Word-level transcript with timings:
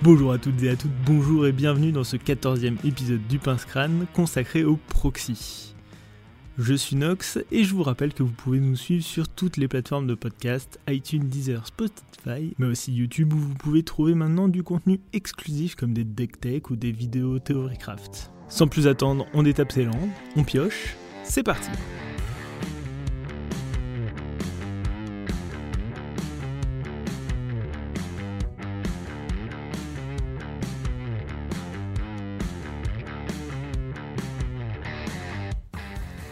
Bonjour 0.00 0.30
à 0.30 0.38
toutes 0.38 0.62
et 0.62 0.70
à 0.70 0.76
toutes, 0.76 0.92
bonjour 1.04 1.44
et 1.48 1.50
bienvenue 1.50 1.90
dans 1.90 2.04
ce 2.04 2.16
14e 2.16 2.76
épisode 2.86 3.26
du 3.26 3.40
Pince 3.40 3.64
Crâne 3.64 4.06
consacré 4.14 4.62
au 4.62 4.76
proxy. 4.76 5.74
Je 6.56 6.74
suis 6.74 6.94
Nox 6.94 7.40
et 7.50 7.64
je 7.64 7.74
vous 7.74 7.82
rappelle 7.82 8.14
que 8.14 8.22
vous 8.22 8.30
pouvez 8.30 8.60
nous 8.60 8.76
suivre 8.76 9.02
sur 9.02 9.28
toutes 9.28 9.56
les 9.56 9.66
plateformes 9.66 10.06
de 10.06 10.14
podcast, 10.14 10.78
iTunes, 10.88 11.28
Deezer, 11.28 11.66
Spotify, 11.66 12.54
mais 12.58 12.66
aussi 12.66 12.92
YouTube 12.92 13.32
où 13.32 13.38
vous 13.38 13.54
pouvez 13.54 13.82
trouver 13.82 14.14
maintenant 14.14 14.46
du 14.46 14.62
contenu 14.62 15.00
exclusif 15.12 15.74
comme 15.74 15.94
des 15.94 16.04
deck 16.04 16.40
tech 16.40 16.70
ou 16.70 16.76
des 16.76 16.92
vidéos 16.92 17.40
Theorycraft. 17.40 18.30
Sans 18.48 18.68
plus 18.68 18.86
attendre, 18.86 19.26
on 19.34 19.42
détape 19.42 19.72
ses 19.72 19.84
langues, 19.84 20.10
on 20.36 20.44
pioche, 20.44 20.94
c'est 21.24 21.42
parti 21.42 21.70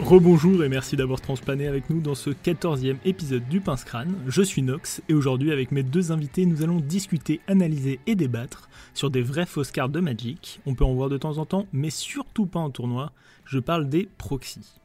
Rebonjour 0.07 0.63
et 0.63 0.69
merci 0.69 0.95
d'avoir 0.95 1.19
transplané 1.19 1.67
avec 1.67 1.89
nous 1.89 1.99
dans 1.99 2.15
ce 2.15 2.29
14e 2.29 2.95
épisode 3.03 3.45
du 3.49 3.59
Pince 3.59 3.83
Crâne. 3.83 4.15
Je 4.25 4.41
suis 4.41 4.61
Nox 4.61 5.01
et 5.09 5.13
aujourd'hui 5.13 5.51
avec 5.51 5.73
mes 5.73 5.83
deux 5.83 6.13
invités 6.13 6.45
nous 6.45 6.63
allons 6.63 6.79
discuter, 6.79 7.41
analyser 7.49 7.99
et 8.07 8.15
débattre 8.15 8.69
sur 8.93 9.11
des 9.11 9.21
vraies 9.21 9.45
fausses 9.45 9.71
cartes 9.71 9.91
de 9.91 9.99
Magic. 9.99 10.61
On 10.65 10.75
peut 10.75 10.85
en 10.85 10.93
voir 10.93 11.09
de 11.09 11.17
temps 11.17 11.39
en 11.39 11.45
temps 11.45 11.67
mais 11.73 11.89
surtout 11.89 12.45
pas 12.45 12.61
en 12.61 12.69
tournoi. 12.69 13.11
Je 13.43 13.59
parle 13.59 13.89
des 13.89 14.07
proxys. 14.17 14.79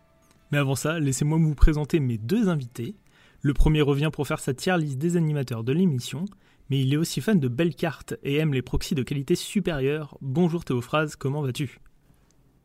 Mais 0.50 0.58
avant 0.58 0.74
ça, 0.74 0.98
laissez-moi 0.98 1.38
vous 1.38 1.54
présenter 1.54 2.00
mes 2.00 2.18
deux 2.18 2.48
invités. 2.48 2.96
Le 3.42 3.54
premier 3.54 3.82
revient 3.82 4.10
pour 4.12 4.26
faire 4.26 4.40
sa 4.40 4.54
tier 4.54 4.76
liste 4.76 4.98
des 4.98 5.16
animateurs 5.16 5.62
de 5.62 5.73
l'émission, 5.73 6.24
mais 6.68 6.80
il 6.80 6.92
est 6.92 6.96
aussi 6.96 7.20
fan 7.20 7.38
de 7.38 7.46
belles 7.46 7.76
cartes 7.76 8.14
et 8.24 8.38
aime 8.38 8.54
les 8.54 8.62
proxys 8.62 8.96
de 8.96 9.04
qualité 9.04 9.36
supérieure. 9.36 10.18
Bonjour 10.20 10.64
Théophrases, 10.64 11.14
comment 11.14 11.42
vas-tu? 11.42 11.78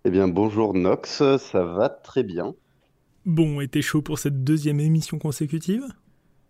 Eh 0.08 0.10
bien, 0.10 0.30
bonjour 0.30 0.74
Nox, 0.74 1.22
ça 1.38 1.66
va 1.66 1.90
très 1.90 2.24
bien. 2.24 2.56
Bon, 3.26 3.60
et 3.60 3.68
t'es 3.68 3.82
chaud 3.82 4.02
pour 4.02 4.20
cette 4.20 4.42
deuxième 4.42 4.80
émission 4.80 5.20
consécutive? 5.20 5.84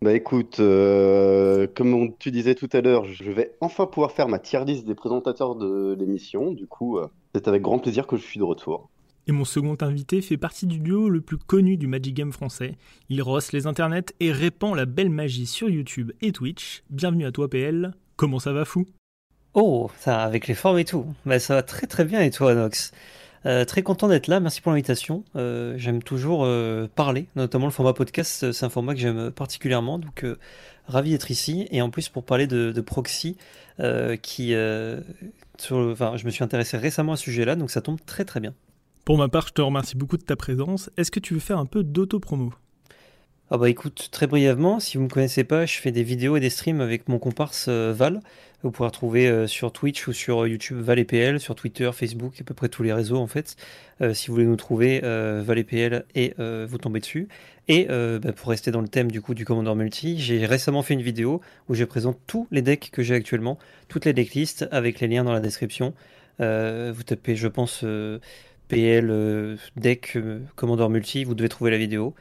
Bah 0.04 0.14
écoute, 0.14 0.60
euh, 0.60 1.66
comme 1.76 2.16
tu 2.20 2.30
disais 2.30 2.54
tout 2.54 2.70
à 2.72 2.82
l'heure, 2.82 3.06
je 3.06 3.32
vais 3.32 3.56
enfin 3.60 3.88
pouvoir 3.88 4.12
faire 4.12 4.28
ma 4.28 4.38
tier 4.38 4.64
list 4.64 4.86
des 4.86 4.94
présentateurs 4.94 5.56
de 5.56 5.96
l'émission. 5.98 6.52
Du 6.52 6.68
coup, 6.68 7.00
euh, 7.00 7.08
c'est 7.34 7.48
avec 7.48 7.64
grand 7.64 7.80
plaisir 7.80 8.06
que 8.06 8.16
je 8.16 8.22
suis 8.22 8.38
de 8.38 8.44
retour. 8.44 8.92
Et 9.26 9.32
mon 9.32 9.44
second 9.44 9.76
invité 9.82 10.22
fait 10.22 10.38
partie 10.38 10.68
du 10.68 10.78
duo 10.78 11.10
le 11.10 11.22
plus 11.22 11.38
connu 11.38 11.78
du 11.78 11.88
Magic 11.88 12.14
Game 12.14 12.32
français. 12.32 12.76
Il 13.10 13.24
rosse 13.24 13.54
les 13.54 13.66
internets 13.66 14.14
et 14.20 14.32
répand 14.32 14.76
la 14.76 14.86
belle 14.86 15.10
magie 15.10 15.48
sur 15.48 15.68
YouTube 15.68 16.12
et 16.22 16.32
Twitch. 16.32 16.84
Bienvenue 16.92 17.26
à 17.26 17.32
toi 17.32 17.50
PL. 17.50 17.96
Comment 18.18 18.38
ça 18.38 18.54
va 18.54 18.66
fou? 18.66 18.86
Oh, 19.56 19.90
ça 19.98 20.22
avec 20.22 20.48
les 20.48 20.54
formes 20.54 20.78
et 20.78 20.86
tout. 20.86 21.08
Bah 21.26 21.40
ça 21.40 21.56
va 21.56 21.64
très 21.64 21.88
très 21.88 22.06
bien 22.06 22.22
et 22.22 22.30
toi 22.30 22.54
Nox? 22.54 22.92
Euh, 23.48 23.64
très 23.64 23.82
content 23.82 24.10
d'être 24.10 24.28
là, 24.28 24.42
merci 24.42 24.62
pour 24.62 24.72
l'invitation. 24.72 25.24
Euh, 25.38 25.76
j'aime 25.78 26.04
toujours 26.04 26.44
euh, 26.44 26.88
parler, 26.94 27.28
notamment 27.38 27.66
le 27.66 27.72
format 27.72 27.94
podcast, 27.94 28.52
c'est 28.52 28.66
un 28.66 28.70
format 28.70 28.94
que 28.94 29.00
j'aime 29.00 29.32
particulièrement, 29.32 30.00
donc 30.00 30.26
ravi 30.88 31.12
d'être 31.12 31.32
ici. 31.32 31.66
Et 31.72 31.82
en 31.82 31.90
plus 31.90 32.10
pour 32.10 32.24
parler 32.24 32.46
de, 32.46 32.82
proxy, 32.82 33.38
qui, 34.22 34.54
enfin, 34.54 36.18
je 36.18 36.26
me 36.26 36.30
suis 36.30 36.44
intéressé 36.44 36.78
récemment 36.78 37.14
à 37.14 37.16
ce 37.16 37.24
sujet-là, 37.24 37.56
donc 37.56 37.72
ça 37.72 37.82
tombe 37.82 38.00
très 38.06 38.26
très 38.26 38.42
bien. 38.42 38.54
Pour 39.06 39.18
ma 39.18 39.30
part, 39.30 39.48
je 39.48 39.54
te 39.54 39.62
remercie 39.62 39.96
beaucoup 39.96 40.18
de 40.18 40.24
ta 40.24 40.36
présence. 40.36 40.90
Est-ce 40.98 41.12
que 41.12 41.22
tu 41.22 41.34
veux 41.34 41.40
faire 41.40 41.60
un 41.60 41.66
peu 41.66 41.84
d'auto-promo? 41.84 42.54
Ah 43.50 43.58
bah 43.58 43.70
écoute, 43.70 44.10
très 44.12 44.28
brièvement, 44.28 44.82
si 44.82 44.98
vous 44.98 45.04
ne 45.04 45.08
me 45.08 45.14
connaissez 45.14 45.46
pas, 45.46 45.66
je 45.66 45.78
fais 45.78 45.94
des 45.94 46.04
vidéos 46.04 46.36
et 46.36 46.42
des 46.42 46.50
streams 46.50 46.82
avec 46.82 47.08
mon 47.08 47.18
comparse 47.18 47.70
Val. 47.70 48.20
Vous 48.64 48.72
pourrez 48.72 48.88
retrouver 48.88 49.28
euh, 49.28 49.46
sur 49.46 49.72
Twitch 49.72 50.08
ou 50.08 50.14
sur 50.14 50.44
euh, 50.44 50.50
YouTube 50.50 50.80
ValEPL, 50.80 51.40
sur 51.40 51.54
Twitter, 51.54 51.92
Facebook, 51.94 52.42
à 52.42 52.44
peu 52.44 52.56
près 52.56 52.70
tous 52.70 52.82
les 52.82 52.92
réseaux 52.92 53.18
en 53.18 53.28
fait. 53.28 53.56
Euh, 54.02 54.16
si 54.16 54.28
vous 54.28 54.34
voulez 54.34 54.48
nous 54.48 54.56
trouver, 54.56 55.00
ValEPL 55.00 56.06
et 56.16 56.34
vous 56.38 56.78
tombez 56.78 57.00
dessus. 57.00 57.28
Et 57.68 57.86
bah, 57.86 58.32
pour 58.34 58.50
rester 58.50 58.72
dans 58.72 58.82
le 58.82 58.88
thème 58.88 59.12
du 59.12 59.22
coup 59.22 59.34
du 59.34 59.46
Commander 59.46 59.76
Multi, 59.76 60.20
j'ai 60.20 60.46
récemment 60.46 60.82
fait 60.82 60.94
une 60.94 61.02
vidéo 61.02 61.42
où 61.70 61.76
je 61.76 61.84
présente 61.84 62.18
tous 62.28 62.48
les 62.52 62.62
decks 62.62 62.90
que 62.92 63.04
j'ai 63.04 63.14
actuellement, 63.14 63.60
toutes 63.90 64.06
les 64.06 64.14
decklists 64.14 64.68
avec 64.72 65.00
les 65.00 65.08
liens 65.08 65.24
dans 65.24 65.34
la 65.34 65.40
description. 65.40 65.94
vous 66.40 67.04
tapez, 67.06 67.36
je 67.36 67.48
pense, 67.48 67.86
PL 68.68 69.58
deck 69.76 70.18
Commander 70.56 70.90
Multi, 70.90 71.24
vous 71.24 71.36
devez 71.36 71.50
trouver 71.50 71.72
la 71.72 71.78
vidéo. 71.78 72.16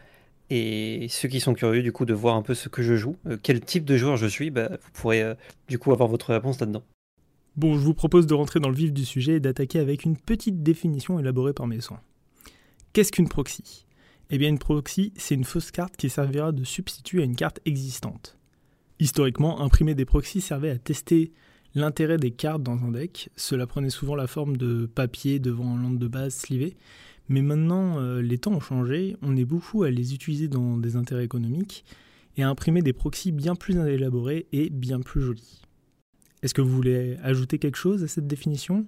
Et 0.50 1.06
ceux 1.10 1.28
qui 1.28 1.40
sont 1.40 1.54
curieux 1.54 1.82
du 1.82 1.92
coup 1.92 2.04
de 2.04 2.14
voir 2.14 2.36
un 2.36 2.42
peu 2.42 2.54
ce 2.54 2.68
que 2.68 2.82
je 2.82 2.94
joue, 2.94 3.16
euh, 3.26 3.36
quel 3.42 3.60
type 3.60 3.84
de 3.84 3.96
joueur 3.96 4.16
je 4.16 4.26
suis, 4.26 4.50
bah, 4.50 4.68
vous 4.70 4.90
pourrez 4.92 5.22
euh, 5.22 5.34
du 5.68 5.78
coup 5.78 5.92
avoir 5.92 6.08
votre 6.08 6.32
réponse 6.32 6.60
là-dedans. 6.60 6.84
Bon, 7.56 7.74
je 7.74 7.80
vous 7.80 7.94
propose 7.94 8.26
de 8.26 8.34
rentrer 8.34 8.60
dans 8.60 8.68
le 8.68 8.74
vif 8.74 8.92
du 8.92 9.04
sujet 9.04 9.34
et 9.34 9.40
d'attaquer 9.40 9.78
avec 9.78 10.04
une 10.04 10.16
petite 10.16 10.62
définition 10.62 11.18
élaborée 11.18 11.54
par 11.54 11.66
mes 11.66 11.80
soins. 11.80 12.00
Qu'est-ce 12.92 13.10
qu'une 13.10 13.28
proxy? 13.28 13.86
Eh 14.30 14.38
bien 14.38 14.48
une 14.48 14.58
proxy, 14.58 15.12
c'est 15.16 15.34
une 15.34 15.44
fausse 15.44 15.70
carte 15.70 15.96
qui 15.96 16.10
servira 16.10 16.52
de 16.52 16.64
substitut 16.64 17.20
à 17.20 17.24
une 17.24 17.36
carte 17.36 17.60
existante. 17.64 18.36
Historiquement, 18.98 19.60
imprimer 19.60 19.94
des 19.94 20.04
proxys 20.04 20.40
servait 20.40 20.70
à 20.70 20.78
tester 20.78 21.32
l'intérêt 21.74 22.16
des 22.16 22.30
cartes 22.30 22.62
dans 22.62 22.84
un 22.84 22.90
deck. 22.90 23.30
Cela 23.36 23.66
prenait 23.66 23.90
souvent 23.90 24.14
la 24.16 24.26
forme 24.26 24.56
de 24.56 24.86
papier 24.86 25.38
devant 25.38 25.76
un 25.76 25.82
lampe 25.82 25.98
de 25.98 26.08
base 26.08 26.34
slivée, 26.34 26.76
mais 27.28 27.42
maintenant, 27.42 27.98
euh, 27.98 28.20
les 28.20 28.38
temps 28.38 28.52
ont 28.52 28.60
changé, 28.60 29.16
on 29.22 29.36
est 29.36 29.44
beaucoup 29.44 29.82
à 29.82 29.90
les 29.90 30.14
utiliser 30.14 30.48
dans 30.48 30.76
des 30.76 30.96
intérêts 30.96 31.24
économiques 31.24 31.84
et 32.36 32.42
à 32.42 32.48
imprimer 32.48 32.82
des 32.82 32.92
proxys 32.92 33.32
bien 33.32 33.54
plus 33.54 33.76
élaborés 33.88 34.46
et 34.52 34.70
bien 34.70 35.00
plus 35.00 35.22
jolis. 35.22 35.62
Est-ce 36.42 36.54
que 36.54 36.60
vous 36.60 36.70
voulez 36.70 37.16
ajouter 37.22 37.58
quelque 37.58 37.78
chose 37.78 38.04
à 38.04 38.08
cette 38.08 38.26
définition? 38.26 38.86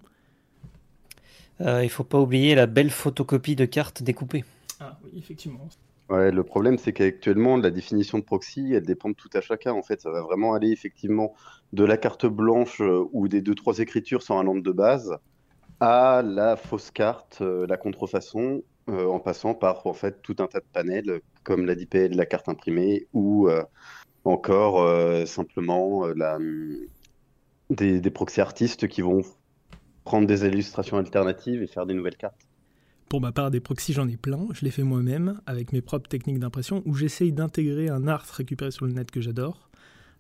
Euh, 1.61 1.83
Il 1.83 1.87
ne 1.87 1.91
faut 1.91 2.05
pas 2.05 2.21
oublier 2.21 2.55
la 2.55 2.67
belle 2.67 2.91
photocopie 2.91 3.57
de 3.57 3.65
cartes 3.65 4.03
découpées. 4.03 4.45
Ah 4.81 4.99
oui, 5.03 5.11
effectivement. 5.17 5.69
Ouais, 6.09 6.31
le 6.31 6.43
problème, 6.43 6.79
c'est 6.79 6.93
qu'actuellement, 6.93 7.57
la 7.57 7.71
définition 7.71 8.19
de 8.19 8.25
proxy, 8.25 8.73
elle 8.73 8.85
dépend 8.85 9.11
de 9.11 9.15
tout 9.15 9.29
à 9.35 9.41
chacun. 9.41 9.73
En 9.73 9.83
fait, 9.83 10.01
ça 10.01 10.11
va 10.11 10.23
vraiment 10.23 10.55
aller 10.55 10.71
effectivement 10.71 11.35
de 11.73 11.85
la 11.85 11.97
carte 11.97 12.27
blanche 12.27 12.81
euh, 12.81 13.05
ou 13.13 13.29
des 13.29 13.43
deux, 13.43 13.55
trois 13.55 13.79
écritures 13.79 14.23
sur 14.23 14.37
un 14.37 14.45
lampe 14.45 14.63
de 14.63 14.73
base 14.73 15.19
à 15.81 16.23
la 16.23 16.57
fausse 16.57 16.91
carte, 16.91 17.39
euh, 17.41 17.67
la 17.67 17.77
contrefaçon, 17.77 18.63
euh, 18.89 19.07
en 19.07 19.21
passant 19.21 19.55
par 19.55 19.87
en 19.87 19.93
fait 19.93 20.23
tout 20.23 20.37
un 20.39 20.47
tas 20.47 20.61
de 20.61 20.67
panels 20.73 21.21
comme 21.45 21.67
la 21.67 21.75
DPL, 21.75 22.17
la 22.17 22.27
carte 22.27 22.49
imprimée 22.49 23.07
ou 23.13 23.49
euh, 23.49 23.63
encore 24.25 25.27
simplement 25.27 26.07
des, 27.71 28.01
des 28.01 28.11
proxy 28.11 28.41
artistes 28.41 28.89
qui 28.89 29.01
vont 29.01 29.23
prendre 30.05 30.27
des 30.27 30.45
illustrations 30.45 30.99
alternatives 30.99 31.63
et 31.63 31.67
faire 31.67 31.87
des 31.87 31.95
nouvelles 31.95 32.17
cartes. 32.17 32.41
Pour 33.09 33.23
ma 33.23 33.33
part, 33.33 33.51
des 33.51 33.61
proxys, 33.61 33.95
j'en 33.95 34.07
ai 34.07 34.19
plein. 34.19 34.47
Je 34.53 34.67
les 34.67 34.71
fais 34.71 34.83
moi-même 34.83 35.41
avec 35.47 35.73
mes 35.73 35.81
propres 35.81 36.09
techniques 36.09 36.41
d'impression 36.41 36.83
où 36.85 36.95
j'essaye 36.95 37.33
d'intégrer 37.33 37.89
un 37.89 38.07
art 38.07 38.27
récupéré 38.27 38.71
sur 38.71 38.85
le 38.85 38.93
net 38.93 39.11
que 39.11 39.21
j'adore 39.21 39.71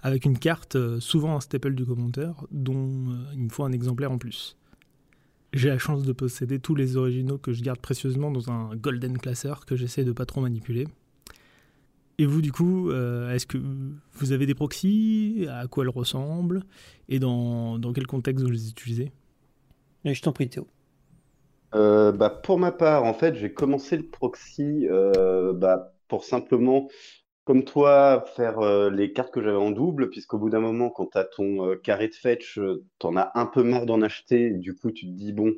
avec 0.00 0.24
une 0.24 0.38
carte, 0.38 0.78
souvent 1.00 1.36
un 1.36 1.40
staple 1.40 1.74
du 1.74 1.84
commentaire, 1.84 2.46
dont 2.52 3.08
il 3.34 3.42
me 3.42 3.48
faut 3.48 3.64
un 3.64 3.72
exemplaire 3.72 4.12
en 4.12 4.18
plus. 4.18 4.56
J'ai 5.54 5.68
la 5.68 5.78
chance 5.78 6.02
de 6.02 6.12
posséder 6.12 6.58
tous 6.58 6.74
les 6.74 6.96
originaux 6.96 7.38
que 7.38 7.52
je 7.52 7.62
garde 7.62 7.80
précieusement 7.80 8.30
dans 8.30 8.50
un 8.50 8.76
golden 8.76 9.16
classeur 9.16 9.64
que 9.64 9.76
j'essaie 9.76 10.04
de 10.04 10.12
pas 10.12 10.26
trop 10.26 10.40
manipuler. 10.40 10.86
Et 12.18 12.26
vous, 12.26 12.42
du 12.42 12.52
coup, 12.52 12.90
euh, 12.90 13.32
est-ce 13.32 13.46
que 13.46 13.58
vous 14.14 14.32
avez 14.32 14.44
des 14.44 14.54
proxys? 14.54 15.46
À 15.48 15.66
quoi 15.68 15.84
elles 15.84 15.90
ressemblent? 15.90 16.64
Et 17.08 17.18
dans, 17.18 17.78
dans 17.78 17.92
quel 17.92 18.06
contexte 18.06 18.44
vous 18.44 18.50
les 18.50 18.68
utilisez? 18.68 19.12
Je 20.04 20.20
t'en 20.20 20.32
prie, 20.32 20.48
Théo. 20.48 20.66
Euh, 21.74 22.12
bah, 22.12 22.30
pour 22.30 22.58
ma 22.58 22.72
part, 22.72 23.04
en 23.04 23.14
fait, 23.14 23.34
j'ai 23.34 23.52
commencé 23.52 23.96
le 23.96 24.02
proxy 24.02 24.86
euh, 24.90 25.52
bah, 25.52 25.94
pour 26.08 26.24
simplement 26.24 26.88
comme 27.48 27.64
toi, 27.64 28.26
faire 28.36 28.58
euh, 28.58 28.90
les 28.90 29.14
cartes 29.14 29.32
que 29.32 29.40
j'avais 29.42 29.56
en 29.56 29.70
double, 29.70 30.10
puisqu'au 30.10 30.36
bout 30.36 30.50
d'un 30.50 30.60
moment, 30.60 30.90
quand 30.90 31.06
tu 31.12 31.16
as 31.16 31.24
ton 31.24 31.70
euh, 31.70 31.76
carré 31.76 32.08
de 32.08 32.14
fetch, 32.14 32.58
euh, 32.58 32.84
tu 32.98 33.06
en 33.06 33.16
as 33.16 33.32
un 33.36 33.46
peu 33.46 33.62
marre 33.62 33.86
d'en 33.86 34.02
acheter. 34.02 34.50
Du 34.50 34.74
coup, 34.74 34.90
tu 34.90 35.06
te 35.06 35.12
dis, 35.12 35.32
bon, 35.32 35.54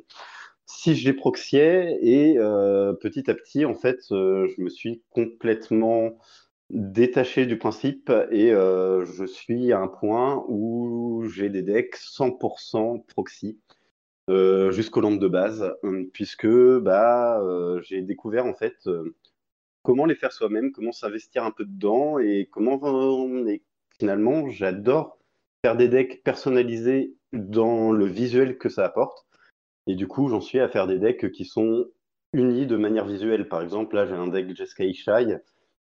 si 0.65 0.95
je 0.95 1.05
les 1.09 1.13
proxiais, 1.13 1.99
et 2.01 2.35
petit 3.01 3.29
à 3.29 3.33
petit, 3.33 3.65
en 3.65 3.73
fait, 3.73 3.99
je 4.09 4.61
me 4.61 4.69
suis 4.69 5.03
complètement 5.09 6.17
détaché 6.69 7.45
du 7.45 7.57
principe 7.57 8.09
et 8.31 8.51
je 8.51 9.25
suis 9.25 9.73
à 9.73 9.79
un 9.81 9.89
point 9.89 10.45
où 10.47 11.25
j'ai 11.27 11.49
des 11.49 11.61
decks 11.61 11.97
100% 11.97 13.05
proxy. 13.05 13.59
jusqu'aux 14.29 15.01
lampes 15.01 15.19
de 15.19 15.27
base, 15.27 15.73
puisque 16.13 16.47
bah, 16.79 17.43
j'ai 17.83 18.01
découvert 18.01 18.45
en 18.45 18.53
fait 18.53 18.77
comment 19.83 20.05
les 20.05 20.15
faire 20.15 20.31
soi-même, 20.31 20.71
comment 20.71 20.91
s'investir 20.91 21.43
un 21.43 21.51
peu 21.51 21.65
dedans 21.65 22.19
et 22.19 22.47
comment 22.51 22.79
et 23.47 23.63
finalement 23.99 24.49
j'adore 24.49 25.17
faire 25.63 25.75
des 25.75 25.87
decks 25.87 26.23
personnalisés 26.23 27.15
dans 27.33 27.91
le 27.91 28.05
visuel 28.05 28.57
que 28.57 28.69
ça 28.69 28.85
apporte. 28.85 29.25
Et 29.87 29.95
du 29.95 30.07
coup, 30.07 30.27
j'en 30.27 30.41
suis 30.41 30.59
à 30.59 30.69
faire 30.69 30.87
des 30.87 30.99
decks 30.99 31.31
qui 31.31 31.45
sont 31.45 31.85
unis 32.33 32.67
de 32.67 32.77
manière 32.77 33.05
visuelle. 33.05 33.47
Par 33.47 33.61
exemple, 33.61 33.95
là, 33.95 34.05
j'ai 34.05 34.13
un 34.13 34.27
deck 34.27 34.55
Jeskai 34.55 34.89
Ishai 34.89 35.37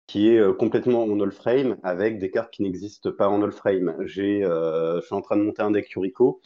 qui 0.08 0.30
est 0.30 0.40
euh, 0.40 0.54
complètement 0.54 1.04
en 1.04 1.20
all 1.20 1.32
frame 1.32 1.78
avec 1.84 2.18
des 2.18 2.32
cartes 2.32 2.52
qui 2.52 2.64
n'existent 2.64 3.12
pas 3.12 3.28
en 3.28 3.42
all 3.44 3.52
frame. 3.52 3.96
J'ai, 4.06 4.44
euh, 4.44 5.02
je 5.02 5.06
suis 5.06 5.16
en 5.16 5.22
train 5.22 5.36
de 5.36 5.44
monter 5.44 5.62
un 5.62 5.72
deck 5.72 5.90
Yuriko 5.92 6.42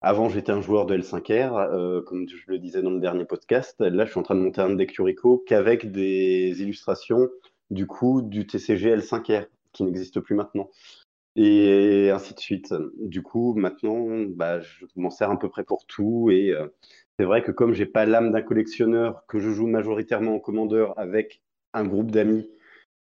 avant, 0.00 0.28
j'étais 0.28 0.52
un 0.52 0.60
joueur 0.60 0.86
de 0.86 0.96
L5R, 0.96 2.04
comme 2.04 2.26
je 2.28 2.44
le 2.46 2.58
disais 2.58 2.82
dans 2.82 2.90
le 2.90 3.00
dernier 3.00 3.24
podcast. 3.24 3.80
Là, 3.80 4.04
je 4.04 4.10
suis 4.10 4.20
en 4.20 4.22
train 4.22 4.34
de 4.34 4.40
monter 4.40 4.60
un 4.60 4.74
deck 4.74 4.94
Yuriko 4.94 5.44
qu'avec 5.46 5.90
des 5.90 6.62
illustrations 6.62 7.28
du 7.70 7.86
coup 7.86 8.22
du 8.22 8.46
TCG 8.46 8.96
L5R 8.96 9.46
qui 9.72 9.84
n'existe 9.84 10.20
plus 10.20 10.34
maintenant. 10.34 10.70
Et 11.36 12.10
ainsi 12.10 12.34
de 12.34 12.40
suite. 12.40 12.74
Du 12.98 13.22
coup, 13.22 13.54
maintenant, 13.54 14.06
bah, 14.28 14.60
je 14.60 14.86
m'en 14.96 15.10
sers 15.10 15.30
à 15.30 15.38
peu 15.38 15.48
près 15.48 15.64
pour 15.64 15.86
tout. 15.86 16.30
Et 16.30 16.54
c'est 17.18 17.26
vrai 17.26 17.42
que 17.42 17.52
comme 17.52 17.74
j'ai 17.74 17.84
pas 17.84 18.06
l'âme 18.06 18.32
d'un 18.32 18.40
collectionneur, 18.40 19.26
que 19.26 19.38
je 19.38 19.50
joue 19.50 19.66
majoritairement 19.66 20.36
en 20.36 20.40
commandeur 20.40 20.98
avec 20.98 21.42
un 21.74 21.84
groupe 21.84 22.10
d'amis 22.10 22.48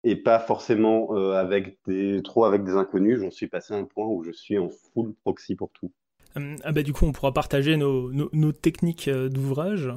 et 0.04 0.16
pas 0.16 0.38
forcément 0.38 1.14
euh, 1.14 1.32
avec 1.32 1.78
des, 1.86 2.22
trop 2.22 2.44
avec 2.46 2.64
des 2.64 2.76
inconnus, 2.76 3.18
j'en 3.20 3.30
suis 3.30 3.46
passé 3.46 3.74
à 3.74 3.76
un 3.76 3.84
point 3.84 4.06
où 4.06 4.22
je 4.22 4.30
suis 4.30 4.56
en 4.56 4.70
full 4.70 5.12
proxy 5.22 5.54
pour 5.54 5.70
tout. 5.72 5.92
Hum, 6.36 6.56
ah 6.64 6.72
bah 6.72 6.82
du 6.82 6.92
coup, 6.92 7.06
on 7.06 7.12
pourra 7.12 7.32
partager 7.32 7.76
nos, 7.76 8.52
techniques 8.52 9.08
euh, 9.08 9.28
d'ouvrage. 9.28 9.90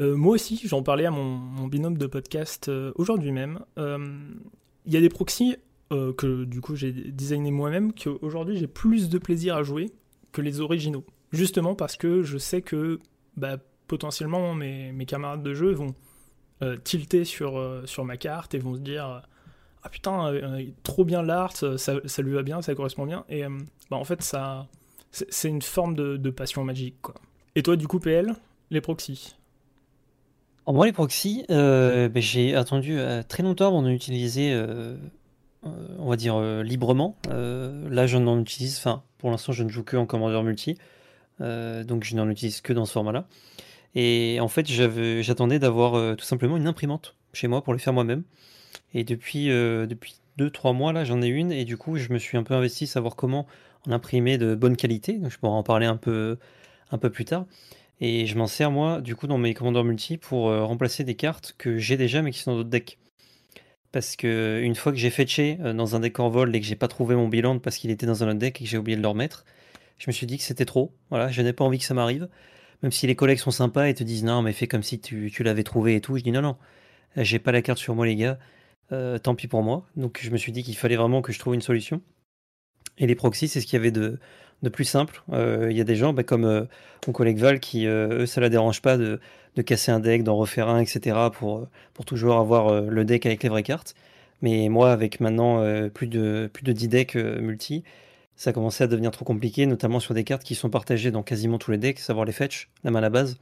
Euh, 0.00 0.16
moi 0.16 0.34
aussi, 0.34 0.60
j'en 0.64 0.82
parlais 0.82 1.06
à 1.06 1.10
mon, 1.10 1.66
binôme 1.66 1.98
de 1.98 2.06
podcast 2.06 2.70
aujourd'hui 2.94 3.32
même. 3.32 3.60
Il 3.76 4.92
y 4.92 4.96
a 4.96 5.00
des 5.00 5.08
proxys 5.08 5.56
que 5.90 6.44
du 6.44 6.60
coup 6.60 6.76
j'ai 6.76 6.92
designé 6.92 7.50
moi-même, 7.50 7.92
qu'aujourd'hui 7.92 8.58
j'ai 8.58 8.66
plus 8.66 9.08
de 9.08 9.18
plaisir 9.18 9.56
à 9.56 9.62
jouer 9.62 9.90
que 10.32 10.40
les 10.40 10.60
originaux. 10.60 11.04
Justement 11.32 11.74
parce 11.74 11.96
que 11.96 12.22
je 12.22 12.38
sais 12.38 12.62
que 12.62 12.98
bah, 13.36 13.58
potentiellement 13.86 14.54
mes, 14.54 15.06
camarades 15.06 15.42
de 15.42 15.52
jeu 15.54 15.72
vont 15.72 15.94
tilter 16.84 17.24
sur, 17.24 17.82
sur 17.84 18.04
ma 18.04 18.16
carte 18.16 18.54
et 18.54 18.58
vont 18.58 18.74
se 18.74 18.80
dire 18.80 19.22
ah 19.82 19.88
putain, 19.88 20.26
euh, 20.32 20.64
trop 20.82 21.04
bien 21.04 21.22
l'art, 21.22 21.56
ça, 21.56 22.22
lui 22.22 22.32
va 22.32 22.42
bien, 22.42 22.62
ça 22.62 22.74
correspond 22.74 23.06
bien. 23.06 23.24
Et 23.28 23.44
euh, 23.44 23.50
bah, 23.90 23.96
en 23.96 24.04
fait, 24.04 24.22
ça, 24.22 24.66
c'est 25.12 25.48
une 25.48 25.62
forme 25.62 25.94
de, 25.94 26.30
passion 26.30 26.64
magique. 26.64 26.96
Quoi. 27.02 27.14
Et 27.54 27.62
toi, 27.62 27.76
du 27.76 27.86
coup, 27.86 27.98
PL, 27.98 28.34
les 28.70 28.80
proxys? 28.80 29.36
Moi, 30.66 30.84
les 30.84 30.92
proxys, 30.92 31.46
euh, 31.50 32.08
bah, 32.10 32.20
j'ai 32.20 32.54
attendu 32.54 32.98
très 33.28 33.42
longtemps 33.42 33.68
avant 33.68 33.82
d'en 33.82 33.88
utiliser, 33.88 34.54
on 35.64 36.08
va 36.08 36.16
dire, 36.16 36.38
librement. 36.62 37.16
là, 37.30 38.06
je 38.06 38.18
n'en 38.18 38.38
utilise, 38.38 38.76
enfin, 38.76 39.02
pour 39.16 39.30
l'instant, 39.30 39.52
je 39.52 39.64
ne 39.64 39.70
joue 39.70 39.82
que 39.82 39.96
en 39.96 40.04
commandeur 40.04 40.42
multi. 40.42 40.76
donc, 41.40 42.04
je 42.04 42.14
n'en 42.16 42.28
utilise 42.28 42.60
que 42.60 42.74
dans 42.74 42.84
ce 42.84 42.92
format-là. 42.92 43.26
Et 43.94 44.38
en 44.40 44.48
fait, 44.48 44.66
j'attendais 44.66 45.58
d'avoir 45.58 46.16
tout 46.16 46.24
simplement 46.24 46.58
une 46.58 46.66
imprimante 46.66 47.16
chez 47.32 47.48
moi 47.48 47.62
pour 47.62 47.72
les 47.72 47.78
faire 47.78 47.94
moi-même. 47.94 48.24
Et 48.94 49.04
depuis, 49.04 49.50
euh, 49.50 49.86
depuis 49.86 50.16
2-3 50.38 50.74
mois, 50.74 50.92
là, 50.92 51.04
j'en 51.04 51.22
ai 51.22 51.28
une. 51.28 51.52
Et 51.52 51.64
du 51.64 51.76
coup, 51.76 51.96
je 51.96 52.12
me 52.12 52.18
suis 52.18 52.36
un 52.36 52.42
peu 52.42 52.54
investi 52.54 52.84
à 52.84 52.88
savoir 52.88 53.16
comment 53.16 53.46
en 53.88 53.92
imprimer 53.92 54.38
de 54.38 54.54
bonne 54.54 54.76
qualité. 54.76 55.14
Donc, 55.14 55.30
je 55.30 55.38
pourrai 55.38 55.52
en 55.52 55.62
parler 55.62 55.86
un 55.86 55.96
peu, 55.96 56.38
un 56.90 56.98
peu 56.98 57.10
plus 57.10 57.24
tard. 57.24 57.46
Et 58.00 58.26
je 58.26 58.36
m'en 58.36 58.46
sers, 58.46 58.70
moi, 58.70 59.00
du 59.00 59.16
coup, 59.16 59.26
dans 59.26 59.38
mes 59.38 59.54
commandeurs 59.54 59.84
multi 59.84 60.18
pour 60.18 60.48
euh, 60.48 60.64
remplacer 60.64 61.04
des 61.04 61.14
cartes 61.14 61.54
que 61.58 61.78
j'ai 61.78 61.96
déjà 61.96 62.22
mais 62.22 62.30
qui 62.30 62.38
sont 62.38 62.52
dans 62.52 62.58
d'autres 62.58 62.70
decks. 62.70 62.98
Parce 63.90 64.16
que 64.16 64.60
une 64.62 64.74
fois 64.74 64.92
que 64.92 64.98
j'ai 64.98 65.10
fetché 65.10 65.58
euh, 65.62 65.72
dans 65.72 65.96
un 65.96 66.00
deck 66.00 66.20
en 66.20 66.28
vol 66.28 66.54
et 66.54 66.60
que 66.60 66.66
j'ai 66.66 66.76
pas 66.76 66.88
trouvé 66.88 67.16
mon 67.16 67.28
bilan 67.28 67.58
parce 67.58 67.78
qu'il 67.78 67.90
était 67.90 68.06
dans 68.06 68.22
un 68.22 68.28
autre 68.28 68.38
deck 68.38 68.60
et 68.60 68.64
que 68.64 68.70
j'ai 68.70 68.78
oublié 68.78 68.96
de 68.96 69.02
le 69.02 69.08
remettre, 69.08 69.44
je 69.98 70.04
me 70.08 70.12
suis 70.12 70.26
dit 70.26 70.38
que 70.38 70.44
c'était 70.44 70.66
trop. 70.66 70.92
Voilà, 71.10 71.30
je 71.30 71.42
n'ai 71.42 71.52
pas 71.52 71.64
envie 71.64 71.78
que 71.78 71.84
ça 71.84 71.94
m'arrive. 71.94 72.28
Même 72.82 72.92
si 72.92 73.06
les 73.06 73.16
collègues 73.16 73.38
sont 73.38 73.50
sympas 73.50 73.88
et 73.88 73.94
te 73.94 74.04
disent 74.04 74.24
non, 74.24 74.42
mais 74.42 74.52
fais 74.52 74.68
comme 74.68 74.82
si 74.84 75.00
tu, 75.00 75.30
tu 75.32 75.42
l'avais 75.42 75.64
trouvé 75.64 75.96
et 75.96 76.00
tout. 76.00 76.16
Je 76.16 76.22
dis 76.22 76.30
non, 76.30 76.42
non, 76.42 76.56
j'ai 77.16 77.38
pas 77.40 77.50
la 77.50 77.62
carte 77.62 77.78
sur 77.78 77.94
moi, 77.94 78.06
les 78.06 78.16
gars. 78.16 78.38
Euh, 78.92 79.18
tant 79.18 79.34
pis 79.34 79.48
pour 79.48 79.62
moi. 79.62 79.86
Donc 79.96 80.20
je 80.22 80.30
me 80.30 80.36
suis 80.38 80.52
dit 80.52 80.62
qu'il 80.62 80.76
fallait 80.76 80.96
vraiment 80.96 81.20
que 81.20 81.32
je 81.32 81.38
trouve 81.38 81.54
une 81.54 81.60
solution. 81.60 82.00
Et 82.98 83.06
les 83.06 83.14
proxys, 83.14 83.48
c'est 83.48 83.60
ce 83.60 83.66
qu'il 83.66 83.76
y 83.76 83.80
avait 83.80 83.90
de, 83.90 84.18
de 84.62 84.68
plus 84.68 84.84
simple. 84.84 85.22
Euh, 85.32 85.68
il 85.70 85.76
y 85.76 85.80
a 85.80 85.84
des 85.84 85.96
gens 85.96 86.12
bah, 86.12 86.22
comme 86.22 86.44
euh, 86.44 86.64
mon 87.06 87.12
collègue 87.12 87.38
Val 87.38 87.60
qui, 87.60 87.86
eux, 87.86 88.26
ça 88.26 88.40
la 88.40 88.48
dérange 88.48 88.82
pas 88.82 88.96
de, 88.96 89.20
de 89.56 89.62
casser 89.62 89.92
un 89.92 90.00
deck, 90.00 90.24
d'en 90.24 90.36
refaire 90.36 90.68
un, 90.68 90.80
etc. 90.80 91.16
pour, 91.32 91.66
pour 91.94 92.04
toujours 92.04 92.38
avoir 92.38 92.80
le 92.82 93.04
deck 93.04 93.26
avec 93.26 93.42
les 93.42 93.48
vraies 93.48 93.62
cartes. 93.62 93.94
Mais 94.42 94.68
moi, 94.68 94.92
avec 94.92 95.20
maintenant 95.20 95.64
plus, 95.90 96.06
de, 96.06 96.48
plus 96.52 96.62
de 96.62 96.72
10 96.72 96.88
decks 96.88 97.14
multi, 97.16 97.82
ça 98.36 98.50
a 98.50 98.52
commencé 98.52 98.84
à 98.84 98.86
devenir 98.86 99.10
trop 99.10 99.24
compliqué, 99.24 99.66
notamment 99.66 99.98
sur 99.98 100.14
des 100.14 100.22
cartes 100.22 100.44
qui 100.44 100.54
sont 100.54 100.70
partagées 100.70 101.10
dans 101.10 101.24
quasiment 101.24 101.58
tous 101.58 101.72
les 101.72 101.78
decks, 101.78 101.98
savoir 101.98 102.24
les 102.24 102.32
fetch, 102.32 102.68
la 102.84 102.92
main 102.92 103.00
à 103.00 103.02
la 103.02 103.10
base. 103.10 103.38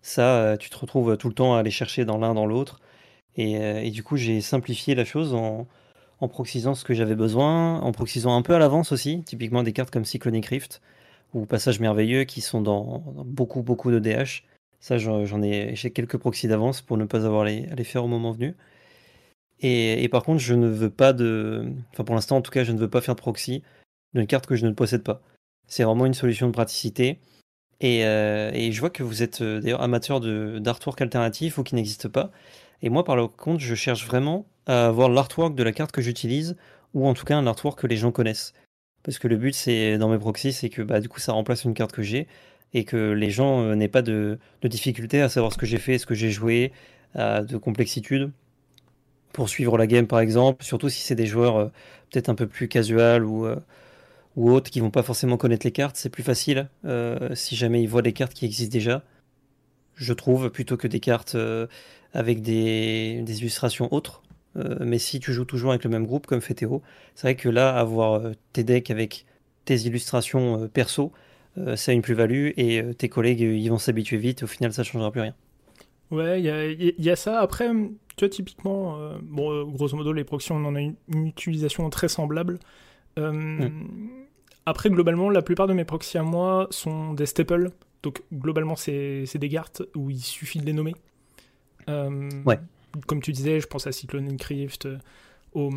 Ça, 0.00 0.56
tu 0.58 0.70
te 0.70 0.78
retrouves 0.78 1.18
tout 1.18 1.28
le 1.28 1.34
temps 1.34 1.56
à 1.56 1.60
aller 1.60 1.70
chercher 1.70 2.06
dans 2.06 2.16
l'un, 2.16 2.32
dans 2.32 2.46
l'autre. 2.46 2.80
Euh, 3.38 3.80
et, 3.80 3.90
du 3.90 4.02
coup, 4.02 4.16
j'ai 4.16 4.40
simplifié 4.40 4.94
la 4.94 5.04
chose 5.04 5.34
en, 5.34 5.66
en 6.20 6.28
proxysant 6.28 6.74
ce 6.74 6.84
que 6.84 6.94
j'avais 6.94 7.14
besoin, 7.14 7.80
en 7.80 7.92
proxysant 7.92 8.36
un 8.36 8.42
peu 8.42 8.54
à 8.54 8.58
l'avance 8.58 8.92
aussi, 8.92 9.22
typiquement 9.24 9.62
des 9.62 9.72
cartes 9.72 9.90
comme 9.90 10.04
Cyclonic 10.04 10.46
Rift 10.46 10.82
ou 11.34 11.46
Passage 11.46 11.80
Merveilleux 11.80 12.24
qui 12.24 12.40
sont 12.40 12.60
dans, 12.60 12.98
beaucoup, 13.24 13.62
beaucoup 13.62 13.90
de 13.90 13.98
DH. 13.98 14.44
Ça, 14.80 14.98
j'en 14.98 15.42
ai, 15.42 15.74
j'ai 15.74 15.90
quelques 15.90 16.16
proxys 16.16 16.48
d'avance 16.48 16.80
pour 16.80 16.96
ne 16.96 17.04
pas 17.04 17.24
avoir 17.26 17.42
à 17.42 17.50
les 17.50 17.84
faire 17.84 18.04
au 18.04 18.08
moment 18.08 18.32
venu. 18.32 18.54
Et, 19.62 20.08
par 20.08 20.22
contre, 20.22 20.40
je 20.40 20.54
ne 20.54 20.68
veux 20.68 20.90
pas 20.90 21.12
de. 21.12 21.70
Enfin, 21.92 22.04
pour 22.04 22.14
l'instant, 22.14 22.36
en 22.38 22.42
tout 22.42 22.50
cas, 22.50 22.64
je 22.64 22.72
ne 22.72 22.78
veux 22.78 22.88
pas 22.88 23.00
faire 23.00 23.14
de 23.14 23.20
proxy 23.20 23.62
d'une 24.14 24.26
carte 24.26 24.46
que 24.46 24.56
je 24.56 24.66
ne 24.66 24.72
possède 24.72 25.02
pas. 25.02 25.22
C'est 25.66 25.84
vraiment 25.84 26.06
une 26.06 26.14
solution 26.14 26.46
de 26.46 26.52
praticité. 26.52 27.18
Et, 27.80 28.04
euh, 28.04 28.50
je 28.70 28.80
vois 28.80 28.90
que 28.90 29.02
vous 29.02 29.22
êtes 29.22 29.42
euh, 29.42 29.60
d'ailleurs 29.60 29.82
amateur 29.82 30.20
d'artwork 30.60 31.00
alternatif 31.02 31.58
ou 31.58 31.62
qui 31.62 31.74
n'existe 31.74 32.08
pas. 32.08 32.30
Et 32.82 32.88
moi, 32.90 33.04
par 33.04 33.16
le 33.16 33.28
contre, 33.28 33.60
je 33.60 33.74
cherche 33.74 34.06
vraiment 34.06 34.46
à 34.70 34.86
avoir 34.86 35.08
l'artwork 35.08 35.54
de 35.54 35.62
la 35.62 35.72
carte 35.72 35.90
que 35.90 36.00
j'utilise, 36.00 36.56
ou 36.94 37.08
en 37.08 37.14
tout 37.14 37.24
cas 37.24 37.36
un 37.36 37.46
artwork 37.46 37.80
que 37.80 37.86
les 37.86 37.96
gens 37.96 38.12
connaissent. 38.12 38.54
Parce 39.02 39.18
que 39.18 39.28
le 39.28 39.36
but, 39.36 39.54
c'est 39.54 39.98
dans 39.98 40.08
mes 40.08 40.18
proxys, 40.18 40.52
c'est 40.52 40.68
que 40.68 40.82
bah, 40.82 41.00
du 41.00 41.08
coup, 41.08 41.18
ça 41.20 41.32
remplace 41.32 41.64
une 41.64 41.74
carte 41.74 41.92
que 41.92 42.02
j'ai, 42.02 42.28
et 42.72 42.84
que 42.84 43.10
les 43.12 43.30
gens 43.30 43.62
euh, 43.62 43.74
n'aient 43.74 43.88
pas 43.88 44.02
de, 44.02 44.38
difficulté 44.62 45.20
à 45.20 45.28
savoir 45.28 45.52
ce 45.52 45.58
que 45.58 45.66
j'ai 45.66 45.78
fait, 45.78 45.98
ce 45.98 46.06
que 46.06 46.14
j'ai 46.14 46.30
joué, 46.30 46.72
de 47.16 47.56
complexitude 47.56 48.30
pour 49.32 49.48
suivre 49.48 49.76
la 49.76 49.88
game, 49.88 50.06
par 50.06 50.20
exemple. 50.20 50.64
Surtout 50.64 50.88
si 50.88 51.00
c'est 51.00 51.16
des 51.16 51.26
joueurs 51.26 51.56
euh, 51.56 51.66
peut-être 52.10 52.28
un 52.28 52.36
peu 52.36 52.46
plus 52.46 52.68
casual 52.68 53.24
ou, 53.24 53.46
euh, 53.46 53.56
ou 54.36 54.52
autres 54.52 54.70
qui 54.70 54.78
vont 54.78 54.90
pas 54.90 55.02
forcément 55.02 55.36
connaître 55.36 55.66
les 55.66 55.72
cartes, 55.72 55.96
c'est 55.96 56.10
plus 56.10 56.22
facile 56.22 56.68
si 57.34 57.56
jamais 57.56 57.82
ils 57.82 57.88
voient 57.88 58.02
des 58.02 58.12
cartes 58.12 58.34
qui 58.34 58.44
existent 58.44 58.72
déjà 58.72 59.02
je 59.96 60.14
trouve, 60.14 60.50
plutôt 60.50 60.76
que 60.78 60.86
des 60.86 61.00
cartes 61.00 61.36
avec 62.14 62.42
des, 62.42 63.22
illustrations 63.26 63.92
autres. 63.92 64.22
Euh, 64.56 64.76
mais 64.80 64.98
si 64.98 65.20
tu 65.20 65.32
joues 65.32 65.44
toujours 65.44 65.70
avec 65.70 65.84
le 65.84 65.90
même 65.90 66.06
groupe, 66.06 66.26
comme 66.26 66.40
fait 66.40 66.54
Théo, 66.54 66.82
c'est 67.14 67.26
vrai 67.26 67.36
que 67.36 67.48
là, 67.48 67.74
avoir 67.76 68.14
euh, 68.14 68.32
tes 68.52 68.64
decks 68.64 68.90
avec 68.90 69.26
tes 69.64 69.76
illustrations 69.76 70.68
perso, 70.68 71.12
ça 71.74 71.90
a 71.90 71.94
une 71.94 72.00
plus-value 72.00 72.50
et 72.56 72.82
tes 72.96 73.08
collègues, 73.08 73.40
ils 73.40 73.68
vont 73.68 73.76
s'habituer 73.76 74.16
vite. 74.16 74.44
Au 74.44 74.46
final, 74.46 74.72
ça 74.72 74.82
ne 74.82 74.86
changera 74.86 75.10
plus 75.10 75.20
rien. 75.20 75.34
Ouais, 76.10 76.40
il 76.40 76.94
y, 76.96 77.10
a 77.10 77.16
ça. 77.16 77.40
Après, 77.40 77.68
tu 77.68 78.24
vois, 78.24 78.28
typiquement, 78.28 78.98
bon, 79.22 79.64
grosso 79.64 79.94
modo, 79.96 80.12
les 80.12 80.24
proxies, 80.24 80.52
on 80.52 80.64
en 80.64 80.74
a 80.74 80.80
une, 80.80 80.94
utilisation 81.12 81.90
très 81.90 82.08
semblable. 82.08 82.58
Hmm. 83.18 83.66
Après, 84.64 84.88
globalement, 84.90 85.28
la 85.28 85.42
plupart 85.42 85.66
de 85.66 85.72
mes 85.72 85.84
proxys 85.84 86.18
à 86.18 86.22
moi 86.22 86.68
sont 86.70 87.12
des 87.12 87.26
staples. 87.26 87.72
Donc 88.02 88.22
globalement, 88.32 88.76
c'est 88.76 89.26
des 89.34 89.48
cartes 89.48 89.82
où 89.94 90.10
il 90.10 90.20
suffit 90.20 90.58
de 90.58 90.66
les 90.66 90.72
nommer. 90.72 90.94
Euh, 91.88 92.30
ouais. 92.44 92.58
Comme 93.06 93.20
tu 93.20 93.32
disais, 93.32 93.60
je 93.60 93.66
pense 93.66 93.86
à 93.86 93.92
Cyclone 93.92 94.36
Crypt, 94.36 94.86
euh, 94.86 94.98
au, 95.52 95.70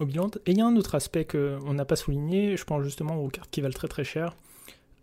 au. 0.00 0.06
Et 0.46 0.50
il 0.50 0.58
y 0.58 0.60
a 0.60 0.66
un 0.66 0.76
autre 0.76 0.94
aspect 0.94 1.24
qu'on 1.24 1.74
n'a 1.74 1.84
pas 1.84 1.96
souligné, 1.96 2.56
je 2.56 2.64
pense 2.64 2.82
justement 2.84 3.16
aux 3.22 3.28
cartes 3.28 3.50
qui 3.50 3.60
valent 3.60 3.74
très 3.74 3.88
très 3.88 4.04
cher. 4.04 4.36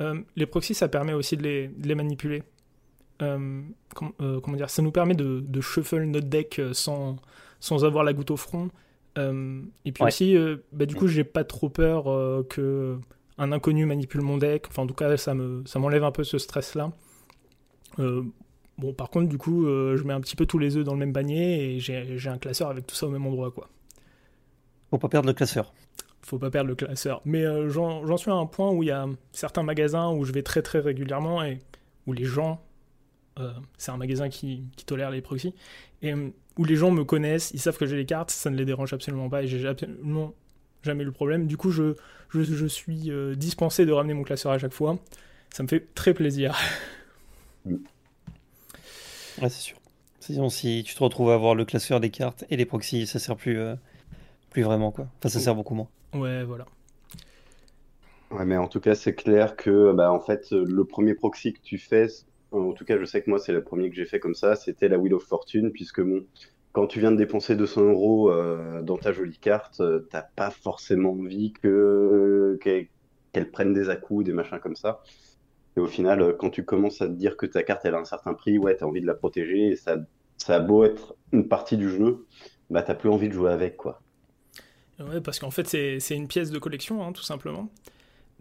Euh, 0.01 0.21
les 0.35 0.45
proxys, 0.45 0.73
ça 0.73 0.87
permet 0.87 1.13
aussi 1.13 1.37
de 1.37 1.43
les, 1.43 1.71
les 1.83 1.95
manipuler. 1.95 2.43
comment 3.17 4.55
dire 4.55 4.69
Ça 4.69 4.81
nous 4.81 4.91
permet 4.91 5.15
de, 5.15 5.41
de, 5.45 5.61
shuffle 5.61 6.03
notre 6.03 6.27
deck 6.27 6.61
sans, 6.73 7.17
sans 7.59 7.83
avoir 7.83 8.03
la 8.03 8.13
goutte 8.13 8.31
au 8.31 8.37
front. 8.37 8.69
et 9.17 9.91
puis 9.91 10.03
aussi, 10.03 10.37
bah, 10.71 10.85
du 10.85 10.95
coup, 10.95 11.07
j'ai 11.07 11.25
pas 11.25 11.43
trop 11.43 11.69
peur 11.69 12.05
que 12.47 12.97
un 13.37 13.51
inconnu 13.51 13.85
manipule 13.85 14.21
mon 14.21 14.37
deck. 14.37 14.67
Enfin, 14.69 14.83
en 14.83 14.87
tout 14.87 14.93
cas, 14.93 15.15
ça 15.17 15.33
me, 15.33 15.63
ça 15.65 15.79
m'enlève 15.79 16.03
un 16.03 16.11
peu 16.11 16.23
ce 16.23 16.37
stress-là. 16.37 16.91
Euh, 18.79 18.81
bon, 18.81 18.93
par 18.93 19.09
contre, 19.09 19.29
du 19.29 19.38
coup, 19.38 19.65
euh, 19.65 19.98
je 19.98 20.03
mets 20.03 20.13
un 20.13 20.21
petit 20.21 20.36
peu 20.36 20.45
tous 20.45 20.59
les 20.59 20.77
œufs 20.77 20.83
dans 20.83 20.93
le 20.93 21.00
même 21.00 21.13
panier 21.13 21.75
et 21.75 21.79
j'ai 21.79 22.29
un 22.29 22.38
classeur 22.38 22.69
avec 22.69 22.88
tout 22.88 22.95
ça 22.95 23.07
au 23.07 23.09
même 23.09 23.25
endroit, 23.25 23.51
quoi. 23.51 23.69
Faut 24.89 24.98
pas 24.98 25.09
perdre 25.09 25.27
le 25.27 25.33
classeur. 25.33 25.74
Faut 26.21 26.39
pas 26.39 26.50
perdre 26.50 26.69
le 26.69 26.75
classeur. 26.75 27.21
Mais 27.25 27.45
euh, 27.45 27.69
j'en 27.69 28.17
suis 28.17 28.31
à 28.31 28.36
un 28.36 28.45
point 28.45 28.71
où 28.71 28.83
il 28.83 28.88
y 28.88 28.91
a 28.91 29.07
certains 29.31 29.63
magasins 29.63 30.12
où 30.12 30.25
je 30.25 30.31
vais 30.31 30.43
très 30.43 30.62
très 30.62 30.79
régulièrement 30.79 31.43
et 31.43 31.59
où 32.07 32.13
les 32.13 32.25
gens, 32.25 32.62
c'est 33.77 33.91
un 33.91 33.98
magasin 33.98 34.27
qui, 34.27 34.63
qui, 34.75 34.83
tolère 34.83 35.12
les 35.12 35.21
proxys, 35.21 35.53
et 36.01 36.13
où 36.13 36.65
les 36.65 36.75
gens 36.75 36.91
me 36.91 37.05
connaissent, 37.05 37.51
ils 37.53 37.59
savent 37.59 37.77
que 37.77 37.86
j'ai 37.86 37.95
les 37.95 38.05
cartes, 38.05 38.31
ça 38.31 38.50
ne 38.50 38.57
les 38.57 38.65
dérange 38.65 38.91
absolument 38.91 39.29
pas 39.29 39.43
et 39.43 39.48
j'ai 39.48 39.65
absolument 39.65 40.33
jamais 40.83 41.03
eu 41.03 41.05
le 41.05 41.12
problème. 41.12 41.48
Du 41.48 41.57
coup, 41.57 41.71
je, 41.71 41.95
je, 42.29 42.65
suis 42.65 43.12
euh, 43.12 43.36
dispensé 43.36 43.86
de 43.86 43.91
ramener 43.91 44.13
mon 44.13 44.24
classeur 44.24 44.51
à 44.51 44.59
chaque 44.59 44.74
fois. 44.74 44.98
Ça 45.51 45.63
me 45.63 45.67
fait 45.67 45.93
très 45.95 46.13
plaisir. 46.13 46.57
Ouais, 49.41 49.50
c'est 49.50 49.62
sûr. 49.62 49.77
Sinon, 50.19 50.50
si 50.50 50.84
tu 50.86 50.96
te 50.96 51.03
retrouves 51.03 51.31
à 51.31 51.36
avoir 51.36 51.55
le 51.55 51.65
classeur 51.65 52.00
des 52.00 52.10
cartes 52.10 52.43
et 52.50 52.58
les 52.58 52.65
proxys, 52.65 53.08
ça 53.08 53.19
sert 53.19 53.36
plus, 53.38 53.58
euh, 53.58 53.75
plus 54.50 54.63
vraiment, 54.63 54.91
quoi. 54.91 55.08
Enfin, 55.19 55.29
ça 55.29 55.39
sert 55.39 55.55
beaucoup 55.55 55.75
moins. 55.75 55.88
Ouais, 56.13 56.43
voilà. 56.43 56.65
Ouais, 58.31 58.46
mais 58.46 58.58
en 58.58 58.67
tout 58.67 58.79
cas, 58.79 58.96
c'est 58.96 59.15
clair 59.15 59.55
que 59.55 59.91
bah, 59.93 60.12
en 60.12 60.19
fait, 60.19 60.51
le 60.51 60.84
premier 60.84 61.15
proxy 61.15 61.53
que 61.53 61.62
tu 61.62 61.77
fais, 61.77 62.08
en 62.51 62.74
tout 62.74 62.86
cas, 62.86 62.98
je 63.00 63.05
sais 63.05 63.22
que 63.22 63.29
moi, 63.29 63.39
c'est 63.39 63.53
le 63.53 63.63
premier 63.63 63.89
que 63.89 63.96
j'ai 63.96 64.05
fait 64.05 64.19
comme 64.19 64.36
ça, 64.36 64.55
c'était 64.55 64.88
la 64.88 64.98
Wheel 64.98 65.13
of 65.13 65.24
Fortune, 65.24 65.72
puisque 65.72 66.01
bon, 66.01 66.25
quand 66.72 66.88
tu 66.88 67.00
viens 67.00 67.12
de 67.12 67.17
dépenser 67.17 67.55
200 67.55 67.84
euros 67.84 68.31
euh, 68.31 68.81
dans 68.81 68.98
ta 68.98 69.12
jolie 69.12 69.38
carte, 69.38 69.81
euh, 69.81 70.08
t'as 70.12 70.22
pas 70.22 70.51
forcément 70.51 71.12
envie 71.12 71.53
que 71.53 72.60
qu'elle 72.62 73.51
prenne 73.51 73.74
des 73.74 73.89
à 73.89 73.96
des 73.96 74.34
machins 74.34 74.60
comme 74.60 74.75
ça. 74.75 75.01
Et 75.79 75.81
au 75.81 75.88
final, 75.88 76.21
euh, 76.21 76.33
quand 76.38 76.50
tu 76.50 76.65
commences 76.65 77.01
à 77.01 77.07
te 77.07 77.13
dire 77.13 77.38
que 77.38 77.45
ta 77.45 77.63
carte 77.63 77.86
elle 77.86 77.95
a 77.95 78.00
un 78.00 78.05
certain 78.05 78.33
prix, 78.33 78.57
ouais, 78.57 78.75
t'as 78.75 78.86
envie 78.86 79.00
de 79.00 79.07
la 79.07 79.13
protéger 79.13 79.69
et 79.69 79.75
ça, 79.77 79.95
ça 80.36 80.57
a 80.57 80.59
beau 80.59 80.83
être 80.83 81.15
une 81.31 81.48
partie 81.48 81.77
du 81.77 81.89
jeu, 81.89 82.25
bah 82.69 82.81
t'as 82.81 82.95
plus 82.95 83.07
envie 83.07 83.29
de 83.29 83.33
jouer 83.33 83.50
avec 83.50 83.77
quoi. 83.77 84.01
Ouais, 85.00 85.21
parce 85.21 85.39
qu'en 85.39 85.51
fait, 85.51 85.67
c'est 85.67 86.15
une 86.15 86.27
pièce 86.27 86.51
de 86.51 86.59
collection, 86.59 87.01
hein, 87.01 87.13
tout 87.13 87.24
simplement. 87.24 87.69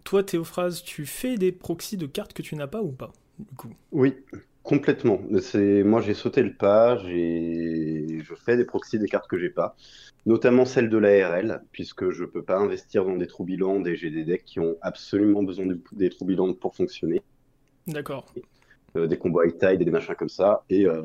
Toi, 0.03 0.21
Théophras, 0.21 0.81
tu 0.83 1.05
fais 1.05 1.37
des 1.37 1.53
proxys 1.53 1.95
de 1.95 2.07
cartes 2.07 2.33
que 2.33 2.41
tu 2.41 2.57
n'as 2.57 2.67
pas 2.67 2.81
ou 2.81 2.91
pas, 2.91 3.13
du 3.37 3.55
coup? 3.55 3.73
Oui, 3.93 4.17
complètement. 4.63 5.21
Moi, 5.29 6.01
j'ai 6.01 6.13
sauté 6.13 6.43
le 6.43 6.53
pas. 6.53 6.97
Je 6.97 8.33
fais 8.45 8.57
des 8.57 8.65
proxys 8.65 8.99
des 8.99 9.07
cartes 9.07 9.29
que 9.29 9.39
j'ai 9.39 9.49
pas, 9.49 9.77
notamment 10.25 10.65
celles 10.65 10.89
de 10.89 10.97
l'ARL, 10.97 11.63
puisque 11.71 12.09
je 12.09 12.25
peux 12.25 12.43
pas 12.43 12.57
investir 12.57 13.05
dans 13.05 13.15
des 13.15 13.27
Troubiland 13.27 13.85
et 13.85 13.95
j'ai 13.95 14.09
des 14.09 14.25
decks 14.25 14.43
qui 14.43 14.59
ont 14.59 14.75
absolument 14.81 15.43
besoin 15.43 15.65
des 15.93 16.09
Troubiland 16.09 16.53
pour 16.53 16.75
fonctionner. 16.75 17.21
D'accord. 17.89 18.25
Euh, 18.95 19.07
des 19.07 19.17
combos 19.17 19.43
high 19.43 19.57
tide 19.57 19.81
et 19.81 19.85
des 19.85 19.91
machins 19.91 20.15
comme 20.15 20.29
ça. 20.29 20.63
Et, 20.69 20.85
euh, 20.85 21.03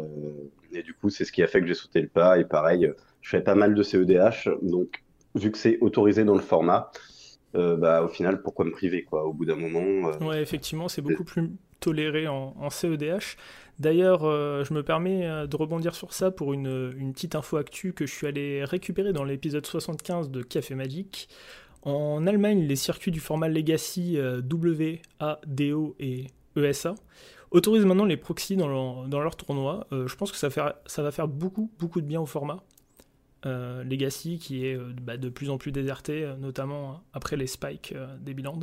et 0.73 0.83
du 0.83 0.95
coup, 0.95 1.11
c'est 1.11 1.25
ce 1.25 1.33
qui 1.33 1.43
a 1.43 1.47
fait 1.47 1.61
que 1.61 1.67
j'ai 1.67 1.75
sauté 1.75 2.01
le 2.01 2.09
pas. 2.09 2.39
Et 2.39 2.45
pareil, 2.45 2.91
je 3.21 3.31
fais 3.31 3.43
pas 3.43 3.55
mal 3.55 3.75
de 3.75 3.83
CEDH, 3.83 4.49
donc 4.63 5.03
vu 5.35 5.51
que 5.51 5.59
c'est 5.59 5.79
autorisé 5.81 6.25
dans 6.25 6.35
le 6.35 6.41
format, 6.41 6.91
euh, 7.57 7.77
bah, 7.77 8.03
au 8.03 8.09
final, 8.09 8.43
pourquoi 8.43 8.65
me 8.65 8.71
priver 8.71 9.03
quoi 9.03 9.25
Au 9.25 9.33
bout 9.33 9.45
d'un 9.45 9.57
moment. 9.57 10.11
Ouais, 10.21 10.41
effectivement, 10.41 10.89
c'est 10.89 11.03
beaucoup 11.03 11.25
plus 11.25 11.51
toléré 11.81 12.27
en, 12.27 12.71
CEDH. 12.71 13.37
D'ailleurs, 13.79 14.21
je 14.21 14.73
me 14.73 14.83
permets 14.83 15.47
de 15.47 15.57
rebondir 15.57 15.95
sur 15.95 16.13
ça 16.15 16.31
pour 16.31 16.55
une, 16.55 16.95
une, 16.97 17.13
petite 17.13 17.35
info 17.35 17.57
actu 17.57 17.93
que 17.93 18.07
je 18.07 18.13
suis 18.13 18.27
allé 18.27 18.65
récupérer 18.65 19.13
dans 19.13 19.25
l'épisode 19.25 19.67
75 19.67 20.31
de 20.31 20.43
Café 20.43 20.75
Magic. 20.75 21.29
En 21.83 22.27
Allemagne, 22.27 22.67
les 22.67 22.77
circuits 22.77 23.11
du 23.11 23.21
format 23.21 23.49
Legacy 23.49 24.17
WADO 24.19 25.97
et 25.99 26.29
ESA 26.57 26.95
autorisent 27.51 27.85
maintenant 27.85 28.05
les 28.05 28.17
proxys 28.17 28.57
dans 28.57 28.69
leur, 29.07 29.37
tournoi. 29.37 29.87
je 29.93 30.15
pense 30.17 30.33
que 30.33 30.39
ça, 30.39 30.49
va 30.49 31.11
faire 31.13 31.29
beaucoup, 31.29 31.71
de 31.79 32.07
bien 32.07 32.21
au 32.21 32.27
format. 32.27 32.65
Euh, 33.47 33.85
Legacy 33.85 34.39
qui 34.39 34.67
est 34.67 34.75
euh, 34.75 34.95
bah, 35.03 35.19
de 35.19 35.29
plus 35.29 35.51
en 35.51 35.59
plus 35.59 35.71
déserté, 35.71 36.25
euh, 36.25 36.35
notamment 36.37 37.03
après 37.13 37.37
les 37.37 37.47
spikes 37.47 37.95
des 38.21 38.33
Biland. 38.33 38.61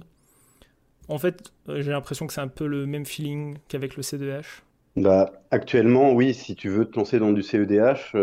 En 1.07 1.19
fait, 1.19 1.51
j'ai 1.67 1.91
l'impression 1.91 2.25
que 2.25 2.33
c'est 2.33 2.41
un 2.41 2.47
peu 2.47 2.65
le 2.65 2.85
même 2.87 3.05
feeling 3.05 3.57
qu'avec 3.67 3.95
le 3.95 4.01
CEDH. 4.01 4.63
Bah, 4.95 5.31
actuellement, 5.51 6.13
oui, 6.13 6.33
si 6.33 6.55
tu 6.55 6.69
veux 6.69 6.85
te 6.85 6.97
lancer 6.97 7.19
dans 7.19 7.31
du 7.31 7.43
CEDH, 7.43 8.13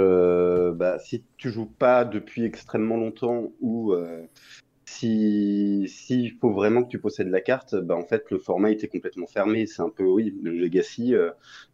bah, 0.74 0.98
si 0.98 1.22
tu 1.36 1.50
joues 1.50 1.66
pas 1.66 2.04
depuis 2.04 2.44
extrêmement 2.44 2.96
longtemps 2.96 3.52
ou 3.60 3.94
s'il 4.88 5.88
si, 5.88 6.30
faut 6.40 6.52
vraiment 6.52 6.82
que 6.82 6.88
tu 6.88 6.98
possèdes 6.98 7.28
la 7.28 7.40
carte, 7.40 7.74
bah, 7.74 7.96
en 7.96 8.04
fait, 8.04 8.30
le 8.30 8.38
format 8.38 8.70
était 8.70 8.88
complètement 8.88 9.26
fermé. 9.26 9.66
C'est 9.66 9.82
un 9.82 9.90
peu, 9.90 10.04
oui, 10.04 10.34
le 10.42 10.52
Legacy. 10.52 11.14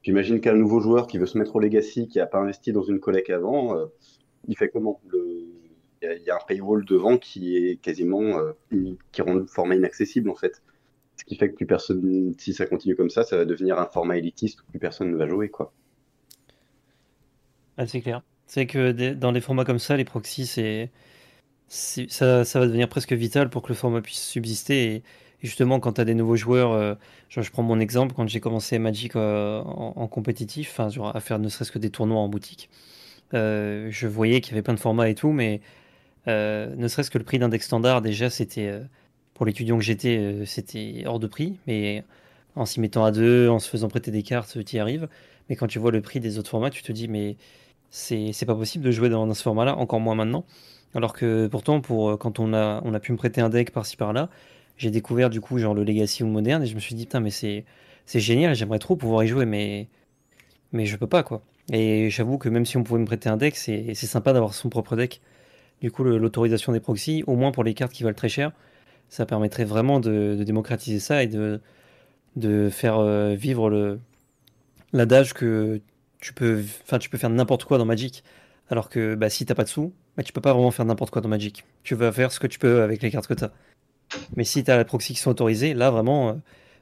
J'imagine 0.02 0.40
qu'un 0.40 0.54
nouveau 0.54 0.80
joueur 0.80 1.06
qui 1.06 1.18
veut 1.18 1.26
se 1.26 1.38
mettre 1.38 1.56
au 1.56 1.60
Legacy, 1.60 2.08
qui 2.08 2.18
n'a 2.18 2.26
pas 2.26 2.38
investi 2.38 2.72
dans 2.72 2.82
une 2.82 3.00
collecte 3.00 3.30
avant, 3.30 3.88
il 4.48 4.56
fait 4.56 4.68
comment? 4.68 5.00
Il 6.02 6.22
y, 6.26 6.30
a 6.30 6.34
un 6.34 6.44
paywall 6.46 6.84
devant 6.84 7.16
qui 7.16 7.56
est 7.56 7.76
quasiment 7.76 8.38
euh, 8.38 8.52
qui 9.10 9.22
rend 9.22 9.34
le 9.34 9.46
format 9.46 9.74
inaccessible 9.74 10.28
en 10.28 10.34
fait. 10.34 10.62
Ce 11.16 11.24
qui 11.24 11.36
fait 11.36 11.48
que 11.48 11.54
plus 11.54 11.66
personne, 11.66 12.34
si 12.38 12.52
ça 12.52 12.66
continue 12.66 12.94
comme 12.94 13.08
ça, 13.08 13.22
ça 13.22 13.38
va 13.38 13.46
devenir 13.46 13.78
un 13.78 13.86
format 13.86 14.18
élitiste 14.18 14.60
où 14.60 14.64
plus 14.66 14.78
personne 14.78 15.10
ne 15.10 15.16
va 15.16 15.26
jouer 15.26 15.48
quoi. 15.48 15.72
Ah, 17.78 17.86
c'est 17.86 18.02
clair. 18.02 18.22
C'est 18.46 18.66
que 18.66 18.92
dans 19.12 19.32
des 19.32 19.40
formats 19.40 19.64
comme 19.64 19.78
ça, 19.78 19.96
les 19.96 20.04
proxys, 20.04 20.46
c'est 20.46 20.90
ça, 21.68 22.42
va 22.42 22.66
devenir 22.66 22.88
presque 22.88 23.12
vital 23.12 23.50
pour 23.50 23.62
que 23.62 23.68
le 23.68 23.74
format 23.74 24.00
puisse 24.00 24.22
subsister. 24.22 24.94
Et, 24.94 25.02
justement, 25.42 25.80
quand 25.80 25.94
tu 25.94 26.00
as 26.00 26.04
des 26.04 26.14
nouveaux 26.14 26.36
joueurs, 26.36 26.72
euh, 26.72 26.94
je 27.28 27.50
prends 27.50 27.62
mon 27.62 27.78
exemple, 27.80 28.14
quand 28.14 28.26
j'ai 28.28 28.40
commencé 28.40 28.78
Magic 28.78 29.16
euh, 29.16 29.60
en, 29.62 30.06
compétitif, 30.08 30.80
à 30.80 31.20
faire 31.20 31.38
ne 31.38 31.48
serait-ce 31.48 31.72
que 31.72 31.78
des 31.78 31.90
tournois 31.90 32.20
en 32.20 32.28
boutique, 32.28 32.70
euh, 33.34 33.88
je 33.90 34.06
voyais 34.06 34.40
qu'il 34.40 34.52
y 34.52 34.54
avait 34.54 34.62
plein 34.62 34.74
de 34.74 34.80
formats 34.80 35.08
et 35.08 35.14
tout, 35.14 35.32
mais 35.32 35.60
ne 36.26 36.88
serait-ce 36.88 37.10
que 37.10 37.18
le 37.18 37.24
prix 37.24 37.38
d'un 37.38 37.48
deck 37.48 37.62
standard, 37.62 38.02
déjà, 38.02 38.30
c'était 38.30 38.80
pour 39.34 39.46
l'étudiant 39.46 39.76
que 39.76 39.84
j'étais, 39.84 40.44
c'était 40.46 41.04
hors 41.06 41.18
de 41.18 41.26
prix. 41.26 41.58
Mais 41.66 42.04
en 42.56 42.66
s'y 42.66 42.80
mettant 42.80 43.04
à 43.04 43.12
deux, 43.12 43.48
en 43.48 43.58
se 43.58 43.68
faisant 43.68 43.88
prêter 43.88 44.10
des 44.10 44.22
cartes, 44.22 44.64
tu 44.64 44.76
y 44.76 44.78
arrives. 44.78 45.08
Mais 45.48 45.56
quand 45.56 45.66
tu 45.66 45.78
vois 45.78 45.90
le 45.90 46.00
prix 46.00 46.20
des 46.20 46.38
autres 46.38 46.50
formats, 46.50 46.70
tu 46.70 46.82
te 46.82 46.92
dis, 46.92 47.08
mais 47.08 47.36
c'est 47.90 48.46
pas 48.46 48.54
possible 48.54 48.84
de 48.84 48.90
jouer 48.90 49.08
dans, 49.08 49.32
ce 49.34 49.42
format-là, 49.42 49.76
encore 49.76 50.00
moins 50.00 50.14
maintenant. 50.14 50.44
Alors 50.94 51.12
que 51.12 51.46
pourtant, 51.48 51.80
pour 51.80 52.18
quand 52.18 52.38
on 52.38 52.52
a, 52.52 53.00
pu 53.00 53.12
me 53.12 53.16
prêter 53.16 53.40
un 53.40 53.48
deck 53.48 53.72
par-ci 53.72 53.96
par-là, 53.96 54.30
j'ai 54.76 54.90
découvert 54.90 55.30
du 55.30 55.40
coup 55.40 55.58
genre 55.58 55.74
le 55.74 55.84
Legacy 55.84 56.22
ou 56.22 56.26
le 56.26 56.32
Moderne 56.32 56.62
et 56.62 56.66
je 56.66 56.74
me 56.74 56.80
suis 56.80 56.94
dit, 56.94 57.04
putain, 57.06 57.20
mais 57.20 57.30
c'est 57.30 57.64
génial, 58.06 58.54
j'aimerais 58.54 58.78
trop 58.78 58.96
pouvoir 58.96 59.24
y 59.24 59.28
jouer, 59.28 59.46
mais, 59.46 59.88
mais 60.72 60.86
je 60.86 60.96
peux 60.96 61.06
pas 61.06 61.22
quoi. 61.22 61.42
Et 61.72 62.10
j'avoue 62.10 62.38
que 62.38 62.48
même 62.48 62.66
si 62.66 62.76
on 62.76 62.84
pouvait 62.84 63.00
me 63.00 63.06
prêter 63.06 63.28
un 63.28 63.36
deck, 63.36 63.56
c'est 63.56 63.94
sympa 63.94 64.32
d'avoir 64.32 64.54
son 64.54 64.68
propre 64.68 64.96
deck. 64.96 65.20
Du 65.80 65.90
coup, 65.90 66.04
l'autorisation 66.04 66.72
des 66.72 66.80
proxys, 66.80 67.24
au 67.26 67.36
moins 67.36 67.52
pour 67.52 67.64
les 67.64 67.74
cartes 67.74 67.92
qui 67.92 68.02
valent 68.04 68.14
très 68.14 68.28
cher, 68.28 68.52
ça 69.08 69.26
permettrait 69.26 69.64
vraiment 69.64 70.00
de, 70.00 70.42
démocratiser 70.44 71.00
ça 71.00 71.22
et 71.22 71.26
de, 71.26 71.60
faire 72.70 72.98
euh, 72.98 73.34
vivre 73.34 73.98
l'adage 74.92 75.34
que 75.34 75.80
tu 76.20 76.32
peux, 76.32 76.62
enfin, 76.82 76.98
tu 76.98 77.10
peux 77.10 77.18
faire 77.18 77.30
n'importe 77.30 77.64
quoi 77.64 77.78
dans 77.78 77.84
Magic. 77.84 78.24
Alors 78.70 78.88
que 78.88 79.14
bah, 79.14 79.30
si 79.30 79.44
t'as 79.46 79.54
pas 79.54 79.64
de 79.64 79.68
sous, 79.68 79.92
bah, 80.16 80.22
tu 80.22 80.32
peux 80.32 80.40
pas 80.40 80.52
vraiment 80.52 80.70
faire 80.70 80.84
n'importe 80.84 81.10
quoi 81.10 81.22
dans 81.22 81.28
Magic. 81.28 81.64
Tu 81.82 81.94
vas 81.94 82.12
faire 82.12 82.32
ce 82.32 82.40
que 82.40 82.46
tu 82.46 82.58
peux 82.58 82.82
avec 82.82 83.02
les 83.02 83.10
cartes 83.10 83.26
que 83.26 83.34
tu 83.34 83.44
as. 83.44 83.52
Mais 84.36 84.44
si 84.44 84.62
tu 84.62 84.70
as 84.70 84.76
la 84.76 84.84
proxy 84.84 85.14
qui 85.14 85.20
sont 85.20 85.30
autorisées, 85.30 85.74
là 85.74 85.90
vraiment, 85.90 86.28
euh, 86.28 86.32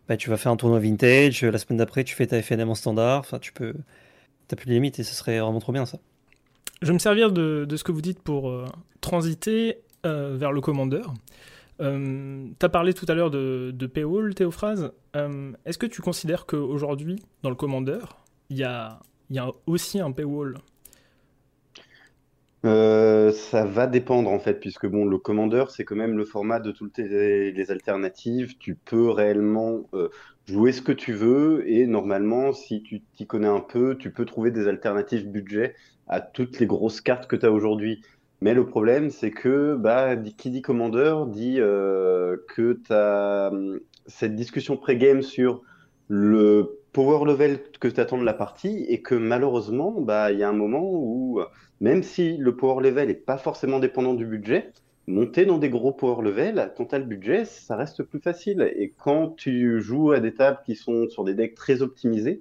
bah, 0.09 0.17
tu 0.17 0.31
vas 0.31 0.37
faire 0.37 0.53
un 0.53 0.57
tournoi 0.57 0.79
vintage, 0.81 1.43
la 1.43 1.59
semaine 1.59 1.79
d'après 1.79 2.05
tu 2.05 2.15
fais 2.15 2.27
ta 2.27 2.43
FNM 2.43 2.69
en 2.69 2.75
standard, 2.75 3.21
enfin 3.21 3.39
tu 3.39 3.53
peux, 3.53 3.75
t'as 4.49 4.57
plus 4.57 4.67
de 4.67 4.73
limites 4.73 4.99
et 4.99 5.05
ce 5.05 5.15
serait 5.15 5.39
vraiment 5.39 5.61
trop 5.61 5.73
bien 5.73 5.87
ça. 5.87 5.99
Je 6.83 6.89
vais 6.89 6.95
me 6.95 6.99
servir 6.99 7.31
de, 7.31 7.67
ce 7.77 7.85
que 7.85 7.93
vous 7.93 8.03
dites 8.03 8.21
pour 8.21 8.51
euh, 8.51 8.67
transiter 9.01 9.79
euh, 10.05 10.37
vers 10.37 10.51
le 10.51 10.61
commandeur. 10.61 11.15
Euh, 11.81 12.49
tu 12.59 12.67
as 12.67 12.69
parlé 12.69 12.93
tout 12.93 13.07
à 13.09 13.15
l'heure 13.15 13.31
de, 13.31 13.87
paywall, 13.87 14.35
Théophras. 14.35 14.91
Est-ce 15.65 15.79
que 15.79 15.87
tu 15.87 16.03
considères 16.03 16.45
qu'aujourd'hui, 16.45 17.23
dans 17.45 17.51
le 17.51 17.57
commandeur, 17.57 18.25
il 18.51 18.59
y 18.59 18.65
a 18.65 18.99
aussi 19.67 20.01
un 20.01 20.11
paywall? 20.11 20.57
Ça 22.65 23.65
va 23.65 23.87
dépendre 23.87 24.31
en 24.31 24.39
fait, 24.39 24.61
puisque 24.61 24.87
bon, 24.87 25.05
le 25.05 25.19
commandeur, 25.19 25.71
c'est 25.71 25.85
quand 25.85 25.97
même 25.97 26.17
le 26.17 26.25
format 26.25 26.61
de 26.61 26.71
toutes 26.71 26.99
les, 26.99 27.71
alternatives. 27.71 28.57
Tu 28.59 28.75
peux 28.75 29.11
réellement 29.11 29.89
jouer 30.47 30.73
ce 30.73 30.83
que 30.83 30.93
tu 30.93 31.13
veux 31.13 31.69
et 31.69 31.87
normalement, 31.87 32.53
si 32.53 32.83
tu 32.83 33.03
t'y 33.17 33.27
connais 33.27 33.49
un 33.49 33.61
peu, 33.61 33.97
tu 33.97 34.13
peux 34.13 34.25
trouver 34.25 34.51
des 34.51 34.69
alternatives 34.69 35.29
budget 35.31 35.75
à 36.09 36.21
toutes 36.21 36.59
les 36.59 36.67
grosses 36.67 37.01
cartes 37.01 37.27
que 37.27 37.37
tu 37.37 37.47
as 37.47 37.53
aujourd'hui. 37.53 38.03
Mais 38.41 38.55
le 38.55 38.67
problème, 38.67 39.11
c'est 39.11 39.31
que 39.31 39.77
bah, 39.77 40.17
qui 40.17 40.51
dit 40.51 40.63
commandeur 40.63 41.27
dit 41.27 41.57
euh, 41.61 42.37
que 42.49 42.81
tu 42.85 42.93
as 42.93 43.51
hum, 43.53 43.79
cette 44.07 44.35
discussion 44.35 44.77
pré-game 44.77 45.23
sur 45.23 45.63
le 46.09 46.81
power 46.93 47.25
level 47.25 47.61
que 47.81 47.89
tu 47.89 48.01
attends 48.01 48.19
de 48.19 48.25
la 48.25 48.35
partie 48.35 48.85
et 48.89 49.01
que 49.01 49.15
malheureusement, 49.15 50.01
bah, 50.01 50.33
il 50.33 50.39
y 50.41 50.43
a 50.43 50.49
un 50.49 50.53
moment 50.53 50.83
où, 50.85 51.41
même 51.83 52.05
si 52.05 52.37
le 52.37 52.57
power 52.57 52.83
level 52.83 53.09
n'est 53.09 53.15
pas 53.15 53.37
forcément 53.39 53.81
dépendant 53.81 54.15
du 54.15 54.25
budget, 54.25 54.73
monter 55.09 55.45
dans 55.45 55.59
des 55.59 55.69
gros 55.69 55.93
power 55.93 56.23
level, 56.23 56.73
quand 56.77 56.87
tu 56.87 56.95
as 56.95 56.99
le 57.01 57.05
budget, 57.05 57.45
ça 57.45 57.75
reste 57.75 58.05
plus 58.05 58.21
facile. 58.21 58.73
Et 58.77 58.95
quand 58.97 59.31
tu 59.37 59.81
joues 59.81 60.13
à 60.13 60.21
des 60.21 60.33
tables 60.33 60.61
qui 60.65 60.77
sont 60.77 61.09
sur 61.09 61.25
des 61.25 61.35
decks 61.35 61.57
très 61.57 61.83
optimisés, 61.83 62.41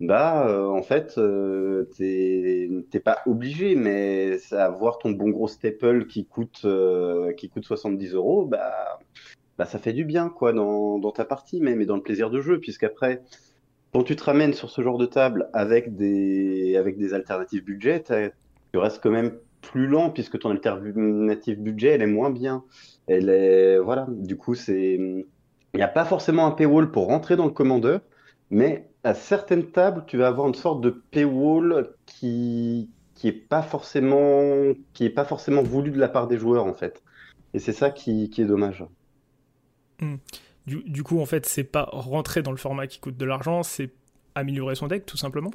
bah 0.00 0.46
euh, 0.48 0.66
en 0.68 0.82
fait, 0.82 1.16
euh, 1.16 1.88
t'es 1.96 3.00
pas 3.00 3.20
obligé, 3.26 3.74
mais 3.74 4.36
avoir 4.52 4.98
ton 4.98 5.12
bon 5.12 5.30
gros 5.30 5.48
staple 5.48 6.06
qui 6.06 6.26
coûte, 6.26 6.62
euh, 6.66 7.32
qui 7.32 7.48
coûte 7.48 7.64
70 7.64 8.12
euros, 8.12 8.44
bah, 8.44 9.00
bah 9.56 9.64
ça 9.64 9.78
fait 9.78 9.94
du 9.94 10.04
bien 10.04 10.28
quoi 10.28 10.52
dans, 10.52 11.00
ta 11.12 11.24
partie 11.24 11.60
même 11.60 11.80
et 11.80 11.86
dans 11.86 11.96
le 11.96 12.02
plaisir 12.02 12.28
de 12.28 12.42
jeu, 12.42 12.60
puisqu'après, 12.60 13.22
quand 13.94 14.02
tu 14.02 14.14
te 14.14 14.24
ramènes 14.24 14.52
sur 14.52 14.68
ce 14.68 14.82
genre 14.82 14.98
de 14.98 15.06
table 15.06 15.48
avec 15.54 15.96
des, 15.96 16.76
avec 16.76 16.98
des 16.98 17.14
alternatives 17.14 17.64
budget, 17.64 18.04
restes 18.78 19.02
quand 19.02 19.10
même 19.10 19.32
plus 19.60 19.86
lent 19.86 20.10
puisque 20.10 20.38
ton 20.38 20.50
alternative 20.50 21.60
budget, 21.60 21.90
elle 21.90 22.02
est 22.02 22.06
moins 22.06 22.30
bien. 22.30 22.64
Elle 23.06 23.28
est, 23.28 23.78
voilà, 23.78 24.06
du 24.08 24.36
coup, 24.36 24.54
c'est, 24.54 24.94
il 24.94 25.76
n'y 25.76 25.82
a 25.82 25.88
pas 25.88 26.04
forcément 26.04 26.46
un 26.46 26.52
paywall 26.52 26.90
pour 26.90 27.06
rentrer 27.06 27.36
dans 27.36 27.46
le 27.46 27.50
commandeur, 27.50 28.00
mais 28.50 28.88
à 29.02 29.14
certaines 29.14 29.70
tables, 29.70 30.04
tu 30.06 30.16
vas 30.16 30.28
avoir 30.28 30.48
une 30.48 30.54
sorte 30.54 30.80
de 30.80 30.90
paywall 31.10 31.90
qui, 32.06 32.90
qui 33.14 33.28
est 33.28 33.32
pas 33.32 33.62
forcément, 33.62 34.72
qui 34.92 35.04
est 35.04 35.10
pas 35.10 35.24
forcément 35.24 35.62
voulu 35.62 35.90
de 35.90 35.98
la 35.98 36.08
part 36.08 36.28
des 36.28 36.38
joueurs, 36.38 36.64
en 36.64 36.74
fait. 36.74 37.02
Et 37.52 37.58
c'est 37.58 37.72
ça 37.72 37.90
qui, 37.90 38.30
qui 38.30 38.42
est 38.42 38.46
dommage. 38.46 38.84
Hmm. 40.00 40.16
Du, 40.66 41.02
coup, 41.02 41.20
en 41.20 41.26
fait, 41.26 41.44
c'est 41.44 41.64
pas 41.64 41.88
rentrer 41.92 42.42
dans 42.42 42.50
le 42.50 42.56
format 42.56 42.86
qui 42.86 42.98
coûte 42.98 43.18
de 43.18 43.24
l'argent, 43.26 43.62
c'est 43.62 43.92
améliorer 44.34 44.74
son 44.74 44.86
deck, 44.86 45.04
tout 45.04 45.18
simplement? 45.18 45.50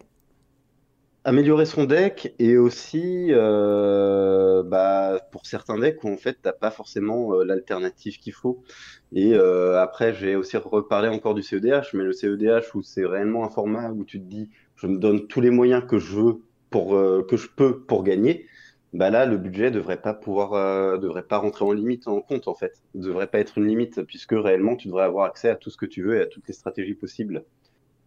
Améliorer 1.29 1.67
son 1.67 1.83
deck 1.83 2.33
et 2.39 2.57
aussi 2.57 3.27
euh, 3.29 4.63
bah, 4.63 5.19
pour 5.31 5.45
certains 5.45 5.77
decks 5.77 6.03
où 6.03 6.09
en 6.09 6.17
fait 6.17 6.39
t'as 6.41 6.53
pas 6.53 6.71
forcément 6.71 7.35
euh, 7.35 7.43
l'alternative 7.43 8.17
qu'il 8.17 8.33
faut. 8.33 8.63
Et 9.11 9.35
euh, 9.35 9.79
après 9.79 10.11
j'ai 10.15 10.35
aussi 10.35 10.57
reparlé 10.57 11.07
encore 11.07 11.35
du 11.35 11.43
CEDH, 11.43 11.93
mais 11.93 12.03
le 12.03 12.13
CEDH 12.13 12.73
où 12.73 12.81
c'est 12.81 13.05
réellement 13.05 13.45
un 13.45 13.49
format 13.49 13.91
où 13.91 14.05
tu 14.05 14.19
te 14.19 14.25
dis 14.25 14.49
je 14.75 14.87
me 14.87 14.97
donne 14.97 15.27
tous 15.27 15.39
les 15.39 15.51
moyens 15.51 15.83
que 15.87 15.99
je 15.99 16.15
veux 16.15 16.41
pour 16.71 16.99
que 17.27 17.37
je 17.37 17.47
peux 17.47 17.79
pour 17.79 18.03
gagner 18.03 18.47
bah 18.93 19.11
là, 19.11 19.27
le 19.27 19.37
budget 19.37 19.69
devrait 19.69 20.01
pas 20.01 20.15
pouvoir, 20.15 20.97
devrait 20.97 21.21
pas 21.21 21.37
rentrer 21.37 21.63
en 21.63 21.73
limite 21.73 22.07
en 22.07 22.21
compte 22.21 22.47
en 22.47 22.55
fait. 22.55 22.81
Devrait 22.95 23.27
pas 23.27 23.37
être 23.37 23.59
une 23.59 23.67
limite 23.67 24.01
puisque 24.01 24.31
réellement 24.31 24.75
tu 24.75 24.87
devrais 24.87 25.03
avoir 25.03 25.25
accès 25.25 25.49
à 25.49 25.55
tout 25.55 25.69
ce 25.69 25.77
que 25.77 25.85
tu 25.85 26.01
veux 26.01 26.17
et 26.17 26.21
à 26.21 26.25
toutes 26.25 26.47
les 26.47 26.55
stratégies 26.55 26.95
possibles. 26.95 27.45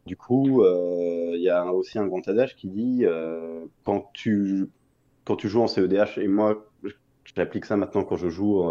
Du 0.07 0.17
coup, 0.17 0.63
euh, 0.63 1.33
il 1.35 1.43
y 1.43 1.49
a 1.49 1.73
aussi 1.73 1.99
un 1.99 2.07
grand 2.07 2.27
adage 2.27 2.57
qui 2.57 2.69
dit 2.69 3.05
euh, 3.05 3.65
quand 3.85 4.11
tu 4.13 4.69
quand 5.25 5.37
tu 5.37 5.49
joues 5.49 5.63
en 5.63 5.69
CEDH 5.69 6.19
et 6.19 6.27
moi 6.27 6.67
j'applique 7.37 7.65
ça 7.65 7.77
maintenant 7.77 8.03
quand 8.03 8.17
je 8.17 8.29
joue 8.29 8.65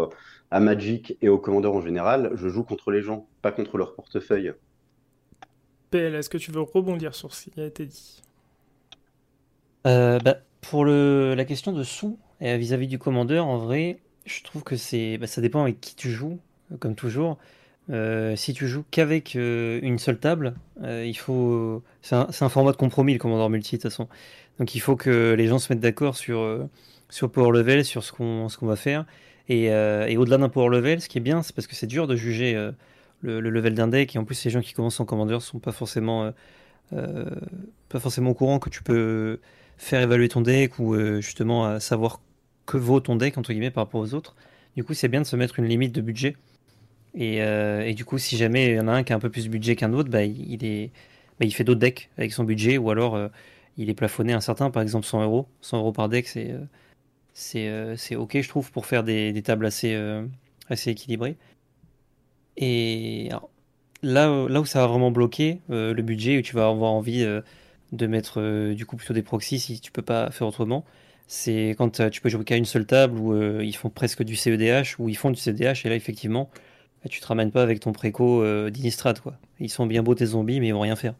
à 0.50 0.60
Magic 0.60 1.16
et 1.22 1.30
au 1.30 1.38
Commander 1.38 1.68
en 1.68 1.80
général, 1.80 2.32
je 2.34 2.48
joue 2.48 2.62
contre 2.62 2.90
les 2.90 3.00
gens, 3.00 3.26
pas 3.40 3.52
contre 3.52 3.78
leur 3.78 3.94
portefeuille. 3.94 4.52
PL, 5.90 6.14
est-ce 6.14 6.28
que 6.28 6.36
tu 6.36 6.52
veux 6.52 6.60
rebondir 6.60 7.14
sur 7.14 7.32
ce 7.34 7.48
qui 7.48 7.60
a 7.60 7.64
été 7.64 7.86
dit? 7.86 8.22
Bah, 9.84 10.36
pour 10.60 10.84
le, 10.84 11.34
la 11.34 11.46
question 11.46 11.72
de 11.72 11.82
sous 11.82 12.18
vis-à-vis 12.40 12.88
du 12.88 12.98
commandeur, 12.98 13.46
en 13.46 13.56
vrai, 13.56 13.98
je 14.26 14.42
trouve 14.42 14.62
que 14.62 14.76
c'est, 14.76 15.16
bah, 15.16 15.26
ça 15.26 15.40
dépend 15.40 15.62
avec 15.62 15.80
qui 15.80 15.96
tu 15.96 16.10
joues, 16.10 16.38
comme 16.78 16.94
toujours. 16.94 17.38
Euh, 17.90 18.36
si 18.36 18.54
tu 18.54 18.68
joues 18.68 18.84
qu'avec 18.90 19.34
euh, 19.36 19.80
une 19.82 19.98
seule 19.98 20.18
table, 20.18 20.54
euh, 20.82 21.04
il 21.04 21.16
faut, 21.16 21.82
c'est 22.00 22.14
un, 22.14 22.48
format 22.48 22.72
de 22.72 22.76
compromis 22.76 23.12
le 23.12 23.18
commandeur 23.18 23.50
multi 23.50 23.76
de 23.76 23.82
toute 23.82 23.90
façon. 23.90 24.08
Donc 24.58 24.74
il 24.74 24.80
faut 24.80 24.96
que 24.96 25.34
les 25.36 25.48
gens 25.48 25.58
se 25.58 25.72
mettent 25.72 25.82
d'accord 25.82 26.16
sur 26.16 26.68
sur 27.08 27.30
power 27.30 27.52
level, 27.52 27.84
sur 27.84 28.04
ce 28.04 28.12
qu'on 28.12 28.46
qu'on 28.48 28.66
va 28.66 28.76
faire. 28.76 29.04
Et, 29.48 29.68
au-delà 30.16 30.38
d'un 30.38 30.48
power 30.48 30.68
level, 30.70 31.00
ce 31.00 31.08
qui 31.08 31.18
est 31.18 31.22
bien, 31.22 31.42
c'est 31.42 31.54
parce 31.54 31.66
que 31.66 31.74
c'est 31.74 31.86
dur 31.86 32.06
de 32.06 32.16
juger 32.16 32.54
le, 33.22 33.40
le, 33.40 33.50
level 33.50 33.74
d'un 33.74 33.88
deck. 33.88 34.14
Et 34.14 34.18
en 34.18 34.24
plus, 34.24 34.42
les 34.44 34.50
gens 34.50 34.60
qui 34.60 34.72
commencent 34.72 35.00
en 35.00 35.04
commandeur 35.04 35.42
sont 35.42 35.58
pas 35.58 35.72
forcément 35.72 36.32
pas 36.90 38.00
forcément 38.00 38.30
au 38.30 38.34
courant 38.34 38.58
que 38.58 38.70
tu 38.70 38.82
peux 38.82 39.40
faire 39.78 40.00
évaluer 40.02 40.28
ton 40.28 40.42
deck 40.42 40.78
ou 40.78 40.96
justement 41.20 41.80
savoir 41.80 42.20
que 42.66 42.76
vaut 42.76 43.00
ton 43.00 43.16
deck 43.16 43.36
entre 43.38 43.52
guillemets 43.52 43.70
par 43.70 43.84
rapport 43.84 44.00
aux 44.00 44.14
autres. 44.14 44.36
Du 44.76 44.84
coup, 44.84 44.94
c'est 44.94 45.08
bien 45.08 45.20
de 45.20 45.26
se 45.26 45.36
mettre 45.36 45.58
une 45.58 45.66
limite 45.66 45.92
de 45.92 46.00
budget. 46.00 46.36
Et, 47.14 47.42
euh, 47.42 47.82
et, 47.86 47.94
du 47.94 48.04
coup, 48.04 48.18
si 48.18 48.36
jamais 48.36 48.70
il 48.70 48.76
y 48.76 48.80
en 48.80 48.88
a 48.88 48.92
un 48.92 49.02
qui 49.02 49.12
a 49.12 49.16
un 49.16 49.20
peu 49.20 49.30
plus 49.30 49.44
de 49.44 49.50
budget 49.50 49.76
qu'un 49.76 49.92
autre, 49.92 50.10
bah, 50.10 50.24
il, 50.24 50.90
bah, 51.40 51.48
fait 51.50 51.64
d'autres 51.64 51.80
decks 51.80 52.10
avec 52.18 52.32
son 52.32 52.44
budget 52.44 52.78
ou 52.78 52.90
alors 52.90 53.16
euh, 53.16 53.28
il 53.76 53.90
est 53.90 53.94
plafonné 53.94 54.32
un 54.32 54.40
certain, 54.40 54.70
par 54.70 54.82
exemple 54.82 55.06
100 55.06 55.22
euros. 55.22 55.46
100 55.60 55.78
euros 55.78 55.92
par 55.92 56.08
deck, 56.08 56.26
c'est 56.26 56.54
c'est 57.34 58.16
ok, 58.16 58.40
je 58.40 58.48
trouve, 58.48 58.70
pour 58.72 58.86
faire 58.86 59.04
des, 59.04 59.42
tables 59.42 59.66
assez, 59.66 59.98
assez 60.68 60.90
équilibrées. 60.90 61.36
Et 62.58 63.30
là, 64.02 64.46
là 64.48 64.60
où 64.60 64.66
ça 64.66 64.80
va 64.80 64.86
vraiment 64.86 65.10
bloquer 65.10 65.60
le 65.68 66.00
budget, 66.02 66.38
où 66.38 66.42
tu 66.42 66.54
vas 66.54 66.68
avoir 66.68 66.92
envie 66.92 67.26
de 67.92 68.06
mettre 68.06 68.40
euh, 68.40 68.74
du 68.74 68.86
coup 68.86 68.96
plutôt 68.96 69.14
des 69.14 69.22
proxys 69.22 69.60
si 69.60 69.80
tu 69.80 69.92
peux 69.92 70.02
pas 70.02 70.30
faire 70.30 70.46
autrement. 70.46 70.84
C'est 71.26 71.74
quand 71.78 72.00
euh, 72.00 72.10
tu 72.10 72.20
peux 72.20 72.28
jouer 72.28 72.44
qu'à 72.44 72.56
une 72.56 72.64
seule 72.64 72.86
table 72.86 73.18
où 73.18 73.32
euh, 73.32 73.62
ils 73.64 73.76
font 73.76 73.90
presque 73.90 74.22
du 74.24 74.36
CEDH, 74.36 74.96
où 74.98 75.08
ils 75.08 75.16
font 75.16 75.30
du 75.30 75.40
CEDH, 75.40 75.86
et 75.86 75.88
là 75.88 75.94
effectivement, 75.94 76.50
bah, 77.02 77.08
tu 77.10 77.20
te 77.20 77.26
ramènes 77.26 77.50
pas 77.50 77.62
avec 77.62 77.80
ton 77.80 77.92
préco 77.92 78.44
d'Inistrad 78.70 79.20
quoi. 79.20 79.34
Ils 79.60 79.70
sont 79.70 79.86
bien 79.86 80.02
beaux 80.02 80.14
tes 80.14 80.26
zombies, 80.26 80.60
mais 80.60 80.68
ils 80.68 80.72
vont 80.72 80.80
rien 80.80 80.96
faire. 80.96 81.14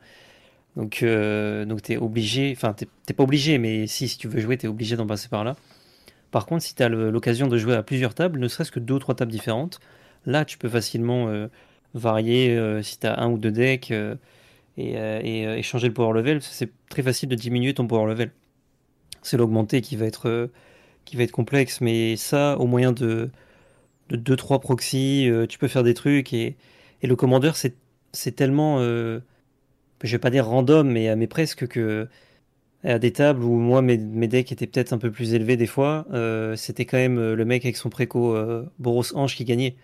Donc, 0.76 1.04
donc 1.04 1.82
tu 1.82 1.92
es 1.92 1.96
obligé, 1.96 2.52
enfin, 2.56 2.74
t'es 2.74 3.14
pas 3.14 3.22
obligé, 3.22 3.58
mais 3.58 3.86
si, 3.86 4.08
si 4.08 4.18
tu 4.18 4.28
veux 4.28 4.40
jouer, 4.40 4.56
tu 4.56 4.66
es 4.66 4.68
obligé 4.68 4.96
d'en 4.96 5.06
passer 5.06 5.28
par 5.28 5.44
là. 5.44 5.56
Par 6.30 6.46
contre, 6.46 6.62
si 6.62 6.74
tu 6.74 6.82
as 6.82 6.88
l'occasion 6.88 7.46
de 7.46 7.58
jouer 7.58 7.74
à 7.74 7.82
plusieurs 7.82 8.14
tables, 8.14 8.38
ne 8.38 8.48
serait-ce 8.48 8.72
que 8.72 8.80
deux 8.80 8.94
ou 8.94 8.98
trois 8.98 9.14
tables 9.14 9.30
différentes, 9.30 9.80
là, 10.24 10.44
tu 10.44 10.58
peux 10.58 10.68
facilement 10.68 11.30
varier 11.94 12.80
si 12.82 12.98
tu 12.98 13.06
as 13.06 13.20
un 13.20 13.30
ou 13.30 13.38
deux 13.38 13.52
decks 13.52 13.92
et, 14.76 14.96
euh, 14.96 15.56
et, 15.56 15.62
changer 15.62 15.88
le 15.88 15.94
power 15.94 16.14
level, 16.14 16.40
c'est 16.42 16.70
très 16.88 17.02
facile 17.02 17.28
de 17.28 17.34
diminuer 17.34 17.74
ton 17.74 17.86
power 17.86 18.08
level. 18.08 18.30
C'est 19.22 19.36
l'augmenter 19.36 19.80
qui 19.82 19.96
va 19.96 20.06
être 20.06 20.28
euh, 20.28 20.48
qui 21.04 21.16
va 21.16 21.24
être 21.24 21.32
complexe, 21.32 21.80
mais 21.80 22.16
ça, 22.16 22.58
au 22.58 22.66
moyen 22.66 22.92
de 22.92 23.30
2-3 24.12 24.60
proxys, 24.60 25.28
euh, 25.28 25.46
tu 25.46 25.58
peux 25.58 25.68
faire 25.68 25.82
des 25.82 25.94
trucs 25.94 26.32
et, 26.32 26.56
et 27.02 27.06
le 27.06 27.16
commandeur, 27.16 27.56
c'est 27.56 28.36
tellement, 28.36 28.78
je 28.78 29.20
vais 30.02 30.18
pas 30.18 30.30
dire 30.30 30.46
random, 30.46 30.88
mais, 30.90 31.14
mais 31.16 31.26
presque 31.26 31.66
que 31.66 32.08
à 32.84 32.98
des 32.98 33.12
tables 33.12 33.44
où 33.44 33.54
moi 33.54 33.80
mes, 33.80 33.96
mes 33.96 34.28
decks 34.28 34.50
étaient 34.52 34.66
peut-être 34.66 34.92
un 34.92 34.98
peu 34.98 35.10
plus 35.10 35.34
élevés 35.34 35.56
des 35.56 35.66
fois, 35.66 36.06
c'était 36.56 36.84
quand 36.84 36.98
même 36.98 37.32
le 37.32 37.44
mec 37.44 37.64
avec 37.64 37.76
son 37.76 37.90
préco 37.90 38.36
Boros 38.78 39.16
Ange 39.16 39.34
qui 39.34 39.44
gagnait. 39.44 39.74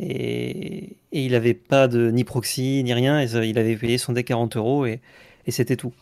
Et, 0.00 0.96
il 1.12 1.32
n'avait 1.32 1.54
pas 1.54 1.88
de 1.88 2.10
ni 2.10 2.24
proxy 2.24 2.82
ni 2.84 2.92
rien. 2.94 3.22
il 3.22 3.58
avait 3.58 3.76
payé 3.76 3.98
son 3.98 4.12
deck 4.12 4.26
40 4.26 4.56
euros 4.56 4.86
et, 4.86 5.00
c'était 5.48 5.76
tout. 5.76 5.92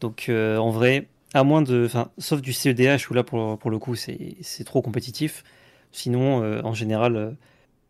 Donc 0.00 0.26
euh, 0.28 0.56
en 0.58 0.70
vrai, 0.70 1.08
à 1.34 1.42
moins 1.42 1.60
de, 1.60 1.84
enfin, 1.86 2.10
sauf 2.18 2.40
du 2.40 2.52
CEDH 2.52 3.10
où 3.10 3.14
là 3.14 3.24
pour, 3.24 3.58
pour 3.58 3.70
le 3.70 3.78
coup 3.78 3.96
c'est 3.96 4.64
trop 4.64 4.80
compétitif. 4.80 5.44
Sinon, 5.92 6.42
euh, 6.42 6.60
en 6.62 6.74
général, 6.74 7.16
euh, 7.16 7.30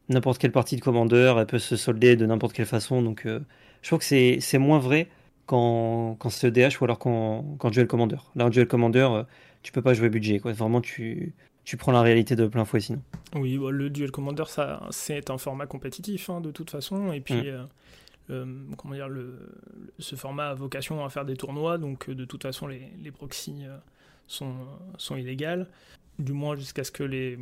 n'importe 0.08 0.38
quelle 0.38 0.52
partie 0.52 0.76
de 0.76 0.80
commandeur, 0.80 1.38
elle 1.38 1.46
peut 1.46 1.58
se 1.58 1.76
solder 1.76 2.16
de 2.16 2.26
n'importe 2.26 2.52
quelle 2.52 2.66
façon. 2.66 3.02
Donc 3.02 3.26
je 3.26 3.88
trouve 3.88 4.00
que 4.00 4.40
c'est 4.40 4.58
moins 4.58 4.78
vrai 4.78 5.08
qu'en 5.46 6.16
CEDH 6.28 6.80
ou 6.80 6.84
alors 6.84 6.98
qu'en 6.98 7.70
duel 7.70 7.86
commandeur. 7.86 8.30
Là, 8.36 8.46
en 8.46 8.50
duel 8.50 8.66
commandeur, 8.66 9.26
tu 9.62 9.72
peux 9.72 9.82
pas 9.82 9.94
jouer 9.94 10.08
budget. 10.08 10.38
Quoi. 10.38 10.52
Vraiment, 10.52 10.80
tu, 10.80 11.34
tu 11.64 11.76
prends 11.76 11.92
la 11.92 12.02
réalité 12.02 12.36
de 12.36 12.46
plein 12.46 12.64
fouet 12.64 12.80
sinon. 12.80 13.00
Oui, 13.34 13.58
bah, 13.58 13.70
le 13.70 13.90
Duel 13.90 14.10
Commander, 14.10 14.44
ça, 14.48 14.86
c'est 14.90 15.30
un 15.30 15.38
format 15.38 15.66
compétitif 15.66 16.30
hein, 16.30 16.40
de 16.40 16.50
toute 16.50 16.70
façon. 16.70 17.12
Et 17.12 17.20
puis, 17.20 17.34
mm. 17.34 17.46
euh, 17.46 17.64
euh, 18.30 18.64
comment 18.76 18.94
dire, 18.94 19.08
le, 19.08 19.38
ce 19.98 20.16
format 20.16 20.48
a 20.48 20.54
vocation 20.54 21.04
à 21.04 21.08
faire 21.10 21.24
des 21.24 21.36
tournois, 21.36 21.78
donc 21.78 22.08
euh, 22.08 22.14
de 22.14 22.24
toute 22.24 22.42
façon, 22.42 22.66
les, 22.66 22.90
les 23.02 23.10
proxys 23.10 23.66
sont, 24.26 24.54
sont 24.98 25.16
illégales, 25.16 25.68
du 26.18 26.32
moins 26.32 26.56
jusqu'à 26.56 26.84
ce 26.84 26.90
que 26.90 27.04
les 27.04 27.38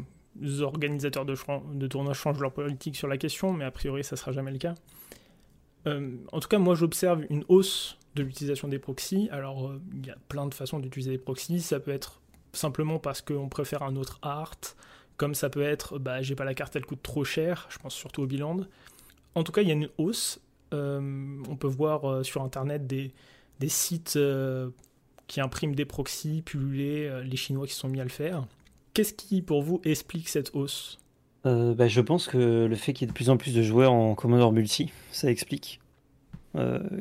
organisateurs 0.61 1.24
de, 1.24 1.35
de 1.74 1.87
tournois 1.87 2.14
changent 2.14 2.40
leur 2.40 2.53
politique 2.53 2.96
sur 2.96 3.09
la 3.09 3.16
question, 3.16 3.53
mais 3.53 3.64
a 3.64 3.70
priori, 3.70 4.05
ça 4.05 4.16
sera 4.16 4.33
jamais 4.33 4.53
le 4.53 4.59
cas. 4.59 4.74
en 5.87 6.40
tout 6.40 6.48
cas, 6.48 6.59
moi, 6.59 6.74
j'observe 6.74 7.24
une 7.31 7.44
hausse 7.48 7.98
de 8.14 8.22
l'utilisation 8.22 8.68
des 8.68 8.79
proxys. 8.79 9.29
Alors, 9.31 9.72
il 9.94 10.07
y 10.07 10.11
a 10.11 10.16
plein 10.29 10.46
de 10.46 10.55
façons 10.55 10.81
d'utiliser 10.81 11.12
les 11.12 11.18
proxys. 11.18 11.61
Ça 11.61 11.81
peut 11.81 11.92
être 11.92 12.20
simplement 12.53 12.98
parce 12.98 13.22
qu'on 13.22 13.48
préfère 13.48 13.83
un 13.83 13.96
autre 13.96 14.18
art, 14.22 14.55
comme 15.16 15.35
ça 15.35 15.51
peut 15.51 15.62
être, 15.62 15.98
bah, 15.98 16.22
j'ai 16.22 16.35
pas 16.35 16.44
la 16.44 16.55
carte, 16.55 16.77
elle 16.77 16.87
coûte 16.87 17.03
trop 17.03 17.24
cher, 17.24 17.66
je 17.70 17.79
pense 17.79 17.94
surtout 17.94 18.22
au 18.22 18.27
bilan. 18.27 18.59
En 19.35 19.44
tout 19.44 19.53
cas, 19.53 19.62
il 19.62 19.68
y 19.68 19.70
a 19.70 19.74
une 19.74 19.88
hausse. 19.98 20.40
Euh, 20.74 21.42
on 21.48 21.57
peut 21.57 21.68
voir 21.68 22.05
euh, 22.05 22.22
sur 22.22 22.42
internet 22.42 22.87
des, 22.87 23.12
des 23.59 23.68
sites 23.68 24.16
euh, 24.16 24.70
qui 25.27 25.40
impriment 25.40 25.74
des 25.74 25.85
proxys, 25.85 26.42
pullulés, 26.42 27.22
les 27.24 27.37
Chinois 27.37 27.66
qui 27.66 27.74
sont 27.74 27.88
mis 27.88 28.01
à 28.01 28.05
le 28.05 28.11
faire. 28.11 28.46
Qu'est-ce 28.99 29.15
qui, 29.15 29.43
pour 29.43 29.63
vous, 29.63 29.81
explique 29.85 30.29
cette 30.29 30.51
hausse? 30.57 30.99
Bah, 31.45 31.87
Je 31.87 32.01
pense 32.01 32.27
que 32.27 32.67
le 32.67 32.75
fait 32.75 32.93
qu'il 32.93 33.07
y 33.07 33.09
ait 33.09 33.13
de 33.13 33.15
plus 33.15 33.31
en 33.31 33.37
plus 33.37 33.55
de 33.55 33.63
joueurs 33.63 33.93
en 33.93 34.17
Commodore 34.17 34.51
Multi, 34.51 34.91
ça 35.13 35.31
explique. 35.31 35.79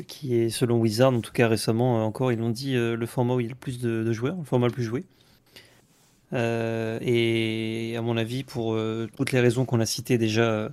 qui 0.06 0.36
est, 0.36 0.52
selon 0.52 0.78
Wizard, 0.78 1.12
en 1.12 1.22
tout 1.22 1.32
cas 1.32 1.48
récemment 1.48 2.06
encore, 2.06 2.32
ils 2.32 2.38
l'ont 2.38 2.52
dit, 2.52 2.76
le 2.76 3.06
format 3.08 3.34
où 3.34 3.40
il 3.40 3.46
y 3.46 3.48
a 3.48 3.50
le 3.50 3.56
plus 3.56 3.80
de, 3.80 4.14
joueurs, 4.14 4.36
le 4.36 4.44
format 4.44 4.68
le 4.68 4.74
plus 4.74 4.84
joué. 4.84 5.06
Euh, 6.34 7.00
et 7.02 7.96
à 7.98 8.04
mon 8.04 8.16
avis, 8.16 8.44
pour 8.44 8.76
euh, 8.76 9.10
toutes 9.18 9.32
les 9.32 9.40
raisons 9.40 9.66
qu'on 9.66 9.80
a 9.80 9.88
citées 9.88 10.20
déjà 10.20 10.70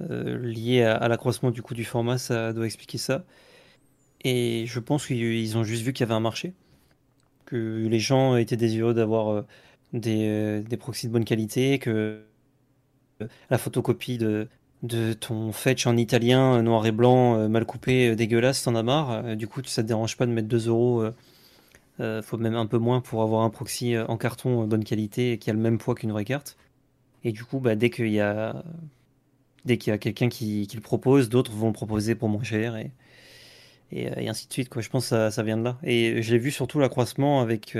euh, 0.00 0.38
liées 0.42 0.82
à, 0.82 1.06
l'accroissement 1.06 1.52
du 1.52 1.62
coût 1.62 1.74
du 1.74 1.84
format, 1.84 2.18
ça 2.18 2.52
doit 2.52 2.66
expliquer 2.66 2.98
ça. 2.98 3.22
Et 4.24 4.64
je 4.66 4.80
pense 4.80 5.06
qu'ils 5.06 5.56
ont 5.56 5.62
juste 5.62 5.84
vu 5.84 5.92
qu'il 5.92 6.02
y 6.02 6.08
avait 6.08 6.16
un 6.16 6.18
marché, 6.18 6.54
que 7.46 7.86
les 7.86 8.00
gens 8.00 8.34
étaient 8.34 8.56
désireux 8.56 8.94
d'avoir 8.94 9.44
des, 9.92 10.60
des 10.60 10.76
proxys 10.76 11.08
de 11.08 11.12
bonne 11.12 11.24
qualité, 11.24 11.78
que 11.78 12.22
la 13.50 13.58
photocopie 13.58 14.18
de, 14.18 14.48
de 14.82 15.12
ton 15.12 15.52
fetch 15.52 15.86
en 15.86 15.96
italien, 15.96 16.62
noir 16.62 16.86
et 16.86 16.92
blanc, 16.92 17.48
mal 17.48 17.66
coupé, 17.66 18.16
dégueulasse, 18.16 18.62
t'en 18.62 18.74
as 18.74 18.82
marre. 18.82 19.36
Du 19.36 19.46
coup, 19.46 19.60
ça 19.64 19.82
te 19.82 19.88
dérange 19.88 20.16
pas 20.16 20.26
de 20.26 20.32
mettre 20.32 20.48
2 20.48 20.68
euros 20.68 21.04
euh, 22.00 22.22
faut 22.22 22.38
même 22.38 22.54
un 22.54 22.66
peu 22.66 22.78
moins 22.78 23.00
pour 23.00 23.22
avoir 23.22 23.42
un 23.42 23.50
proxy 23.50 23.94
euh, 23.94 24.06
en 24.06 24.16
carton 24.16 24.62
euh, 24.62 24.66
bonne 24.66 24.84
qualité 24.84 25.36
qui 25.36 25.50
a 25.50 25.52
le 25.52 25.58
même 25.58 25.76
poids 25.76 25.94
qu'une 25.94 26.12
vraie 26.12 26.24
carte. 26.24 26.56
Et 27.24 27.32
du 27.32 27.44
coup, 27.44 27.60
bah, 27.60 27.76
dès 27.76 27.90
qu'il 27.90 28.08
y 28.08 28.20
a 28.20 28.62
a 29.66 29.98
quelqu'un 29.98 30.30
qui, 30.30 30.66
le 30.74 30.80
propose, 30.80 31.28
d'autres 31.28 31.52
vont 31.52 31.72
proposer 31.72 32.14
pour 32.14 32.30
moins 32.30 32.42
cher 32.42 32.76
et, 32.76 32.90
et, 33.92 34.28
ainsi 34.28 34.48
de 34.48 34.52
suite. 34.52 34.70
Quoi. 34.70 34.80
Je 34.80 34.88
pense 34.88 35.04
que 35.04 35.08
ça, 35.10 35.30
ça 35.30 35.42
vient 35.42 35.58
de 35.58 35.64
là. 35.64 35.78
Et 35.82 36.22
j'ai 36.22 36.38
vu 36.38 36.50
surtout 36.50 36.78
l'accroissement 36.78 37.42
avec 37.42 37.76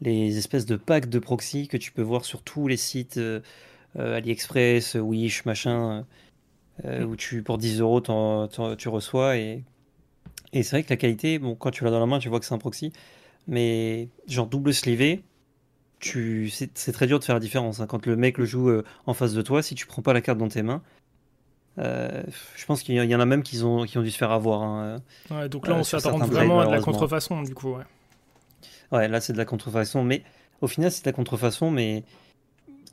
les 0.00 0.38
espèces 0.38 0.66
de 0.66 0.76
packs 0.76 1.08
de 1.08 1.18
proxy 1.18 1.68
que 1.68 1.76
tu 1.76 1.92
peux 1.92 2.02
voir 2.02 2.24
sur 2.24 2.42
tous 2.42 2.68
les 2.68 2.76
sites 2.76 3.20
AliExpress, 3.98 4.94
Wish, 4.94 5.44
machin. 5.44 6.04
euh, 6.84 7.04
où 7.04 7.16
tu, 7.16 7.42
pour 7.42 7.58
10 7.58 7.80
euros, 7.80 8.00
tu 8.00 8.88
reçois. 8.88 9.36
Et, 9.36 9.62
et 10.52 10.62
c'est 10.62 10.76
vrai 10.76 10.82
que 10.82 10.90
la 10.90 10.96
qualité, 10.96 11.38
bon, 11.38 11.54
quand 11.54 11.70
tu 11.70 11.84
l'as 11.84 11.90
dans 11.90 12.00
la 12.00 12.06
main, 12.06 12.18
tu 12.18 12.28
vois 12.28 12.40
que 12.40 12.46
c'est 12.46 12.54
un 12.54 12.58
proxy. 12.58 12.92
Mais 13.46 14.08
genre 14.26 14.46
double 14.46 14.72
slivé, 14.72 15.22
c'est 16.00 16.92
très 16.92 17.06
dur 17.06 17.18
de 17.18 17.24
faire 17.24 17.34
la 17.34 17.40
différence. 17.40 17.80
Hein. 17.80 17.86
Quand 17.86 18.06
le 18.06 18.16
mec 18.16 18.38
le 18.38 18.44
joue 18.46 18.68
euh, 18.70 18.84
en 19.06 19.14
face 19.14 19.34
de 19.34 19.42
toi, 19.42 19.62
si 19.62 19.74
tu 19.74 19.86
prends 19.86 20.02
pas 20.02 20.12
la 20.12 20.20
carte 20.20 20.38
dans 20.38 20.48
tes 20.48 20.62
mains, 20.62 20.82
euh, 21.78 22.22
je 22.56 22.64
pense 22.66 22.82
qu'il 22.82 22.94
y 22.94 23.14
en 23.14 23.20
a 23.20 23.26
même 23.26 23.42
qui 23.42 23.62
ont, 23.62 23.84
qui 23.84 23.98
ont 23.98 24.02
dû 24.02 24.10
se 24.10 24.18
faire 24.18 24.30
avoir. 24.30 24.62
Hein, 24.62 24.96
ouais, 25.30 25.48
donc 25.48 25.68
là, 25.68 25.74
on 25.74 25.84
s'apparente 25.84 26.22
vraiment 26.30 26.60
à 26.60 26.66
de 26.66 26.70
la 26.70 26.80
contrefaçon, 26.80 27.42
du 27.42 27.54
coup. 27.54 27.74
Ouais, 27.74 27.84
ouais 28.92 29.08
là, 29.08 29.20
c'est 29.20 29.32
de 29.32 29.38
la 29.38 29.44
contrefaçon. 29.44 30.02
Mais 30.02 30.22
au 30.60 30.66
final, 30.66 30.90
c'est 30.90 31.04
de 31.04 31.08
la 31.08 31.12
contrefaçon, 31.12 31.70
mais 31.70 32.04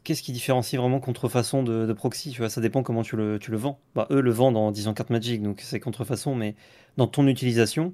qu'est-ce 0.04 0.24
qui 0.24 0.32
différencie 0.32 0.80
vraiment 0.80 1.00
contrefaçon 1.00 1.64
de, 1.64 1.86
de 1.86 1.94
proxy 1.94 2.32
tu 2.32 2.40
vois, 2.40 2.50
Ça 2.50 2.62
dépend 2.62 2.84
comment 2.84 3.04
tu 3.04 3.16
le, 3.18 3.40
tu 3.40 3.52
le 3.52 3.58
vends. 3.58 3.80
Bah, 3.96 4.08
eux 4.10 4.22
le 4.22 4.32
vendent 4.32 4.58
en 4.58 4.72
disant 4.72 4.94
carte 4.94 5.10
Magic, 5.10 5.42
donc 5.42 5.62
c'est 5.62 5.80
contrefaçon, 5.80 6.36
mais 6.36 6.56
dans 6.96 7.08
ton 7.08 7.28
utilisation, 7.28 7.94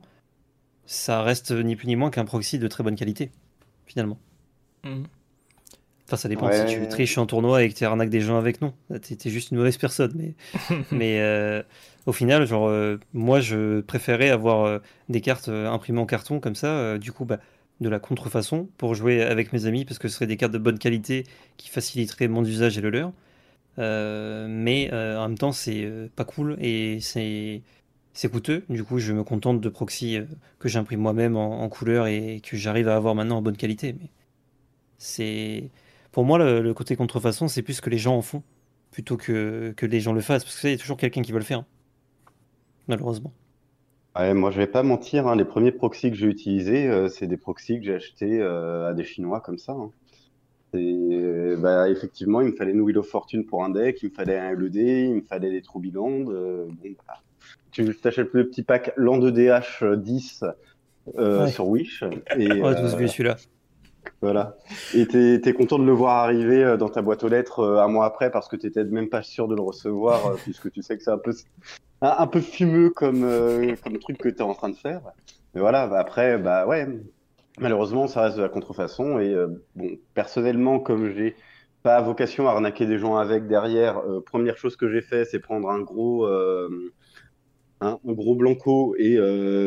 ça 0.86 1.22
reste 1.24 1.52
ni 1.52 1.76
plus 1.76 1.88
ni 1.88 1.96
moins 1.96 2.12
qu'un 2.12 2.26
proxy 2.26 2.60
de 2.60 2.68
très 2.68 2.84
bonne 2.84 2.96
qualité, 2.96 3.32
finalement. 3.86 4.20
Mhm. 4.84 5.06
Enfin, 6.06 6.18
ça 6.18 6.28
dépend 6.30 6.52
si 6.52 6.66
tu 6.66 6.88
triches 6.88 7.18
en 7.18 7.26
tournoi 7.26 7.63
et 7.63 7.70
que 7.70 7.76
tu 7.76 7.86
arnaques 7.86 8.10
des 8.10 8.20
gens 8.20 8.38
avec, 8.38 8.62
non. 8.62 8.74
Tu 9.02 9.13
es, 9.13 9.32
juste 9.32 9.52
une 9.52 9.58
mauvaise 9.58 9.78
personne. 9.78 10.12
Mais, 10.16 10.36
mais 10.92 11.22
euh, 11.22 11.63
au 12.06 12.12
final, 12.12 12.46
genre, 12.46 12.68
euh, 12.68 13.00
moi, 13.13 13.39
je 13.39 13.80
préférais 13.82 14.30
avoir 14.30 14.66
euh, 14.66 14.80
des 15.08 15.22
cartes 15.22 15.48
imprimées 15.48 16.02
en 16.02 16.06
carton 16.06 16.39
comme 16.39 16.56
ça. 16.56 16.98
du 16.98 17.13
coup, 17.13 17.24
bah, 17.24 17.39
de 17.82 17.90
la 17.90 18.00
contrefaçon 18.00 18.70
pour 18.78 18.96
jouer 18.96 19.22
avec 19.22 19.54
mes 19.54 19.66
amis 19.66 19.86
parce 19.86 20.00
que 20.00 20.08
ce 20.08 20.16
seraient 20.16 20.28
des 20.28 20.38
cartes 20.38 20.54
de 20.54 20.58
bonne 20.58 20.80
qualité 20.80 21.26
qui 21.58 21.70
faciliteraient 21.70 22.28
mon 22.28 22.44
usage 22.44 22.78
et 22.78 22.82
le 22.82 22.90
leur. 22.90 23.12
Euh, 23.80 24.48
mais 24.50 24.90
euh, 24.94 25.20
en 25.20 25.30
même 25.30 25.38
temps, 25.38 25.52
c'est 25.52 25.84
euh, 25.86 26.08
pas 26.16 26.26
cool 26.26 26.58
et 26.60 27.00
c'est 27.02 27.62
c'est 28.14 28.30
coûteux. 28.30 28.64
Du 28.70 28.84
coup, 28.84 29.00
je 29.00 29.14
me 29.14 29.24
contente 29.24 29.62
de 29.62 29.70
proxy 29.70 30.20
que 30.60 30.70
j'imprime 30.70 31.00
moi-même 31.02 31.36
en, 31.36 31.68
couleur 31.70 32.08
et 32.08 32.42
que 32.42 32.58
j'arrive 32.58 32.88
à 32.88 32.96
avoir 32.96 33.16
maintenant 33.16 33.38
en 33.38 33.42
bonne 33.42 33.58
qualité. 33.58 33.94
Mais 33.94 34.10
c'est 34.98 35.72
pour 36.12 36.26
moi 36.26 36.38
le, 36.40 36.74
côté 36.74 36.96
contrefaçon, 36.96 37.48
c'est 37.48 37.64
plus 37.64 37.82
que 37.82 37.90
les 37.90 37.98
gens 37.98 38.16
en 38.18 38.22
font 38.22 38.44
plutôt 38.92 39.18
que, 39.18 39.74
que 39.78 39.86
les 39.88 40.00
gens 40.02 40.14
le 40.14 40.22
fassent 40.22 40.44
parce 40.44 40.60
que 40.60 40.68
il 40.68 40.72
y 40.72 40.76
a 40.76 40.78
toujours 40.78 40.98
quelqu'un 40.98 41.24
qui 41.24 41.32
veut 41.32 41.40
le 41.40 41.46
faire, 41.46 41.64
malheureusement. 42.88 43.34
Ouais, 44.15 44.34
moi, 44.36 44.52
je 44.52 44.58
vais 44.60 44.67
pas 44.67 44.84
mentir, 44.84 45.28
hein, 45.28 45.36
les 45.36 45.45
premiers 45.45 45.71
proxys 45.71 46.12
que 46.12 46.15
j'ai 46.17 46.28
utilisés, 46.28 46.88
euh, 46.88 47.08
c'est 47.08 47.26
des 47.26 47.38
proxys 47.38 47.80
que 47.80 47.86
j'ai 47.86 47.95
achetés 47.95 48.39
euh, 48.41 48.89
à 48.89 48.93
des 48.93 49.04
Chinois 49.04 49.39
comme 49.41 49.58
ça. 49.58 49.71
hein. 49.73 49.89
Et, 50.76 51.56
bah, 51.58 51.89
effectivement, 51.89 52.41
il 52.41 52.47
me 52.49 52.56
fallait 52.56 52.71
une 52.71 52.82
Wheel 52.82 52.97
of 52.97 53.08
Fortune 53.08 53.45
pour 53.45 53.63
un 53.63 53.69
deck, 53.69 54.02
il 54.04 54.10
me 54.10 54.13
fallait 54.13 54.38
un 54.38 54.54
LED, 54.56 54.76
il 54.76 55.15
me 55.15 55.21
fallait 55.21 55.52
des 55.52 55.62
Troubiland. 55.62 56.26
Euh, 56.30 56.65
bon, 56.67 56.89
bah, 57.08 57.15
tu 57.71 57.95
t'achètes 57.95 58.34
le 58.34 58.47
petit 58.47 58.63
pack 58.63 58.91
Land 58.97 59.19
2DH 59.19 59.95
10 59.95 60.43
euh, 61.17 61.47
sur 61.47 61.67
Wish. 61.67 62.04
Et, 62.38 62.47
Ouais, 62.62 62.76
tous 62.76 62.95
vu 62.95 63.08
celui-là. 63.08 63.36
voilà. 64.21 64.58
Et 64.95 65.08
t'es, 65.08 65.39
t'es 65.41 65.54
content 65.54 65.78
de 65.80 65.86
le 65.86 65.91
voir 65.91 66.17
arriver 66.23 66.76
dans 66.80 66.89
ta 66.89 67.02
boîte 67.04 67.23
aux 67.23 67.30
lettres 67.30 67.63
un 67.63 67.88
mois 67.88 68.06
après 68.06 68.32
parce 68.32 68.47
que 68.47 68.56
t'étais 68.56 68.84
même 68.84 69.10
pas 69.10 69.21
sûr 69.23 69.47
de 69.47 69.56
le 69.56 69.62
recevoir 69.62 70.36
puisque 70.43 70.71
tu 70.71 70.82
sais 70.82 70.97
que 70.97 71.04
c'est 71.04 71.12
un 71.12 71.17
peu 71.19 71.34
un, 72.04 72.28
peu 72.28 72.42
fumeux 72.42 72.89
comme, 72.89 73.24
euh, 73.24 73.76
comme 73.84 73.98
truc 73.98 74.18
que 74.18 74.30
tu 74.30 74.36
es 74.36 74.42
en 74.42 74.54
train 74.54 74.70
de 74.70 74.76
faire. 74.76 75.02
Mais 75.54 75.62
voilà, 75.62 75.88
bah, 75.88 76.00
après, 76.00 76.38
bah 76.38 76.68
ouais, 76.68 76.88
malheureusement, 77.60 78.08
ça 78.08 78.24
reste 78.24 78.38
de 78.38 78.42
la 78.42 78.50
contrefaçon. 78.50 79.20
Et 79.20 79.34
euh, 79.34 79.48
bon, 79.76 79.89
personnellement, 80.13 80.80
comme 80.80 81.12
j'ai 81.12 81.36
pas 81.82 82.02
vocation 82.02 82.48
à 82.48 82.52
arnaquer 82.52 82.86
des 82.86 82.98
gens 82.98 83.18
avec 83.18 83.48
derrière, 83.48 84.00
euh, 84.00 84.22
première 84.22 84.58
chose 84.58 84.76
que 84.76 84.89
j'ai 84.89 85.02
fait, 85.02 85.26
c'est 85.26 85.39
prendre 85.39 85.70
un 85.70 85.82
gros, 85.82 86.26
un, 87.82 88.00
gros 88.06 88.36
blanco 88.36 88.96
et 88.98 89.18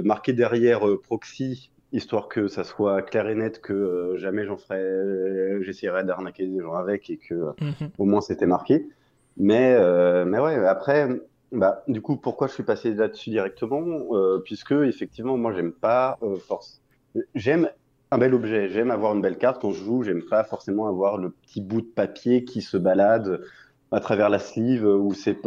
marquer 0.02 0.32
derrière 0.32 0.80
proxy, 1.02 1.70
histoire 1.92 2.28
que 2.28 2.48
ça 2.48 2.64
soit 2.64 3.02
clair 3.02 3.28
et 3.28 3.34
net 3.34 3.60
que 3.60 4.14
jamais 4.16 4.44
j'en 4.44 4.56
ferai, 4.56 5.62
j'essaierai 5.62 6.04
d'arnaquer 6.04 6.46
des 6.46 6.60
gens 6.60 6.74
avec 6.74 7.08
et 7.10 7.16
que 7.16 7.34
mhm. 7.34 7.90
au 7.98 8.04
moins 8.04 8.20
c'était 8.20 8.46
marqué. 8.46 8.88
Mais, 9.36 9.78
mais 10.24 10.38
ouais, 10.38 10.56
après, 10.66 11.08
bah, 11.52 11.82
du 11.88 12.00
coup, 12.02 12.16
pourquoi 12.16 12.48
je 12.48 12.54
suis 12.54 12.62
passé 12.62 12.94
là-dessus 12.94 13.30
directement? 13.30 13.86
Euh, 14.14 14.38
Puisque, 14.44 14.72
effectivement, 14.72 15.36
moi, 15.36 15.52
j'aime 15.52 15.72
pas 15.72 16.18
euh, 16.22 16.36
force. 16.36 16.82
J'aime 17.34 17.70
un 18.10 18.18
bel 18.18 18.34
objet, 18.34 18.68
j'aime 18.68 18.90
avoir 18.90 19.14
une 19.14 19.22
belle 19.22 19.38
carte 19.38 19.60
quand 19.60 19.72
je 19.72 19.82
joue, 19.82 20.02
j'aime 20.02 20.22
pas 20.24 20.44
forcément 20.44 20.86
avoir 20.88 21.18
le 21.18 21.30
petit 21.30 21.60
bout 21.60 21.80
de 21.80 21.86
papier 21.86 22.44
qui 22.44 22.62
se 22.62 22.76
balade 22.76 23.40
à 23.90 24.00
travers 24.00 24.28
la 24.28 24.38
sleeve 24.38 24.84
où 24.86 25.12
c'est 25.14 25.40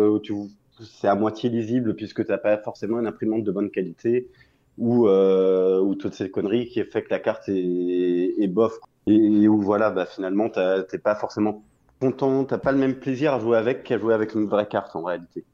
c'est 0.81 1.07
à 1.07 1.15
moitié 1.15 1.49
lisible 1.49 1.95
puisque 1.95 2.25
tu 2.25 2.31
n'as 2.31 2.37
pas 2.37 2.57
forcément 2.57 2.99
une 2.99 3.07
imprimante 3.07 3.43
de 3.43 3.51
bonne 3.51 3.69
qualité 3.69 4.29
ou, 4.77 5.07
euh, 5.07 5.79
ou 5.79 5.95
toutes 5.95 6.13
ces 6.13 6.31
conneries 6.31 6.67
qui 6.67 6.83
fait 6.83 7.03
que 7.03 7.09
la 7.11 7.19
carte 7.19 7.49
est, 7.49 8.33
est 8.41 8.47
bof 8.47 8.73
et, 9.07 9.47
où 9.47 9.61
voilà, 9.61 9.89
bah, 9.91 10.05
finalement, 10.05 10.49
t'es 10.49 10.97
pas 10.99 11.15
forcément 11.15 11.63
content, 11.99 12.45
t'as 12.45 12.57
pas 12.57 12.71
le 12.71 12.77
même 12.77 12.99
plaisir 12.99 13.33
à 13.33 13.39
jouer 13.39 13.57
avec 13.57 13.83
qu'à 13.83 13.97
jouer 13.97 14.13
avec 14.13 14.33
une 14.35 14.47
vraie 14.47 14.67
carte 14.67 14.95
en 14.95 15.03
réalité. 15.03 15.45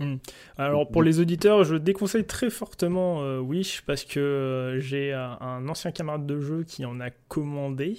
Hmm. 0.00 0.16
Alors 0.56 0.90
pour 0.90 1.02
les 1.02 1.20
auditeurs, 1.20 1.62
je 1.62 1.76
déconseille 1.76 2.24
très 2.24 2.48
fortement 2.48 3.22
euh, 3.22 3.38
Wish 3.38 3.82
parce 3.82 4.04
que 4.04 4.18
euh, 4.18 4.80
j'ai 4.80 5.12
un 5.12 5.68
ancien 5.68 5.92
camarade 5.92 6.24
de 6.24 6.40
jeu 6.40 6.64
qui 6.64 6.86
en 6.86 7.00
a 7.00 7.10
commandé 7.28 7.98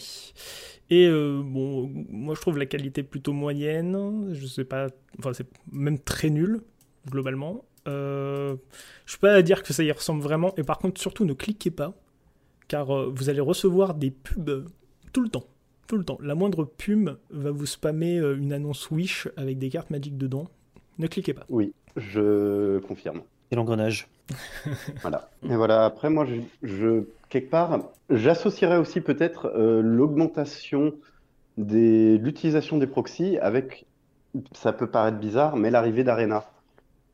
et 0.90 1.06
euh, 1.06 1.44
bon, 1.46 1.92
moi 2.10 2.34
je 2.34 2.42
trouve 2.42 2.58
la 2.58 2.66
qualité 2.66 3.04
plutôt 3.04 3.34
moyenne. 3.34 4.34
Je 4.34 4.48
sais 4.48 4.64
pas, 4.64 4.88
enfin 5.20 5.32
c'est 5.34 5.46
même 5.72 6.00
très 6.00 6.32
nul 6.32 6.62
globalement. 7.08 7.66
je 7.86 8.58
suis 9.06 9.20
pas 9.20 9.34
à 9.34 9.44
dire 9.44 9.62
que 9.62 9.72
ça 9.72 9.84
y 9.84 9.92
ressemble 9.92 10.24
vraiment 10.24 10.56
et 10.58 10.64
par 10.64 10.80
contre 10.80 11.00
surtout 11.00 11.26
ne 11.26 11.34
cliquez 11.34 11.70
pas 11.70 11.94
car 12.68 13.12
vous 13.12 13.30
allez 13.30 13.42
recevoir 13.42 13.94
des 13.94 14.10
pubs 14.10 14.68
tout 15.14 15.22
le 15.22 15.30
temps. 15.30 15.46
Tout 15.86 15.98
le 15.98 16.06
temps. 16.06 16.18
La 16.22 16.34
moindre 16.34 16.64
pub 16.64 17.12
va 17.30 17.52
vous 17.52 17.66
spammer 17.68 18.16
une 18.16 18.54
annonce 18.54 18.90
Wish 18.90 19.28
avec 19.38 19.60
des 19.60 19.70
cartes 19.70 19.92
magiques 19.92 20.18
dedans. 20.18 20.50
Ne 21.00 21.08
cliquez 21.08 21.34
pas. 21.34 21.46
Oui. 21.50 21.74
Je 21.96 22.80
confirme. 22.80 23.22
Et 23.52 23.56
l'engrenage. 23.56 24.08
voilà. 25.02 25.30
Et 25.44 25.56
voilà, 25.56 25.86
après, 25.86 26.10
moi, 26.10 26.26
je, 26.64 27.04
quelque 27.30 27.50
part, 27.50 27.80
j'associerais 28.10 28.78
aussi 28.78 29.02
peut-être 29.02 29.48
euh, 29.48 29.82
l'augmentation 29.82 30.94
de 31.58 32.16
l'utilisation 32.16 32.78
des 32.78 32.88
proxys 32.88 33.38
avec, 33.40 33.86
ça 34.54 34.72
peut 34.72 34.88
paraître 34.88 35.18
bizarre, 35.18 35.58
mais 35.58 35.70
l'arrivée 35.70 36.04
d'Arena. 36.04 36.46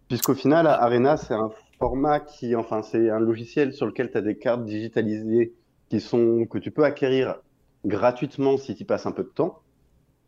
Puisqu'au 0.08 0.36
final, 0.36 0.68
Arena, 0.68 1.18
c'est 1.18 1.34
un 1.34 1.52
format 1.80 2.20
qui, 2.20 2.56
enfin, 2.56 2.82
c'est 2.84 3.10
un 3.10 3.20
logiciel 3.20 3.74
sur 3.74 3.86
lequel 3.86 4.12
tu 4.12 4.18
as 4.18 4.22
des 4.22 4.38
cartes 4.38 4.64
digitalisées 4.64 5.54
qui 5.90 6.00
sont, 6.00 6.46
que 6.46 6.58
tu 6.58 6.72
peux 6.72 6.84
acquérir 6.84 7.36
gratuitement 7.86 8.58
si 8.58 8.76
tu 8.76 8.86
passes 8.86 9.06
un 9.06 9.12
peu 9.12 9.24
de 9.24 9.30
temps. 9.30 9.60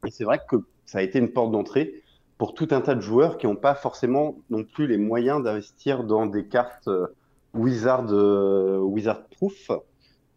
Et 0.06 0.12
c'est 0.12 0.24
vrai 0.24 0.40
que 0.48 0.58
ça 0.86 1.00
a 1.00 1.02
été 1.02 1.20
une 1.20 1.30
porte 1.30 1.52
d'entrée 1.52 2.02
pour 2.40 2.54
tout 2.54 2.70
un 2.72 2.80
tas 2.82 2.96
de 2.96 3.02
joueurs 3.02 3.38
qui 3.38 3.46
n'ont 3.46 3.58
pas 3.58 3.76
forcément 3.76 4.38
non 4.50 4.64
plus 4.64 4.88
les 4.88 4.98
moyens 4.98 5.44
d'investir 5.44 6.06
dans 6.06 6.26
des 6.26 6.46
cartes 6.48 6.88
euh, 6.88 7.08
Wizard, 7.54 8.08
euh, 8.12 8.80
Wizard 8.80 9.26
Proof, 9.26 9.70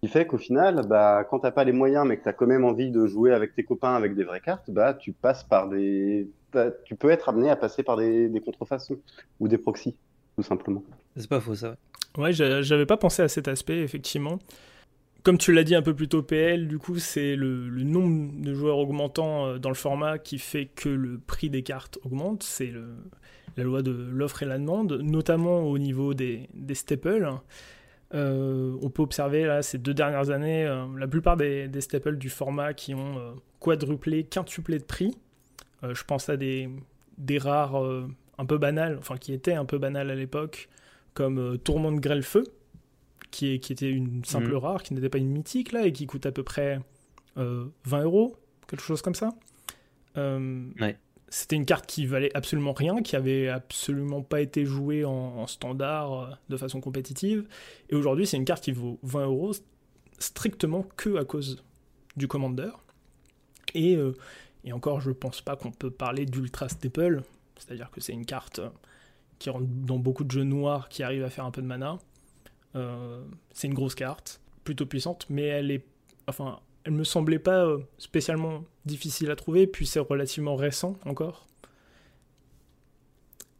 qui 0.02 0.08
fait 0.08 0.26
qu'au 0.26 0.36
final, 0.36 0.84
bah, 0.88 1.24
quand 1.30 1.38
tu 1.38 1.46
n'as 1.46 1.52
pas 1.52 1.62
les 1.62 1.72
moyens, 1.72 2.04
mais 2.04 2.16
que 2.16 2.24
tu 2.24 2.28
as 2.28 2.32
quand 2.32 2.48
même 2.48 2.64
envie 2.64 2.90
de 2.90 3.06
jouer 3.06 3.32
avec 3.32 3.54
tes 3.54 3.62
copains 3.62 3.94
avec 3.94 4.16
des 4.16 4.24
vraies 4.24 4.40
cartes, 4.40 4.68
bah, 4.68 4.94
tu 4.94 5.12
passes 5.12 5.44
par 5.44 5.68
des. 5.68 6.28
Tu 6.84 6.96
peux 6.96 7.08
être 7.08 7.28
amené 7.28 7.48
à 7.48 7.56
passer 7.56 7.84
par 7.84 7.96
des, 7.96 8.28
des 8.28 8.40
contrefaçons 8.40 8.96
ou 9.38 9.46
des 9.46 9.56
proxys, 9.56 9.96
tout 10.36 10.42
simplement. 10.42 10.82
C'est 11.16 11.28
pas 11.28 11.40
faux, 11.40 11.54
ça. 11.54 11.76
Ouais, 12.18 12.32
j'avais 12.32 12.84
pas 12.84 12.96
pensé 12.98 13.22
à 13.22 13.28
cet 13.28 13.46
aspect, 13.46 13.78
effectivement 13.78 14.38
comme 15.22 15.38
tu 15.38 15.52
l'as 15.52 15.64
dit 15.64 15.74
un 15.74 15.82
peu 15.82 15.94
plus 15.94 16.08
tôt, 16.08 16.22
PL, 16.22 16.66
du 16.66 16.78
coup, 16.78 16.98
c'est 16.98 17.37
le, 17.37 17.68
nombre 17.85 18.32
de 18.42 18.54
joueurs 18.54 18.78
augmentant 18.78 19.46
euh, 19.46 19.58
dans 19.58 19.68
le 19.68 19.74
format 19.74 20.18
qui 20.18 20.38
fait 20.38 20.66
que 20.66 20.88
le 20.88 21.18
prix 21.18 21.50
des 21.50 21.62
cartes 21.62 21.98
augmente. 22.04 22.42
C'est 22.42 22.72
la 23.56 23.64
loi 23.64 23.82
de 23.82 23.92
l'offre 23.92 24.42
et 24.42 24.46
la 24.46 24.58
demande, 24.58 25.00
notamment 25.02 25.61
au 25.62 25.78
niveau 25.78 26.14
des, 26.14 26.48
staples. 26.74 27.30
Euh, 28.14 28.76
on 28.82 28.90
peut 28.90 29.02
observer 29.02 29.44
là 29.46 29.62
ces 29.62 29.78
deux 29.78 29.94
dernières 29.94 30.28
années 30.28 30.66
euh, 30.66 30.85
la 30.98 31.08
plupart 31.08 31.38
des, 31.38 31.70
staples 31.80 32.16
du 32.16 32.28
format 32.28 32.74
qui 32.74 32.94
ont 32.94 33.35
quadruplé, 33.61 34.24
quintuplé 34.24 34.78
de 34.78 34.85
prix. 34.85 35.16
je 35.82 36.04
pense 36.04 36.28
à 36.28 36.37
des, 36.37 36.68
des 37.16 37.38
rares 37.38 37.80
un 38.38 38.46
peu 38.46 38.58
banales, 38.58 38.96
enfin 38.98 39.16
qui 39.16 39.32
étaient 39.32 39.54
un 39.54 39.64
peu 39.64 39.78
banales 39.78 40.11
à 40.11 40.14
l'époque, 40.14 40.68
comme 41.14 41.58
Tourment 41.58 41.92
de 41.92 42.00
Grêle-Feu, 42.00 42.44
qui, 43.33 43.55
était 43.55 43.90
une 43.90 44.25
simple 44.25 44.53
mm. 44.53 44.57
rare, 44.57 44.83
qui 44.83 44.95
n'était 44.95 45.09
pas 45.09 45.18
une 45.18 45.31
mythique, 45.31 45.73
là, 45.73 45.87
et 45.87 45.92
qui 45.92 46.07
coûte 46.07 46.27
à 46.27 46.33
peu 46.33 46.45
près 46.45 46.79
20 47.35 47.42
euh, 47.42 48.03
euros, 48.05 48.37
quelque 48.68 48.83
chose 48.83 49.03
comme 49.03 49.14
ça. 49.14 49.31
Euh, 50.16 50.68
c'était 51.29 51.57
une 51.57 51.64
carte 51.64 51.87
qui 51.87 52.07
valait 52.07 52.31
absolument 52.37 52.75
rien, 52.75 53.03
qui 53.03 53.16
avait 53.16 53.49
absolument 53.49 54.23
pas 54.23 54.42
été 54.42 54.66
jouée 54.66 55.05
en, 55.05 55.47
standard 55.47 56.12
euh, 56.12 56.27
de 56.51 56.57
façon 56.57 56.81
compétitive. 56.81 57.49
Et 57.88 57.97
aujourd'hui, 57.97 58.27
c'est 58.27 58.37
une 58.37 58.45
carte 58.45 58.62
qui 58.62 58.73
vaut 58.73 59.01
20 59.03 59.25
euros 59.25 59.53
strictement 60.18 60.87
que 60.97 61.16
à 61.16 61.25
cause 61.25 61.64
du 62.16 62.29
Commander. 62.29 62.71
Et, 63.75 63.97
et 64.64 64.73
encore, 64.75 65.01
je 65.01 65.11
pense 65.11 65.40
pas 65.40 65.57
qu'on 65.57 65.73
peut 65.73 65.90
parler 65.90 66.27
d'Ultra 66.27 66.68
Staple, 66.68 67.23
c'est-à-dire 67.57 67.90
que 67.90 68.03
c'est 68.03 68.12
une 68.12 68.27
carte 68.27 68.61
qui 69.38 69.49
rentre 69.49 69.66
dans 69.66 69.99
beaucoup 69.99 70.25
de 70.25 70.31
jeux 70.31 70.45
noirs 70.45 70.90
qui 70.90 71.03
arrivent 71.03 71.25
à 71.25 71.31
faire 71.31 71.47
un 71.47 71.51
peu 71.51 71.62
de 71.62 71.66
mana. 71.66 71.99
C'est 72.74 73.66
une 73.66 73.74
grosse 73.74 73.94
carte, 73.94 74.40
plutôt 74.64 74.87
puissante, 74.87 75.26
mais 75.28 75.44
elle 75.44 75.70
est, 75.70 75.85
enfin, 76.26 76.61
elle 76.85 76.92
me 76.92 77.04
semblait 77.04 77.38
pas 77.38 77.66
spécialement 77.98 78.64
difficile 78.87 79.30
à 79.30 79.37
trouver, 79.37 79.66
puis 79.66 79.87
c'est 79.87 80.00
relativement 80.00 80.56
récent 80.56 80.96
encore. 81.04 81.46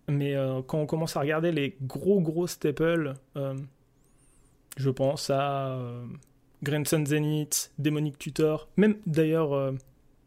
Mais 0.09 0.35
quand 0.67 0.79
on 0.79 0.87
commence 0.87 1.17
à 1.17 1.21
regarder 1.21 1.53
les 1.53 1.77
gros 1.83 2.21
gros 2.21 2.47
staples, 2.47 3.15
je 4.77 4.91
pense 4.91 5.31
à 5.31 5.79
Grandson 6.63 7.05
Zenith, 7.05 7.73
Demonic 7.79 8.19
Tutor, 8.19 8.69
même 8.77 8.97
d'ailleurs 9.07 9.53
euh, 9.53 9.73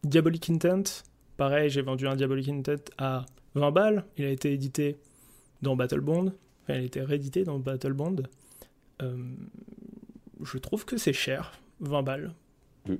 Diabolic 0.04 0.50
Intent. 0.50 1.02
Pareil, 1.38 1.70
j'ai 1.70 1.80
vendu 1.80 2.06
un 2.06 2.14
Diabolic 2.14 2.48
Intent 2.48 2.92
à 2.98 3.24
20 3.54 3.70
balles. 3.70 4.04
Il 4.18 4.26
a 4.26 4.30
été 4.30 4.52
édité 4.52 4.96
dans 5.62 5.76
Battle 5.76 6.00
Bond. 6.00 6.32
Enfin, 6.62 6.74
il 6.74 6.80
a 6.80 6.82
été 6.82 7.00
réédité 7.00 7.44
dans 7.44 7.58
Battle 7.58 7.94
Bond. 7.94 8.16
Euh, 9.02 9.16
je 10.42 10.58
trouve 10.58 10.84
que 10.84 10.96
c'est 10.96 11.12
cher, 11.12 11.52
20 11.80 12.02
balles. 12.02 12.34
Mm. 12.88 12.94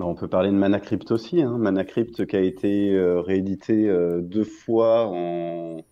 on 0.00 0.14
peut 0.14 0.28
parler 0.28 0.50
de 0.50 0.56
Mana 0.56 0.80
Crypt 0.80 1.10
aussi. 1.10 1.42
Hein. 1.42 1.58
Mana 1.58 1.84
Crypt 1.84 2.26
qui 2.26 2.36
a 2.36 2.40
été 2.40 2.94
euh, 2.94 3.20
réédité 3.20 3.92
deux 4.22 4.44
fois 4.44 5.06
en, 5.08 5.84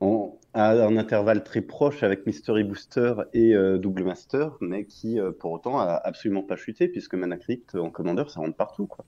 en, 0.00 0.38
à 0.54 0.72
un 0.72 0.96
intervalle 0.96 1.44
très 1.44 1.60
proche 1.60 2.02
avec 2.02 2.26
Mystery 2.26 2.64
Booster 2.64 3.14
et 3.34 3.54
euh, 3.54 3.78
Double 3.78 4.04
Master, 4.04 4.56
mais 4.60 4.84
qui 4.84 5.20
euh, 5.20 5.30
pour 5.30 5.52
autant 5.52 5.78
a 5.78 5.94
absolument 5.94 6.42
pas 6.42 6.56
chuté 6.56 6.88
puisque 6.88 7.14
Mana 7.14 7.36
Crypt 7.36 7.74
en 7.74 7.90
commandeur 7.90 8.30
ça 8.30 8.40
rentre 8.40 8.56
partout 8.56 8.86
quoi. 8.86 9.04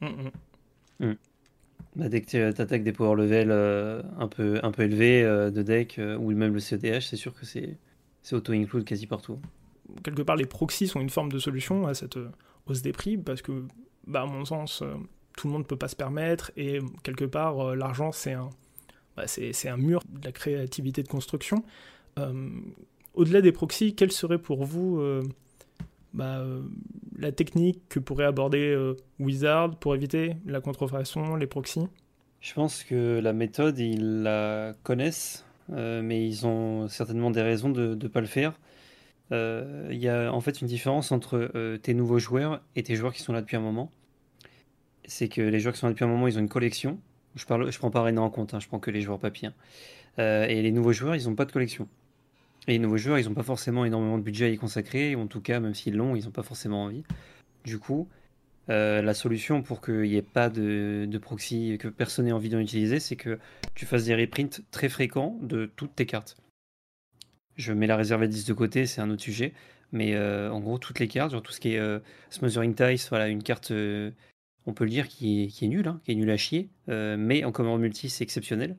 Mm, 0.00 0.06
mm. 0.06 1.06
Mm. 1.06 1.16
Bah, 1.96 2.08
dès 2.08 2.20
que 2.20 2.26
tu 2.26 2.38
attaques 2.38 2.82
des 2.82 2.92
power 2.92 3.16
level 3.16 3.50
euh, 3.50 4.02
un, 4.18 4.28
peu, 4.28 4.60
un 4.62 4.70
peu 4.70 4.82
élevés 4.82 5.22
de 5.22 5.62
deck 5.62 6.00
ou 6.18 6.30
même 6.32 6.54
le 6.54 6.60
CEDH, 6.60 7.02
c'est 7.02 7.16
sûr 7.16 7.34
que 7.34 7.44
c'est 7.44 7.78
auto-include 8.32 8.84
quasi 8.84 9.06
partout. 9.06 9.38
Quelque 10.02 10.22
part, 10.22 10.36
les 10.36 10.46
proxys 10.46 10.88
sont 10.88 11.00
une 11.00 11.10
forme 11.10 11.32
de 11.32 11.38
solution 11.38 11.86
à 11.86 11.94
cette 11.94 12.18
hausse 12.66 12.82
des 12.82 12.92
prix 12.92 13.16
parce 13.16 13.42
que, 13.42 13.64
bah, 14.06 14.22
à 14.22 14.26
mon 14.26 14.44
sens, 14.44 14.82
tout 15.36 15.46
le 15.46 15.52
monde 15.52 15.62
ne 15.62 15.66
peut 15.66 15.76
pas 15.76 15.88
se 15.88 15.96
permettre 15.96 16.52
et 16.56 16.78
quelque 17.02 17.24
part, 17.24 17.74
l'argent 17.74 18.12
c'est 18.12 18.34
un 18.34 18.50
bah, 19.16 19.26
c'est 19.26 19.68
un 19.68 19.76
mur 19.76 20.02
de 20.08 20.24
la 20.24 20.32
créativité 20.32 21.02
de 21.02 21.08
construction. 21.08 21.62
Euh, 22.18 22.48
au-delà 23.14 23.42
des 23.42 23.52
proxys, 23.52 23.94
quelle 23.94 24.12
serait 24.12 24.38
pour 24.38 24.64
vous 24.64 24.98
euh, 25.00 25.22
bah, 26.14 26.38
euh, 26.38 26.62
la 27.18 27.32
technique 27.32 27.82
que 27.88 27.98
pourrait 27.98 28.24
aborder 28.24 28.94
Wizard 29.18 29.76
pour 29.76 29.94
éviter 29.94 30.36
la 30.46 30.60
contrefaçon, 30.60 31.36
les 31.36 31.46
proxys? 31.46 31.86
Je 32.40 32.54
pense 32.54 32.82
que 32.82 33.20
la 33.20 33.34
méthode, 33.34 33.78
ils 33.78 34.22
la 34.22 34.72
connaissent, 34.82 35.44
mais 35.70 36.26
ils 36.26 36.46
ont 36.46 36.88
certainement 36.88 37.30
des 37.30 37.42
raisons 37.42 37.70
de 37.70 37.94
ne 37.94 38.08
pas 38.08 38.20
le 38.20 38.26
faire. 38.26 38.58
Il 39.30 39.98
y 39.98 40.08
a 40.08 40.32
en 40.32 40.40
fait 40.40 40.60
une 40.60 40.66
différence 40.66 41.12
entre 41.12 41.50
tes 41.78 41.94
nouveaux 41.94 42.18
joueurs 42.18 42.60
et 42.76 42.82
tes 42.82 42.96
joueurs 42.96 43.12
qui 43.12 43.22
sont 43.22 43.32
là 43.32 43.40
depuis 43.40 43.56
un 43.56 43.60
moment. 43.60 43.90
C'est 45.04 45.28
que 45.28 45.40
les 45.40 45.60
joueurs 45.60 45.74
qui 45.74 45.80
sont 45.80 45.86
là 45.86 45.92
depuis 45.92 46.04
un 46.04 46.08
moment, 46.08 46.28
ils 46.28 46.36
ont 46.36 46.40
une 46.40 46.48
collection 46.48 46.98
je 47.34 47.46
parle, 47.46 47.70
je 47.70 47.78
prends 47.78 47.90
pas 47.90 48.00
Arena 48.00 48.22
en 48.22 48.30
compte, 48.30 48.54
hein, 48.54 48.60
je 48.60 48.68
prends 48.68 48.78
que 48.78 48.90
les 48.90 49.00
joueurs 49.00 49.18
papier. 49.18 49.48
Hein. 49.48 49.54
Euh, 50.18 50.46
et 50.46 50.62
les 50.62 50.72
nouveaux 50.72 50.92
joueurs, 50.92 51.14
ils 51.16 51.28
n'ont 51.28 51.34
pas 51.34 51.44
de 51.44 51.52
collection. 51.52 51.88
Et 52.66 52.72
les 52.72 52.78
nouveaux 52.78 52.96
joueurs, 52.96 53.18
ils 53.18 53.26
n'ont 53.26 53.34
pas 53.34 53.42
forcément 53.42 53.84
énormément 53.84 54.18
de 54.18 54.22
budget 54.22 54.46
à 54.46 54.48
y 54.48 54.56
consacrer, 54.56 55.14
en 55.16 55.26
tout 55.26 55.40
cas, 55.40 55.60
même 55.60 55.74
s'ils 55.74 55.96
l'ont, 55.96 56.16
ils 56.16 56.24
n'ont 56.24 56.30
pas 56.30 56.42
forcément 56.42 56.84
envie. 56.84 57.04
Du 57.64 57.78
coup, 57.78 58.08
euh, 58.68 59.02
la 59.02 59.14
solution 59.14 59.62
pour 59.62 59.80
qu'il 59.80 60.02
n'y 60.02 60.16
ait 60.16 60.22
pas 60.22 60.48
de, 60.50 61.18
proxy, 61.20 61.76
que 61.80 61.88
personne 61.88 62.26
n'ait 62.26 62.32
envie 62.32 62.50
d'en 62.50 62.58
utiliser, 62.58 63.00
c'est 63.00 63.16
que 63.16 63.38
tu 63.74 63.86
fasses 63.86 64.04
des 64.04 64.14
reprints 64.14 64.62
très 64.70 64.88
fréquents 64.88 65.38
de 65.42 65.70
toutes 65.76 65.96
tes 65.96 66.06
cartes. 66.06 66.36
Je 67.56 67.72
mets 67.72 67.86
la 67.86 67.96
réserve 67.96 68.22
à 68.22 68.26
10 68.26 68.44
de 68.44 68.52
côté, 68.52 68.86
c'est 68.86 69.00
un 69.00 69.10
autre 69.10 69.22
sujet. 69.22 69.52
Mais 69.92 70.14
euh, 70.14 70.52
en 70.52 70.60
gros, 70.60 70.78
toutes 70.78 71.00
les 71.00 71.08
cartes, 71.08 71.32
genre 71.32 71.42
tout 71.42 71.52
ce 71.52 71.60
qui 71.60 71.74
est 71.74 72.00
Smothering 72.30 72.74
Ties, 72.74 73.08
voilà, 73.10 73.28
une 73.28 73.42
carte 73.42 73.72
on 74.66 74.72
peut 74.72 74.84
le 74.84 74.90
dire, 74.90 75.08
qui 75.08 75.42
est, 75.42 75.66
nul, 75.66 75.86
hein, 75.88 76.00
qui 76.04 76.12
est 76.12 76.14
nul 76.14 76.30
à 76.30 76.36
chier, 76.36 76.68
euh, 76.88 77.16
mais 77.18 77.44
en 77.44 77.52
commande 77.52 77.80
multi, 77.80 78.08
c'est 78.08 78.24
exceptionnel. 78.24 78.76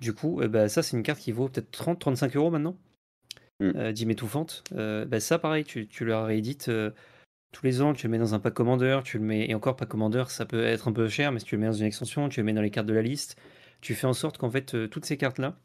Du 0.00 0.12
coup, 0.12 0.40
euh, 0.40 0.48
bah, 0.48 0.68
ça, 0.68 0.82
c'est 0.82 0.96
une 0.96 1.02
carte 1.02 1.20
qui 1.20 1.32
vaut 1.32 1.48
peut-être 1.48 1.70
30-35 1.70 2.36
euros 2.36 2.50
maintenant. 2.50 2.76
Mm. 3.60 3.72
Euh, 3.76 3.92
étouffante. 3.92 4.64
Bah, 4.72 5.20
ça, 5.20 5.38
pareil, 5.38 5.64
tu, 5.64 5.86
tu 5.86 6.04
le 6.04 6.16
réédites 6.16 6.70
tous 7.52 7.64
les 7.64 7.80
ans, 7.80 7.94
tu 7.94 8.06
le 8.06 8.10
mets 8.10 8.18
dans 8.18 8.34
un 8.34 8.38
pack 8.38 8.54
commandeur, 8.54 9.02
tu 9.02 9.18
le 9.18 9.24
mets, 9.24 9.48
et 9.48 9.54
encore 9.54 9.76
pack 9.76 9.88
commandeur, 9.88 10.30
ça 10.30 10.44
peut 10.44 10.64
être 10.64 10.88
un 10.88 10.92
peu 10.92 11.08
cher, 11.08 11.32
mais 11.32 11.40
si 11.40 11.46
tu 11.46 11.56
le 11.56 11.60
mets 11.60 11.66
dans 11.66 11.72
une 11.72 11.86
extension, 11.86 12.28
tu 12.28 12.40
le 12.40 12.44
mets 12.44 12.52
dans 12.52 12.62
les 12.62 12.70
cartes 12.70 12.86
de 12.86 12.94
la 12.94 13.02
liste, 13.02 13.36
tu 13.80 13.94
fais 13.94 14.06
en 14.06 14.12
sorte 14.12 14.38
qu'en 14.38 14.50
fait, 14.50 14.88
toutes 14.90 15.04
ces 15.04 15.16
cartes-là, 15.16 15.56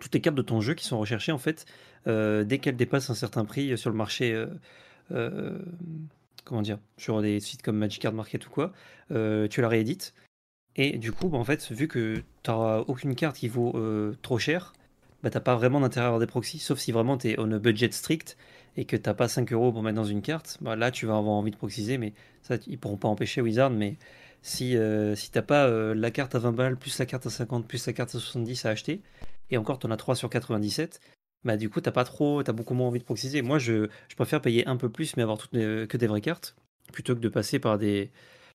toutes 0.00 0.14
les 0.14 0.20
cartes 0.20 0.36
de 0.36 0.42
ton 0.42 0.60
jeu 0.60 0.74
qui 0.74 0.84
sont 0.84 0.98
recherchées, 0.98 1.32
en 1.32 1.38
fait, 1.38 1.66
dès 2.06 2.58
qu'elles 2.60 2.76
dépassent 2.76 3.10
un 3.10 3.14
certain 3.14 3.44
prix 3.44 3.78
sur 3.78 3.90
le 3.90 3.96
marché 3.96 4.46
comment 6.48 6.62
dire, 6.62 6.78
sur 6.96 7.20
des 7.22 7.38
sites 7.40 7.62
comme 7.62 7.76
Magic 7.76 8.02
Card 8.02 8.14
Market 8.14 8.46
ou 8.46 8.50
quoi, 8.50 8.72
euh, 9.10 9.46
tu 9.48 9.60
la 9.60 9.68
réédites. 9.68 10.14
Et 10.76 10.98
du 10.98 11.12
coup, 11.12 11.28
bah, 11.28 11.38
en 11.38 11.44
fait, 11.44 11.70
vu 11.70 11.88
que 11.88 12.22
tu 12.42 12.50
n'auras 12.50 12.80
aucune 12.80 13.14
carte 13.14 13.36
qui 13.36 13.48
vaut 13.48 13.76
euh, 13.76 14.14
trop 14.22 14.38
cher, 14.38 14.72
bah, 15.22 15.30
t'as 15.30 15.40
pas 15.40 15.56
vraiment 15.56 15.80
d'intérêt 15.80 16.04
à 16.04 16.08
avoir 16.08 16.20
des 16.20 16.26
proxys, 16.26 16.58
sauf 16.58 16.78
si 16.78 16.90
vraiment 16.90 17.18
tu 17.18 17.28
es 17.28 17.34
on 17.38 17.52
a 17.52 17.58
budget 17.58 17.90
strict 17.90 18.36
et 18.78 18.84
que 18.84 18.96
t'as 18.96 19.12
pas 19.12 19.28
5 19.28 19.52
euros 19.52 19.72
pour 19.72 19.82
mettre 19.82 19.96
dans 19.96 20.04
une 20.04 20.22
carte, 20.22 20.58
bah, 20.60 20.76
là 20.76 20.92
tu 20.92 21.04
vas 21.04 21.16
avoir 21.16 21.34
envie 21.34 21.50
de 21.50 21.56
proxiser, 21.56 21.98
mais 21.98 22.14
ça 22.42 22.56
ils 22.68 22.78
pourront 22.78 22.96
pas 22.96 23.08
empêcher 23.08 23.40
Wizard, 23.40 23.70
mais 23.70 23.96
si, 24.40 24.76
euh, 24.76 25.16
si 25.16 25.32
t'as 25.32 25.42
pas 25.42 25.68
la 25.68 26.10
carte 26.12 26.36
à 26.36 26.38
20 26.38 26.52
balles, 26.52 26.76
plus 26.78 26.96
la 26.98 27.06
carte 27.06 27.26
à 27.26 27.30
50, 27.30 27.66
plus 27.66 27.84
la 27.86 27.92
carte 27.92 28.10
à 28.14 28.20
70 28.20 28.66
à 28.66 28.70
acheter, 28.70 29.02
et 29.50 29.58
encore 29.58 29.80
tu 29.80 29.86
en 29.88 29.90
as 29.90 29.96
3 29.96 30.14
sur 30.14 30.30
97, 30.30 31.00
bah 31.44 31.56
du 31.56 31.68
coup 31.68 31.80
t'as 31.80 31.90
pas 31.90 32.04
trop, 32.04 32.42
t'as 32.44 32.52
beaucoup 32.52 32.74
moins 32.74 32.86
envie 32.86 33.00
de 33.00 33.04
proxiser. 33.04 33.42
Moi 33.42 33.58
je, 33.58 33.88
je, 34.08 34.14
préfère 34.14 34.40
payer 34.40 34.66
un 34.68 34.76
peu 34.76 34.88
plus 34.88 35.16
mais 35.16 35.24
avoir 35.24 35.38
toutes 35.38 35.52
que 35.52 35.96
des 35.96 36.06
vraies 36.06 36.20
cartes 36.20 36.56
plutôt 36.92 37.14
que 37.16 37.20
de 37.20 37.28
passer 37.28 37.58
par 37.58 37.78
des, 37.78 38.10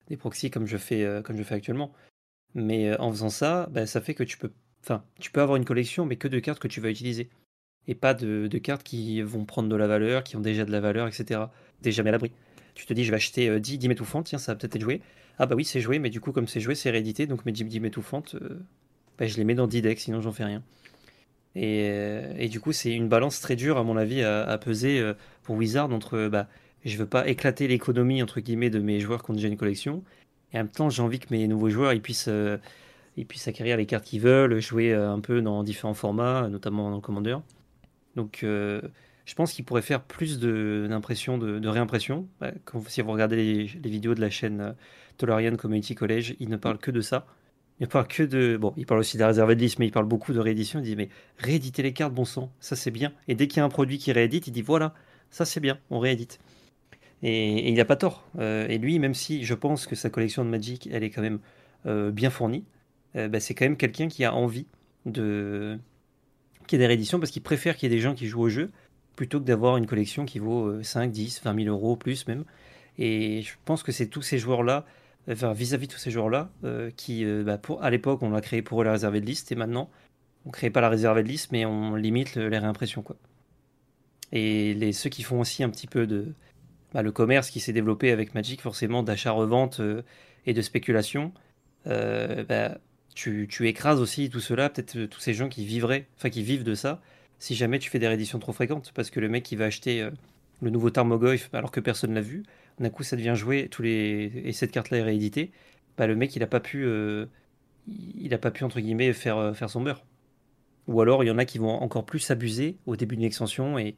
des 0.07 0.17
proxys 0.17 0.51
comme 0.51 0.65
je 0.67 0.77
fais 0.77 1.03
euh, 1.03 1.21
comme 1.21 1.37
je 1.37 1.43
fais 1.43 1.55
actuellement. 1.55 1.93
Mais 2.55 2.89
euh, 2.89 2.95
en 2.99 3.11
faisant 3.11 3.29
ça, 3.29 3.67
bah, 3.71 3.85
ça 3.87 4.01
fait 4.01 4.13
que 4.13 4.23
tu 4.23 4.37
peux, 4.37 4.51
tu 5.19 5.31
peux 5.31 5.41
avoir 5.41 5.57
une 5.57 5.65
collection 5.65 6.05
mais 6.05 6.17
que 6.17 6.27
de 6.29 6.39
cartes 6.39 6.59
que 6.59 6.67
tu 6.67 6.81
vas 6.81 6.89
utiliser 6.89 7.29
et 7.87 7.95
pas 7.95 8.13
de, 8.13 8.47
cartes 8.57 8.83
qui 8.83 9.21
vont 9.21 9.45
prendre 9.45 9.69
de 9.69 9.75
la 9.75 9.87
valeur, 9.87 10.23
qui 10.23 10.35
ont 10.35 10.41
déjà 10.41 10.65
de 10.65 10.71
la 10.71 10.79
valeur, 10.79 11.07
etc. 11.07 11.41
T'es 11.81 11.91
jamais 11.91 12.09
à 12.09 12.13
l'abri. 12.13 12.31
Tu 12.75 12.85
te 12.85 12.93
dis 12.93 13.03
je 13.03 13.11
vais 13.11 13.17
acheter 13.17 13.59
10 13.59 13.77
10 13.77 13.87
m'étouffantes, 13.89 14.25
tiens 14.27 14.39
ça 14.39 14.53
va 14.53 14.57
peut-être 14.57 14.75
être 14.75 14.81
joué. 14.81 15.01
Ah 15.39 15.45
bah 15.45 15.55
oui 15.55 15.65
c'est 15.65 15.81
joué 15.81 15.99
mais 15.99 16.09
du 16.09 16.19
coup 16.19 16.31
comme 16.31 16.47
c'est 16.47 16.59
joué 16.59 16.75
c'est 16.75 16.91
réédité 16.91 17.27
donc 17.27 17.45
mes 17.45 17.51
10 17.51 17.65
10 17.65 17.79
m'étouffantes, 17.81 18.35
bah, 19.17 19.27
je 19.27 19.37
les 19.37 19.43
mets 19.43 19.55
dans 19.55 19.67
10 19.67 19.81
decks 19.81 19.99
sinon 19.99 20.21
j'en 20.21 20.31
fais 20.31 20.45
rien. 20.45 20.63
Euh, 21.55 22.33
et, 22.37 22.49
du 22.49 22.59
coup, 22.59 22.71
c'est 22.71 22.91
une 22.91 23.07
balance 23.07 23.39
très 23.39 23.55
dure, 23.55 23.77
à 23.77 23.83
mon 23.83 23.97
avis, 23.97 24.23
à, 24.23 24.57
peser 24.57 24.99
euh, 24.99 25.13
pour 25.43 25.55
Wizard 25.55 25.91
entre 25.93 26.27
bah, 26.27 26.47
je 26.85 26.97
veux 26.97 27.05
pas 27.05 27.27
éclater 27.27 27.67
l'économie 27.67 28.21
entre 28.23 28.39
guillemets 28.41 28.69
de 28.69 28.79
mes 28.79 28.99
joueurs 28.99 29.23
qui 29.23 29.31
ont 29.31 29.33
déjà 29.33 29.47
une 29.47 29.57
collection, 29.57 30.03
et 30.51 30.57
en 30.57 30.61
même 30.61 30.69
temps, 30.69 30.89
j'ai 30.89 31.01
envie 31.01 31.19
que 31.19 31.27
mes 31.31 31.47
nouveaux 31.47 31.69
joueurs 31.69 31.93
ils 31.93 32.01
puissent, 32.01 32.27
euh, 32.27 32.57
acquérir 33.45 33.77
les 33.77 33.85
cartes 33.85 34.05
qu'ils 34.05 34.21
veulent, 34.21 34.59
jouer 34.59 34.93
un 34.93 35.19
peu 35.19 35.41
dans 35.41 35.63
différents 35.63 35.93
formats, 35.93 36.47
notamment 36.49 36.89
dans 36.89 36.95
le 36.95 37.01
Commander. 37.01 37.37
Donc, 38.15 38.39
je 38.41 39.35
pense 39.35 39.53
qu'il 39.53 39.65
pourrait 39.65 39.81
faire 39.81 40.01
plus 40.03 40.39
d'impression, 40.39 41.37
de, 41.37 41.59
de, 41.59 41.71
si 42.87 43.01
vous 43.01 43.11
regardez 43.11 43.35
les, 43.35 43.89
vidéos 43.89 44.15
de 44.15 44.21
la 44.21 44.29
chaîne 44.29 44.75
Tolarian 45.17 45.55
Community 45.55 45.95
College, 45.95 46.35
ils 46.39 46.49
ne 46.49 46.57
parlent 46.57 46.77
que 46.77 46.91
de 46.91 47.01
ça. 47.01 47.25
Il 47.79 47.87
parle 47.87 48.07
que 48.07 48.23
de. 48.23 48.57
Bon, 48.57 48.73
il 48.77 48.85
parle 48.85 48.99
aussi 48.99 49.17
de 49.17 49.21
la 49.21 49.27
réserve 49.27 49.53
de 49.55 49.59
liste, 49.59 49.79
mais 49.79 49.87
il 49.87 49.91
parle 49.91 50.05
beaucoup 50.05 50.33
de 50.33 50.39
réédition. 50.39 50.79
Il 50.79 50.83
dit 50.83 50.95
Mais 50.95 51.09
rééditer 51.37 51.81
les 51.81 51.93
cartes, 51.93 52.13
bon 52.13 52.25
sang, 52.25 52.51
ça 52.59 52.75
c'est 52.75 52.91
bien. 52.91 53.11
Et 53.27 53.35
dès 53.35 53.47
qu'il 53.47 53.57
y 53.57 53.59
a 53.61 53.65
un 53.65 53.69
produit 53.69 53.97
qui 53.97 54.11
réédite, 54.11 54.47
il 54.47 54.51
dit 54.51 54.61
Voilà, 54.61 54.93
ça 55.31 55.45
c'est 55.45 55.59
bien, 55.59 55.79
on 55.89 55.99
réédite. 55.99 56.39
Et, 57.23 57.69
il 57.69 57.75
n'a 57.75 57.85
pas 57.85 57.95
tort. 57.95 58.25
Euh, 58.37 58.67
et 58.67 58.77
lui, 58.77 58.99
même 58.99 59.13
si 59.13 59.43
je 59.43 59.53
pense 59.53 59.87
que 59.87 59.95
sa 59.95 60.09
collection 60.09 60.45
de 60.45 60.49
Magic, 60.49 60.87
elle 60.91 61.03
est 61.03 61.09
quand 61.09 61.21
même 61.21 61.39
euh, 61.85 62.11
bien 62.11 62.29
fournie, 62.29 62.63
euh, 63.15 63.27
bah, 63.27 63.39
c'est 63.39 63.53
quand 63.53 63.65
même 63.65 63.77
quelqu'un 63.77 64.07
qui 64.07 64.23
a 64.23 64.33
envie 64.33 64.67
de. 65.05 65.79
Des 66.77 66.87
rééditions 66.87 67.19
parce 67.19 67.31
qu'il 67.31 67.43
préfère 67.43 67.75
qu'il 67.75 67.89
y 67.89 67.93
ait 67.93 67.95
des 67.95 68.01
gens 68.01 68.13
qui 68.13 68.27
jouent 68.27 68.41
au 68.41 68.49
jeu 68.49 68.71
plutôt 69.15 69.39
que 69.39 69.45
d'avoir 69.45 69.77
une 69.77 69.85
collection 69.85 70.25
qui 70.25 70.39
vaut 70.39 70.81
5, 70.81 71.11
10, 71.11 71.41
20 71.43 71.63
000 71.65 71.75
euros 71.75 71.95
plus 71.95 72.27
même. 72.27 72.45
Et 72.97 73.41
je 73.43 73.53
pense 73.65 73.83
que 73.83 73.91
c'est 73.91 74.07
tous 74.07 74.21
ces 74.21 74.37
joueurs-là 74.39 74.85
vis-à-vis 75.27 75.87
de 75.87 75.93
tous 75.93 75.99
ces 75.99 76.11
joueurs-là, 76.11 76.49
euh, 76.63 76.91
qui, 76.95 77.25
euh, 77.25 77.43
bah, 77.43 77.59
à 77.81 77.89
l'époque, 77.89 78.21
on 78.21 78.29
l'a 78.29 78.41
créé 78.41 78.61
pour 78.61 78.81
eux 78.81 78.85
la 78.85 78.91
réserve 78.91 79.15
de 79.15 79.19
liste, 79.19 79.51
et 79.51 79.55
maintenant, 79.55 79.89
on 80.45 80.49
ne 80.49 80.53
crée 80.53 80.69
pas 80.69 80.81
la 80.81 80.89
réserve 80.89 81.17
de 81.17 81.27
liste, 81.27 81.51
mais 81.51 81.65
on 81.65 81.95
limite 81.95 82.35
les 82.35 82.57
réimpressions. 82.57 83.01
Quoi. 83.01 83.15
Et 84.31 84.73
les, 84.73 84.91
ceux 84.91 85.09
qui 85.09 85.23
font 85.23 85.39
aussi 85.39 85.63
un 85.63 85.69
petit 85.69 85.87
peu 85.87 86.07
de. 86.07 86.33
Bah, 86.93 87.01
le 87.01 87.11
commerce 87.11 87.49
qui 87.49 87.59
s'est 87.59 87.73
développé 87.73 88.11
avec 88.11 88.35
Magic, 88.35 88.61
forcément, 88.61 89.01
d'achat-revente 89.03 89.79
euh, 89.79 90.03
et 90.45 90.53
de 90.53 90.61
spéculation, 90.61 91.33
bah, 91.85 92.77
tu, 93.15 93.47
écrases 93.67 93.99
aussi 94.01 94.29
tout 94.29 94.39
cela, 94.39 94.69
peut-être 94.69 95.05
tous 95.05 95.19
ces 95.19 95.33
gens 95.33 95.49
qui 95.49 95.65
vivraient, 95.65 96.07
enfin 96.17 96.29
qui 96.29 96.43
vivent 96.43 96.63
de 96.63 96.75
ça, 96.75 97.01
si 97.39 97.55
jamais 97.55 97.79
tu 97.79 97.89
fais 97.89 97.99
des 97.99 98.07
rééditions 98.07 98.39
trop 98.39 98.53
fréquentes, 98.53 98.91
parce 98.95 99.09
que 99.09 99.19
le 99.19 99.29
mec 99.29 99.43
qui 99.43 99.55
va 99.55 99.65
acheter 99.65 100.07
le 100.61 100.69
nouveau 100.69 100.89
Tarmogoyf 100.89 101.49
alors 101.53 101.71
que 101.71 101.79
personne 101.79 102.13
l'a 102.13 102.21
vu, 102.21 102.43
d'un 102.79 102.89
coup 102.89 103.03
ça 103.03 103.15
devient 103.15 103.33
joué 103.35 103.67
tous 103.69 103.81
les 103.83 104.31
et 104.45 104.53
cette 104.53 104.71
carte 104.71 104.89
là 104.89 104.97
est 104.99 105.03
rééditée, 105.03 105.51
bah, 105.97 106.07
le 106.07 106.15
mec 106.15 106.35
il 106.35 106.43
a 106.43 106.47
pas 106.47 106.59
pu 106.59 106.85
euh, 106.85 107.25
il 107.87 108.33
a 108.33 108.37
pas 108.37 108.51
pu 108.51 108.63
entre 108.63 108.79
guillemets 108.79 109.13
faire 109.13 109.37
euh, 109.37 109.53
faire 109.53 109.69
son 109.69 109.81
beurre. 109.81 110.03
Ou 110.87 111.01
alors 111.01 111.23
il 111.23 111.27
y 111.27 111.31
en 111.31 111.37
a 111.37 111.45
qui 111.45 111.59
vont 111.59 111.69
encore 111.69 112.05
plus 112.05 112.19
s'abuser 112.19 112.77
au 112.85 112.95
début 112.95 113.15
d'une 113.15 113.25
extension 113.25 113.77
et, 113.79 113.95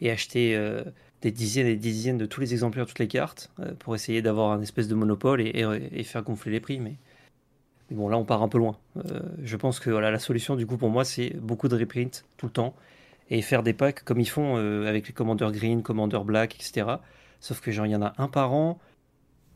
et 0.00 0.10
acheter 0.10 0.56
euh, 0.56 0.84
des 1.22 1.30
dizaines 1.32 1.66
et 1.66 1.74
des 1.76 1.90
dizaines 1.90 2.18
de 2.18 2.26
tous 2.26 2.40
les 2.40 2.52
exemplaires, 2.52 2.86
toutes 2.86 2.98
les 2.98 3.08
cartes, 3.08 3.50
euh, 3.60 3.74
pour 3.78 3.94
essayer 3.94 4.22
d'avoir 4.22 4.52
un 4.52 4.60
espèce 4.62 4.88
de 4.88 4.94
monopole 4.94 5.40
et, 5.40 5.48
et- 5.50 6.00
et 6.00 6.04
faire 6.04 6.22
gonfler 6.22 6.52
les 6.52 6.60
prix. 6.60 6.80
Mais, 6.80 6.96
mais 7.90 7.96
bon, 7.96 8.08
là 8.08 8.18
on 8.18 8.24
part 8.24 8.42
un 8.42 8.48
peu 8.48 8.58
loin. 8.58 8.78
Euh, 8.96 9.20
je 9.42 9.56
pense 9.56 9.80
que 9.80 9.90
voilà, 9.90 10.10
la 10.10 10.18
solution 10.18 10.56
du 10.56 10.66
coup 10.66 10.76
pour 10.76 10.90
moi 10.90 11.04
c'est 11.04 11.30
beaucoup 11.36 11.68
de 11.68 11.76
reprint 11.76 12.24
tout 12.36 12.46
le 12.46 12.52
temps 12.52 12.74
et 13.30 13.42
faire 13.42 13.62
des 13.62 13.72
packs 13.72 14.04
comme 14.04 14.20
ils 14.20 14.28
font 14.28 14.56
euh, 14.56 14.86
avec 14.86 15.06
les 15.06 15.12
commandeurs 15.14 15.52
green, 15.52 15.82
commandeurs 15.82 16.24
black, 16.24 16.54
etc. 16.56 16.96
Sauf 17.40 17.60
que 17.60 17.70
genre 17.70 17.86
il 17.86 17.92
y 17.92 17.96
en 17.96 18.02
a 18.02 18.14
un 18.18 18.28
par 18.28 18.52
an. 18.52 18.78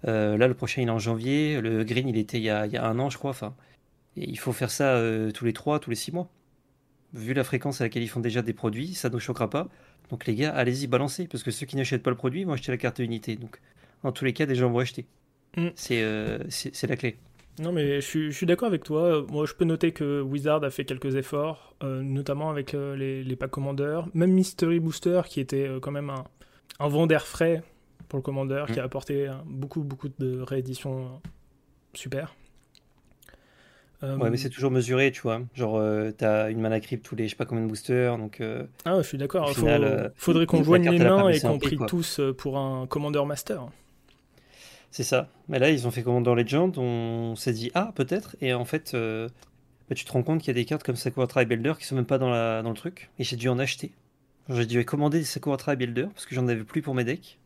Euh, 0.08 0.36
là 0.36 0.48
le 0.48 0.54
prochain 0.54 0.82
il 0.82 0.88
est 0.88 0.92
en 0.92 0.98
janvier. 0.98 1.60
Le 1.60 1.84
green 1.84 2.08
il 2.08 2.16
était 2.16 2.38
il 2.38 2.44
y 2.44 2.50
a, 2.50 2.66
il 2.66 2.72
y 2.72 2.76
a 2.76 2.86
un 2.86 2.98
an 2.98 3.10
je 3.10 3.18
crois. 3.18 3.30
Enfin, 3.30 3.54
et 4.16 4.28
il 4.28 4.38
faut 4.38 4.52
faire 4.52 4.70
ça 4.70 5.00
tous 5.32 5.44
les 5.44 5.54
3, 5.54 5.78
tous 5.78 5.90
les 5.90 5.96
6 5.96 6.12
mois. 6.12 6.28
Vu 7.14 7.34
la 7.34 7.44
fréquence 7.44 7.80
à 7.80 7.84
laquelle 7.84 8.02
ils 8.02 8.08
font 8.08 8.20
déjà 8.20 8.42
des 8.42 8.52
produits, 8.52 8.94
ça 8.94 9.08
ne 9.08 9.14
nous 9.14 9.20
choquera 9.20 9.48
pas. 9.48 9.68
Donc 10.10 10.26
les 10.26 10.34
gars, 10.34 10.54
allez-y, 10.54 10.86
balancez, 10.86 11.26
parce 11.26 11.42
que 11.42 11.50
ceux 11.50 11.64
qui 11.64 11.76
n'achètent 11.76 12.02
pas 12.02 12.10
le 12.10 12.16
produit 12.16 12.44
vont 12.44 12.52
acheter 12.52 12.72
la 12.72 12.78
carte 12.78 12.98
unité. 12.98 13.36
Donc 13.36 13.60
dans 14.02 14.12
tous 14.12 14.24
les 14.24 14.34
cas, 14.34 14.44
des 14.44 14.54
gens 14.54 14.70
vont 14.70 14.80
acheter. 14.80 15.06
Mm. 15.56 15.68
C'est 15.76 16.86
la 16.86 16.96
clé. 16.96 17.16
Non, 17.60 17.70
mais 17.70 17.96
je 18.00 18.06
suis, 18.06 18.32
je 18.32 18.36
suis 18.36 18.46
d'accord 18.46 18.68
avec 18.68 18.82
toi. 18.82 19.24
Moi, 19.30 19.44
je 19.46 19.52
peux 19.54 19.64
noter 19.66 19.92
que 19.92 20.20
Wizard 20.22 20.64
a 20.64 20.70
fait 20.70 20.84
quelques 20.84 21.16
efforts, 21.16 21.74
euh, 21.82 22.02
notamment 22.02 22.48
avec 22.50 22.72
euh, 22.74 22.96
les, 22.96 23.22
les 23.22 23.36
packs 23.36 23.50
commandeurs. 23.50 24.08
Même 24.14 24.32
Mystery 24.32 24.80
Booster, 24.80 25.20
qui 25.26 25.38
était 25.40 25.68
euh, 25.68 25.78
quand 25.78 25.90
même 25.90 26.08
un, 26.10 26.24
un 26.80 26.88
vent 26.88 27.06
d'air 27.06 27.26
frais 27.26 27.62
pour 28.08 28.18
le 28.18 28.22
commandeur, 28.22 28.66
qui 28.68 28.80
a 28.80 28.84
apporté 28.84 29.30
beaucoup, 29.46 29.82
beaucoup 29.82 30.08
de 30.18 30.40
rééditions 30.40 31.20
super. 31.94 32.34
Ouais, 34.02 34.30
mais 34.30 34.36
c'est 34.36 34.50
toujours 34.50 34.70
mesuré, 34.72 35.12
tu 35.12 35.22
vois. 35.22 35.40
Genre, 35.54 35.80
t'as 36.18 36.50
une 36.50 36.60
mana 36.60 36.80
crypt 36.80 37.04
tous 37.04 37.14
les 37.14 37.24
je 37.26 37.30
sais 37.30 37.36
pas 37.36 37.44
combien 37.46 37.64
de 37.64 37.68
boosters, 37.68 38.18
donc 38.18 38.40
euh, 38.40 38.64
Ah, 38.84 38.96
ouais, 38.96 39.02
je 39.02 39.08
suis 39.08 39.16
d'accord. 39.18 39.50
Faudrait 40.16 40.46
qu'on 40.46 40.62
joigne 40.64 40.90
les 40.90 40.98
mains 40.98 41.28
et 41.28 41.40
qu'on 41.40 41.58
prie 41.58 41.76
quoi. 41.76 41.86
tous 41.86 42.20
pour 42.36 42.58
un 42.58 42.86
commandeur 42.86 43.24
master. 43.26 43.68
C'est 44.92 45.02
ça. 45.02 45.28
Mais 45.48 45.58
là, 45.58 45.70
ils 45.70 45.86
ont 45.88 45.90
fait 45.90 46.02
Commander 46.04 46.34
Legend, 46.36 46.78
on 46.78 47.34
s'est 47.34 47.52
dit, 47.52 47.72
ah, 47.74 47.90
peut-être, 47.96 48.36
et 48.40 48.54
en 48.54 48.64
fait, 48.64 48.92
euh, 48.94 49.28
bah, 49.88 49.96
tu 49.96 50.04
te 50.04 50.12
rends 50.12 50.22
compte 50.22 50.38
qu'il 50.40 50.48
y 50.48 50.50
a 50.52 50.54
des 50.54 50.64
cartes 50.64 50.84
comme 50.84 50.94
Sakura 50.96 51.26
Tribe 51.26 51.48
Builder 51.48 51.72
qui 51.78 51.84
sont 51.86 51.96
même 51.96 52.06
pas 52.06 52.18
dans, 52.18 52.30
la, 52.30 52.62
dans 52.62 52.70
le 52.70 52.76
truc, 52.76 53.10
et 53.18 53.24
j'ai 53.24 53.34
dû 53.36 53.48
en 53.48 53.58
acheter. 53.58 53.90
J'ai 54.48 54.66
dû 54.66 54.84
commander 54.84 55.18
des 55.18 55.24
Sakura 55.24 55.56
Tribe 55.56 55.78
Builder 55.80 56.06
parce 56.14 56.26
que 56.26 56.34
j'en 56.36 56.46
avais 56.46 56.62
plus 56.62 56.82
pour 56.82 56.94
mes 56.94 57.04
decks. 57.04 57.38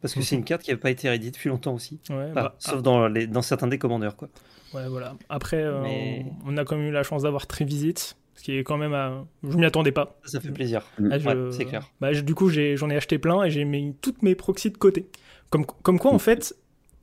Parce 0.00 0.12
que 0.14 0.20
c'est 0.20 0.34
une 0.36 0.44
carte 0.44 0.60
qui 0.62 0.70
avait 0.70 0.78
pas 0.80 0.90
été 0.90 1.08
rééditée 1.08 1.30
depuis 1.30 1.48
longtemps 1.48 1.72
aussi. 1.72 1.98
Ouais, 2.10 2.16
Enfin, 2.30 2.32
bah, 2.34 2.54
sauf 2.58 2.82
dans, 2.82 3.08
les, 3.08 3.26
dans 3.26 3.40
certains 3.40 3.68
des 3.68 3.78
commandeurs, 3.78 4.16
quoi. 4.16 4.28
Ouais, 4.74 4.86
voilà. 4.88 5.14
Après, 5.30 5.56
euh, 5.62 5.80
Mais- 5.82 6.26
on, 6.44 6.56
a 6.58 6.64
quand 6.66 6.76
même 6.76 6.88
eu 6.88 6.90
la 6.92 7.02
chance 7.04 7.22
d'avoir 7.22 7.46
Trivisit, 7.46 7.94
ce 8.34 8.42
qui 8.42 8.56
est 8.58 8.64
quand 8.64 8.76
même. 8.76 8.92
à- 8.92 9.24
Je 9.48 9.56
m'y 9.56 9.64
attendais 9.64 9.92
pas. 9.92 10.18
Ça, 10.24 10.32
ça 10.32 10.40
fait 10.40 10.50
plaisir. 10.52 10.82
Ah, 11.10 11.18
je- 11.18 11.26
Ouais, 11.28 11.52
c'est 11.52 11.64
clair. 11.64 11.90
Bah, 12.02 12.12
je- 12.12 12.20
du 12.20 12.34
coup, 12.34 12.50
j'en 12.50 12.90
ai, 12.90 12.96
acheté 12.96 13.18
plein 13.18 13.42
et 13.44 13.50
j'ai 13.50 13.64
mis 13.64 13.94
toutes 14.02 14.22
mes 14.22 14.34
proxys 14.34 14.70
de 14.70 14.76
côté. 14.76 15.06
Comme, 15.48 15.64
comme 15.64 15.98
quoi, 15.98 16.12
en 16.12 16.18
fait, 16.18 16.54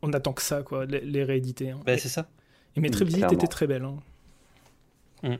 on 0.02 0.12
attend 0.14 0.34
que 0.34 0.42
ça, 0.42 0.64
quoi, 0.64 0.86
les, 0.86 1.02
les 1.02 1.24
rééditer. 1.24 1.72
hein. 1.72 1.80
Bah, 1.86 1.98
c'est 1.98 2.10
ça. 2.10 2.28
et 2.76 2.80
mes 2.82 2.90
Trivisit 2.90 3.20
clairement. 3.20 3.36
étaient 3.38 3.48
très 3.48 3.68
belles. 3.68 3.84
hein. 3.86 3.98
Mm. 5.24 5.36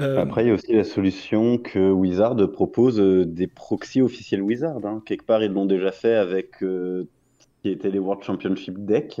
Euh, 0.00 0.22
Après, 0.22 0.44
il 0.44 0.48
y 0.48 0.50
a 0.50 0.54
aussi 0.54 0.72
la 0.72 0.84
solution 0.84 1.58
que 1.58 1.90
Wizard 1.90 2.36
propose 2.52 3.00
euh, 3.00 3.24
des 3.26 3.48
proxys 3.48 4.00
officiels 4.00 4.42
Wizard. 4.42 4.84
hein. 4.86 5.02
Quelque 5.04 5.24
part, 5.26 5.42
ils 5.42 5.50
l'ont 5.52 5.66
déjà 5.66 5.90
fait 5.90 6.14
avec 6.14 6.62
euh, 6.62 7.08
ce 7.40 7.46
qui 7.62 7.70
était 7.70 7.90
les 7.90 7.98
World 7.98 8.22
Championship 8.22 8.84
Deck, 8.84 9.20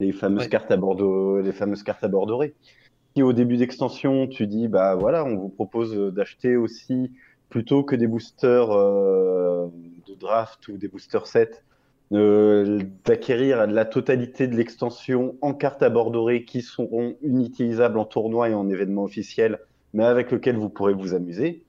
les 0.00 0.10
fameuses 0.12 0.44
Ouais. 0.44 0.48
cartes 0.48 0.70
à 0.72 0.76
bordeaux, 0.76 1.40
les 1.40 1.52
fameuses 1.52 1.84
cartes 1.84 2.02
à 2.02 2.08
bord 2.08 2.26
doré. 2.26 2.54
Si 3.16 3.22
au 3.22 3.32
début 3.32 3.56
d'extension, 3.56 4.26
tu 4.26 4.46
dis, 4.48 4.66
bah 4.68 4.96
voilà, 4.96 5.24
on 5.24 5.36
vous 5.36 5.48
propose 5.48 5.94
d'acheter 6.12 6.56
aussi, 6.56 7.12
plutôt 7.48 7.84
que 7.84 7.94
des 7.96 8.06
boosters 8.08 8.70
euh, 8.72 9.68
de 10.08 10.14
draft 10.14 10.66
ou 10.68 10.76
des 10.76 10.88
boosters 10.88 11.26
7, 11.28 11.64
euh, 12.12 12.80
d'acquérir 13.04 13.66
la 13.66 13.84
totalité 13.84 14.46
de 14.48 14.56
l'extension 14.56 15.36
en 15.42 15.52
cartes 15.54 15.82
à 15.82 15.90
bord 15.90 16.12
qui 16.46 16.62
seront 16.62 17.16
inutilisables 17.22 17.98
en 17.98 18.04
tournoi 18.04 18.48
et 18.48 18.54
en 18.54 18.68
événement 18.68 19.04
officiel 19.04 19.58
mais 19.92 20.04
avec 20.04 20.30
lequel 20.30 20.56
vous 20.56 20.68
pourrez 20.68 20.92
vous 20.92 21.14
amuser, 21.14 21.64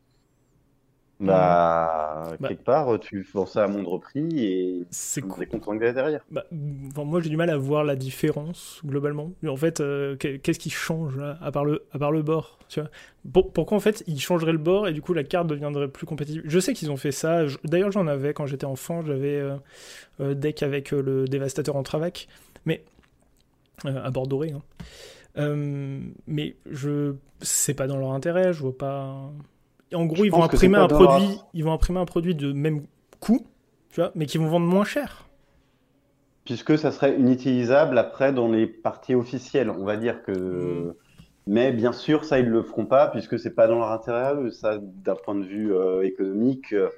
bah, 1.19 2.37
Bah. 2.39 2.47
quelque 2.47 2.63
part, 2.63 2.99
tu 2.99 3.23
ça 3.47 3.63
à 3.63 3.67
moindre 3.67 3.97
prix 3.99 4.27
et 4.45 4.85
c'est 4.91 5.21
tu 5.21 5.27
cool. 5.27 5.47
content 5.47 5.77
que 5.77 5.91
derrière. 5.91 6.25
Bah, 6.31 6.45
enfin, 6.87 7.03
moi, 7.05 7.21
j'ai 7.21 7.29
du 7.29 7.37
mal 7.37 7.49
à 7.49 7.57
voir 7.57 7.83
la 7.83 7.95
différence 7.95 8.81
globalement. 8.85 9.31
En 9.47 9.55
fait, 9.57 9.81
euh, 9.81 10.15
qu'est- 10.15 10.39
qu'est-ce 10.39 10.59
qui 10.59 10.69
change 10.69 11.17
là, 11.17 11.37
à 11.41 11.51
part 11.51 11.65
le, 11.65 11.85
à 11.91 11.99
part 11.99 12.11
le 12.11 12.21
bord 12.21 12.57
tu 12.69 12.79
vois? 12.79 12.89
Pour- 13.33 13.51
Pourquoi 13.51 13.77
en 13.77 13.79
fait 13.79 14.03
ils 14.07 14.19
changeraient 14.19 14.51
le 14.51 14.57
bord 14.59 14.87
et 14.87 14.93
du 14.93 15.01
coup 15.01 15.13
la 15.13 15.23
carte 15.23 15.47
deviendrait 15.47 15.87
plus 15.87 16.05
compétitive? 16.05 16.41
Je 16.45 16.59
sais 16.59 16.73
qu'ils 16.73 16.91
ont 16.91 16.97
fait 16.97 17.11
ça. 17.11 17.43
D'ailleurs, 17.63 17.91
j'en 17.91 18.07
avais 18.07 18.33
quand 18.33 18.45
j'étais 18.45 18.65
enfant. 18.65 19.03
J'avais 19.03 19.35
euh, 19.37 19.55
euh, 20.21 20.33
deck 20.35 20.63
avec 20.63 20.93
euh, 20.93 21.01
le 21.01 21.25
dévastateur 21.27 21.75
en 21.77 21.83
Travac, 21.83 22.27
mais 22.65 22.83
à 23.85 24.11
bord 24.11 24.27
doré. 24.27 24.51
hein. 24.51 24.61
Mais 26.27 26.55
je, 26.69 27.13
c'est 27.41 27.73
pas 27.73 27.87
dans 27.87 27.97
leur 27.97 28.11
intérêt. 28.11 28.53
Je 28.53 28.61
vois 28.61 28.77
pas. 28.77 29.31
En 29.93 30.05
gros, 30.05 30.17
Je 30.17 30.25
ils 30.25 30.31
vont 30.31 30.43
imprimer 30.43 30.77
un 30.77 30.87
produit. 30.87 31.39
Ils 31.53 31.63
vont 31.63 31.73
imprimer 31.73 31.99
un 31.99 32.05
produit 32.05 32.35
de 32.35 32.51
même 32.51 32.83
coût, 33.19 33.45
tu 33.89 34.01
vois, 34.01 34.11
mais 34.15 34.25
qui 34.25 34.37
vont 34.37 34.47
vendre 34.47 34.67
moins 34.67 34.85
cher. 34.85 35.27
Puisque 36.45 36.77
ça 36.77 36.91
serait 36.91 37.19
inutilisable 37.19 37.97
après 37.97 38.33
dans 38.33 38.49
les 38.49 38.67
parties 38.67 39.15
officielles, 39.15 39.69
on 39.69 39.83
va 39.85 39.97
dire 39.97 40.23
que. 40.23 40.31
Mm. 40.31 40.93
Mais 41.47 41.71
bien 41.71 41.93
sûr, 41.93 42.25
ça, 42.25 42.39
ils 42.39 42.45
le 42.45 42.61
feront 42.61 42.85
pas, 42.85 43.07
puisque 43.07 43.39
c'est 43.39 43.55
pas 43.55 43.67
dans 43.67 43.79
leur 43.79 43.91
intérêt. 43.91 44.35
Ça, 44.51 44.77
d'un 44.79 45.15
point 45.15 45.33
de 45.33 45.43
vue 45.43 45.73
euh, 45.73 46.03
économique, 46.03 46.73
euh, 46.73 46.89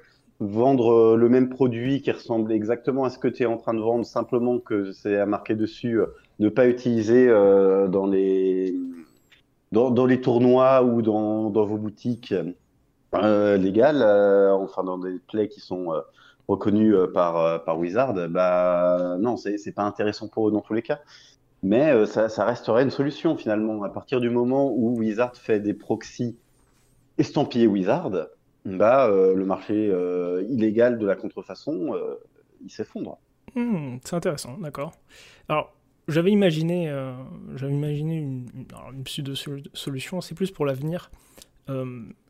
vendre 0.42 0.92
euh, 0.92 1.16
le 1.16 1.28
même 1.28 1.48
produit 1.48 2.02
qui 2.02 2.10
ressemble 2.10 2.52
exactement 2.52 3.04
à 3.04 3.10
ce 3.10 3.18
que 3.18 3.28
tu 3.28 3.44
es 3.44 3.46
en 3.46 3.56
train 3.56 3.74
de 3.74 3.80
vendre, 3.80 4.04
simplement 4.04 4.58
que 4.58 4.92
c'est 4.92 5.18
à 5.18 5.26
marquer 5.26 5.54
dessus, 5.54 6.00
euh, 6.00 6.06
ne 6.38 6.48
pas 6.48 6.66
utiliser 6.66 7.28
euh, 7.28 7.88
dans 7.88 8.06
les 8.06 8.74
dans, 9.70 9.90
dans 9.90 10.04
les 10.04 10.20
tournois 10.20 10.82
ou 10.82 11.00
dans, 11.00 11.48
dans 11.50 11.64
vos 11.64 11.78
boutiques 11.78 12.32
euh, 12.32 12.52
légales, 13.12 14.02
euh, 14.02 14.52
enfin 14.54 14.84
dans 14.84 14.98
des 14.98 15.18
plays 15.18 15.48
qui 15.48 15.60
sont 15.60 15.92
euh, 15.92 16.00
reconnus 16.48 16.94
euh, 16.94 17.06
par, 17.12 17.36
euh, 17.36 17.58
par 17.58 17.78
Wizard, 17.78 18.14
bah 18.28 19.16
non, 19.18 19.36
c'est 19.36 19.72
pas 19.74 19.82
intéressant 19.82 20.28
pour 20.28 20.48
eux 20.48 20.52
dans 20.52 20.60
tous 20.60 20.74
les 20.74 20.82
cas. 20.82 21.00
Mais 21.62 21.92
euh, 21.92 22.06
ça, 22.06 22.44
resterait 22.44 22.82
une 22.82 22.90
solution 22.90 23.36
finalement. 23.36 23.82
À 23.84 23.88
partir 23.88 24.20
du 24.20 24.30
moment 24.30 24.72
où 24.72 24.98
Wizard 24.98 25.36
fait 25.36 25.60
des 25.60 25.74
proxys 25.74 26.36
estampillés 27.18 27.68
Wizard, 27.68 28.10
bah 28.64 29.06
euh, 29.06 29.34
le 29.34 29.44
marché 29.44 29.88
euh, 29.90 30.44
illégal 30.48 30.98
de 30.98 31.06
la 31.06 31.14
contrefaçon, 31.14 31.94
euh, 31.94 32.16
il 32.64 32.70
s'effondre. 32.70 33.18
Hmm, 33.54 33.98
c'est 34.04 34.16
intéressant, 34.16 34.56
d'accord. 34.58 34.92
Alors, 35.48 35.72
j'avais 36.08 36.32
imaginé, 36.32 36.88
euh, 36.88 37.12
j'avais 37.54 37.74
imaginé 37.74 38.16
une, 38.16 38.46
une 38.92 39.04
pseudo-solution, 39.04 40.20
c'est 40.20 40.34
plus 40.34 40.50
pour 40.50 40.66
l'avenir. 40.66 41.10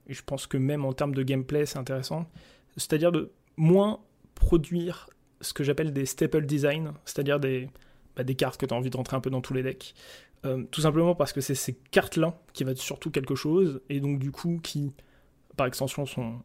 Euh, 0.07 0.11
et 0.11 0.15
je 0.15 0.23
pense 0.23 0.47
que 0.47 0.57
même 0.57 0.85
en 0.85 0.93
termes 0.93 1.15
de 1.15 1.23
gameplay, 1.23 1.67
c'est 1.67 1.79
intéressant. 1.79 2.27
C'est-à-dire 2.77 3.13
de 3.13 3.33
moins 3.57 4.01
produire 4.35 5.09
ce 5.41 5.53
que 5.53 5.65
j'appelle 5.65 5.93
des 5.93 6.07
staple 6.07 6.47
design, 6.47 6.93
c'est-à-dire 7.05 7.41
des, 7.41 7.69
bah, 8.17 8.25
des 8.25 8.35
cartes 8.35 8.61
que 8.61 8.67
tu 8.67 8.75
as 8.75 8.77
envie 8.77 8.91
de 8.91 8.97
rentrer 8.97 9.17
un 9.17 9.21
peu 9.21 9.31
dans 9.31 9.41
tous 9.41 9.55
les 9.55 9.63
decks. 9.63 9.95
Euh, 10.45 10.65
tout 10.71 10.81
simplement 10.81 11.15
parce 11.15 11.33
que 11.33 11.41
c'est 11.41 11.55
ces 11.55 11.75
cartes-là 11.75 12.41
qui 12.53 12.65
valent 12.65 12.77
surtout 12.77 13.11
quelque 13.11 13.35
chose, 13.35 13.81
et 13.89 14.01
donc 14.01 14.19
du 14.19 14.33
coup 14.33 14.59
qui, 14.63 14.93
par 15.57 15.67
extension, 15.67 16.07
sont 16.07 16.41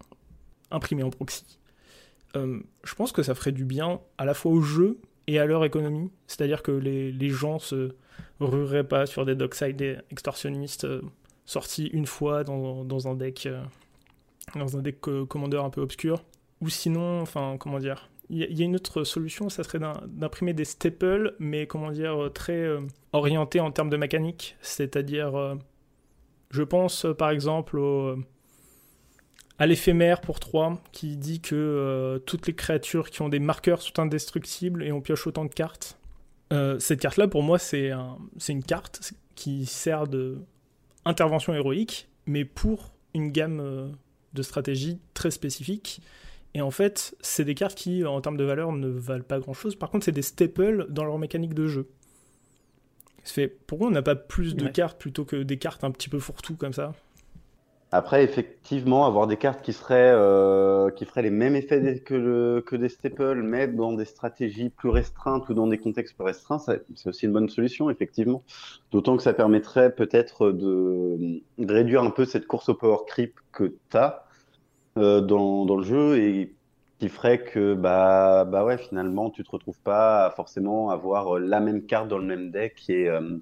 imprimées 0.69 1.03
en 1.03 1.09
proxy. 1.09 1.59
Euh, 2.35 2.59
je 2.83 2.93
pense 2.93 3.11
que 3.11 3.23
ça 3.23 3.33
ferait 3.33 3.51
du 3.51 3.65
bien 3.65 4.01
à 4.17 4.25
la 4.25 4.33
fois 4.33 4.51
au 4.51 4.61
jeu 4.61 4.99
et 5.27 5.39
à 5.39 5.45
leur 5.45 5.63
économie. 5.65 6.11
C'est-à-dire 6.27 6.61
que 6.61 6.71
les, 6.71 7.11
les 7.11 7.29
gens 7.29 7.57
se 7.57 7.95
rueraient 8.39 8.87
pas 8.87 9.05
sur 9.05 9.25
des 9.25 9.35
dockside 9.35 10.03
extorsionnistes 10.11 10.85
sortis 11.47 11.87
une 11.87 12.05
fois 12.05 12.43
dans, 12.43 12.85
dans 12.85 13.07
un 13.07 13.15
deck, 13.15 13.47
euh, 13.47 13.63
dans 14.55 14.77
un 14.77 14.81
deck 14.83 15.01
commandeur 15.27 15.65
un 15.65 15.71
peu 15.71 15.81
obscur. 15.81 16.21
Ou 16.61 16.69
sinon, 16.69 17.21
enfin, 17.21 17.55
comment 17.59 17.79
dire, 17.79 18.09
il 18.29 18.37
y, 18.37 18.61
a- 18.61 18.65
une 18.65 18.75
autre 18.75 19.03
solution, 19.03 19.47
ça 19.49 19.63
serait 19.63 19.79
d'im- 19.79 20.01
d'imprimer 20.07 20.53
des 20.53 20.65
staples, 20.65 21.35
mais 21.39 21.65
comment 21.65 21.91
dire, 21.91 22.21
euh, 22.23 22.29
très 22.29 22.61
euh, 22.61 22.81
orientés 23.13 23.59
en 23.61 23.71
termes 23.71 23.89
de 23.89 23.97
mécanique. 23.97 24.55
C'est-à-dire, 24.61 25.35
euh, 25.35 25.55
je 26.51 26.61
pense 26.63 27.05
par 27.17 27.29
exemple 27.29 27.79
à 29.59 29.65
l'éphémère 29.65 30.21
pour 30.21 30.39
3 30.39 30.79
qui 30.91 31.17
dit 31.17 31.41
que 31.41 32.21
toutes 32.25 32.47
les 32.47 32.53
créatures 32.53 33.09
qui 33.09 33.21
ont 33.21 33.29
des 33.29 33.39
marqueurs 33.39 33.81
sont 33.81 33.97
indestructibles 33.99 34.83
et 34.83 34.91
on 34.91 35.01
pioche 35.01 35.25
autant 35.27 35.45
de 35.45 35.53
cartes. 35.53 35.97
Cette 36.79 37.01
carte-là, 37.01 37.27
pour 37.27 37.43
moi, 37.43 37.59
c'est 37.59 37.91
un, 37.91 38.17
c'est 38.37 38.53
une 38.53 38.63
carte 38.63 39.13
qui 39.35 39.65
sert 39.65 40.07
de 40.07 40.37
intervention 41.07 41.53
héroïque, 41.53 42.07
mais 42.25 42.45
pour 42.45 42.93
une 43.13 43.31
gamme 43.31 43.59
euh, 43.59 43.87
de 44.33 44.41
stratégie 44.41 44.99
très 45.13 45.31
spécifique. 45.31 46.01
Et 46.53 46.61
en 46.61 46.71
fait, 46.71 47.15
c'est 47.21 47.43
des 47.45 47.55
cartes 47.55 47.75
qui, 47.75 48.03
en 48.05 48.19
termes 48.21 48.37
de 48.37 48.43
valeur, 48.43 48.71
ne 48.71 48.87
valent 48.87 49.23
pas 49.23 49.39
grand-chose. 49.39 49.75
Par 49.75 49.89
contre, 49.89 50.05
c'est 50.05 50.11
des 50.11 50.21
staples 50.21 50.87
dans 50.89 51.03
leur 51.03 51.17
mécanique 51.19 51.53
de 51.53 51.67
jeu. 51.67 51.87
Fait, 53.23 53.47
pourquoi 53.47 53.87
on 53.87 53.91
n'a 53.91 54.01
pas 54.01 54.15
plus 54.15 54.55
de 54.55 54.63
Ouais. 54.65 54.71
cartes 54.71 54.97
plutôt 54.99 55.25
que 55.25 55.35
des 55.43 55.57
cartes 55.57 55.83
un 55.83 55.91
petit 55.91 56.07
peu 56.09 56.17
fourre-tout 56.19 56.55
comme 56.55 56.71
ça 56.73 56.93
Après, 57.91 58.21
effectivement, 58.23 59.05
avoir 59.05 59.27
des 59.27 59.37
cartes 59.37 59.61
qui 59.63 59.71
seraient, 59.71 60.11
euh, 60.13 60.91
qui 60.91 61.05
feraient 61.05 61.21
les 61.21 61.29
mêmes 61.29 61.55
effets 61.55 62.01
que, 62.05 62.13
le- 62.15 62.61
que 62.65 62.75
des 62.75 62.89
staples, 62.89 63.41
mais 63.43 63.67
dans 63.69 63.93
des 63.93 64.03
stratégies 64.03 64.69
plus 64.69 64.89
restreintes 64.89 65.47
ou 65.49 65.53
dans 65.53 65.67
des 65.67 65.77
contextes 65.79 66.13
plus 66.15 66.25
restreints, 66.25 66.59
c'est 66.59 66.83
aussi 67.07 67.25
une 67.25 67.31
bonne 67.33 67.47
solution, 67.49 67.89
effectivement. 67.89 68.43
D'autant 68.91 69.15
que 69.15 69.23
ça 69.23 69.33
permettrait 69.33 69.95
peut-être 69.95 70.51
de, 70.51 71.41
réduire 71.59 72.03
un 72.03 72.11
peu 72.11 72.25
cette 72.25 72.45
course 72.45 72.67
au 72.69 72.75
power 72.75 72.97
creep 73.07 73.39
que 73.53 73.77
tu 73.89 73.97
as 73.97 74.25
dans, 74.95 75.65
dans 75.65 75.75
le 75.77 75.83
jeu 75.83 76.17
et 76.19 76.55
qui 76.99 77.09
ferait 77.09 77.43
que, 77.43 77.73
bah, 77.75 78.45
bah 78.45 78.65
ouais, 78.65 78.77
finalement, 78.77 79.29
tu 79.29 79.43
te 79.43 79.51
retrouves 79.51 79.79
pas 79.81 80.25
à 80.25 80.31
forcément 80.31 80.89
avoir 80.89 81.39
la 81.39 81.59
même 81.59 81.85
carte 81.85 82.07
dans 82.09 82.17
le 82.17 82.25
même 82.25 82.51
deck 82.51 82.83
et, 82.89 83.07
euh, 83.09 83.37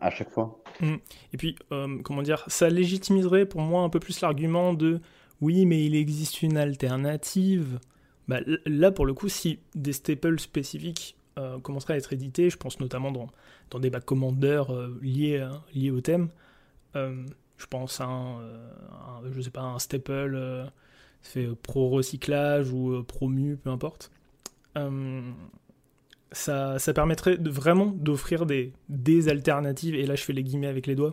à 0.00 0.10
chaque 0.10 0.30
fois. 0.30 0.62
Mm. 0.80 0.94
Et 1.32 1.36
puis, 1.36 1.56
euh, 1.72 1.98
comment 2.02 2.22
dire, 2.22 2.44
ça 2.48 2.68
légitimiserait 2.68 3.46
pour 3.46 3.60
moi 3.60 3.82
un 3.82 3.88
peu 3.88 4.00
plus 4.00 4.20
l'argument 4.20 4.74
de 4.74 5.00
oui, 5.40 5.64
mais 5.66 5.84
il 5.84 5.94
existe 5.94 6.42
une 6.42 6.56
alternative. 6.56 7.78
Bah, 8.28 8.38
là, 8.66 8.90
pour 8.92 9.06
le 9.06 9.14
coup, 9.14 9.28
si 9.28 9.58
des 9.74 9.92
staples 9.92 10.38
spécifiques 10.38 11.16
euh, 11.38 11.58
commenceraient 11.60 11.94
à 11.94 11.96
être 11.96 12.12
édités, 12.12 12.50
je 12.50 12.56
pense 12.56 12.78
notamment 12.80 13.10
dans, 13.10 13.28
dans 13.70 13.78
des 13.78 13.90
bacs 13.90 14.04
commandeurs 14.04 14.70
euh, 14.74 14.98
liés, 15.02 15.46
liés 15.74 15.90
au 15.90 16.00
thème, 16.00 16.28
je 16.94 17.66
pense 17.68 18.00
à 18.00 18.04
un, 18.04 18.40
un- 18.40 19.22
je 19.32 19.40
sais 19.40 19.50
pas, 19.50 19.60
un 19.62 19.78
staple 19.78 20.70
fait 21.22 21.48
pro 21.62 21.88
recyclage 21.90 22.70
ou 22.72 22.92
euh, 22.92 23.02
pro 23.02 23.28
mu, 23.28 23.56
peu 23.56 23.70
importe. 23.70 24.10
Ça, 26.32 26.78
ça 26.78 26.92
permettrait 26.92 27.36
vraiment 27.40 27.86
d'offrir 27.86 28.46
des, 28.46 28.72
des 28.88 29.28
alternatives, 29.28 29.94
et 29.94 30.06
là 30.06 30.14
je 30.14 30.22
fais 30.22 30.32
les 30.32 30.42
guillemets 30.44 30.68
avec 30.68 30.86
les 30.86 30.94
doigts, 30.94 31.12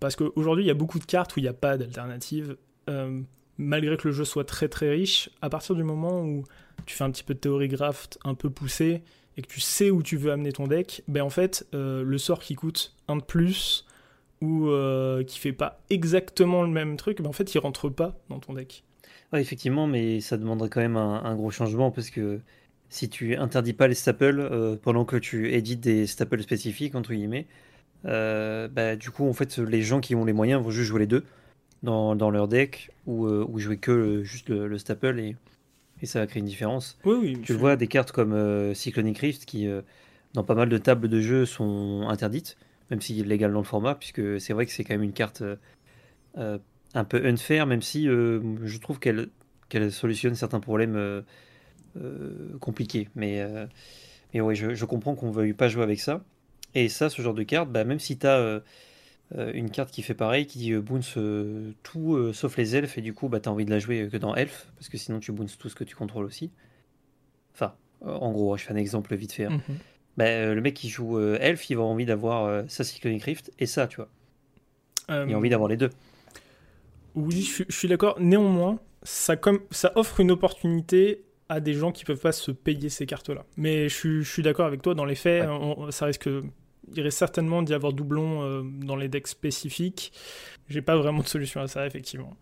parce 0.00 0.16
qu'aujourd'hui 0.16 0.64
il 0.64 0.68
y 0.68 0.70
a 0.70 0.74
beaucoup 0.74 0.98
de 0.98 1.04
cartes 1.04 1.36
où 1.36 1.40
il 1.40 1.42
n'y 1.42 1.48
a 1.48 1.54
pas 1.54 1.76
d'alternative, 1.76 2.56
Euh, 2.88 3.20
malgré 3.58 3.98
que 3.98 4.08
le 4.08 4.14
jeu 4.14 4.24
soit 4.24 4.46
très 4.46 4.68
très 4.68 4.88
riche, 4.88 5.28
à 5.42 5.50
partir 5.50 5.74
du 5.74 5.82
moment 5.82 6.22
où 6.22 6.44
tu 6.86 6.96
fais 6.96 7.04
un 7.04 7.10
petit 7.10 7.22
peu 7.22 7.34
de 7.34 7.38
théorie 7.38 7.68
graft 7.68 8.18
un 8.24 8.34
peu 8.34 8.48
poussé, 8.48 9.02
et 9.36 9.42
que 9.42 9.46
tu 9.46 9.60
sais 9.60 9.90
où 9.90 10.02
tu 10.02 10.16
veux 10.16 10.32
amener 10.32 10.52
ton 10.52 10.66
deck, 10.66 11.02
ben 11.06 11.20
en 11.22 11.28
fait 11.28 11.66
euh, 11.74 12.02
le 12.02 12.16
sort 12.16 12.40
qui 12.40 12.54
coûte 12.54 12.94
un 13.08 13.16
de 13.16 13.22
plus, 13.22 13.84
ou 14.40 14.68
euh, 14.68 15.22
qui 15.22 15.38
fait 15.38 15.52
pas 15.52 15.82
exactement 15.90 16.62
le 16.62 16.70
même 16.70 16.96
truc, 16.96 17.20
ben 17.20 17.28
en 17.28 17.34
fait 17.34 17.52
il 17.54 17.58
rentre 17.58 17.90
pas 17.90 18.16
dans 18.30 18.38
ton 18.38 18.54
deck. 18.54 18.84
Ouais, 19.34 19.42
effectivement, 19.42 19.86
mais 19.86 20.22
ça 20.22 20.38
demanderait 20.38 20.70
quand 20.70 20.80
même 20.80 20.96
un 20.96 21.34
gros 21.36 21.50
changement 21.50 21.90
parce 21.90 22.08
que 22.08 22.40
si 22.90 23.08
tu 23.08 23.36
interdis 23.36 23.72
pas 23.74 23.88
les 23.88 23.94
staples 23.94 24.40
euh, 24.40 24.76
pendant 24.80 25.04
que 25.04 25.16
tu 25.16 25.52
édites 25.52 25.80
des 25.80 26.06
staples 26.06 26.42
spécifiques, 26.42 26.94
entre 26.94 27.12
guillemets, 27.12 27.46
euh, 28.06 28.68
bah, 28.68 28.96
du 28.96 29.10
coup, 29.10 29.28
en 29.28 29.32
fait, 29.32 29.58
les 29.58 29.82
gens 29.82 30.00
qui 30.00 30.14
ont 30.14 30.24
les 30.24 30.32
moyens 30.32 30.62
vont 30.62 30.70
juste 30.70 30.88
jouer 30.88 31.00
les 31.00 31.06
deux 31.06 31.24
dans, 31.82 32.16
dans 32.16 32.30
leur 32.30 32.48
deck 32.48 32.90
ou, 33.06 33.26
euh, 33.26 33.44
ou 33.48 33.58
jouer 33.58 33.76
que 33.76 33.90
le- 33.92 34.24
juste 34.24 34.48
le, 34.48 34.68
le 34.68 34.78
staple 34.78 35.18
et, 35.20 35.36
et 36.02 36.06
ça 36.06 36.20
va 36.20 36.26
créer 36.26 36.40
une 36.40 36.46
différence. 36.46 36.98
Oui, 37.04 37.16
oui. 37.20 37.40
Tu 37.42 37.52
vois, 37.52 37.76
des 37.76 37.88
cartes 37.88 38.12
comme 38.12 38.74
Cyclonic 38.74 39.18
Rift 39.18 39.44
qui, 39.44 39.68
dans 40.34 40.44
pas 40.44 40.54
mal 40.54 40.68
de 40.68 40.78
tables 40.78 41.08
de 41.08 41.20
jeu, 41.20 41.44
sont 41.46 42.06
interdites, 42.08 42.56
même 42.90 43.00
si 43.00 43.14
légales 43.24 43.52
dans 43.52 43.58
le 43.58 43.64
format, 43.64 43.94
puisque 43.96 44.40
c'est 44.40 44.52
vrai 44.52 44.66
que 44.66 44.72
c'est 44.72 44.84
quand 44.84 44.94
même 44.94 45.02
une 45.02 45.12
carte 45.12 45.42
un 46.36 47.04
peu 47.04 47.26
unfair, 47.26 47.66
même 47.66 47.82
si 47.82 48.04
je 48.06 48.78
trouve 48.78 48.98
qu'elle 48.98 49.28
qu'elle 49.68 49.92
solutionne 49.92 50.34
certains 50.34 50.60
problèmes 50.60 51.22
euh, 51.96 52.00
euh, 52.54 52.58
compliqués. 52.58 53.08
Mais, 53.14 53.40
euh, 53.40 53.66
mais 54.34 54.40
ouais, 54.40 54.54
je, 54.54 54.74
je 54.74 54.84
comprends 54.84 55.14
qu'on 55.14 55.28
ne 55.28 55.32
veuille 55.34 55.52
pas 55.54 55.68
jouer 55.68 55.82
avec 55.82 56.00
ça. 56.00 56.22
Et 56.74 56.88
ça, 56.88 57.08
ce 57.10 57.22
genre 57.22 57.34
de 57.34 57.42
carte, 57.42 57.70
bah, 57.70 57.84
même 57.84 57.98
si 57.98 58.18
tu 58.18 58.26
as 58.26 58.62
une 59.52 59.70
carte 59.70 59.90
qui 59.90 60.00
fait 60.02 60.14
pareil, 60.14 60.46
qui 60.46 60.58
dit 60.58 60.72
euh, 60.72 60.80
bounce 60.80 61.14
euh, 61.18 61.72
tout 61.82 62.14
euh, 62.14 62.32
sauf 62.32 62.56
les 62.56 62.76
elfes, 62.76 62.96
et 62.96 63.02
du 63.02 63.12
coup, 63.12 63.28
bah, 63.28 63.40
tu 63.40 63.48
as 63.48 63.52
envie 63.52 63.64
de 63.66 63.70
la 63.70 63.78
jouer 63.78 64.08
que 64.10 64.16
dans 64.16 64.34
elfes, 64.34 64.68
parce 64.76 64.88
que 64.88 64.96
sinon 64.96 65.20
tu 65.20 65.32
bounces 65.32 65.58
tout 65.58 65.68
ce 65.68 65.74
que 65.74 65.84
tu 65.84 65.94
contrôles 65.96 66.24
aussi. 66.24 66.50
Enfin, 67.54 67.74
euh, 68.06 68.12
en 68.14 68.32
gros, 68.32 68.56
je 68.56 68.64
fais 68.64 68.72
un 68.72 68.76
exemple 68.76 69.14
vite 69.16 69.32
fait. 69.32 69.44
hein. 69.44 69.60
Mhm. 69.68 69.76
Bah, 70.16 70.24
euh, 70.26 70.54
le 70.54 70.60
mec 70.62 70.74
qui 70.74 70.88
joue 70.88 71.18
euh, 71.18 71.36
elfe, 71.40 71.68
il 71.70 71.74
va 71.74 71.80
avoir 71.80 71.92
envie 71.92 72.06
d'avoir 72.06 72.44
euh, 72.46 72.62
sa 72.68 72.84
Cyclonic 72.84 73.22
Rift 73.22 73.52
et 73.58 73.66
ça, 73.66 73.86
tu 73.86 73.96
vois. 73.96 74.08
Euh, 75.10 75.24
Il 75.28 75.34
a 75.34 75.36
envie 75.38 75.50
d'avoir 75.50 75.68
les 75.68 75.76
deux. 75.76 75.90
Oui, 77.14 77.42
je, 77.42 77.52
suis- 77.52 77.64
je 77.68 77.76
suis 77.76 77.88
d'accord. 77.88 78.16
Néanmoins, 78.20 78.78
ça, 79.02 79.36
comme, 79.36 79.60
ça 79.70 79.92
offre 79.94 80.20
une 80.20 80.30
opportunité 80.30 81.22
à 81.48 81.60
des 81.60 81.72
gens 81.74 81.92
qui 81.92 82.04
peuvent 82.04 82.20
pas 82.20 82.32
se 82.32 82.50
payer 82.50 82.88
ces 82.88 83.06
cartes-là. 83.06 83.44
Mais 83.56 83.88
je, 83.88 83.94
suis- 83.94 84.22
je 84.22 84.30
suis 84.30 84.42
d'accord 84.42 84.66
avec 84.66 84.82
toi. 84.82 84.94
Dans 84.94 85.04
les 85.06 85.14
faits, 85.14 85.42
Ouais. 85.42 85.48
on- 85.50 85.90
ça 85.90 86.06
risque, 86.06 86.28
il 86.94 87.02
risque 87.02 87.16
certainement 87.18 87.62
d'y 87.62 87.72
avoir 87.74 87.92
doublon 87.92 88.42
euh, 88.42 88.62
dans 88.64 88.96
les 88.96 89.08
decks 89.08 89.28
spécifiques. 89.28 90.12
J'ai 90.68 90.82
pas 90.82 90.96
vraiment 90.96 91.22
de 91.22 91.28
solution 91.28 91.60
à 91.60 91.68
ça, 91.68 91.86
effectivement. 91.86 92.36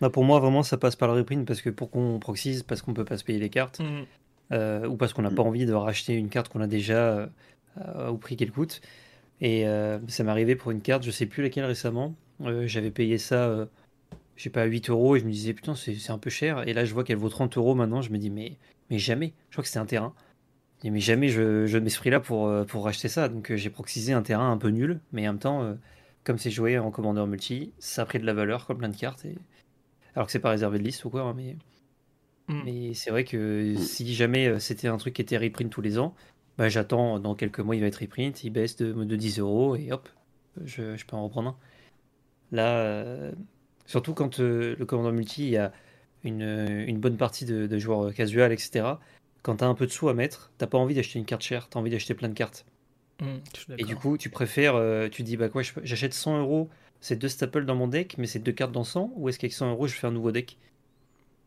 Bah, 0.00 0.10
pour 0.10 0.24
moi, 0.24 0.38
vraiment, 0.40 0.62
ça 0.62 0.76
passe 0.78 0.96
par 0.96 1.08
le 1.08 1.14
reprint 1.14 1.46
parce 1.46 1.62
que 1.62 1.70
pour 1.70 1.90
qu'on 1.90 2.18
proxise, 2.18 2.62
parce 2.62 2.82
qu'on 2.82 2.94
peut 2.94 3.04
pas 3.04 3.16
se 3.16 3.24
payer 3.24 3.38
les 3.38 3.50
cartes, 3.50 3.80
Mm. 3.80 4.02
euh, 4.52 4.86
ou 4.86 4.96
parce 4.96 5.12
qu'on 5.12 5.22
n'a 5.22 5.30
pas 5.30 5.42
envie 5.42 5.66
de 5.66 5.72
racheter 5.72 6.14
une 6.14 6.28
carte 6.28 6.48
qu'on 6.48 6.60
a 6.60 6.66
déjà 6.66 6.94
euh, 6.96 7.26
euh, 7.78 8.08
au 8.08 8.16
prix 8.16 8.36
qu'elle 8.36 8.52
coûte. 8.52 8.80
Et 9.40 9.66
euh, 9.66 9.98
ça 10.08 10.22
m'est 10.24 10.30
arrivé 10.30 10.54
pour 10.56 10.70
une 10.70 10.80
carte, 10.80 11.02
je 11.04 11.10
sais 11.10 11.26
plus 11.26 11.42
laquelle 11.42 11.64
récemment. 11.64 12.14
euh, 12.42 12.66
J'avais 12.66 12.90
payé 12.92 13.18
ça, 13.18 13.46
euh, 13.48 13.66
je 14.36 14.44
sais 14.44 14.50
pas, 14.50 14.64
8 14.64 14.90
euros 14.90 15.16
et 15.16 15.20
je 15.20 15.24
me 15.24 15.30
disais 15.30 15.54
putain, 15.54 15.74
c'est 15.74 15.94
c'est 15.94 16.12
un 16.12 16.18
peu 16.18 16.30
cher. 16.30 16.66
Et 16.66 16.72
là, 16.72 16.84
je 16.84 16.92
vois 16.94 17.04
qu'elle 17.04 17.16
vaut 17.16 17.28
30 17.28 17.56
euros 17.56 17.74
maintenant. 17.74 18.02
Je 18.02 18.10
me 18.10 18.18
dis, 18.18 18.30
mais, 18.30 18.56
mais 18.90 18.98
jamais. 18.98 19.34
Je 19.50 19.54
crois 19.54 19.62
que 19.62 19.68
c'était 19.68 19.78
un 19.78 19.86
terrain. 19.86 20.14
Dis, 20.80 20.90
mais 20.90 21.00
jamais 21.00 21.28
je, 21.28 21.66
je 21.66 21.78
mets 21.78 21.90
ce 21.90 21.98
prix-là 21.98 22.20
pour, 22.20 22.48
euh, 22.48 22.64
pour 22.64 22.84
racheter 22.84 23.08
ça. 23.08 23.28
Donc 23.28 23.50
euh, 23.50 23.56
j'ai 23.56 23.70
proxisé 23.70 24.12
un 24.12 24.22
terrain 24.22 24.50
un 24.50 24.58
peu 24.58 24.68
nul, 24.68 25.00
mais 25.12 25.28
en 25.28 25.32
même 25.32 25.38
temps, 25.38 25.62
euh, 25.62 25.74
comme 26.24 26.38
c'est 26.38 26.50
joué 26.50 26.78
en 26.78 26.90
commandeur 26.90 27.26
multi, 27.26 27.72
ça 27.78 28.02
a 28.02 28.04
pris 28.06 28.18
de 28.18 28.26
la 28.26 28.34
valeur 28.34 28.66
comme 28.66 28.78
plein 28.78 28.88
de 28.88 28.96
cartes. 28.96 29.24
Et... 29.24 29.36
Alors 30.14 30.26
que 30.26 30.32
c'est 30.32 30.40
pas 30.40 30.50
réservé 30.50 30.78
de 30.78 30.84
liste 30.84 31.04
ou 31.04 31.10
quoi, 31.10 31.22
hein, 31.22 31.34
mais. 31.36 31.56
Mm. 32.48 32.62
Mais 32.64 32.94
c'est 32.94 33.10
vrai 33.10 33.24
que 33.24 33.74
si 33.76 34.12
jamais 34.14 34.58
c'était 34.58 34.88
un 34.88 34.96
truc 34.96 35.14
qui 35.14 35.22
était 35.22 35.38
reprint 35.38 35.70
tous 35.70 35.82
les 35.82 35.98
ans, 35.98 36.14
bah, 36.58 36.68
j'attends 36.68 37.20
dans 37.20 37.34
quelques 37.36 37.60
mois 37.60 37.76
il 37.76 37.80
va 37.80 37.86
être 37.86 38.00
reprint, 38.00 38.42
il 38.42 38.50
baisse 38.50 38.76
de, 38.76 38.92
de 38.92 39.16
10 39.16 39.38
euros 39.38 39.76
et 39.76 39.92
hop, 39.92 40.08
je, 40.64 40.96
je 40.96 41.06
peux 41.06 41.16
en 41.16 41.24
reprendre 41.24 41.50
un. 41.50 41.56
Là, 42.50 43.30
surtout 43.86 44.14
quand 44.14 44.40
euh, 44.40 44.76
le 44.78 44.86
commandant 44.86 45.12
multi, 45.12 45.44
il 45.44 45.50
y 45.50 45.56
a 45.56 45.72
une, 46.24 46.42
une 46.42 46.98
bonne 46.98 47.16
partie 47.16 47.44
de, 47.44 47.66
de 47.66 47.78
joueurs 47.78 48.12
casual, 48.14 48.52
etc. 48.52 49.00
Quand 49.42 49.56
t'as 49.56 49.66
un 49.66 49.74
peu 49.74 49.86
de 49.86 49.90
sous 49.90 50.08
à 50.08 50.14
mettre, 50.14 50.52
t'as 50.58 50.66
pas 50.68 50.78
envie 50.78 50.94
d'acheter 50.94 51.18
une 51.18 51.24
carte 51.24 51.42
chère, 51.42 51.68
t'as 51.68 51.80
envie 51.80 51.90
d'acheter 51.90 52.14
plein 52.14 52.28
de 52.28 52.34
cartes. 52.34 52.64
Mm, 53.20 53.38
suis 53.54 53.74
Et 53.78 53.84
du 53.84 53.96
coup, 53.96 54.16
tu 54.16 54.30
préfères, 54.30 54.76
euh, 54.76 55.08
tu 55.08 55.22
dis, 55.22 55.36
bah 55.36 55.48
quoi, 55.48 55.62
j'achète 55.82 56.14
100 56.14 56.38
euros, 56.38 56.70
c'est 57.00 57.16
deux 57.16 57.28
staples 57.28 57.64
dans 57.64 57.74
mon 57.74 57.88
deck, 57.88 58.16
mais 58.18 58.26
c'est 58.26 58.38
deux 58.38 58.52
cartes 58.52 58.72
dans 58.72 58.84
100, 58.84 59.12
ou 59.16 59.28
est-ce 59.28 59.38
qu'avec 59.38 59.52
100 59.52 59.70
euros, 59.70 59.86
je 59.88 59.94
fais 59.94 60.06
un 60.06 60.12
nouveau 60.12 60.30
deck? 60.30 60.58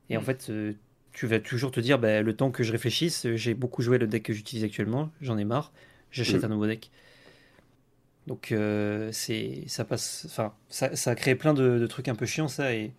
Et 0.10 0.18
en 0.18 0.22
Mm. 0.22 0.24
fait, 0.26 0.50
euh, 0.50 0.74
tu 1.14 1.28
vas 1.28 1.40
toujours 1.40 1.72
te 1.72 1.80
dire, 1.80 2.00
bah, 2.00 2.22
le 2.22 2.36
temps 2.36 2.52
que 2.52 2.64
je 2.64 2.72
réfléchisse, 2.72 3.26
euh, 3.26 3.36
j'ai 3.36 3.54
beaucoup 3.54 3.82
joué 3.82 3.98
le 3.98 4.08
deck 4.08 4.24
que 4.24 4.34
j'utilise 4.34 4.64
actuellement, 4.64 5.12
j'en 5.22 5.38
ai 5.38 5.46
marre, 5.46 5.72
j'achète 6.12 6.44
Mm. 6.44 6.46
un 6.46 6.50
nouveau 6.50 6.68
deck. 6.68 6.92
Donc, 8.28 8.52
euh, 8.52 9.10
c'est, 9.12 9.64
ça 9.68 9.86
passe, 9.86 10.26
enfin, 10.28 10.54
ça, 10.70 11.16
créé 11.16 11.36
plein 11.36 11.54
de, 11.54 11.86
trucs 11.88 12.08
un 12.08 12.16
peu 12.16 12.26
chiants, 12.26 12.48
ça, 12.48 12.74
et, 12.74 12.92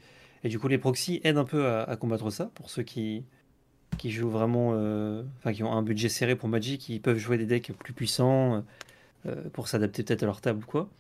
du 0.45 0.59
coup, 0.59 0.69
les 0.69 0.79
proxys 0.79 1.21
aident 1.25 1.39
un 1.39 1.45
peu 1.45 1.67
à, 1.67 1.97
combattre 1.97 2.31
ça, 2.31 2.47
pour 2.55 2.71
ceux 2.71 2.85
qui, 2.85 3.25
qui 3.99 4.11
jouent 4.13 4.31
vraiment, 4.31 4.73
euh, 4.75 5.25
enfin, 5.39 5.53
qui 5.53 5.65
ont 5.65 5.73
un 5.73 5.83
budget 5.83 6.09
serré 6.09 6.37
pour 6.37 6.49
Magic, 6.49 6.81
qui 6.81 7.01
peuvent 7.01 7.19
jouer 7.19 7.39
des 7.39 7.47
decks 7.47 7.73
plus 7.73 7.93
puissants, 7.93 8.65
euh, 9.27 9.51
pour 9.53 9.69
s'adapter 9.69 10.05
peut-être 10.05 10.23
à 10.23 10.27
leur 10.27 10.41
table 10.41 10.63
ou 10.65 10.67
quoi. 10.67 10.91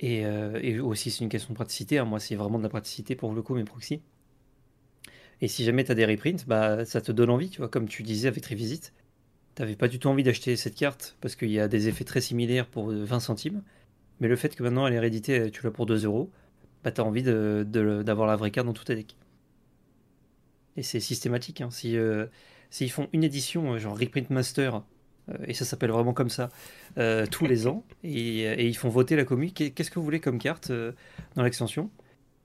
Et, 0.00 0.22
et 0.62 0.80
aussi, 0.80 1.10
c'est 1.10 1.24
une 1.24 1.30
question 1.30 1.50
de 1.50 1.56
praticité. 1.56 1.98
hein. 1.98 2.06
Moi, 2.06 2.20
c'est 2.20 2.34
vraiment 2.34 2.58
de 2.58 2.62
la 2.62 2.70
praticité 2.70 3.16
pour 3.16 3.34
le 3.34 3.42
coup, 3.42 3.54
mes 3.54 3.64
proxys. 3.64 4.00
Et 5.42 5.48
si 5.48 5.64
jamais 5.64 5.84
tu 5.84 5.92
as 5.92 5.94
des 5.94 6.06
reprints, 6.06 6.46
bah, 6.46 6.84
ça 6.84 7.00
te 7.00 7.12
donne 7.12 7.30
envie, 7.30 7.50
tu 7.50 7.58
vois, 7.58 7.68
comme 7.68 7.88
tu 7.88 8.02
disais 8.02 8.28
avec 8.28 8.46
Revisit. 8.46 8.92
T'avais 9.54 9.76
pas 9.76 9.86
du 9.88 9.98
tout 10.00 10.08
envie 10.08 10.22
d'acheter 10.24 10.56
cette 10.56 10.74
carte 10.74 11.16
parce 11.20 11.36
qu'il 11.36 11.50
y 11.50 11.60
a 11.60 11.68
des 11.68 11.86
effets 11.88 12.04
très 12.04 12.20
similaires 12.20 12.66
pour 12.66 12.90
euh, 12.90 13.04
20 13.04 13.20
centimes. 13.20 13.62
Mais 14.20 14.28
le 14.28 14.36
fait 14.36 14.54
que 14.56 14.62
maintenant 14.64 14.86
elle 14.86 14.94
est 14.94 15.00
rééditée, 15.00 15.50
tu 15.52 15.62
l'as 15.64 15.70
pour 15.72 15.86
2 15.86 16.04
euros, 16.06 16.30
bah 16.84 16.92
t'as 16.92 17.02
envie 17.04 17.22
de- 17.24 17.66
de- 17.68 18.02
d'avoir 18.04 18.28
la 18.28 18.36
vraie 18.36 18.50
carte 18.52 18.66
dans 18.68 18.74
tout 18.74 18.84
tes 18.84 18.96
decks. 18.96 19.16
Et 20.76 20.82
c'est 20.82 21.00
systématique. 21.00 21.60
hein. 21.60 21.70
Si, 21.70 21.96
euh, 21.96 22.26
s'ils 22.70 22.90
font 22.90 23.08
une 23.12 23.24
édition, 23.24 23.74
euh, 23.74 23.78
genre 23.78 23.98
Reprint 23.98 24.30
Master, 24.30 24.82
euh, 25.30 25.34
et 25.46 25.54
ça 25.54 25.64
s'appelle 25.64 25.90
vraiment 25.90 26.12
comme 26.12 26.30
ça, 26.30 26.48
euh, 26.98 27.26
tous 27.26 27.46
les 27.46 27.66
ans, 27.66 27.84
et, 28.04 28.40
et 28.42 28.66
ils 28.66 28.76
font 28.76 28.88
voter 28.88 29.16
la 29.16 29.24
commu, 29.24 29.50
qu'est- 29.52 29.70
qu'est-ce 29.72 29.90
que 29.90 29.98
vous 29.98 30.04
voulez 30.04 30.20
comme 30.20 30.38
carte 30.38 30.70
euh, 30.70 30.92
dans 31.36 31.42
l'extension? 31.42 31.90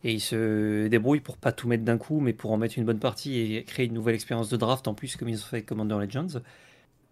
Et 0.03 0.13
ils 0.13 0.21
se 0.21 0.87
débrouillent 0.87 1.21
pour 1.21 1.37
pas 1.37 1.51
tout 1.51 1.67
mettre 1.67 1.83
d'un 1.83 1.97
coup, 1.97 2.19
mais 2.21 2.33
pour 2.33 2.51
en 2.51 2.57
mettre 2.57 2.77
une 2.77 2.85
bonne 2.85 2.99
partie 2.99 3.39
et 3.55 3.63
créer 3.65 3.87
une 3.87 3.93
nouvelle 3.95 4.15
expérience 4.15 4.49
de 4.49 4.57
draft 4.57 4.87
en 4.87 4.93
plus, 4.95 5.15
comme 5.17 5.29
ils 5.29 5.37
ont 5.39 5.45
fait 5.45 5.57
avec 5.57 5.65
Commander 5.67 5.95
Legends. 5.99 6.41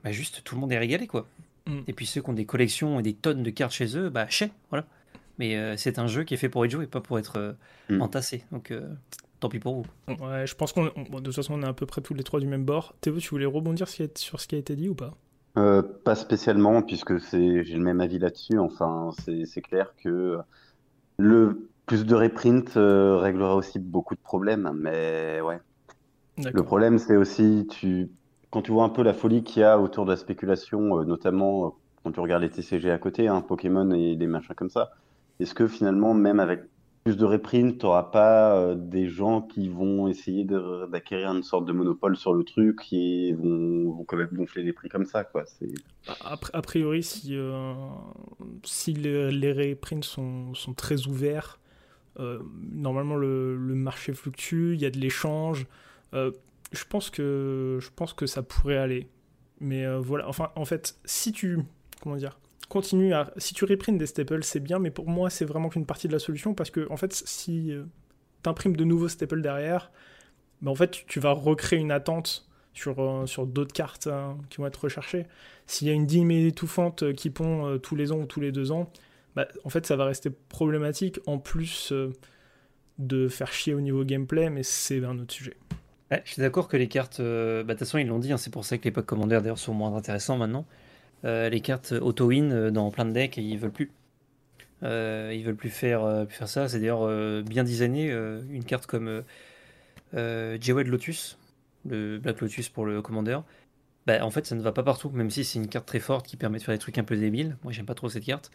Bah 0.04 0.12
juste, 0.12 0.43
tout 0.43 0.56
le 0.56 0.62
monde 0.62 0.72
est 0.72 0.78
régalé, 0.78 1.08
quoi. 1.08 1.28
Mm. 1.68 1.80
Et 1.88 1.93
puis 1.93 2.06
ceux 2.06 2.22
qui 2.22 2.30
ont 2.30 2.34
des 2.34 2.45
collections 2.45 2.99
et 2.99 3.04
des 3.04 3.14
tonnes 3.14 3.43
de 3.43 3.49
cartes 3.49 3.74
chez 3.74 3.97
eux, 3.97 4.10
bah 4.10 4.28
chais, 4.30 4.51
voilà. 4.70 4.86
Mais 5.39 5.58
euh, 5.58 5.76
c'est 5.78 5.99
un 5.99 6.08
jeu 6.08 6.24
qui 6.24 6.34
est 6.34 6.38
fait 6.38 6.49
pour 6.49 6.66
être 6.66 6.72
joué, 6.72 6.88
pas 6.88 7.01
pour 7.01 7.20
être 7.20 7.38
euh, 7.38 7.54
Mm. 7.89 8.01
entassé. 8.01 8.43
Donc 8.51 8.72
euh, 8.72 8.88
tant 9.39 9.49
pis 9.49 9.60
pour 9.60 9.76
vous. 9.76 9.86
Ouais, 10.26 10.47
je 10.47 10.56
pense 10.56 10.74
qu'on, 10.74 10.86
de 10.86 11.20
toute 11.20 11.36
façon, 11.36 11.56
on 11.56 11.62
est 11.64 11.68
à 11.68 11.74
peu 11.74 11.86
près 11.86 12.01
tous 12.01 12.14
les 12.14 12.24
trois 12.24 12.39
du 12.39 12.47
même 12.47 12.66
bord. 12.66 12.95
Théo, 13.01 13.18
tu 13.20 13.30
voulais 13.30 13.45
rebondir 13.45 13.88
sur 13.88 14.39
ce 14.39 14.47
qui 14.47 14.56
a- 14.56 14.58
été 14.58 14.76
dit 14.76 14.89
ou 14.89 14.95
pas? 14.95 15.14
Euh, 15.58 15.82
pas 15.82 16.16
spécialement, 16.16 16.82
puisque 16.82 17.20
c'est, 17.20 17.64
j'ai 17.64 17.76
le 17.76 17.84
même 17.84 18.01
avis 18.01 18.20
là-dessus. 18.20 18.58
Enfin, 18.58 19.12
c'est, 19.24 19.45
c'est 19.45 19.62
clair 19.62 19.93
que 20.04 20.39
Le 21.18 21.70
plus 21.86 22.06
de 22.06 22.16
reprint 22.16 22.78
euh, 22.78 23.18
réglera 23.18 23.56
aussi 23.56 23.80
beaucoup 23.80 24.16
de 24.16 24.22
problèmes, 24.22 24.72
mais 24.76 25.41
ouais. 25.41 25.60
Le 26.38 26.64
problème, 26.64 26.97
c'est 26.97 27.18
aussi, 27.18 27.68
tu, 27.70 28.10
quand 28.54 28.62
tu 28.62 28.72
vois 28.72 28.84
un 28.84 28.89
peu 28.89 29.01
la 29.01 29.16
folie 29.16 29.43
qu'il 29.43 29.62
y 29.62 29.66
a 29.66 29.80
autour 29.80 30.06
de 30.06 30.12
la 30.12 30.16
spéculation, 30.16 30.99
euh, 30.99 31.06
notamment 31.06 31.66
euh, 31.66 31.70
quand 32.04 32.12
tu 32.12 32.20
regardes 32.20 32.43
les 32.43 32.51
TCG 32.51 32.91
à 32.91 32.99
côté, 32.99 33.28
hein, 33.28 33.41
Pokémon 33.41 33.89
et 33.89 34.16
des 34.16 34.28
machins 34.28 34.54
comme 34.54 34.70
ça, 34.70 34.91
est-ce 35.39 35.56
que 35.56 35.68
finalement, 35.68 36.14
même 36.14 36.39
avec 36.39 36.62
plus 37.04 37.18
de 37.18 37.26
reprint, 37.26 37.80
tu 37.80 37.84
n'auras 37.84 38.04
pas 38.04 38.56
euh, 38.56 38.76
des 38.76 39.08
gens 39.08 39.41
qui 39.41 39.70
vont 39.70 40.08
essayer 40.08 40.45
d'acquérir 40.45 41.32
une 41.32 41.41
sorte 41.41 41.66
de 41.66 41.74
monopole 41.74 42.16
sur 42.16 42.36
le 42.36 42.43
truc 42.43 42.93
et 42.93 43.34
vont, 43.34 44.06
quand 44.08 44.18
même 44.18 44.30
gonfler 44.32 44.62
les 44.62 44.72
prix 44.72 44.88
comme 44.88 45.06
ça, 45.06 45.24
quoi. 45.24 45.45
A, 46.22 46.62
priori, 46.62 47.01
si, 47.01 47.34
les, 48.93 49.51
reprints 49.51 50.04
sont, 50.04 50.54
très 50.78 51.08
ouverts, 51.08 51.60
normalement 52.20 53.16
le, 53.16 53.58
le, 53.58 53.74
marché 53.74 54.14
fluctue, 54.14 54.76
il 54.76 54.82
y 54.82 54.86
a 54.86 54.91
de 54.91 54.99
l'échange. 54.99 55.66
Euh, 56.74 56.78
je 56.78 56.86
pense 56.86 57.09
que 57.09 57.80
je 57.82 57.89
pense 57.95 58.13
que 58.13 58.26
ça 58.26 58.43
pourrait 58.43 58.78
aller. 58.78 59.07
Mais 59.59 59.86
euh, 59.86 59.99
voilà, 59.99 60.28
enfin 60.28 60.51
en 60.55 60.65
fait, 60.65 60.97
si 61.05 61.32
tu 61.32 61.59
comment 62.01 62.15
dire, 62.15 62.39
continue 62.69 63.13
à 63.13 63.32
si 63.38 63.53
tu 63.53 63.65
reprints 63.65 63.97
des 63.97 64.07
staples, 64.07 64.43
c'est 64.43 64.59
bien, 64.59 64.80
mais 64.80 64.91
pour 64.91 65.07
moi, 65.07 65.30
c'est 65.30 65.45
vraiment 65.45 65.69
qu'une 65.69 65.86
partie 65.86 66.07
de 66.07 66.13
la 66.13 66.19
solution 66.19 66.53
parce 66.53 66.71
que 66.71 66.88
en 66.89 66.97
fait, 66.97 67.13
si 67.13 67.71
euh, 67.71 67.84
tu 68.43 68.49
imprimes 68.49 68.76
de 68.76 68.84
nouveaux 68.84 69.07
staples 69.07 69.41
derrière, 69.41 69.91
bah, 70.61 70.71
en 70.71 70.76
fait, 70.76 71.05
tu, 71.07 71.19
vas 71.19 71.32
recréer 71.32 71.80
une 71.80 71.91
attente 71.91 72.47
sur, 72.74 73.24
sur 73.28 73.45
d'autres 73.47 73.74
cartes 73.74 74.07
hein, 74.07 74.38
qui 74.49 74.57
vont 74.57 74.67
être 74.67 74.84
recherchées. 74.84 75.28
S'il 75.67 75.88
y 75.88 75.91
a 75.91 75.93
une 75.93 76.05
dîme 76.07 76.32
étouffante 76.32 77.13
qui 77.13 77.30
pond 77.30 77.78
tous 77.80 77.95
les 77.95 78.11
ans 78.11 78.17
ou 78.19 78.26
tous 78.26 78.41
les 78.41 78.51
deux 78.51 78.71
ans, 78.71 78.91
bah, 79.36 79.47
en 79.63 79.69
fait, 79.69 79.86
ça 79.86 79.95
va 79.95 80.05
rester 80.05 80.30
problématique 80.30 81.19
en 81.28 81.38
plus 81.38 81.93
de 82.99 83.28
faire 83.28 83.51
chier 83.51 83.74
au 83.74 83.82
niveau 83.82 84.03
gameplay, 84.03 84.49
mais 84.49 84.63
c'est 84.63 85.03
un 85.03 85.19
autre 85.19 85.34
sujet 85.34 85.55
je 86.26 86.34
suis 86.34 86.41
d'accord 86.41 86.68
que 86.68 86.78
les 86.78 86.88
cartes, 86.88 87.20
euh, 87.20 87.64
bah, 87.64 87.74
de 87.74 87.80
toute 87.80 87.88
façon 87.88 87.97
ils 87.97 88.07
l'ont 88.07 88.20
dit, 88.20 88.32
hein, 88.32 88.38
c'est 88.38 88.51
pour 88.51 88.66
ça 88.66 88.78
que 88.78 88.84
les 88.84 88.91
packs 88.91 89.05
commandeurs 89.05 89.41
d'ailleurs 89.41 89.57
sont 89.57 89.74
moins 89.74 89.95
intéressants 89.95 90.38
maintenant. 90.38 90.66
Euh, 91.26 91.49
les 91.49 91.61
cartes 91.61 91.93
auto-win 91.93 92.51
euh, 92.51 92.72
dans 92.72 92.91
plein 92.91 93.05
de 93.05 93.11
decks, 93.11 93.38
ils 93.38 93.57
veulent 93.57 93.72
plus. 93.72 93.91
ils 94.82 95.43
veulent 95.45 95.55
plus 95.55 95.70
faire, 95.70 96.26
plus 96.28 96.36
faire 96.36 96.49
ça. 96.49 96.68
C'est 96.68 96.80
d'ailleurs 96.80 97.07
bien 97.43 97.64
designé. 97.64 98.11
une 98.11 98.66
carte 98.66 98.86
comme 98.86 99.24
Jewel 100.14 100.88
Lotus, 100.88 101.38
le 101.89 102.18
Black 102.20 102.41
Lotus 102.41 102.70
pour 102.70 102.86
le 102.86 103.01
commandeur, 103.01 103.45
bah, 104.05 104.26
en 104.26 104.32
fait 104.32 104.45
ça 104.45 104.55
ne 104.55 104.61
va 104.61 104.74
pas 104.74 104.84
partout, 104.84 105.09
même 105.11 105.30
si 105.30 105.45
c'est 105.45 105.57
une 105.57 105.70
carte 105.70 105.86
très 105.86 106.01
forte 106.01 106.28
qui 106.28 106.36
permet 106.36 106.57
de 106.57 106.64
faire 106.64 106.76
des 106.76 106.80
trucs 106.80 106.97
un 106.97 107.05
peu 107.05 107.16
débiles. 107.16 107.55
Moi 107.64 107.72
j'aime 107.72 107.86
pas 107.86 107.95
trop 107.95 108.09
cette 108.09 108.26
carte, 108.26 108.51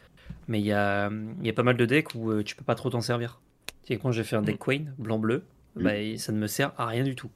mais 0.49 0.61
il 0.61 0.67
y 0.67 0.73
a, 0.73 1.11
y 1.43 1.49
a, 1.49 1.53
pas 1.55 1.63
mal 1.63 1.79
de 1.79 1.87
decks 1.87 2.15
où 2.15 2.43
tu 2.43 2.55
peux 2.55 2.65
pas 2.65 2.75
trop 2.75 2.91
t'en 2.91 3.01
servir. 3.01 3.41
quand 3.89 4.13
j'ai 4.13 4.25
fait 4.25 4.37
un 4.37 4.43
deck 4.43 4.57
mm. 4.57 4.59
Queen 4.59 4.95
blanc-bleu, 4.99 5.45
mm. 5.77 5.83
bah, 5.83 5.93
ça 6.19 6.33
ne 6.33 6.39
me 6.39 6.47
sert 6.47 6.73
à 6.77 6.85
rien 6.85 7.05
du 7.05 7.15
tout 7.15 7.31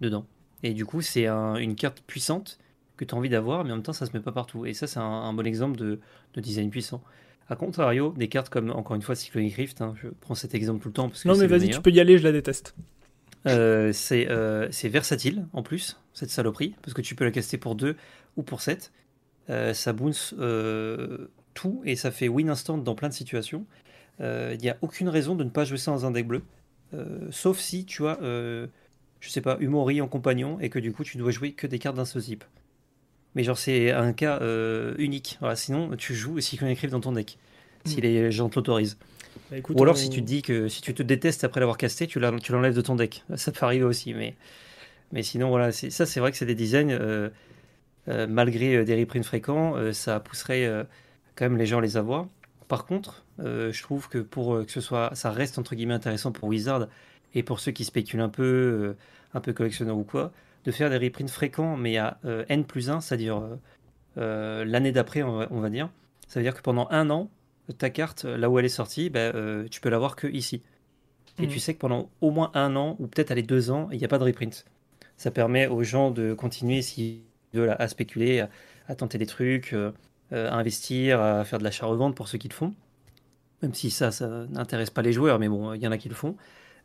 dedans. 0.00 0.26
Et 0.62 0.74
du 0.74 0.84
coup, 0.84 1.00
c'est 1.00 1.26
une 1.26 1.74
carte 1.74 2.02
puissante 2.06 2.58
que 2.96 3.04
tu 3.04 3.14
as 3.14 3.18
envie 3.18 3.30
d'avoir, 3.30 3.64
mais 3.64 3.72
en 3.72 3.76
même 3.76 3.82
temps, 3.82 3.92
ça 3.92 4.06
se 4.06 4.12
met 4.12 4.20
pas 4.20 4.32
partout. 4.32 4.66
Et 4.66 4.74
ça, 4.74 4.86
c'est 4.86 4.98
un, 4.98 5.32
bon 5.32 5.46
exemple 5.46 5.76
de, 5.76 5.98
design 6.36 6.70
puissant. 6.70 7.02
A 7.48 7.56
contrario, 7.56 8.14
des 8.16 8.28
cartes 8.28 8.48
comme, 8.48 8.70
encore 8.70 8.94
une 8.94 9.02
fois, 9.02 9.14
Cyclonic 9.14 9.54
Rift, 9.54 9.80
hein, 9.80 9.94
je 10.00 10.08
prends 10.20 10.34
cet 10.34 10.54
exemple 10.54 10.82
tout 10.82 10.88
le 10.88 10.94
temps. 10.94 11.08
Parce 11.08 11.22
que 11.22 11.28
non, 11.28 11.36
mais 11.36 11.46
vas-y, 11.46 11.70
tu 11.70 11.80
peux 11.80 11.90
y 11.90 12.00
aller, 12.00 12.18
je 12.18 12.24
la 12.24 12.32
déteste. 12.32 12.74
Euh, 13.46 13.92
euh, 14.12 14.68
c'est 14.70 14.88
versatile 14.88 15.46
en 15.52 15.62
plus, 15.62 15.98
cette 16.12 16.30
saloperie, 16.30 16.74
parce 16.82 16.92
que 16.92 17.00
tu 17.00 17.14
peux 17.14 17.24
la 17.24 17.30
caster 17.30 17.58
pour 17.58 17.74
2 17.74 17.96
ou 18.36 18.42
pour 18.42 18.60
7. 18.60 18.92
Euh, 19.48 19.72
ça 19.72 19.92
bounce 19.92 20.34
tout 21.54 21.82
et 21.84 21.96
ça 21.96 22.10
fait 22.10 22.28
win 22.28 22.50
instant 22.50 22.78
dans 22.78 22.94
plein 22.94 23.08
de 23.08 23.14
situations. 23.14 23.64
Il 24.20 24.58
n'y 24.60 24.68
a 24.68 24.76
aucune 24.82 25.08
raison 25.08 25.34
de 25.34 25.44
ne 25.44 25.50
pas 25.50 25.64
jouer 25.64 25.78
ça 25.78 25.90
dans 25.90 26.04
un 26.04 26.10
deck 26.10 26.26
bleu. 26.26 26.42
sauf 27.30 27.58
si 27.58 27.86
tu 27.86 28.06
as 28.06 28.18
je 29.20 29.28
sais 29.28 29.40
pas, 29.40 29.56
Humori 29.60 30.00
en 30.00 30.08
compagnon 30.08 30.58
et 30.60 30.70
que 30.70 30.78
du 30.78 30.92
coup 30.92 31.04
tu 31.04 31.18
dois 31.18 31.30
jouer 31.30 31.52
que 31.52 31.66
des 31.66 31.78
cartes 31.78 31.96
d'un 31.96 32.04
seul 32.04 32.22
type. 32.22 32.44
Mais 33.34 33.44
genre 33.44 33.58
c'est 33.58 33.92
un 33.92 34.12
cas 34.12 34.40
euh, 34.40 34.94
unique. 34.98 35.36
Voilà, 35.40 35.54
sinon 35.56 35.94
tu 35.96 36.14
joues 36.14 36.40
si 36.40 36.56
qu'on 36.56 36.66
écrive 36.66 36.90
dans 36.90 37.00
ton 37.00 37.12
deck, 37.12 37.38
si 37.84 37.98
hmm. 37.98 38.00
les 38.00 38.32
gens 38.32 38.48
te 38.48 38.56
l'autorisent. 38.56 38.98
Bah, 39.50 39.58
Ou 39.68 39.82
alors 39.82 39.96
si 39.96 40.10
tu 40.10 40.20
te 40.20 40.26
dis 40.26 40.42
que 40.42 40.68
si 40.68 40.80
tu 40.80 40.94
te 40.94 41.02
détestes 41.02 41.44
après 41.44 41.60
l'avoir 41.60 41.76
casté, 41.76 42.06
tu 42.06 42.18
l'enlèves 42.18 42.74
de 42.74 42.80
ton 42.80 42.96
deck. 42.96 43.24
Ça 43.36 43.52
peut 43.52 43.64
arriver 43.64 43.84
aussi, 43.84 44.14
mais, 44.14 44.34
mais 45.12 45.22
sinon 45.22 45.50
voilà, 45.50 45.70
ça 45.70 46.06
c'est 46.06 46.18
vrai 46.18 46.32
que 46.32 46.36
c'est 46.36 46.46
des 46.46 46.56
designs, 46.56 46.90
euh, 46.90 47.28
euh, 48.08 48.26
malgré 48.26 48.84
des 48.84 48.94
reprints 48.96 49.24
fréquents, 49.24 49.92
ça 49.92 50.18
pousserait 50.18 50.86
quand 51.36 51.44
même 51.44 51.58
les 51.58 51.66
gens 51.66 51.78
à 51.78 51.82
les 51.82 51.96
avoir. 51.96 52.26
Par 52.66 52.86
contre, 52.86 53.24
je 53.38 53.82
trouve 53.82 54.08
que 54.08 54.18
pour 54.18 54.64
que 54.64 54.72
ce 54.72 54.80
soit, 54.80 55.10
ça 55.14 55.30
reste 55.30 55.58
entre 55.58 55.74
guillemets 55.74 55.94
intéressant 55.94 56.32
pour 56.32 56.48
Wizard 56.48 56.88
et 57.34 57.42
pour 57.42 57.60
ceux 57.60 57.72
qui 57.72 57.84
spéculent 57.84 58.20
un 58.20 58.28
peu, 58.28 58.42
euh, 58.42 58.96
un 59.34 59.40
peu 59.40 59.52
collectionneurs 59.52 59.96
ou 59.96 60.04
quoi, 60.04 60.32
de 60.64 60.70
faire 60.70 60.90
des 60.90 60.98
reprints 60.98 61.30
fréquents, 61.30 61.76
mais 61.76 61.96
à 61.96 62.18
euh, 62.24 62.44
N 62.48 62.64
plus 62.64 62.90
1, 62.90 63.00
c'est-à-dire 63.00 63.42
euh, 64.18 64.64
l'année 64.64 64.92
d'après, 64.92 65.22
on, 65.22 65.60
va 65.60 65.70
dire. 65.70 65.90
Ça 66.28 66.40
veut 66.40 66.44
dire 66.44 66.54
que 66.54 66.62
pendant 66.62 66.88
un 66.90 67.10
an, 67.10 67.30
ta 67.78 67.90
carte, 67.90 68.24
là 68.24 68.50
où 68.50 68.58
elle 68.58 68.64
est 68.64 68.68
sortie, 68.68 69.10
bah, 69.10 69.32
tu 69.70 69.80
peux 69.80 69.88
l'avoir 69.88 70.16
que 70.16 70.26
ici. 70.26 70.62
Et 71.38 71.46
tu 71.46 71.56
mmh. 71.56 71.60
sais 71.60 71.74
que 71.74 71.78
pendant 71.78 72.10
au 72.20 72.30
moins 72.30 72.50
un 72.54 72.76
an, 72.76 72.96
ou 72.98 73.06
peut-être 73.06 73.30
aller 73.30 73.42
deux 73.42 73.70
ans, 73.70 73.88
il 73.92 73.98
n'y 73.98 74.04
a 74.04 74.08
pas 74.08 74.18
de 74.18 74.24
reprint. 74.24 74.66
Ça 75.16 75.30
permet 75.30 75.66
aux 75.66 75.82
gens 75.82 76.10
de 76.10 76.34
continuer, 76.34 76.82
s'ils 76.82 77.22
veulent, 77.54 77.74
à, 77.78 77.88
spéculer, 77.88 78.44
à, 78.88 78.94
tenter 78.94 79.16
des 79.16 79.26
trucs, 79.26 79.74
à 80.32 80.54
investir, 80.54 81.20
à 81.20 81.44
faire 81.44 81.58
de 81.58 81.64
l'achat-revente 81.64 82.14
pour 82.14 82.28
ceux 82.28 82.38
qui 82.38 82.48
le 82.48 82.54
font. 82.54 82.74
Même 83.62 83.72
si 83.72 83.90
ça, 83.90 84.10
ça 84.10 84.46
n'intéresse 84.50 84.90
pas 84.90 85.02
les 85.02 85.12
joueurs, 85.12 85.38
mais 85.38 85.48
bon, 85.48 85.72
il 85.72 85.80
y 85.80 85.86
en 85.86 85.92
a 85.92 85.98
qui 85.98 86.08
le 86.08 86.14
font. 86.14 86.36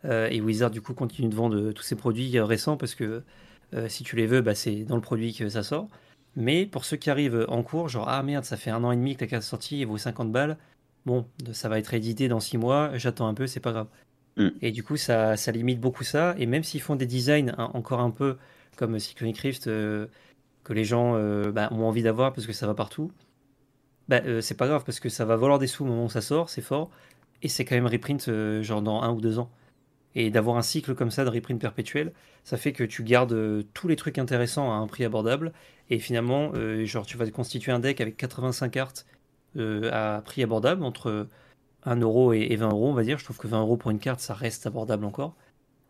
Euh, 0.03 0.27
et 0.29 0.41
Wizard, 0.41 0.71
du 0.71 0.81
coup, 0.81 0.93
continue 0.93 1.29
de 1.29 1.35
vendre 1.35 1.71
tous 1.71 1.83
ces 1.83 1.95
produits 1.95 2.37
euh, 2.37 2.45
récents 2.45 2.77
parce 2.77 2.95
que 2.95 3.23
euh, 3.73 3.87
si 3.87 4.03
tu 4.03 4.15
les 4.15 4.27
veux, 4.27 4.41
bah, 4.41 4.55
c'est 4.55 4.83
dans 4.83 4.95
le 4.95 5.01
produit 5.01 5.33
que 5.33 5.49
ça 5.49 5.63
sort. 5.63 5.87
Mais 6.35 6.65
pour 6.65 6.85
ceux 6.85 6.97
qui 6.97 7.09
arrivent 7.09 7.45
en 7.47 7.63
cours, 7.63 7.87
genre 7.87 8.09
ah 8.09 8.21
merde, 8.21 8.43
ça 8.43 8.57
fait 8.57 8.69
un 8.69 8.83
an 8.83 8.91
et 8.91 8.95
demi 8.97 9.15
que 9.15 9.21
la 9.21 9.27
carte 9.27 9.43
est 9.43 9.47
sortie, 9.47 9.79
il 9.79 9.87
vaut 9.87 9.97
50 9.97 10.31
balles. 10.31 10.57
Bon, 11.05 11.25
ça 11.53 11.69
va 11.69 11.79
être 11.79 11.93
édité 11.93 12.27
dans 12.27 12.39
6 12.39 12.57
mois, 12.57 12.97
j'attends 12.97 13.27
un 13.27 13.33
peu, 13.33 13.47
c'est 13.47 13.59
pas 13.59 13.71
grave. 13.71 13.87
Mm. 14.37 14.49
Et 14.61 14.71
du 14.71 14.83
coup, 14.83 14.97
ça, 14.97 15.37
ça, 15.37 15.51
limite 15.51 15.79
beaucoup 15.79 16.03
ça. 16.03 16.35
Et 16.37 16.45
même 16.45 16.63
s'ils 16.63 16.81
font 16.81 16.95
des 16.95 17.05
designs 17.05 17.53
hein, 17.57 17.71
encore 17.73 18.01
un 18.01 18.11
peu 18.11 18.37
comme 18.75 18.99
Cyclonic 18.99 19.37
Rift, 19.37 19.65
que 19.65 20.73
les 20.73 20.83
gens 20.83 21.13
bah, 21.51 21.69
ont 21.71 21.85
envie 21.85 22.03
d'avoir 22.03 22.33
parce 22.33 22.45
que 22.45 22.53
ça 22.53 22.67
va 22.67 22.73
partout, 22.73 23.11
bah, 24.09 24.21
c'est 24.41 24.57
pas 24.57 24.67
grave 24.67 24.83
parce 24.83 24.99
que 24.99 25.07
ça 25.07 25.23
va 25.23 25.37
valoir 25.37 25.59
des 25.59 25.67
sous 25.67 25.83
au 25.85 25.87
moment 25.87 26.05
où 26.05 26.09
ça 26.09 26.21
sort, 26.21 26.49
c'est 26.49 26.61
fort. 26.61 26.89
Et 27.41 27.47
c'est 27.47 27.63
quand 27.63 27.75
même 27.75 27.87
reprint 27.87 28.29
genre 28.61 28.81
dans 28.81 29.01
un 29.01 29.11
ou 29.13 29.21
deux 29.21 29.39
ans. 29.39 29.49
Et 30.15 30.29
d'avoir 30.29 30.55
un 30.55 30.61
cycle 30.61 30.95
comme 30.95 31.11
ça 31.11 31.25
de 31.25 31.29
reprint 31.29 31.59
perpétuel, 31.59 32.13
ça 32.43 32.55
fait 32.57 32.71
que 32.71 32.83
tu 32.85 33.03
gardes 33.03 33.33
euh, 33.33 33.63
tous 33.73 33.89
les 33.89 33.97
trucs 33.97 34.17
intéressants 34.17 34.71
à 34.71 34.75
un 34.75 34.87
prix 34.87 35.03
abordable. 35.03 35.51
Et 35.89 35.99
finalement, 35.99 36.51
euh, 36.55 36.85
genre, 36.85 37.05
tu 37.05 37.17
vas 37.17 37.29
constituer 37.29 37.73
un 37.73 37.79
deck 37.79 37.99
avec 37.99 38.15
85 38.15 38.69
cartes 38.69 39.05
euh, 39.57 39.89
à 39.91 40.21
prix 40.21 40.41
abordable, 40.41 40.83
entre 40.83 41.27
1 41.83 41.97
euro 41.97 42.31
et 42.33 42.55
20 42.55 42.69
euros, 42.69 42.89
on 42.89 42.93
va 42.93 43.03
dire. 43.03 43.19
Je 43.19 43.25
trouve 43.25 43.37
que 43.37 43.47
20 43.47 43.59
euros 43.59 43.77
pour 43.77 43.91
une 43.91 43.99
carte, 43.99 44.21
ça 44.21 44.33
reste 44.33 44.65
abordable 44.65 45.05
encore. 45.05 45.35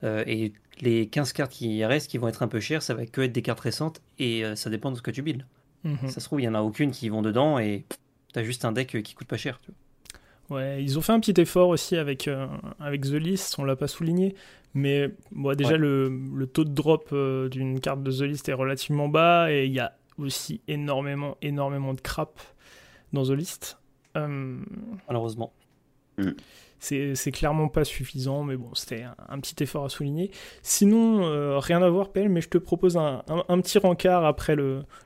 et 0.03 0.53
les 0.81 1.07
15 1.07 1.33
cartes 1.33 1.51
qui 1.51 1.83
restent, 1.85 2.11
qui 2.11 2.17
vont 2.17 2.27
être 2.27 2.43
un 2.43 2.47
peu 2.47 2.59
chères, 2.59 2.83
ça 2.83 2.93
va 2.93 3.05
que 3.05 3.21
être 3.21 3.31
des 3.31 3.41
cartes 3.41 3.61
récentes 3.61 4.01
et 4.19 4.43
ça 4.55 4.69
dépend 4.69 4.91
de 4.91 4.97
ce 4.97 5.01
que 5.01 5.09
tu 5.09 5.21
builds. 5.21 5.45
Mhm. 5.83 6.09
Ça 6.09 6.19
se 6.19 6.25
trouve, 6.25 6.41
il 6.41 6.43
n'y 6.43 6.49
en 6.49 6.53
a 6.53 6.61
aucune 6.61 6.91
qui 6.91 7.09
vont 7.09 7.21
dedans 7.21 7.57
et 7.57 7.85
tu 8.33 8.39
as 8.39 8.43
juste 8.43 8.65
un 8.65 8.71
deck 8.71 9.01
qui 9.01 9.15
coûte 9.15 9.27
pas 9.27 9.37
cher. 9.37 9.59
Tu 9.61 9.71
vois. 9.71 9.84
Ouais, 10.49 10.83
ils 10.83 10.97
ont 10.97 11.01
fait 11.01 11.11
un 11.11 11.19
petit 11.19 11.39
effort 11.41 11.69
aussi 11.69 11.95
avec, 11.95 12.27
euh, 12.27 12.47
avec 12.79 13.01
The 13.01 13.13
List, 13.13 13.55
on 13.57 13.63
l'a 13.63 13.75
pas 13.75 13.87
souligné, 13.87 14.35
mais 14.75 15.09
bon, 15.31 15.55
déjà 15.55 15.75
le, 15.75 16.07
le, 16.07 16.45
taux 16.45 16.65
de 16.65 16.69
drop 16.69 17.09
euh, 17.13 17.49
d'une 17.49 17.79
carte 17.79 18.03
de 18.03 18.11
The 18.11 18.21
List 18.21 18.47
est 18.49 18.53
relativement 18.53 19.09
bas 19.09 19.51
et 19.51 19.65
il 19.65 19.73
y 19.73 19.79
a 19.79 19.97
aussi 20.19 20.61
énormément, 20.67 21.35
énormément 21.41 21.93
de 21.93 22.01
crap 22.01 22.39
dans 23.11 23.23
The 23.23 23.31
List. 23.31 23.79
Euh, 24.17 24.59
Malheureusement. 25.07 25.51
Mm 26.17 26.31
c'est 26.79 27.31
clairement 27.31 27.67
pas 27.67 27.83
suffisant, 27.83 28.43
mais 28.43 28.55
bon, 28.55 28.69
c'était 28.75 29.05
un, 29.29 29.39
petit 29.39 29.63
effort 29.63 29.85
à 29.85 29.89
souligner. 29.89 30.31
Sinon, 30.61 31.25
euh, 31.25 31.57
rien 31.57 31.81
à 31.81 31.89
voir, 31.89 32.09
Pelle, 32.09 32.29
mais 32.29 32.41
je 32.41 32.49
te 32.49 32.57
propose 32.57 32.97
un, 32.97 33.23
petit 33.61 33.79
rencard 33.79 34.25
après 34.25 34.55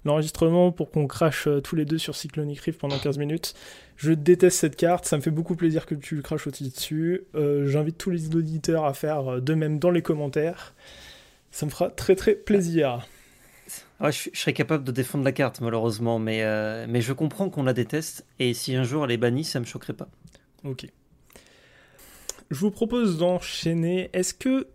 l'enregistrement 0.03 0.71
pour 0.71 0.91
qu'on 0.91 1.07
crache 1.07 1.47
euh, 1.47 1.61
tous 1.61 1.75
les 1.75 1.85
deux 1.85 1.97
sur 1.97 2.15
Cyclonic 2.15 2.59
Rift 2.59 2.79
pendant 2.79 2.97
15 2.97 3.17
minutes. 3.17 3.53
Je 3.95 4.11
déteste 4.11 4.59
cette 4.59 4.75
carte, 4.75 5.05
ça 5.05 5.17
me 5.17 5.21
fait 5.21 5.31
beaucoup 5.31 5.55
plaisir 5.55 5.85
que 5.85 5.95
tu 5.95 6.21
craches 6.21 6.47
aussi 6.47 6.69
dessus. 6.69 7.23
Euh, 7.35 7.67
j'invite 7.67 7.97
tous 7.97 8.09
les 8.09 8.35
auditeurs 8.35 8.85
à 8.85 8.93
faire 8.93 9.41
de 9.41 9.53
même 9.53 9.79
dans 9.79 9.91
les 9.91 10.01
commentaires. 10.01 10.73
Ça 11.51 11.65
me 11.65 11.71
fera 11.71 11.89
très 11.89 12.15
très 12.15 12.35
plaisir. 12.35 13.07
Ah, 13.99 14.11
je, 14.11 14.29
serais 14.33 14.53
capable 14.53 14.83
de 14.83 14.91
défendre 14.91 15.23
la 15.23 15.31
carte, 15.31 15.61
malheureusement, 15.61 16.19
mais, 16.19 16.43
mais 16.87 17.01
je 17.01 17.13
comprends 17.13 17.49
qu'on 17.49 17.63
la 17.63 17.73
déteste, 17.73 18.25
et 18.39 18.53
si 18.53 18.75
un 18.75 18.83
jour 18.83 19.05
elle 19.05 19.11
est 19.11 19.17
bannie, 19.17 19.43
ça 19.43 19.59
me 19.59 19.65
choquerait 19.65 19.93
pas. 19.93 20.07
Ok 20.63 20.87
je 22.49 22.59
vous 22.59 22.71
propose 22.71 23.17
d'enchaîner. 23.17 24.09
Est-ce 24.13 24.33
que 24.33 24.67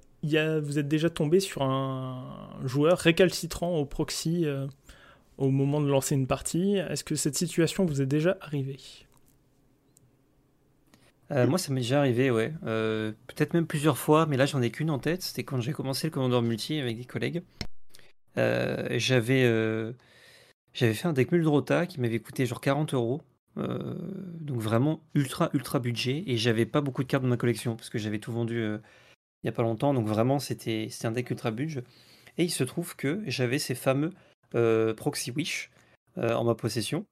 vous 0.61 0.79
êtes 0.79 0.89
déjà 0.89 1.11
tombé 1.11 1.41
sur 1.41 1.63
un 1.63 2.59
joueur 2.65 2.99
récalcitrant 2.99 3.77
au 3.77 3.85
proxy 3.85 4.47
euh, 4.47 4.67
au 5.37 5.51
moment 5.51 5.81
de 5.81 5.89
lancer 5.89 6.15
une 6.15 6.27
partie? 6.27 6.77
Est-ce 6.77 7.05
que 7.05 7.15
cette 7.15 7.37
situation 7.37 7.85
vous 7.85 8.01
est 8.01 8.07
déjà 8.07 8.39
arrivée? 8.41 8.79
Euh, 11.31 11.47
moi, 11.47 11.59
ça 11.59 11.73
m'est 11.73 11.81
déjà 11.81 12.01
arrivé, 12.01 12.31
ouais. 12.31 12.53
Euh, 12.65 13.13
peut-être 13.27 13.55
même 13.55 13.67
plusieurs 13.67 13.99
fois, 13.99 14.27
mais 14.27 14.37
là, 14.37 14.47
j'en 14.47 14.63
ai 14.63 14.71
qu'une 14.71 14.91
en 14.91 14.99
tête. 14.99 15.23
C'était 15.23 15.43
quand 15.43 15.61
j'ai 15.61 15.73
commencé 15.73 16.07
le 16.07 16.11
Commandeur 16.13 16.43
Multi 16.43 16.79
avec 16.79 16.97
des 16.97 17.05
collègues. 17.05 17.43
J'avais 18.37 19.95
j'avais 20.75 20.95
fait 20.95 21.07
un 21.07 21.13
deck 21.13 21.31
Muldrota 21.31 21.87
qui 21.87 22.01
m'avait 22.01 22.19
coûté 22.19 22.47
genre 22.47 22.61
40 22.61 22.95
euros. 22.95 23.23
Donc 23.57 24.61
vraiment 24.61 25.01
ultra, 25.15 25.51
ultra 25.53 25.79
budget. 25.79 26.25
Et 26.27 26.37
j'avais 26.37 26.67
pas 26.67 26.81
beaucoup 26.81 27.03
de 27.03 27.09
cartes 27.09 27.23
dans 27.23 27.29
ma 27.29 27.37
collection 27.37 27.77
parce 27.77 27.91
que 27.91 27.99
j'avais 27.99 28.19
tout 28.19 28.33
vendu 28.33 28.61
il 28.63 29.47
y 29.47 29.49
a 29.49 29.53
pas 29.53 29.63
longtemps. 29.63 29.95
Donc 29.95 30.07
vraiment, 30.07 30.39
c'était 30.39 30.89
un 31.05 31.13
deck 31.13 31.31
ultra 31.31 31.51
budget. 31.51 31.85
Et 32.39 32.45
il 32.45 32.51
se 32.51 32.65
trouve 32.65 32.97
que 32.97 33.23
j'avais 33.27 33.59
ces 33.59 33.75
fameux 33.75 34.13
Proxy 34.97 35.31
Wish 35.31 35.71
en 36.17 36.45
ma 36.45 36.55
possession. 36.55 37.07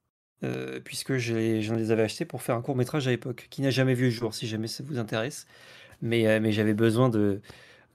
Euh, 0.44 0.80
puisque 0.80 1.18
j'en 1.18 1.76
les 1.76 1.92
avais 1.92 2.02
achetés 2.02 2.24
pour 2.24 2.42
faire 2.42 2.56
un 2.56 2.62
court 2.62 2.74
métrage 2.74 3.06
à 3.06 3.10
l'époque, 3.12 3.46
qui 3.48 3.62
n'a 3.62 3.70
jamais 3.70 3.94
vu 3.94 4.06
le 4.06 4.10
jour, 4.10 4.34
si 4.34 4.48
jamais 4.48 4.66
ça 4.66 4.82
vous 4.82 4.98
intéresse. 4.98 5.46
Mais, 6.00 6.26
euh, 6.26 6.40
mais 6.40 6.50
j'avais 6.50 6.74
besoin 6.74 7.08
de, 7.08 7.40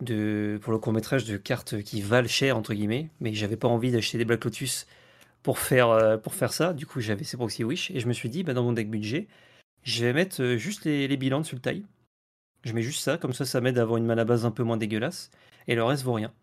de, 0.02 0.58
pour 0.62 0.72
le 0.72 0.80
court 0.80 0.94
métrage 0.94 1.26
de 1.26 1.36
cartes 1.36 1.82
qui 1.82 2.02
valent 2.02 2.28
cher, 2.30 2.56
entre 2.58 2.74
guillemets, 2.74 3.10
mais 3.20 3.34
j'avais 3.34 3.58
pas 3.58 3.68
envie 3.68 3.92
d'acheter 3.92 4.18
des 4.18 4.24
Black 4.24 4.46
Lotus 4.46 4.88
pour 5.48 5.60
faire, 5.60 5.92
euh, 5.92 6.18
pour 6.18 6.36
faire 6.36 6.52
ça. 6.52 6.74
Du 6.74 6.86
coup, 6.86 7.00
j'avais 7.00 7.24
ces 7.24 7.38
Proxy 7.38 7.64
Wish, 7.64 7.90
et 7.92 8.02
je 8.02 8.08
me 8.10 8.12
suis 8.12 8.28
dit, 8.28 8.44
bah, 8.44 8.54
dans 8.54 8.64
mon 8.64 8.74
deck 8.74 8.90
budget, 8.90 9.30
je 9.82 10.04
vais 10.04 10.12
mettre 10.12 10.58
juste 10.58 10.84
les, 10.84 11.08
les 11.08 11.16
bilans 11.16 11.40
de 11.40 11.58
taille 11.58 11.86
Je 12.66 12.74
mets 12.74 12.82
juste 12.82 13.00
ça, 13.00 13.18
comme 13.18 13.32
ça, 13.32 13.46
ça 13.46 13.62
m'aide 13.62 13.78
à 13.78 13.84
avoir 13.84 13.96
une 13.96 14.06
mana 14.06 14.26
base 14.26 14.46
un 14.46 14.52
peu 14.52 14.64
moins 14.64 14.76
dégueulasse, 14.76 15.32
et 15.70 15.76
le 15.76 15.86
reste 15.86 16.04
vaut 16.04 16.12
rien. 16.12 16.34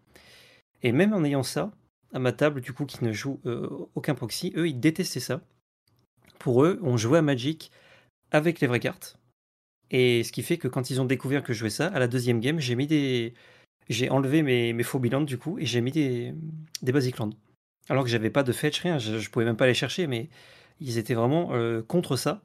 Et 0.83 0.91
même 0.91 1.13
en 1.13 1.23
ayant 1.23 1.43
ça, 1.43 1.71
à 2.15 2.19
ma 2.19 2.33
table, 2.33 2.63
du 2.63 2.73
coup, 2.73 2.87
qui 2.87 3.05
ne 3.05 3.13
joue 3.13 3.43
aucun 3.95 4.15
proxy, 4.15 4.55
eux, 4.57 4.69
ils 4.69 4.81
détestaient 4.81 5.21
ça 5.21 5.43
pour 6.39 6.65
eux, 6.65 6.81
on 6.83 6.97
jouait 6.97 7.19
à 7.19 7.23
Magic 7.23 7.73
avec 8.31 8.61
les 8.61 8.67
vraies 8.67 8.81
cartes. 8.81 9.19
Et 9.91 10.25
ce 10.25 10.33
qui 10.33 10.43
fait 10.43 10.57
que 10.57 10.67
quand 10.67 10.89
ils 10.89 11.03
ont 11.03 11.05
découvert 11.05 11.43
que 11.43 11.53
je 11.53 11.59
jouais 11.59 11.69
ça, 11.69 11.89
à 11.89 11.99
la 11.99 12.09
deuxième 12.09 12.41
game, 12.41 12.59
j'ai 12.59 12.75
mis 12.75 12.87
des. 12.87 13.35
J'ai 13.91 14.09
enlevé 14.09 14.43
mes, 14.43 14.73
mes 14.73 14.83
faux 14.83 14.99
bilans 14.99 15.21
du 15.21 15.37
coup 15.37 15.59
et 15.59 15.67
j'ai 15.67 15.83
mis 15.83 15.93
des, 15.93 16.33
des 16.81 16.91
Basic 16.93 17.19
Land. 17.19 17.33
Alors 17.89 18.05
que 18.05 18.11
j'avais 18.11 18.31
pas 18.31 18.43
de 18.43 18.53
fetch, 18.53 18.81
rien, 18.81 18.99
je, 18.99 19.19
je, 19.19 19.31
pouvais 19.31 19.45
même 19.45 19.57
pas 19.57 19.67
les 19.67 19.75
chercher, 19.75 20.07
mais 20.07 20.29
ils 20.81 20.99
étaient 20.99 21.15
vraiment 21.15 21.51
euh, 21.53 21.83
contre 21.83 22.17
ça. 22.17 22.43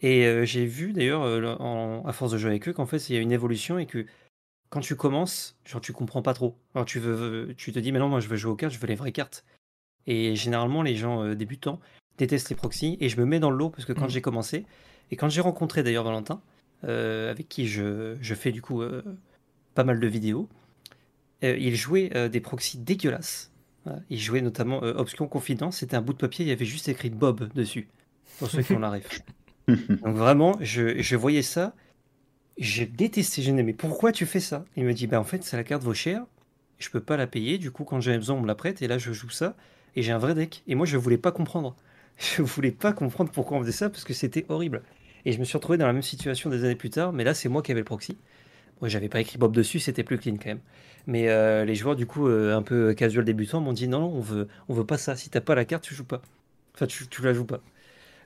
Et 0.00 0.26
euh, 0.26 0.44
j'ai 0.44 0.66
vu 0.66 0.92
d'ailleurs, 0.92 1.22
euh, 1.22 2.00
à 2.04 2.12
force 2.12 2.32
de 2.32 2.38
jouer 2.38 2.50
avec 2.50 2.68
eux, 2.68 2.72
qu'en 2.72 2.86
fait 2.86 3.08
il 3.08 3.14
y 3.14 3.18
a 3.18 3.20
une 3.20 3.32
évolution 3.32 3.78
et 3.78 3.86
que 3.86 4.06
quand 4.70 4.80
tu 4.80 4.96
commences, 4.96 5.56
genre 5.64 5.80
tu 5.80 5.92
comprends 5.92 6.22
pas 6.22 6.34
trop. 6.34 6.58
Alors 6.74 6.86
tu, 6.86 6.98
veux, 6.98 7.54
tu 7.56 7.72
te 7.72 7.78
dis, 7.78 7.92
mais 7.92 7.98
non, 7.98 8.08
moi 8.08 8.20
je 8.20 8.28
veux 8.28 8.36
jouer 8.36 8.52
aux 8.52 8.56
cartes, 8.56 8.72
je 8.72 8.78
veux 8.78 8.88
les 8.88 8.94
vraies 8.94 9.12
cartes. 9.12 9.44
Et 10.06 10.36
généralement, 10.36 10.82
les 10.82 10.96
gens 10.96 11.34
débutants, 11.34 11.80
déteste 12.18 12.50
les 12.50 12.56
proxys 12.56 12.96
et 13.00 13.08
je 13.08 13.18
me 13.20 13.24
mets 13.26 13.40
dans 13.40 13.50
le 13.50 13.56
lot 13.56 13.70
parce 13.70 13.84
que 13.84 13.92
quand 13.92 14.06
mm. 14.06 14.10
j'ai 14.10 14.20
commencé 14.20 14.66
et 15.10 15.16
quand 15.16 15.28
j'ai 15.28 15.40
rencontré 15.40 15.82
d'ailleurs 15.82 16.04
Valentin, 16.04 16.42
euh, 16.84 17.30
avec 17.30 17.48
qui 17.48 17.66
je, 17.66 18.16
je, 18.20 18.34
fais 18.34 18.52
du 18.52 18.60
coup 18.60 18.82
euh, 18.82 19.02
pas 19.74 19.84
mal 19.84 20.00
de 20.00 20.06
vidéos, 20.06 20.48
euh, 21.42 21.56
il 21.56 21.76
jouait 21.76 22.28
des 22.28 22.40
proxys 22.40 22.78
dégueulasses. 22.78 23.50
Il 24.08 24.18
jouait 24.18 24.40
notamment 24.40 24.78
Obscure 24.78 25.28
Confidence, 25.28 25.78
c'était 25.78 25.96
un 25.96 26.02
bout 26.02 26.12
de 26.12 26.18
papier, 26.18 26.44
il 26.44 26.48
y 26.48 26.52
avait 26.52 26.64
juste 26.64 26.88
écrit 26.88 27.10
Bob 27.10 27.52
dessus, 27.54 27.88
pour 28.38 28.48
ceux 28.48 28.62
qui 28.62 28.72
ont 28.72 28.78
la 28.78 28.90
ref. 28.90 29.20
Donc 29.68 30.16
vraiment, 30.16 30.56
je, 30.60 31.00
je 31.00 31.16
voyais 31.16 31.42
ça, 31.42 31.74
j'ai 32.58 32.86
détesté, 32.86 33.42
je 33.42 33.50
mais 33.50 33.72
pourquoi 33.72 34.12
tu 34.12 34.26
fais 34.26 34.40
ça? 34.40 34.64
Il 34.76 34.84
me 34.84 34.92
dit, 34.92 35.06
bah 35.06 35.20
en 35.20 35.24
fait, 35.24 35.44
ça 35.44 35.56
la 35.56 35.64
carte 35.64 35.82
vaut 35.82 35.94
cher, 35.94 36.24
je 36.78 36.90
peux 36.90 37.00
pas 37.00 37.16
la 37.16 37.26
payer, 37.26 37.58
du 37.58 37.70
coup 37.70 37.84
quand 37.84 38.00
j'ai 38.00 38.16
besoin 38.16 38.36
on 38.36 38.40
me 38.40 38.46
la 38.46 38.54
prête, 38.54 38.82
et 38.82 38.88
là 38.88 38.98
je 38.98 39.12
joue 39.12 39.30
ça, 39.30 39.56
et 39.96 40.02
j'ai 40.02 40.12
un 40.12 40.18
vrai 40.18 40.34
deck. 40.34 40.62
Et 40.66 40.74
moi 40.74 40.86
je 40.86 40.96
voulais 40.96 41.18
pas 41.18 41.32
comprendre. 41.32 41.76
je 42.18 42.42
voulais 42.42 42.70
pas 42.72 42.92
comprendre 42.92 43.30
pourquoi 43.32 43.58
on 43.58 43.60
faisait 43.60 43.72
ça 43.72 43.90
parce 43.90 44.04
que 44.04 44.14
c'était 44.14 44.46
horrible. 44.48 44.82
Et 45.24 45.32
je 45.32 45.38
me 45.38 45.44
suis 45.44 45.56
retrouvé 45.56 45.78
dans 45.78 45.86
la 45.86 45.92
même 45.92 46.02
situation 46.02 46.50
des 46.50 46.64
années 46.64 46.74
plus 46.76 46.90
tard, 46.90 47.12
mais 47.12 47.24
là 47.24 47.34
c'est 47.34 47.48
moi 47.48 47.62
qui 47.62 47.72
avais 47.72 47.80
le 47.80 47.84
proxy. 47.84 48.18
Moi 48.80 48.88
j'avais 48.88 49.08
pas 49.08 49.20
écrit 49.20 49.38
Bob 49.38 49.54
dessus, 49.54 49.78
c'était 49.78 50.04
plus 50.04 50.18
clean 50.18 50.36
quand 50.36 50.46
même. 50.46 50.60
Mais 51.06 51.28
euh, 51.28 51.64
les 51.64 51.74
joueurs 51.74 51.96
du 51.96 52.06
coup 52.06 52.28
euh, 52.28 52.56
un 52.56 52.62
peu 52.62 52.94
casual 52.94 53.24
débutants 53.24 53.60
m'ont 53.60 53.72
dit 53.72 53.88
non, 53.88 54.00
non, 54.00 54.08
on 54.08 54.20
veut, 54.20 54.48
on 54.68 54.74
veut 54.74 54.86
pas 54.86 54.98
ça. 54.98 55.16
Si 55.16 55.30
t'as 55.30 55.40
pas 55.40 55.54
la 55.54 55.64
carte, 55.64 55.84
tu 55.84 55.94
joues 55.94 56.04
pas. 56.04 56.22
Enfin, 56.74 56.86
tu, 56.86 57.06
tu 57.08 57.22
la 57.22 57.34
joues 57.34 57.44
pas. 57.44 57.60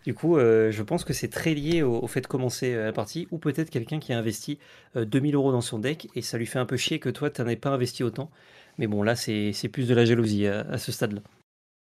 Du 0.04 0.14
coup, 0.14 0.38
euh, 0.38 0.70
je 0.70 0.82
pense 0.82 1.04
que 1.04 1.12
c'est 1.12 1.28
très 1.28 1.54
lié 1.54 1.82
au, 1.82 2.06
fait 2.06 2.20
de 2.22 2.26
commencer 2.26 2.74
la 2.74 2.92
partie, 2.92 3.28
ou 3.30 3.38
peut-être 3.38 3.68
quelqu'un 3.68 3.98
qui 3.98 4.12
a 4.12 4.18
investi 4.18 4.58
2000 4.94 5.34
euros 5.34 5.52
dans 5.52 5.60
son 5.60 5.78
deck 5.78 6.08
et 6.14 6.22
ça 6.22 6.38
lui 6.38 6.46
fait 6.46 6.58
un 6.58 6.66
peu 6.66 6.76
chier 6.76 6.98
que 6.98 7.10
toi, 7.10 7.30
tu 7.30 7.42
n'en 7.42 7.48
aies 7.48 7.56
pas 7.56 7.70
investi 7.70 8.04
autant. 8.04 8.30
Mais 8.78 8.86
bon, 8.86 9.02
là, 9.02 9.16
c'est 9.16 9.52
plus 9.70 9.88
de 9.88 9.94
la 9.94 10.04
jalousie 10.04 10.46
à, 10.46 10.78
ce 10.78 10.92
stade-là. 10.92 11.20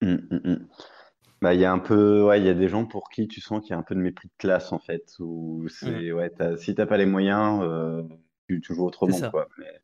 Mmh, 0.02 0.16
mmh, 0.16 0.40
mmh. 0.44 0.68
Bah, 1.42 1.54
il 1.54 1.60
y 1.60 1.66
a 1.66 1.72
un 1.72 1.80
peu, 1.80 2.24
ouais, 2.24 2.42
il 2.42 2.46
y 2.46 2.50
a 2.50 2.54
des 2.54 2.68
gens 2.68 2.86
pour 2.86 3.10
qui 3.10 3.28
tu 3.28 3.40
sens 3.40 3.62
qu'il 3.62 3.70
y 3.70 3.74
a 3.74 3.78
un 3.78 3.84
peu 3.84 3.96
de 3.96 4.00
mépris 4.02 4.28
de 4.28 4.34
classe 4.38 4.74
en 4.74 4.80
fait, 4.80 5.04
c'est, 5.70 6.12
ouais, 6.12 6.32
si 6.58 6.76
t'as 6.76 6.86
pas 6.86 6.98
les 6.98 7.06
moyens, 7.06 7.64
tu, 8.56 8.62
tu, 8.62 8.74
joues 8.74 8.86
autrement, 8.86 9.30
quoi. 9.30 9.48
Mais, 9.58 9.82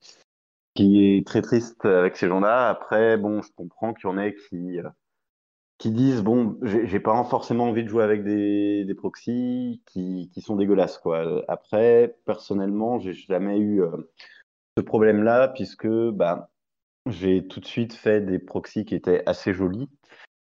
qui 0.75 1.03
est 1.03 1.25
très 1.25 1.41
triste 1.41 1.85
avec 1.85 2.15
ces 2.17 2.27
gens-là. 2.27 2.69
Après, 2.69 3.17
bon, 3.17 3.41
je 3.41 3.49
comprends 3.55 3.93
qu'il 3.93 4.09
y 4.09 4.13
en 4.13 4.17
ait 4.17 4.35
qui, 4.35 4.79
euh, 4.79 4.87
qui 5.79 5.89
disent, 5.89 6.21
bon, 6.21 6.57
j'ai, 6.61 6.99
pas 6.99 7.23
forcément 7.23 7.65
envie 7.65 7.83
de 7.83 7.89
jouer 7.89 8.03
avec 8.03 8.23
des, 8.23 8.85
des 8.85 8.93
proxys 8.93 9.81
qui, 9.87 10.29
qui 10.31 10.41
sont 10.41 10.55
dégueulasses, 10.55 10.99
quoi. 10.99 11.43
Après, 11.47 12.15
personnellement, 12.25 12.99
j'ai 12.99 13.13
jamais 13.13 13.57
eu 13.57 13.81
euh, 13.81 13.89
ce 14.77 14.83
problème-là, 14.83 15.47
puisque, 15.47 15.87
bah, 15.87 16.51
j'ai 17.07 17.47
tout 17.47 17.59
de 17.59 17.65
suite 17.65 17.93
fait 17.93 18.21
des 18.21 18.37
proxys 18.37 18.85
qui 18.85 18.93
étaient 18.93 19.23
assez 19.25 19.53
jolis. 19.53 19.89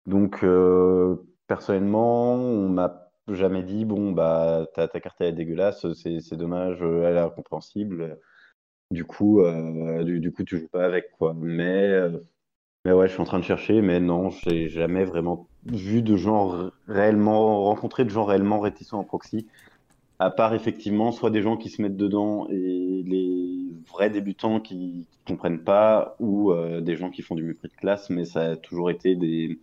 Donc, 0.06 0.42
euh, 0.42 1.16
personnellement, 1.46 2.34
on 2.34 2.68
m'a 2.68 3.03
jamais 3.28 3.62
dit, 3.62 3.84
bon, 3.84 4.12
bah, 4.12 4.66
ta, 4.74 4.88
ta 4.88 5.00
carte 5.00 5.16
elle 5.20 5.28
est 5.28 5.32
dégueulasse, 5.32 5.86
c'est 5.94 6.36
dommage, 6.36 6.78
elle 6.82 7.16
est 7.16 7.20
incompréhensible. 7.20 8.18
Du 8.90 9.04
coup, 9.04 9.40
euh, 9.40 10.04
du, 10.04 10.32
coup, 10.32 10.44
tu 10.44 10.58
joues 10.58 10.68
pas 10.68 10.84
avec, 10.84 11.10
quoi. 11.18 11.34
Mais, 11.36 11.88
euh, 11.88 12.18
mais 12.84 12.92
ouais, 12.92 13.08
je 13.08 13.12
suis 13.12 13.22
en 13.22 13.24
train 13.24 13.38
de 13.38 13.44
chercher, 13.44 13.80
mais 13.80 14.00
non, 14.00 14.30
j'ai 14.30 14.68
jamais 14.68 15.04
vraiment 15.04 15.48
vu 15.66 16.02
de 16.02 16.16
gens 16.16 16.70
réellement, 16.86 17.64
rencontré 17.64 18.04
de 18.04 18.10
gens 18.10 18.24
réellement 18.24 18.60
réticents 18.60 18.98
en 19.00 19.04
proxy. 19.04 19.46
À 20.20 20.30
part 20.30 20.54
effectivement, 20.54 21.10
soit 21.10 21.30
des 21.30 21.42
gens 21.42 21.56
qui 21.56 21.70
se 21.70 21.82
mettent 21.82 21.96
dedans 21.96 22.46
et 22.48 23.02
les 23.04 23.66
vrais 23.88 24.10
débutants 24.10 24.60
qui, 24.60 25.08
qui 25.10 25.18
comprennent 25.26 25.64
pas, 25.64 26.14
ou 26.20 26.52
des 26.80 26.96
gens 26.96 27.10
qui 27.10 27.22
font 27.22 27.34
du 27.34 27.42
mépris 27.42 27.68
de 27.68 27.74
classe, 27.74 28.10
mais 28.10 28.24
ça 28.24 28.52
a 28.52 28.56
toujours 28.56 28.90
été 28.90 29.16
des, 29.16 29.58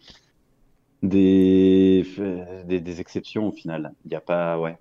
des, 1.02 2.06
des, 2.66 3.02
exceptions 3.02 3.48
au 3.48 3.52
final. 3.52 3.94
Il 4.06 4.10
n'y 4.10 4.16
a 4.16 4.22
pas, 4.22 4.58
ouais. 4.60 4.78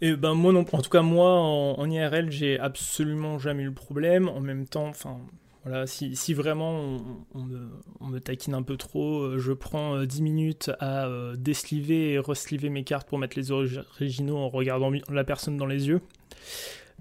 Et 0.00 0.16
ben 0.16 0.34
moi 0.34 0.52
non, 0.52 0.64
en 0.72 0.82
tout 0.82 0.90
cas 0.90 1.02
moi 1.02 1.30
en, 1.30 1.88
IRL 1.88 2.30
j'ai 2.30 2.58
absolument 2.58 3.38
jamais 3.38 3.62
eu 3.62 3.66
le 3.66 3.74
problème. 3.74 4.28
En 4.28 4.40
même 4.40 4.66
temps, 4.66 4.88
enfin 4.88 5.18
voilà, 5.64 5.86
si, 5.86 6.14
si 6.14 6.34
vraiment 6.34 6.98
on, 7.34 8.08
me, 8.08 8.20
taquine 8.20 8.54
un 8.54 8.62
peu 8.62 8.76
trop, 8.76 9.22
euh, 9.22 9.38
je 9.38 9.52
prends 9.52 10.04
10 10.04 10.20
euh, 10.20 10.22
minutes 10.22 10.70
à 10.78 11.06
euh, 11.06 11.36
désliver 11.36 12.12
et 12.12 12.18
resliver 12.18 12.68
mes 12.68 12.84
cartes 12.84 13.08
pour 13.08 13.18
mettre 13.18 13.38
les 13.38 13.50
originaux 13.50 14.36
en 14.36 14.50
regardant 14.50 14.92
la 15.08 15.24
personne 15.24 15.56
dans 15.56 15.66
les 15.66 15.88
yeux. 15.88 16.00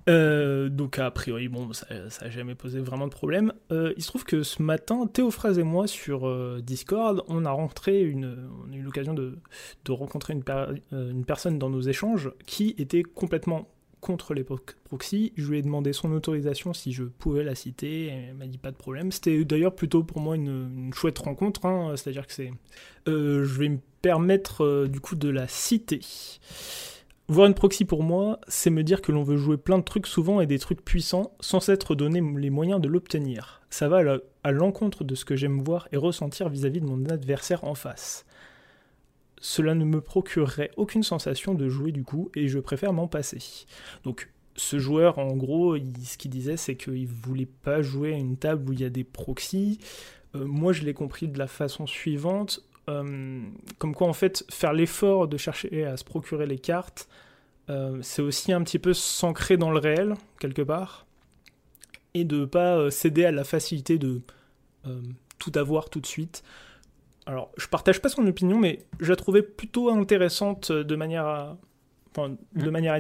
Euh, 0.10 0.70
donc 0.70 1.00
a 1.00 1.10
priori, 1.12 1.48
bon, 1.48 1.72
ça 1.74 1.88
n'a 1.90 2.30
jamais 2.30 2.56
posé 2.56 2.80
vraiment 2.80 3.08
de 3.08 3.12
problème. 3.12 3.54
Euh, 3.72 3.94
il 3.98 4.04
se 4.04 4.08
trouve 4.08 4.26
que 4.26 4.44
ce 4.44 4.62
matin, 4.62 5.08
Théophraise 5.08 5.60
et 5.60 5.64
moi 5.64 5.88
sur 5.88 6.28
euh, 6.28 6.62
Discord, 6.62 7.24
on 7.28 7.46
a 7.46 7.52
rentré 7.52 8.02
une, 8.02 8.50
on 8.68 8.74
a 8.74 8.76
eu 8.76 8.82
l'occasion 8.82 9.14
de, 9.14 9.38
de, 9.86 9.92
rencontrer 9.92 10.34
une, 10.34 10.44
une, 10.92 11.26
personne 11.26 11.58
dans 11.58 11.70
nos 11.70 11.82
échanges 11.82 12.32
qui 12.46 12.76
était 12.78 13.04
complètement 13.04 13.70
contre 14.02 14.34
les 14.34 14.44
proxys. 14.44 15.32
Je 15.38 15.50
lui 15.50 15.60
ai 15.60 15.62
demandé 15.62 15.94
son 15.94 16.12
autorisation 16.12 16.74
si 16.74 16.92
je 16.92 17.04
pouvais 17.04 17.44
la 17.44 17.56
citer, 17.56 18.08
et 18.08 18.26
elle 18.30 18.36
m'a 18.36 18.48
dit 18.48 18.58
pas 18.58 18.72
de 18.72 18.76
problème. 18.76 19.14
C'était 19.14 19.46
d'ailleurs 19.46 19.76
plutôt 19.76 20.04
pour 20.04 20.20
moi 20.20 20.36
une, 20.36 20.70
une 20.88 20.94
chouette 20.94 21.20
rencontre, 21.20 21.66
hein, 21.66 21.94
c'est-à-dire 21.96 22.28
que 22.28 22.34
c'est... 22.34 22.52
je 23.08 23.42
vais 23.42 23.70
me 23.70 23.80
permettre 24.02 24.88
du 24.88 25.00
coup 25.00 25.16
de 25.16 25.30
la 25.30 25.48
citer. 25.48 26.02
Voir 27.30 27.48
une 27.48 27.54
proxy 27.54 27.86
pour 27.86 28.04
moi, 28.04 28.40
c'est 28.50 28.70
me 28.70 28.84
dire 28.84 29.02
que 29.02 29.14
l'on 29.14 29.24
veut 29.24 29.38
jouer 29.38 29.58
plein 29.58 29.78
de 29.78 29.84
trucs 29.84 30.08
souvent 30.08 30.42
et 30.42 30.46
des 30.46 30.60
trucs 30.60 30.84
puissants 30.84 31.32
sans 31.40 31.62
s'être 31.62 31.96
donné 31.96 32.22
les 32.38 32.50
moyens 32.50 32.82
de 32.82 32.90
l'obtenir. 32.90 33.62
Ça 33.70 33.88
va 33.88 34.02
à 34.44 34.52
l'encontre 34.52 35.04
de 35.06 35.16
ce 35.16 35.24
que 35.24 35.38
j'aime 35.38 35.62
voir 35.64 35.88
et 35.94 35.98
ressentir 35.98 36.50
vis-à-vis 36.50 36.82
de 36.82 36.86
mon 36.86 37.06
adversaire 37.06 37.64
en 37.64 37.76
face. 37.76 38.26
Cela 39.40 39.74
ne 39.74 39.86
me 39.86 40.02
procurerait 40.02 40.72
aucune 40.76 41.04
sensation 41.04 41.54
de 41.54 41.70
jouer 41.70 41.92
du 41.92 42.04
coup 42.04 42.30
et 42.36 42.48
je 42.48 42.60
préfère 42.60 42.94
m'en 42.94 43.08
passer. 43.08 43.66
Donc 44.04 44.30
ce 44.56 44.78
joueur, 44.78 45.18
en 45.18 45.36
gros, 45.36 45.78
ce 45.78 46.18
qu'il 46.18 46.32
disait, 46.32 46.58
c'est 46.58 46.76
qu'il 46.76 47.08
voulait 47.08 47.48
pas 47.48 47.82
jouer 47.82 48.14
à 48.14 48.18
une 48.18 48.38
table 48.38 48.70
où 48.70 48.74
il 48.74 48.82
y 48.82 48.86
a 48.86 48.90
des 48.90 49.04
proxys. 49.04 49.80
Euh, 50.36 50.46
moi, 50.46 50.74
je 50.74 50.84
l'ai 50.84 50.94
compris 50.94 51.28
de 51.28 51.38
la 51.38 51.48
façon 51.48 51.88
suivante. 51.88 52.64
Euh, 52.90 53.42
comme 53.78 53.96
quoi 53.96 54.08
en 54.08 54.14
fait 54.14 54.44
faire 54.52 54.74
l'effort 54.74 55.28
de 55.28 55.38
chercher 55.38 55.86
à 55.86 55.96
se 55.96 56.04
procurer 56.04 56.46
les 56.46 56.60
cartes, 56.60 57.08
euh, 57.70 58.00
c'est 58.02 58.22
aussi 58.22 58.52
un 58.52 58.62
petit 58.62 58.80
peu 58.80 58.94
s'ancrer 58.94 59.56
dans 59.56 59.72
le 59.72 59.80
réel 59.80 60.16
quelque 60.40 60.62
part 60.62 61.06
et 62.14 62.26
de 62.26 62.44
pas 62.44 62.76
euh, 62.76 62.90
céder 62.90 63.24
à 63.24 63.32
la 63.32 63.46
facilité 63.46 63.98
de 63.98 64.22
tout 65.40 65.54
avoir 65.56 65.90
tout 65.90 66.02
de 66.02 66.06
suite. 66.06 66.44
Alors 67.26 67.52
je 67.56 67.68
partage 67.68 68.02
pas 68.02 68.10
son 68.10 68.28
opinion, 68.28 68.60
mais 68.60 68.80
je 69.00 69.10
la 69.10 69.16
trouvais 69.16 69.42
plutôt 69.42 69.90
intéressante 69.90 70.74
de 70.74 70.96
manière 70.98 71.26
à, 71.26 71.58
enfin, 72.12 72.36
de 72.54 72.70
mmh. 72.70 72.70
manière 72.70 72.94
à 72.94 73.00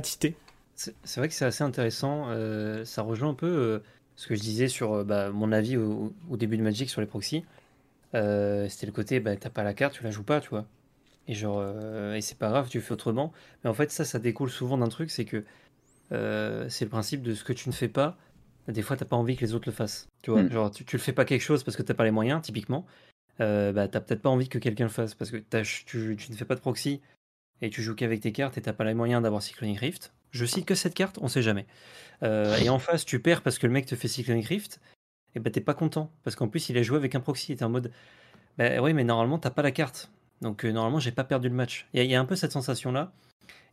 C'est 0.75 1.17
vrai 1.17 1.27
que 1.27 1.33
c'est 1.33 1.43
assez 1.43 1.63
intéressant. 1.63 2.27
ça 2.85 3.01
rejoint 3.01 3.31
un 3.31 3.33
peu 3.33 3.81
ce 4.15 4.27
que 4.27 4.35
je 4.35 4.39
disais 4.39 4.69
sur 4.69 5.03
bah, 5.03 5.29
mon 5.31 5.51
avis 5.51 5.75
au, 5.75 6.13
début 6.31 6.55
de 6.55 6.63
Magic 6.63 6.89
sur 6.89 7.01
les 7.01 7.07
proxys. 7.07 7.43
C'était 8.13 8.85
le 8.85 8.91
côté, 8.91 9.19
bah, 9.19 9.35
t'as 9.35 9.49
pas 9.49 9.63
la 9.63 9.73
carte, 9.73 9.95
tu 9.95 10.03
la 10.03 10.11
joues 10.11 10.23
pas, 10.23 10.39
tu 10.39 10.49
vois. 10.49 10.65
Et 11.27 11.33
genre, 11.33 11.63
et 12.13 12.21
c'est 12.21 12.37
pas 12.37 12.49
grave, 12.49 12.69
tu 12.69 12.81
fais 12.81 12.91
autrement. 12.91 13.31
Mais 13.63 13.69
en 13.69 13.73
fait, 13.73 13.91
ça, 13.91 14.05
ça 14.05 14.19
découle 14.19 14.49
souvent 14.49 14.77
d'un 14.77 14.89
truc, 14.89 15.09
c'est 15.09 15.25
que 15.25 15.43
c'est 16.09 16.85
le 16.85 16.89
principe 16.89 17.23
de 17.23 17.33
ce 17.33 17.43
que 17.43 17.53
tu 17.53 17.69
ne 17.69 17.73
fais 17.73 17.87
pas. 17.87 18.17
Des 18.67 18.81
fois, 18.81 18.95
t'as 18.95 19.05
pas 19.05 19.15
envie 19.15 19.35
que 19.35 19.41
les 19.41 19.53
autres 19.53 19.67
le 19.67 19.73
fassent. 19.73 20.07
Tu 20.21 20.31
vois, 20.31 20.43
mm. 20.43 20.51
genre, 20.51 20.71
tu, 20.71 20.85
tu, 20.85 20.95
le 20.95 21.01
fais 21.01 21.11
pas 21.11 21.25
quelque 21.25 21.41
chose 21.41 21.63
parce 21.63 21.75
que 21.75 21.81
t'as 21.81 21.93
pas 21.93 22.05
les 22.05 22.11
moyens, 22.11 22.41
typiquement. 22.41 22.85
bah, 23.39 23.87
t'as 23.87 23.99
peut-être 23.99 24.21
pas 24.21 24.29
envie 24.29 24.49
que 24.49 24.59
quelqu'un 24.59 24.85
le 24.85 24.89
fasse 24.89 25.15
parce 25.15 25.31
que 25.31 25.37
tu, 25.37 26.15
tu, 26.15 26.31
ne 26.31 26.35
fais 26.35 26.45
pas 26.45 26.55
de 26.55 26.61
proxy 26.61 27.01
et 27.63 27.69
tu 27.69 27.81
joues 27.81 27.95
qu'avec 27.95 28.21
tes 28.21 28.31
cartes 28.31 28.57
et 28.57 28.61
t'as 28.61 28.73
pas 28.73 28.83
les 28.83 28.93
moyens 28.93 29.23
d'avoir 29.23 29.41
Cyclonic 29.41 29.79
Rift. 29.79 30.13
Je 30.31 30.45
cite 30.45 30.65
que 30.65 30.75
cette 30.75 30.95
carte, 30.95 31.19
on 31.21 31.27
sait 31.27 31.41
jamais. 31.41 31.65
Euh, 32.23 32.57
et 32.57 32.69
en 32.69 32.79
face, 32.79 33.05
tu 33.05 33.21
perds 33.21 33.41
parce 33.41 33.59
que 33.59 33.67
le 33.67 33.73
mec 33.73 33.85
te 33.85 33.95
fait 33.95 34.07
Cyclonic 34.07 34.47
Rift, 34.47 34.81
et 35.35 35.39
bah 35.39 35.49
t'es 35.49 35.61
pas 35.61 35.73
content. 35.73 36.11
Parce 36.23 36.35
qu'en 36.35 36.47
plus, 36.47 36.69
il 36.69 36.77
a 36.77 36.83
joué 36.83 36.97
avec 36.97 37.15
un 37.15 37.19
proxy, 37.19 37.55
t'es 37.55 37.63
en 37.63 37.69
mode. 37.69 37.91
Bah 38.57 38.81
oui, 38.81 38.93
mais 38.93 39.03
normalement, 39.03 39.39
t'as 39.39 39.49
pas 39.49 39.61
la 39.61 39.71
carte. 39.71 40.11
Donc 40.41 40.65
euh, 40.65 40.71
normalement, 40.71 40.99
j'ai 40.99 41.11
pas 41.11 41.23
perdu 41.23 41.49
le 41.49 41.55
match. 41.55 41.87
Il 41.93 42.03
y, 42.03 42.15
a 42.15 42.19
un 42.19 42.25
peu 42.25 42.35
cette 42.35 42.51
sensation-là. 42.51 43.13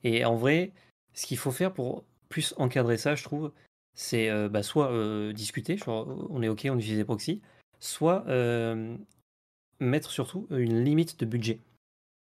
Et 0.04 0.24
en 0.24 0.36
vrai, 0.36 0.72
ce 1.14 1.26
qu'il 1.26 1.38
faut 1.38 1.52
faire 1.52 1.72
pour 1.72 2.04
plus 2.28 2.54
encadrer 2.56 2.96
ça, 2.96 3.14
je 3.14 3.24
trouve, 3.24 3.52
c'est 3.94 4.30
euh, 4.30 4.48
bah, 4.48 4.62
soit 4.62 4.90
discuter, 5.32 5.76
genre 5.76 6.26
on 6.30 6.42
est 6.42 6.48
ok, 6.48 6.68
on 6.70 6.78
utilise 6.78 6.98
des 6.98 7.04
proxys, 7.04 7.42
soit 7.80 8.24
mettre 9.80 10.10
surtout 10.10 10.46
une 10.50 10.84
limite 10.84 11.18
de 11.20 11.26
budget 11.26 11.60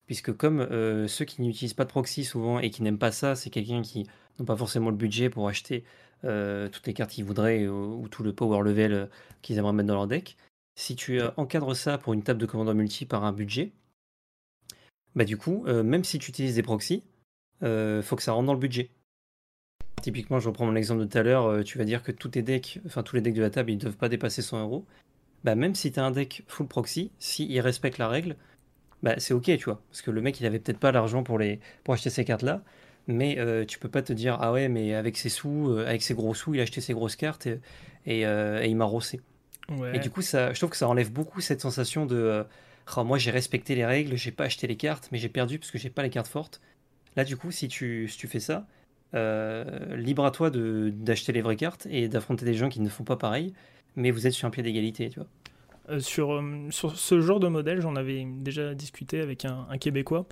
puisque 0.10 0.36
comme 0.36 0.62
euh, 0.62 1.08
ceux 1.08 1.24
qui 1.24 1.44
n'utilisent 1.44 1.76
pas 1.76 1.86
de 1.86 1.92
proxy 1.92 2.26
souvent 2.26 2.58
et 2.58 2.72
qui 2.72 2.82
n'aiment 2.82 2.98
pas 2.98 3.12
ça, 3.12 3.36
c'est 3.36 3.52
quelqu'un 3.52 3.84
qui 3.84 4.08
n'a 4.40 4.46
pas 4.46 4.56
forcément 4.56 4.90
le 4.90 4.96
budget 4.96 5.30
pour 5.30 5.48
acheter 5.48 5.84
euh, 6.26 6.68
toutes 6.70 6.88
les 6.88 6.94
cartes 6.94 7.12
qu'ils 7.12 7.26
voudraient 7.26 7.68
ou, 7.68 8.08
tout 8.10 8.24
le 8.24 8.34
power 8.34 8.64
level 8.64 8.94
euh, 8.94 9.06
qu'ils 9.42 9.58
aimeraient 9.58 9.74
mettre 9.74 9.88
dans 9.88 9.96
leur 9.96 10.08
deck. 10.08 10.38
Si 10.76 10.96
tu 10.96 11.22
encadres 11.38 11.76
ça 11.76 11.98
pour 11.98 12.14
une 12.14 12.24
table 12.24 12.40
de 12.40 12.46
commandant 12.46 12.74
multi 12.74 13.06
par 13.06 13.26
un 13.26 13.34
budget, 13.34 13.74
bah 15.16 15.26
du 15.26 15.36
coup, 15.36 15.66
même 15.66 16.06
si 16.06 16.20
tu 16.20 16.30
utilises 16.30 16.56
des 16.56 16.64
proxys, 16.64 17.04
faut 17.62 18.16
que 18.16 18.22
ça 18.24 18.32
rentre 18.32 18.46
dans 18.46 18.54
le 18.54 18.60
budget. 18.60 18.90
Typiquement, 20.02 20.40
je 20.40 20.48
reprends 20.48 20.66
mon 20.66 20.78
exemple 20.78 21.02
de 21.02 21.06
tout 21.06 21.18
à 21.18 21.24
l'heure, 21.24 21.66
tu 21.66 21.78
vas 21.78 21.84
dire 21.84 22.02
que 22.02 22.14
tous 22.14 22.30
tes 22.30 22.44
decks, 22.44 22.80
enfin 22.86 23.04
tous 23.04 23.18
les 23.18 23.22
decks 23.22 23.34
de 23.34 23.42
la 23.42 23.50
table, 23.50 23.72
ils 23.72 23.76
ne 23.76 23.82
doivent 23.82 23.98
pas 23.98 24.08
dépasser 24.08 24.42
100 24.42 24.62
euros. 24.62 24.86
Bah 25.44 25.56
même 25.56 25.76
si 25.76 25.92
tu 25.92 26.00
as 26.00 26.06
un 26.06 26.12
deck 26.12 26.44
full 26.48 26.68
proxy, 26.68 27.12
s'il 27.20 27.60
respecte 27.60 27.98
la 27.98 28.08
règle, 28.08 28.38
bah, 29.04 29.16
c'est 29.18 29.34
ok, 29.34 29.46
tu 29.46 29.66
vois. 29.66 29.82
Parce 29.90 30.02
que 30.02 30.12
le 30.12 30.22
mec, 30.22 30.40
il 30.40 30.46
avait 30.46 30.60
peut-être 30.60 30.80
pas 30.80 30.92
l'argent 30.92 31.24
pour, 31.24 31.40
les... 31.40 31.60
pour 31.84 31.94
acheter 31.94 32.10
ces 32.10 32.26
cartes-là. 32.26 32.62
Mais 33.10 33.39
euh, 33.39 33.66
tu 33.66 33.80
peux 33.80 33.89
pas 33.89 34.03
te 34.03 34.14
dire, 34.14 34.38
ah 34.39 34.51
ouais, 34.51 34.70
mais 34.70 34.93
avec 34.93 35.18
ses 35.18 35.30
sous, 35.30 35.70
euh, 35.72 35.88
avec 35.88 36.03
ses 36.03 36.14
gros 36.14 36.36
sous, 36.36 36.53
il 36.53 36.60
a 36.60 36.64
acheté 36.64 36.80
ses 36.80 36.93
grosses 36.93 37.16
cartes 37.16 37.47
et, 38.05 38.26
euh, 38.26 38.64
il 38.64 38.76
m'a 38.76 38.86
rossé. 38.86 39.20
Et 39.93 39.99
du 39.99 40.12
coup, 40.12 40.22
ça, 40.22 40.53
je 40.53 40.60
trouve 40.60 40.70
que 40.70 40.78
ça 40.78 40.88
enlève 40.88 41.12
beaucoup 41.12 41.41
cette 41.41 41.62
sensation 41.62 42.05
de, 42.05 42.45
oh, 42.95 43.03
moi 43.03 43.18
j'ai 43.18 43.32
respecté 43.32 43.76
les 43.76 43.86
règles, 43.86 44.16
j'ai 44.16 44.32
pas 44.32 44.45
acheté 44.45 44.68
les 44.68 44.76
cartes, 44.76 45.10
mais 45.12 45.18
j'ai 45.18 45.30
perdu 45.30 45.57
parce 45.57 45.72
que 45.72 45.80
j'ai 45.80 45.89
pas 45.89 46.03
les 46.03 46.10
cartes 46.12 46.28
fortes. 46.28 46.62
Là, 47.16 47.24
du 47.24 47.36
coup, 47.36 47.51
si 47.51 47.68
tu, 47.68 48.07
si 48.07 48.18
tu 48.18 48.28
fais 48.28 48.39
ça, 48.39 48.68
libre 49.95 50.26
à 50.26 50.32
toi 50.32 50.51
d'acheter 50.51 51.32
les 51.32 51.41
vraies 51.41 51.55
cartes 51.55 51.88
et 51.89 52.07
d'affronter 52.07 52.45
des 52.45 52.53
gens 52.53 52.70
qui 52.70 52.80
ne 52.80 52.89
font 52.89 53.03
pas 53.03 53.18
pareil, 53.18 53.53
mais 53.95 54.12
vous 54.12 54.28
êtes 54.28 54.34
sur 54.34 54.47
un 54.47 54.51
pied 54.51 54.62
d'égalité, 54.62 55.10
tu 55.10 55.20
vois. 55.20 55.28
Euh, 55.90 56.00
sur, 56.00 56.34
euh, 56.34 56.42
sur 56.70 56.96
ce 56.96 57.20
genre 57.20 57.40
de 57.40 57.48
modèle, 57.48 57.82
j'en 57.82 57.96
avais 57.96 58.26
déjà 58.26 58.76
discuté 58.76 59.22
avec 59.22 59.46
un, 59.46 59.66
Québécois. 59.80 60.26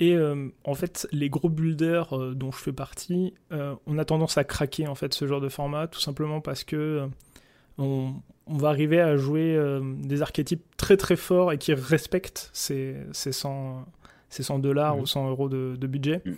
Et 0.00 0.14
euh, 0.14 0.48
en 0.64 0.74
fait, 0.74 1.06
les 1.12 1.30
gros 1.30 1.48
builders 1.48 2.34
dont 2.34 2.50
je 2.50 2.58
fais 2.58 2.72
partie, 2.72 3.34
on 3.86 3.98
a 3.98 4.04
tendance 4.04 4.36
à 4.38 4.44
craquer 4.44 4.88
en 4.88 4.94
fait 4.94 5.14
ce 5.14 5.26
genre 5.26 5.40
de 5.40 5.48
format, 5.48 5.86
tout 5.86 6.00
simplement 6.00 6.40
parce 6.40 6.64
que 6.64 7.08
on, 7.78 8.14
va 8.46 8.68
arriver 8.68 9.00
à 9.00 9.16
jouer 9.16 9.58
des 10.02 10.20
archétypes 10.20 10.64
très 10.76 10.96
très 10.96 11.16
forts 11.16 11.52
et 11.52 11.58
qui 11.58 11.72
respectent 11.72 12.50
ces, 12.52 12.96
ces 13.12 13.32
100, 13.32 13.86
ces 14.28 14.42
100 14.42 14.58
dollars 14.58 14.96
mmh. 14.96 15.00
ou 15.00 15.06
100 15.06 15.30
euros 15.30 15.48
de, 15.48 15.86
budget. 15.86 16.22
Mmh. 16.24 16.32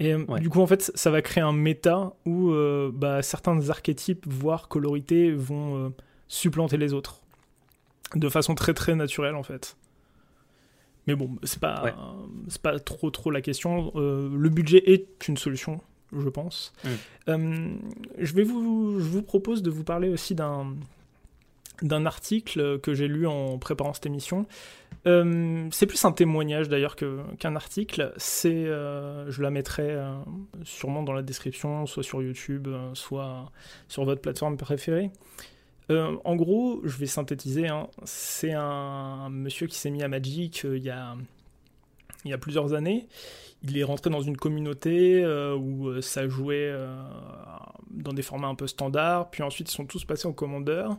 Et 0.00 0.14
du 0.40 0.50
coup, 0.50 0.60
en 0.60 0.66
fait, 0.66 0.90
ça 0.94 1.10
va 1.10 1.22
créer 1.22 1.42
un 1.42 1.52
méta 1.52 2.12
où 2.26 2.52
bah, 2.92 3.22
certains 3.22 3.70
archétypes, 3.70 4.26
voire 4.28 4.66
colorités, 4.66 5.30
vont 5.30 5.92
supplanter 6.26 6.76
les 6.76 6.92
autres 6.92 7.22
de 8.14 8.28
façon 8.28 8.54
très 8.54 8.74
très 8.74 8.94
naturelle 8.94 9.34
en 9.34 9.42
fait. 9.42 9.76
Mais 11.08 11.14
bon, 11.14 11.36
c'est 11.42 11.58
pas, 11.58 11.96
c'est 12.48 12.60
pas 12.60 12.78
trop 12.78 13.10
trop 13.10 13.30
la 13.30 13.40
question. 13.40 13.92
Euh, 13.96 14.28
le 14.30 14.48
budget 14.50 14.90
est 14.92 15.26
une 15.26 15.38
solution, 15.38 15.80
je 16.12 16.28
pense. 16.28 16.74
Euh, 17.30 17.74
je, 18.18 18.34
vais 18.34 18.42
vous, 18.42 19.00
je 19.00 19.06
vous 19.06 19.22
propose 19.22 19.62
de 19.62 19.70
vous 19.70 19.84
parler 19.84 20.10
aussi 20.10 20.34
d'un, 20.34 20.74
d'un 21.80 22.04
article 22.04 22.78
que 22.80 22.92
j'ai 22.92 23.08
lu 23.08 23.26
en 23.26 23.56
préparant 23.56 23.94
cette 23.94 24.04
émission. 24.04 24.44
Euh, 25.06 25.66
c'est 25.70 25.86
plus 25.86 26.04
un 26.04 26.12
témoignage 26.12 26.68
d'ailleurs 26.68 26.94
que, 26.94 27.20
qu'un 27.38 27.56
article. 27.56 28.12
C'est, 28.18 28.66
je 28.66 29.40
la 29.42 29.48
mettrai 29.48 29.96
sûrement 30.62 31.02
dans 31.02 31.14
la 31.14 31.22
description, 31.22 31.86
soit 31.86 32.02
sur 32.02 32.20
YouTube, 32.20 32.68
soit 32.92 33.50
sur 33.88 34.04
votre 34.04 34.20
plateforme 34.20 34.58
préférée. 34.58 35.10
Euh, 35.90 36.16
en 36.24 36.36
gros, 36.36 36.80
je 36.84 36.96
vais 36.98 37.06
synthétiser, 37.06 37.68
hein. 37.68 37.88
c'est 38.04 38.52
un 38.52 39.30
monsieur 39.30 39.66
qui 39.66 39.76
s'est 39.76 39.90
mis 39.90 40.02
à 40.02 40.08
Magic 40.08 40.64
euh, 40.64 40.76
il, 40.76 40.84
y 40.84 42.32
a, 42.32 42.38
plusieurs 42.38 42.74
années. 42.74 43.06
Il 43.62 43.78
est 43.78 43.84
rentré 43.84 44.10
dans 44.10 44.20
une 44.20 44.36
communauté 44.36 45.24
euh, 45.24 45.56
où 45.56 46.00
ça 46.02 46.28
jouait 46.28 46.72
dans 47.90 48.12
des 48.12 48.22
formats 48.22 48.48
un 48.48 48.54
peu 48.54 48.66
standards, 48.66 49.30
puis 49.30 49.42
ensuite 49.42 49.70
ils 49.70 49.74
sont 49.74 49.86
tous 49.86 50.04
passés 50.04 50.28
en 50.28 50.32
commandeur. 50.32 50.98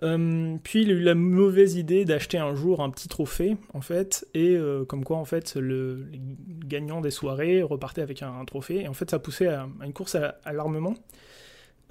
puis 0.00 0.82
il 0.82 0.90
a 0.90 0.94
eu 0.94 1.00
la 1.00 1.14
mauvaise 1.14 1.76
idée 1.76 2.04
d'acheter 2.04 2.36
un 2.36 2.54
jour 2.54 2.82
un 2.82 2.90
petit 2.90 3.08
trophée, 3.08 3.56
en 3.72 3.80
fait, 3.80 4.28
et 4.34 4.56
comme 4.86 5.02
quoi, 5.02 5.16
en 5.16 5.24
fait, 5.24 5.56
le, 5.56 6.06
gagnant 6.66 7.00
des 7.00 7.10
soirées 7.10 7.62
repartait 7.62 8.02
avec 8.02 8.22
un, 8.22 8.44
trophée, 8.44 8.82
et 8.82 8.88
en 8.88 8.94
fait, 8.94 9.10
ça 9.10 9.18
poussait 9.18 9.48
à, 9.48 9.66
une 9.82 9.94
course 9.94 10.14
à 10.14 10.52
l'armement. 10.52 10.94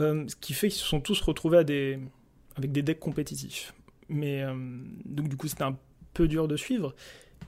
Euh, 0.02 0.26
ce 0.28 0.36
qui 0.36 0.54
fait 0.54 0.70
qu'ils 0.70 0.80
se 0.80 0.88
sont 0.88 1.02
tous 1.02 1.22
retrouvés 1.22 1.58
avec 1.58 2.72
des 2.72 2.82
decks 2.82 3.00
compétitifs. 3.00 3.74
Mais 4.10 4.44
euh, 4.44 4.54
donc 5.06 5.30
du 5.30 5.38
coup 5.38 5.48
c'était 5.48 5.64
un 5.64 5.78
peu 6.14 6.28
dur 6.28 6.48
de 6.48 6.58
suivre. 6.58 6.96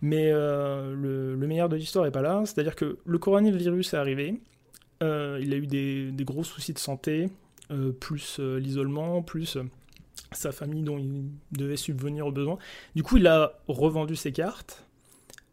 Mais 0.02 0.32
euh, 0.32 0.93
le, 1.36 1.48
meilleur 1.48 1.70
de 1.70 1.76
l'histoire 1.76 2.06
n'est 2.06 2.12
pas 2.12 2.22
là. 2.22 2.43
C'est-à-dire 2.46 2.76
que 2.76 2.98
le 3.04 3.18
coronavirus 3.18 3.93
est 3.93 3.98
arrivé. 3.98 4.41
il 5.02 5.54
a 5.54 5.58
eu 5.58 5.68
des, 5.68 6.26
gros 6.26 6.43
soucis 6.43 6.74
de 6.74 6.80
santé, 6.80 7.30
plus 8.00 8.39
l'isolement, 8.39 9.22
plus 9.22 9.58
sa 10.32 10.52
famille 10.52 10.84
dont 10.84 10.98
il 10.98 11.30
devait 11.52 11.78
subvenir 11.78 12.28
aux 12.28 12.32
besoins. 12.32 12.58
Du 12.96 13.04
coup, 13.04 13.18
il 13.18 13.28
a 13.28 13.54
revendu 13.68 14.16
ses 14.16 14.32
cartes. 14.32 14.86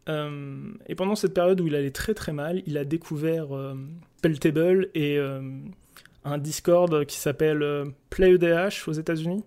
et 0.07 0.95
pendant 0.95 1.15
cette 1.15 1.33
période 1.33 1.59
où 1.61 1.67
il 1.67 1.75
allait 1.75 1.91
très 1.91 2.13
très 2.13 2.33
mal, 2.33 2.61
il 2.65 2.77
a 2.77 2.85
découvert 2.85 3.47
Peltable 4.21 4.89
et 4.93 5.19
un 6.25 6.37
Discord 6.37 7.05
qui 7.05 7.17
s'appelle 7.17 7.63
euh, 7.63 7.85
PlayEDH 8.09 8.87
aux 8.87 8.93
États-Unis. 8.93 9.43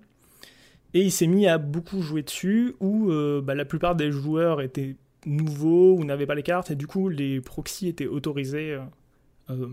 Et 0.95 1.03
il 1.03 1.13
s'est 1.13 1.27
mis 1.27 1.47
à 1.47 1.59
beaucoup 1.59 2.01
jouer 2.03 2.23
dessus, 2.23 2.75
où 2.81 3.11
euh, 3.11 3.41
bah, 3.43 3.55
la 3.55 3.65
plupart 3.65 3.97
des 3.97 4.11
joueurs 4.11 4.61
étaient 4.61 4.97
nouveaux 5.27 5.97
ou 5.97 6.05
n'avaient 6.05 6.27
pas 6.27 6.35
les 6.35 6.43
cartes, 6.43 6.71
et 6.71 6.77
du 6.77 6.87
coup 6.87 7.09
les 7.09 7.41
proxys 7.41 7.89
étaient 7.89 8.07
autorisés 8.07 8.79
euh, 9.51 9.67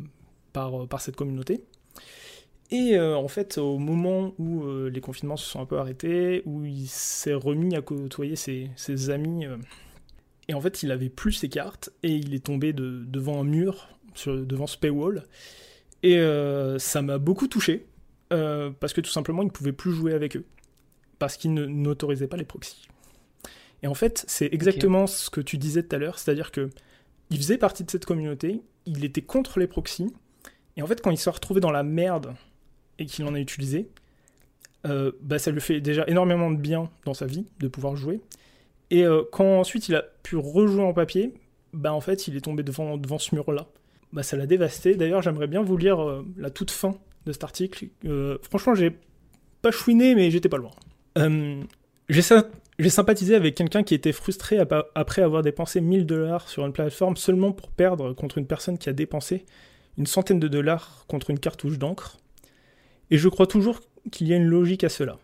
par, 0.51 0.87
par 0.87 0.99
cette 0.99 1.15
communauté. 1.15 1.63
Et 2.71 2.99
en 2.99 3.27
fait, 3.27 3.59
au 3.59 3.77
moment 3.77 4.33
où 4.39 4.65
les 4.87 4.99
confinements 4.99 5.37
se 5.37 5.47
sont 5.47 5.61
un 5.61 5.65
peu 5.67 5.77
arrêtés, 5.77 6.41
où 6.45 6.65
il 6.65 6.87
s'est 6.87 7.35
remis 7.35 7.75
à 7.75 7.83
côtoyer 7.83 8.35
ses, 8.35 8.71
ses 8.75 9.11
amis, 9.11 9.45
et 10.47 10.55
en 10.55 10.61
fait, 10.61 10.81
il 10.81 10.91
avait 10.91 11.09
plus 11.09 11.33
ses 11.33 11.49
cartes, 11.49 11.91
et 12.01 12.15
il 12.15 12.33
est 12.33 12.43
tombé 12.43 12.73
de, 12.73 13.03
devant 13.05 13.39
un 13.41 13.43
mur, 13.43 13.89
devant 14.25 14.65
ce 14.65 14.77
paywall, 14.79 15.25
et 16.03 16.17
euh, 16.17 16.77
ça 16.79 17.01
m'a 17.01 17.17
beaucoup 17.17 17.47
touché, 17.47 17.87
euh, 18.33 18.69
parce 18.79 18.93
que 18.93 19.01
tout 19.01 19.09
simplement, 19.09 19.41
il 19.41 19.45
ne 19.45 19.51
pouvait 19.51 19.71
plus 19.71 19.93
jouer 19.93 20.13
avec 20.13 20.35
eux, 20.35 20.45
parce 21.17 21.37
qu'ils 21.37 21.53
n'autorisaient 21.53 22.27
pas 22.27 22.37
les 22.37 22.43
proxys. 22.43 22.87
Et 23.81 23.87
en 23.87 23.93
fait, 23.93 24.25
c'est 24.27 24.53
exactement 24.53 25.07
ce 25.07 25.29
que 25.29 25.41
tu 25.41 25.57
disais 25.57 25.81
tout 25.83 25.95
à 25.95 25.99
l'heure, 25.99 26.19
c'est-à-dire 26.19 26.51
que 26.51 26.69
il 27.29 27.37
faisait 27.37 27.57
partie 27.57 27.83
de 27.83 27.89
cette 27.89 28.05
communauté, 28.05 28.61
il 28.85 29.03
était 29.05 29.21
contre 29.21 29.59
les 29.59 29.67
proxys, 29.67 30.13
et 30.75 30.81
en 30.81 30.87
fait, 30.87 31.01
quand 31.01 31.09
il 31.09 31.17
s'est 31.17 31.29
retrouvé 31.29 31.61
dans 31.61 31.71
la 31.71 31.83
merde 31.83 32.35
et 32.99 33.05
qu'il 33.05 33.25
en 33.25 33.33
a 33.33 33.39
utilisé, 33.39 33.87
euh, 34.85 35.13
bah, 35.21 35.39
ça 35.39 35.51
lui 35.51 35.61
fait 35.61 35.79
déjà 35.79 36.03
énormément 36.07 36.51
de 36.51 36.57
bien 36.57 36.89
dans 37.05 37.13
sa 37.13 37.25
vie 37.25 37.45
de 37.59 37.67
pouvoir 37.69 37.95
jouer. 37.95 38.19
Et 38.91 39.05
quand 39.31 39.59
ensuite 39.59 39.89
il 39.89 39.95
a 39.95 40.03
pu 40.21 40.35
rejouer 40.35 40.83
en 40.83 40.93
papier, 40.93 41.33
bah 41.71 41.93
en 41.93 42.01
fait, 42.01 42.27
il 42.27 42.35
est 42.35 42.41
tombé 42.41 42.61
devant, 42.61 42.95
devant 42.97 43.17
ce 43.17 43.33
mur-là 43.33 43.65
bah, 44.13 44.23
ça 44.23 44.37
l'a 44.37 44.45
dévasté. 44.45 44.95
D'ailleurs, 44.95 45.21
j'aimerais 45.21 45.47
bien 45.47 45.61
vous 45.61 45.75
lire 45.75 46.01
euh, 46.01 46.25
la 46.37 46.51
toute 46.51 46.71
fin 46.71 46.95
de 47.25 47.31
cet 47.31 47.43
article. 47.43 47.87
Euh, 48.05 48.37
franchement, 48.41 48.75
j'ai 48.75 48.95
pas 49.61 49.71
chouiné, 49.71 50.13
mais 50.15 50.29
j'étais 50.29 50.49
pas 50.49 50.57
loin. 50.57 50.71
Euh, 51.17 51.63
j'ai 52.09 52.89
sympathisé 52.89 53.35
avec 53.35 53.55
quelqu'un 53.55 53.83
qui 53.83 53.95
était 53.95 54.11
frustré 54.11 54.59
après 54.95 55.21
avoir 55.21 55.41
dépensé 55.41 55.81
1000 55.81 56.05
dollars 56.05 56.47
sur 56.47 56.65
une 56.65 56.73
plateforme 56.73 57.17
seulement 57.17 57.51
pour 57.51 57.69
perdre 57.69 58.13
contre 58.13 58.37
une 58.37 58.45
personne 58.45 58.77
qui 58.77 58.89
a 58.89 58.93
dépensé 58.93 59.45
une 59.97 60.05
centaine 60.05 60.39
de 60.39 60.47
dollars 60.47 61.05
contre 61.07 61.29
une 61.29 61.39
cartouche 61.39 61.77
d'encre. 61.77 62.17
Et 63.09 63.17
je 63.17 63.29
crois 63.29 63.47
toujours 63.47 63.79
qu'il 64.11 64.27
y 64.27 64.33
a 64.33 64.37
une 64.37 64.45
logique 64.45 64.83
à 64.83 64.89
cela. 64.89 65.17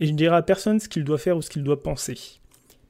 Et 0.00 0.06
je 0.06 0.12
ne 0.12 0.16
dirai 0.16 0.36
à 0.36 0.42
personne 0.42 0.80
ce 0.80 0.88
qu'il 0.88 1.04
doit 1.04 1.18
faire 1.18 1.36
ou 1.36 1.42
ce 1.42 1.50
qu'il 1.50 1.62
doit 1.62 1.82
penser. 1.82 2.18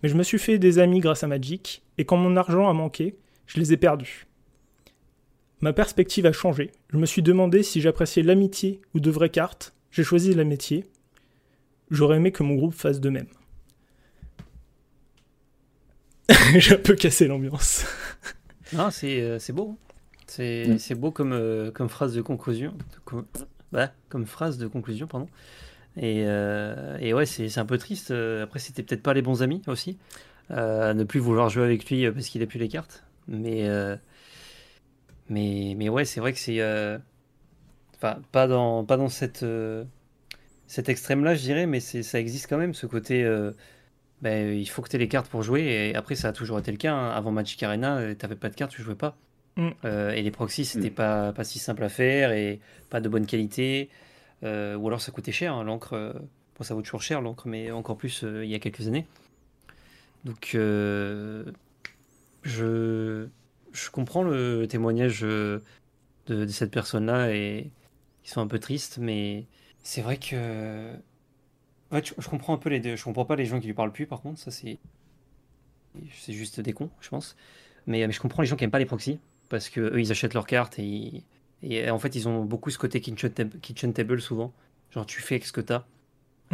Mais 0.02 0.08
je 0.08 0.16
me 0.16 0.22
suis 0.22 0.38
fait 0.38 0.58
des 0.58 0.78
amis 0.78 1.00
grâce 1.00 1.24
à 1.24 1.26
Magic, 1.26 1.82
et 1.98 2.04
quand 2.04 2.16
mon 2.16 2.36
argent 2.36 2.68
a 2.68 2.72
manqué, 2.72 3.16
je 3.46 3.60
les 3.60 3.72
ai 3.72 3.76
perdus. 3.76 4.26
Ma 5.60 5.72
perspective 5.72 6.26
a 6.26 6.32
changé. 6.32 6.70
Je 6.92 6.98
me 6.98 7.06
suis 7.06 7.22
demandé 7.22 7.62
si 7.62 7.80
j'appréciais 7.80 8.22
l'amitié 8.22 8.80
ou 8.94 9.00
de 9.00 9.10
vraies 9.10 9.30
cartes. 9.30 9.74
J'ai 9.90 10.04
choisi 10.04 10.34
l'amitié. 10.34 10.84
J'aurais 11.90 12.16
aimé 12.16 12.30
que 12.32 12.42
mon 12.42 12.54
groupe 12.56 12.74
fasse 12.74 13.00
de 13.00 13.08
même. 13.10 13.28
J'ai 16.58 16.74
un 16.74 16.78
peu 16.78 16.94
cassé 16.94 17.26
l'ambiance. 17.26 17.84
Non, 18.72 18.90
c'est 18.90 19.20
euh, 19.20 19.38
c'est 19.38 19.52
beau. 19.52 19.78
C'est 20.26 20.66
Mm. 20.68 20.78
c'est 20.78 20.94
beau 20.96 21.10
comme, 21.12 21.32
euh, 21.32 21.70
comme 21.70 21.88
phrase 21.88 22.14
de 22.14 22.20
conclusion. 22.20 22.74
Bah, 23.72 23.92
comme 24.08 24.26
phrase 24.26 24.58
de 24.58 24.66
conclusion, 24.66 25.06
pardon. 25.06 25.28
Et, 25.96 26.24
euh, 26.26 26.98
et 27.00 27.14
ouais, 27.14 27.26
c'est 27.26 27.48
c'est 27.48 27.60
un 27.60 27.64
peu 27.66 27.78
triste. 27.78 28.10
Après, 28.10 28.58
c'était 28.58 28.82
peut-être 28.82 29.02
pas 29.02 29.14
les 29.14 29.22
bons 29.22 29.42
amis 29.42 29.62
aussi. 29.68 29.96
Euh, 30.50 30.94
ne 30.94 31.04
plus 31.04 31.20
vouloir 31.20 31.48
jouer 31.48 31.64
avec 31.64 31.88
lui 31.90 32.10
parce 32.10 32.26
qu'il 32.28 32.42
a 32.42 32.46
plus 32.46 32.58
les 32.58 32.68
cartes. 32.68 33.04
Mais, 33.28 33.68
euh, 33.68 33.96
mais, 35.28 35.74
mais 35.76 35.88
ouais, 35.88 36.04
c'est 36.04 36.20
vrai 36.20 36.32
que 36.32 36.38
c'est. 36.38 36.60
euh, 36.60 36.98
Enfin, 37.96 38.20
pas 38.30 38.46
dans, 38.46 38.84
pas 38.84 38.96
dans 38.98 39.08
cette, 39.08 39.42
euh, 39.42 39.82
cet 40.66 40.88
extrême-là, 40.90 41.34
je 41.34 41.40
dirais, 41.42 41.66
mais 41.66 41.80
c'est- 41.80 42.02
ça 42.02 42.20
existe 42.20 42.46
quand 42.48 42.58
même, 42.58 42.74
ce 42.74 42.86
côté. 42.86 43.24
euh, 43.24 43.52
ben, 44.22 44.52
il 44.54 44.66
faut 44.66 44.82
que 44.82 44.88
tu 44.90 44.96
aies 44.96 44.98
les 44.98 45.08
cartes 45.08 45.28
pour 45.30 45.42
jouer. 45.42 45.62
Et 45.90 45.94
après, 45.96 46.14
ça 46.14 46.28
a 46.28 46.32
toujours 46.32 46.58
été 46.58 46.70
le 46.70 46.76
cas. 46.78 46.92
hein. 46.94 47.10
Avant 47.12 47.30
Magic 47.32 47.62
Arena, 47.62 48.14
t'avais 48.14 48.36
pas 48.36 48.48
de 48.50 48.54
cartes, 48.54 48.72
tu 48.72 48.82
jouais 48.82 48.94
pas. 48.94 49.16
Mm. 49.56 49.68
Euh, 49.86 50.10
et 50.12 50.22
les 50.22 50.30
proxys, 50.30 50.64
c'était 50.66 50.90
Mm. 50.90 50.94
pas, 50.94 51.32
pas 51.32 51.44
si 51.44 51.58
simple 51.58 51.82
à 51.84 51.88
faire 51.88 52.32
et 52.32 52.60
pas 52.90 53.00
de 53.00 53.08
bonne 53.08 53.24
qualité. 53.26 53.88
Euh, 54.44 54.76
ou 54.76 54.86
alors 54.88 55.00
ça 55.00 55.10
coûtait 55.12 55.32
cher. 55.32 55.54
hein, 55.54 55.64
L'encre, 55.64 55.94
euh, 55.94 56.12
bon, 56.58 56.64
ça 56.64 56.74
vaut 56.74 56.82
toujours 56.82 57.02
cher 57.02 57.20
l'encre, 57.22 57.46
mais 57.48 57.70
encore 57.70 57.96
plus 57.96 58.24
euh, 58.24 58.44
il 58.44 58.50
y 58.50 58.54
a 58.54 58.58
quelques 58.58 58.86
années. 58.86 59.06
Donc, 60.24 60.50
euh, 60.54 61.44
je, 62.42 63.26
je 63.76 63.90
comprends 63.90 64.22
le 64.22 64.66
témoignage 64.68 65.24
euh, 65.24 65.62
de, 66.26 66.44
de 66.46 66.50
cette 66.52 66.72
personne-là 66.72 67.32
et 67.34 67.70
ils 68.24 68.30
sont 68.30 68.40
un 68.42 68.46
peu 68.48 68.58
tristes, 68.60 68.98
mais 69.00 69.46
c'est 69.82 70.02
vrai 70.02 70.18
que. 70.18 70.94
Ouais, 71.92 72.02
je, 72.04 72.14
je 72.18 72.28
comprends 72.28 72.54
un 72.54 72.58
peu 72.58 72.70
les 72.70 72.80
deux. 72.80 72.96
Je 72.96 73.04
comprends 73.04 73.24
pas 73.24 73.36
les 73.36 73.46
gens 73.46 73.60
qui 73.60 73.66
lui 73.68 73.74
parlent 73.74 73.92
plus, 73.92 74.06
par 74.06 74.20
contre, 74.22 74.38
ça 74.40 74.50
c'est. 74.50 74.78
C'est 76.12 76.32
juste 76.32 76.60
des 76.60 76.72
cons, 76.72 76.90
je 77.00 77.08
pense. 77.08 77.36
Mais, 77.86 78.06
mais 78.06 78.12
je 78.12 78.20
comprends 78.20 78.42
les 78.42 78.48
gens 78.48 78.56
qui 78.56 78.64
aiment 78.64 78.70
pas 78.70 78.78
les 78.78 78.86
proxys, 78.86 79.18
parce 79.48 79.68
que 79.68 79.80
eux 79.80 80.00
ils 80.00 80.10
achètent 80.10 80.34
leurs 80.34 80.46
cartes 80.46 80.78
et, 80.78 80.84
ils- 80.84 81.24
et 81.62 81.90
en 81.90 81.98
fait 81.98 82.14
ils 82.14 82.28
ont 82.28 82.44
beaucoup 82.44 82.70
ce 82.70 82.78
côté 82.78 83.00
kitchen 83.00 83.30
table, 83.30 83.58
kitchen 83.60 83.92
table 83.92 84.20
souvent. 84.20 84.52
Genre 84.90 85.06
tu 85.06 85.20
fais 85.22 85.36
avec 85.36 85.46
ce 85.46 85.52
que 85.52 85.60
t'as. 85.60 85.84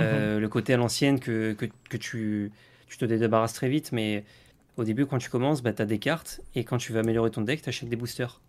Euh, 0.01 0.41
le 0.41 0.49
côté 0.49 0.75
à 0.75 0.79
l'ancienne 0.79 1.21
que, 1.21 1.55
que, 1.55 1.67
que 1.91 1.97
tu, 1.99 2.53
tu 2.89 2.99
te 2.99 3.05
débarrasses 3.07 3.55
très 3.55 3.69
vite, 3.69 3.93
mais 3.93 4.25
au 4.77 4.85
début, 4.85 5.07
quand 5.07 5.19
tu 5.19 5.31
commences, 5.31 5.63
bah, 5.63 5.73
tu 5.73 5.83
as 5.83 5.87
des 5.87 5.99
cartes, 5.99 6.41
et 6.55 6.65
quand 6.65 6.79
tu 6.79 6.93
veux 6.93 7.01
améliorer 7.01 7.31
ton 7.31 7.43
deck, 7.43 7.63
tu 7.63 7.69
achètes 7.69 7.89
des 7.89 7.97
boosters. 7.97 8.41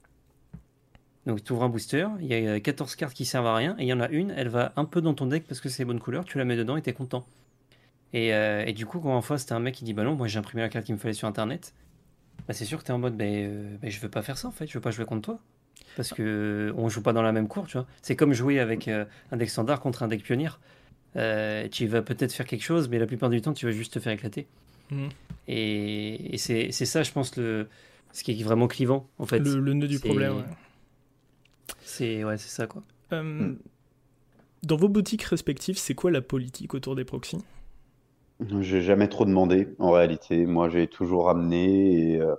Donc 1.25 1.43
tu 1.43 1.53
ouvres 1.53 1.63
un 1.63 1.69
booster, 1.69 2.07
il 2.19 2.27
y 2.27 2.47
a 2.47 2.59
14 2.59 2.95
cartes 2.95 3.13
qui 3.13 3.25
servent 3.25 3.47
à 3.47 3.55
rien, 3.55 3.75
et 3.79 3.83
il 3.83 3.87
y 3.87 3.93
en 3.93 4.01
a 4.01 4.09
une, 4.09 4.31
elle 4.31 4.49
va 4.49 4.73
un 4.75 4.85
peu 4.85 5.01
dans 5.01 5.13
ton 5.13 5.25
deck 5.25 5.45
parce 5.47 5.61
que 5.61 5.69
c'est 5.69 5.83
les 5.83 5.85
bonnes 5.85 6.01
couleurs, 6.01 6.25
tu 6.25 6.37
la 6.37 6.45
mets 6.45 6.57
dedans 6.57 6.75
et 6.75 6.81
t'es 6.81 6.93
content. 6.93 7.25
Et, 8.11 8.33
euh, 8.33 8.69
du 8.73 8.85
coup, 8.85 8.99
quand 8.99 9.15
en 9.15 9.21
face, 9.21 9.45
t'as 9.45 9.55
un 9.55 9.59
mec 9.59 9.75
qui 9.75 9.85
dit 9.85 9.93
Bah 9.93 10.03
non, 10.03 10.15
moi 10.15 10.27
j'ai 10.27 10.37
imprimé 10.37 10.61
la 10.61 10.69
carte 10.69 10.85
qu'il 10.85 10.95
me 10.95 10.99
fallait 10.99 11.13
sur 11.13 11.27
internet, 11.27 11.73
bah 12.47 12.53
c'est 12.53 12.65
sûr 12.65 12.79
que 12.79 12.83
t'es 12.83 12.91
en 12.91 12.99
mode 12.99 13.15
Bah, 13.15 13.23
euh, 13.25 13.77
bah, 13.81 13.89
je 13.89 13.99
veux 14.01 14.09
pas 14.09 14.21
faire 14.21 14.37
ça 14.37 14.49
en 14.49 14.51
fait, 14.51 14.67
je 14.67 14.73
veux 14.73 14.81
pas 14.81 14.91
jouer 14.91 15.05
contre 15.05 15.21
toi. 15.21 15.39
Parce 15.95 16.09
que 16.09 16.71
euh, 16.71 16.73
on 16.77 16.89
joue 16.89 17.01
pas 17.01 17.13
dans 17.13 17.21
la 17.21 17.31
même 17.31 17.47
cour, 17.47 17.67
tu 17.67 17.77
vois. 17.77 17.85
C'est 18.01 18.15
comme 18.15 18.33
jouer 18.33 18.59
avec 18.59 18.87
euh, 18.87 19.05
un 19.31 19.37
deck 19.37 19.49
standard 19.49 19.79
contre 19.79 20.03
un 20.03 20.07
deck 20.07 20.23
pionnier. 20.23 20.49
Euh, 21.15 21.67
tu 21.69 21.85
vas 21.85 22.01
peut-être 22.01 22.33
faire 22.33 22.45
quelque 22.45 22.63
chose, 22.63 22.89
mais 22.89 22.97
la 22.97 23.05
plupart 23.05 23.29
du 23.29 23.41
temps, 23.41 23.53
tu 23.53 23.65
vas 23.65 23.71
juste 23.71 23.93
te 23.93 23.99
faire 23.99 24.13
éclater. 24.13 24.47
Mhm. 24.91 25.09
Et, 25.47 26.33
et 26.35 26.37
c'est 26.37 26.71
c'est 26.71 26.85
ça, 26.85 27.03
je 27.03 27.11
pense, 27.11 27.35
le, 27.37 27.67
ce 28.11 28.23
qui 28.23 28.31
est 28.31 28.43
vraiment 28.43 28.67
clivant, 28.67 29.09
en 29.19 29.25
fait. 29.25 29.39
Le, 29.39 29.59
le 29.59 29.73
nœud 29.73 29.87
du 29.87 29.97
c'est- 29.97 30.07
problème. 30.07 30.37
ouais. 30.37 30.43
C'est 31.83 32.23
ouais, 32.23 32.37
c'est 32.37 32.49
ça, 32.49 32.67
quoi. 32.67 32.83
Euh, 33.13 33.23
Hmm. 33.23 33.57
Dans 34.63 34.77
vos 34.77 34.89
boutiques 34.89 35.21
respectives, 35.23 35.77
c'est 35.77 35.93
quoi 35.93 36.09
la 36.09 36.21
politique 36.21 36.73
autour 36.73 36.95
des 36.95 37.05
proxys? 37.05 37.43
J'ai 38.59 38.81
jamais 38.81 39.07
trop 39.09 39.25
demandé, 39.25 39.69
en 39.79 39.91
réalité. 39.91 40.45
Moi, 40.45 40.69
j'ai 40.69 40.87
toujours 40.87 41.29
amené 41.29 42.11
et 42.13 42.21
euh, 42.21 42.35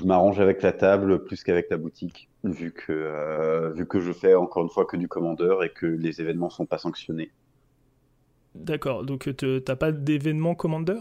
je 0.00 0.04
m'arrange 0.04 0.38
avec 0.40 0.62
la 0.62 0.72
table 0.72 1.24
plus 1.24 1.42
qu'avec 1.44 1.68
la 1.70 1.78
boutique, 1.78 2.28
vu 2.44 2.72
que, 2.72 2.92
euh, 2.92 3.72
vu 3.72 3.86
que 3.86 4.00
je 4.00 4.12
fais 4.12 4.34
encore 4.34 4.62
une 4.64 4.70
fois 4.70 4.84
que 4.86 4.96
du 4.96 5.08
commandeur 5.08 5.64
et 5.64 5.72
que 5.72 5.86
les 5.86 6.20
événements 6.20 6.50
sont 6.50 6.66
pas 6.66 6.78
sanctionnés. 6.78 7.32
D'accord, 8.56 9.04
donc 9.04 9.36
te- 9.36 9.58
t'as 9.60 9.76
pas 9.76 9.92
d'événement 9.92 10.54
commander 10.56 10.98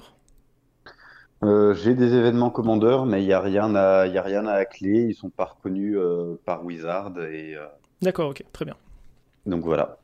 Euh, 1.43 1.73
j'ai 1.75 1.95
des 1.95 2.13
événements 2.13 2.49
commandeurs, 2.49 3.05
mais 3.05 3.21
il 3.21 3.25
n'y 3.27 3.33
a 3.33 3.39
rien 3.41 3.75
à, 3.75 4.07
y 4.07 4.17
a 4.17 4.21
rien 4.21 4.45
à 4.47 4.55
la 4.55 4.65
clé. 4.65 5.07
Ils 5.09 5.15
sont 5.15 5.29
pas 5.29 5.45
reconnus 5.45 5.95
euh, 5.97 6.39
par 6.45 6.63
Wizard 6.65 7.13
et 7.19 7.55
euh, 7.55 7.67
D'accord, 8.01 8.29
ok, 8.31 8.43
très 8.53 8.65
bien. 8.65 8.77
donc 9.45 9.63
voilà. 9.63 9.97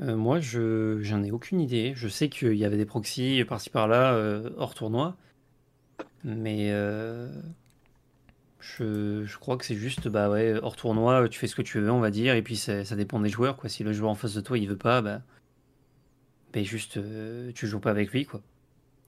Euh, 0.00 0.16
moi, 0.16 0.40
je 0.40 0.98
j'en 1.02 1.22
ai 1.22 1.30
aucune 1.30 1.60
idée. 1.60 1.92
Je 1.96 2.08
sais 2.08 2.28
qu'il 2.28 2.54
y 2.54 2.64
avait 2.64 2.76
des 2.76 2.86
proxys 2.86 3.44
par-ci 3.44 3.70
par-là, 3.70 4.14
euh, 4.14 4.50
hors 4.56 4.74
tournoi. 4.74 5.16
Mais 6.24 6.70
euh, 6.72 7.28
je, 8.60 9.24
je 9.24 9.38
crois 9.38 9.56
que 9.56 9.64
c'est 9.64 9.74
juste, 9.74 10.08
bah 10.08 10.30
ouais, 10.30 10.54
hors 10.62 10.76
tournoi, 10.76 11.28
tu 11.28 11.38
fais 11.38 11.46
ce 11.48 11.54
que 11.56 11.62
tu 11.62 11.80
veux, 11.80 11.90
on 11.90 12.00
va 12.00 12.10
dire. 12.10 12.34
Et 12.34 12.42
puis 12.42 12.56
ça, 12.56 12.84
ça 12.84 12.96
dépend 12.96 13.20
des 13.20 13.28
joueurs, 13.28 13.56
quoi. 13.56 13.68
Si 13.68 13.82
le 13.84 13.92
joueur 13.92 14.10
en 14.10 14.14
face 14.14 14.34
de 14.34 14.40
toi, 14.40 14.58
il 14.58 14.68
veut 14.68 14.76
pas, 14.78 15.02
bah, 15.02 15.22
bah 16.52 16.62
juste, 16.62 16.96
euh, 16.98 17.50
tu 17.54 17.66
joues 17.66 17.80
pas 17.80 17.90
avec 17.90 18.10
lui, 18.12 18.24
quoi. 18.26 18.42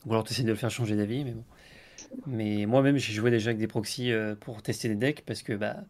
Ou 0.07 0.13
alors 0.13 0.25
tu 0.25 0.33
essaies 0.33 0.43
de 0.43 0.49
le 0.49 0.55
faire 0.57 0.71
changer 0.71 0.97
d'avis, 0.97 1.25
mais 1.25 1.33
bon. 1.33 1.45
Mais 2.27 2.67
moi-même, 2.67 2.97
j'ai 2.99 3.13
joué 3.13 3.31
déjà 3.31 3.51
avec 3.51 3.59
des 3.61 3.69
proxys 3.69 4.13
euh, 4.13 4.37
pour 4.37 4.63
tester 4.63 4.89
des 4.89 4.97
decks 4.97 5.25
parce 5.27 5.43
que 5.43 5.55
bah, 5.55 5.85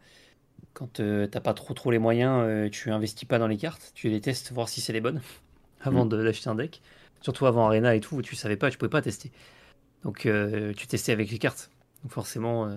quand 0.75 1.01
euh, 1.01 1.27
t'as 1.29 1.41
pas 1.41 1.55
trop 1.55 1.75
trop 1.75 1.91
les 1.91 1.99
moyens, 1.99 2.43
euh, 2.47 2.71
tu 2.71 2.91
investis 2.91 3.29
pas 3.29 3.39
dans 3.39 3.49
les 3.49 3.57
cartes, 3.59 3.93
tu 3.95 4.09
les 4.11 4.21
testes, 4.21 4.53
voir 4.53 4.69
si 4.69 4.81
c'est 4.81 4.93
les 4.95 5.01
bonnes 5.01 5.23
avant 5.81 6.05
Mm. 6.05 6.07
d'acheter 6.07 6.51
un 6.51 6.55
deck. 6.57 6.83
Surtout 7.23 7.47
avant 7.47 7.67
Arena 7.67 7.95
et 7.97 8.01
tout, 8.01 8.17
où 8.17 8.23
tu 8.23 8.37
savais 8.37 8.57
pas, 8.57 8.71
tu 8.71 8.79
pouvais 8.79 8.91
pas 8.91 9.03
tester. 9.03 9.33
Donc 10.05 10.27
euh, 10.27 10.73
tu 10.75 10.87
testais 10.89 11.13
avec 11.13 11.31
les 11.31 11.39
cartes. 11.39 11.71
Donc 12.05 12.13
forcément, 12.13 12.67
euh, 12.69 12.77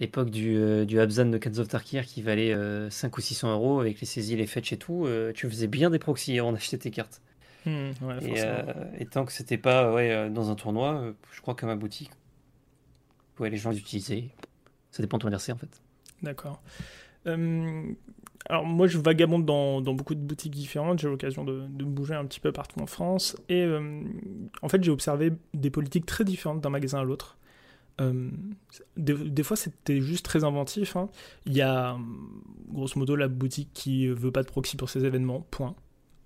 l'époque 0.00 0.30
du, 0.30 0.56
euh, 0.56 0.84
du 0.84 1.00
Abzan 1.00 1.26
de 1.26 1.38
Cats 1.38 1.58
of 1.58 1.68
Tarkir 1.68 2.04
qui 2.06 2.22
valait 2.22 2.52
euh, 2.52 2.90
5 2.90 3.16
ou 3.16 3.20
600 3.20 3.52
euros 3.52 3.80
avec 3.80 4.00
les 4.00 4.06
saisies, 4.06 4.36
les 4.36 4.46
fetch 4.46 4.72
et 4.72 4.78
tout, 4.78 5.06
tu 5.34 5.48
faisais 5.48 5.66
bien 5.68 5.90
des 5.90 5.98
proxys 5.98 6.38
avant 6.38 6.52
d'acheter 6.52 6.78
tes 6.78 6.90
cartes. 6.90 7.20
Hmm, 7.66 7.90
ouais, 8.02 8.18
Et, 8.22 8.28
forcément. 8.28 8.64
euh, 8.68 8.84
et 8.98 9.06
tant 9.06 9.24
que 9.24 9.32
c'était 9.32 9.58
pas 9.58 9.92
ouais, 9.92 10.10
euh, 10.12 10.30
dans 10.30 10.50
un 10.50 10.54
tournoi, 10.54 10.94
euh, 11.02 11.12
je 11.32 11.40
crois 11.42 11.54
qu'à 11.54 11.66
ma 11.66 11.74
boutique, 11.76 12.10
ouais, 13.38 13.50
les 13.50 13.56
gens 13.56 13.70
les 13.70 13.78
utilisaient. 13.78 14.28
Ça 14.92 15.02
dépend 15.02 15.18
de 15.18 15.22
ton 15.22 15.28
adversaire 15.28 15.56
en 15.56 15.58
fait. 15.58 15.82
D'accord. 16.22 16.62
Euh, 17.26 17.82
alors 18.48 18.64
moi 18.64 18.86
je 18.86 18.98
vagabonde 18.98 19.44
dans, 19.44 19.80
dans 19.80 19.94
beaucoup 19.94 20.14
de 20.14 20.20
boutiques 20.20 20.54
différentes, 20.54 21.00
j'ai 21.00 21.08
l'occasion 21.08 21.44
de, 21.44 21.66
de 21.68 21.84
bouger 21.84 22.14
un 22.14 22.24
petit 22.24 22.38
peu 22.40 22.52
partout 22.52 22.78
en 22.80 22.86
France 22.86 23.36
et 23.48 23.62
euh, 23.64 24.02
en 24.62 24.68
fait 24.68 24.82
j'ai 24.84 24.92
observé 24.92 25.32
des 25.52 25.70
politiques 25.70 26.06
très 26.06 26.24
différentes 26.24 26.60
d'un 26.60 26.70
magasin 26.70 27.00
à 27.00 27.04
l'autre. 27.04 27.36
Euh, 28.00 28.30
des, 28.96 29.14
des 29.14 29.42
fois 29.42 29.56
c'était 29.56 30.00
juste 30.00 30.24
très 30.24 30.44
inventif. 30.44 30.94
hein. 30.96 31.08
Il 31.46 31.54
y 31.54 31.62
a 31.62 31.98
grosso 32.68 32.98
modo 32.98 33.16
la 33.16 33.26
boutique 33.28 33.70
qui 33.74 34.06
veut 34.06 34.30
pas 34.30 34.42
de 34.44 34.48
proxy 34.48 34.76
pour 34.76 34.88
ses 34.88 35.04
événements, 35.04 35.40
point. 35.50 35.74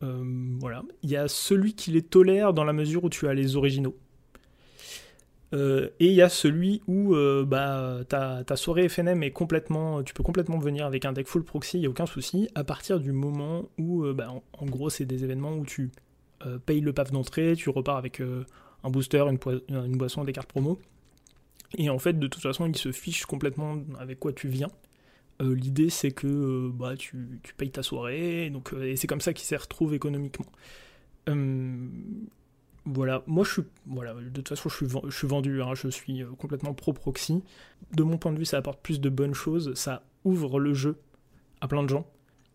Euh, 0.02 0.56
voilà. 0.58 0.82
Il 1.02 1.10
y 1.10 1.16
a 1.16 1.28
celui 1.28 1.74
qui 1.74 1.90
les 1.90 2.02
tolère 2.02 2.52
dans 2.52 2.64
la 2.64 2.72
mesure 2.72 3.04
où 3.04 3.10
tu 3.10 3.28
as 3.28 3.34
les 3.34 3.56
originaux. 3.56 3.96
Euh, 5.52 5.88
et 5.98 6.06
il 6.06 6.14
y 6.14 6.22
a 6.22 6.28
celui 6.28 6.80
où 6.86 7.14
euh, 7.14 7.44
bah, 7.44 7.98
ta, 8.08 8.56
soirée 8.56 8.88
FNM 8.88 9.22
est 9.22 9.32
complètement. 9.32 10.02
Tu 10.02 10.14
peux 10.14 10.22
complètement 10.22 10.58
venir 10.58 10.86
avec 10.86 11.04
un 11.04 11.12
deck 11.12 11.26
full 11.26 11.44
proxy, 11.44 11.78
il 11.78 11.80
n'y 11.80 11.86
a 11.86 11.90
aucun 11.90 12.06
souci, 12.06 12.48
à 12.54 12.62
partir 12.62 13.00
du 13.00 13.12
moment 13.12 13.68
où, 13.78 14.04
bah, 14.12 14.28
en, 14.52 14.66
gros, 14.66 14.90
c'est 14.90 15.06
des 15.06 15.24
événements 15.24 15.54
où 15.54 15.64
tu 15.64 15.90
payes 16.66 16.80
le 16.80 16.92
paf 16.92 17.10
d'entrée, 17.10 17.54
tu 17.56 17.68
repars 17.68 17.96
avec 17.96 18.20
un 18.20 18.90
booster, 18.90 19.24
une, 19.28 19.38
une 19.68 19.96
boisson, 19.96 20.24
des 20.24 20.32
cartes 20.32 20.48
promo. 20.48 20.78
Et 21.76 21.90
en 21.90 21.98
fait, 21.98 22.18
de 22.18 22.26
toute 22.26 22.42
façon, 22.42 22.66
ils 22.66 22.76
se 22.76 22.92
fichent 22.92 23.26
complètement 23.26 23.78
avec 23.98 24.18
quoi 24.18 24.32
tu 24.32 24.48
viens. 24.48 24.70
Euh, 25.40 25.54
L'idée, 25.54 25.90
c'est 25.90 26.10
que 26.10 26.26
euh, 26.26 26.70
bah, 26.72 26.96
tu, 26.96 27.40
tu 27.42 27.54
payes 27.54 27.70
ta 27.70 27.82
soirée, 27.82 28.50
donc, 28.50 28.72
euh, 28.72 28.84
et 28.84 28.96
c'est 28.96 29.06
comme 29.06 29.20
ça 29.20 29.32
qu'ils 29.32 29.46
s'y 29.46 29.56
retrouvent 29.56 29.94
économiquement. 29.94 30.46
Euh, 31.28 31.88
voilà, 32.84 33.22
moi 33.26 33.44
je 33.44 33.52
suis, 33.52 33.62
voilà, 33.86 34.14
de 34.14 34.28
toute 34.30 34.48
façon 34.48 34.68
je 34.68 34.76
suis, 34.76 34.86
je 35.08 35.16
suis 35.16 35.26
vendu, 35.26 35.62
hein, 35.62 35.74
je 35.74 35.88
suis 35.88 36.24
complètement 36.38 36.74
pro-proxy. 36.74 37.42
De 37.94 38.02
mon 38.02 38.18
point 38.18 38.32
de 38.32 38.38
vue, 38.38 38.44
ça 38.44 38.58
apporte 38.58 38.82
plus 38.82 39.00
de 39.00 39.08
bonnes 39.08 39.34
choses, 39.34 39.74
ça 39.74 40.02
ouvre 40.24 40.60
le 40.60 40.74
jeu 40.74 40.96
à 41.60 41.68
plein 41.68 41.82
de 41.82 41.88
gens. 41.88 42.06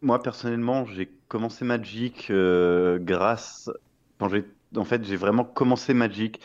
Moi, 0.01 0.21
personnellement, 0.21 0.85
j'ai 0.85 1.09
commencé 1.27 1.65
Magic 1.65 2.31
grâce. 2.31 3.71
Quand 4.19 4.29
j'ai... 4.29 4.45
En 4.75 4.83
fait, 4.83 5.03
j'ai 5.05 5.15
vraiment 5.15 5.45
commencé 5.45 5.93
Magic 5.93 6.39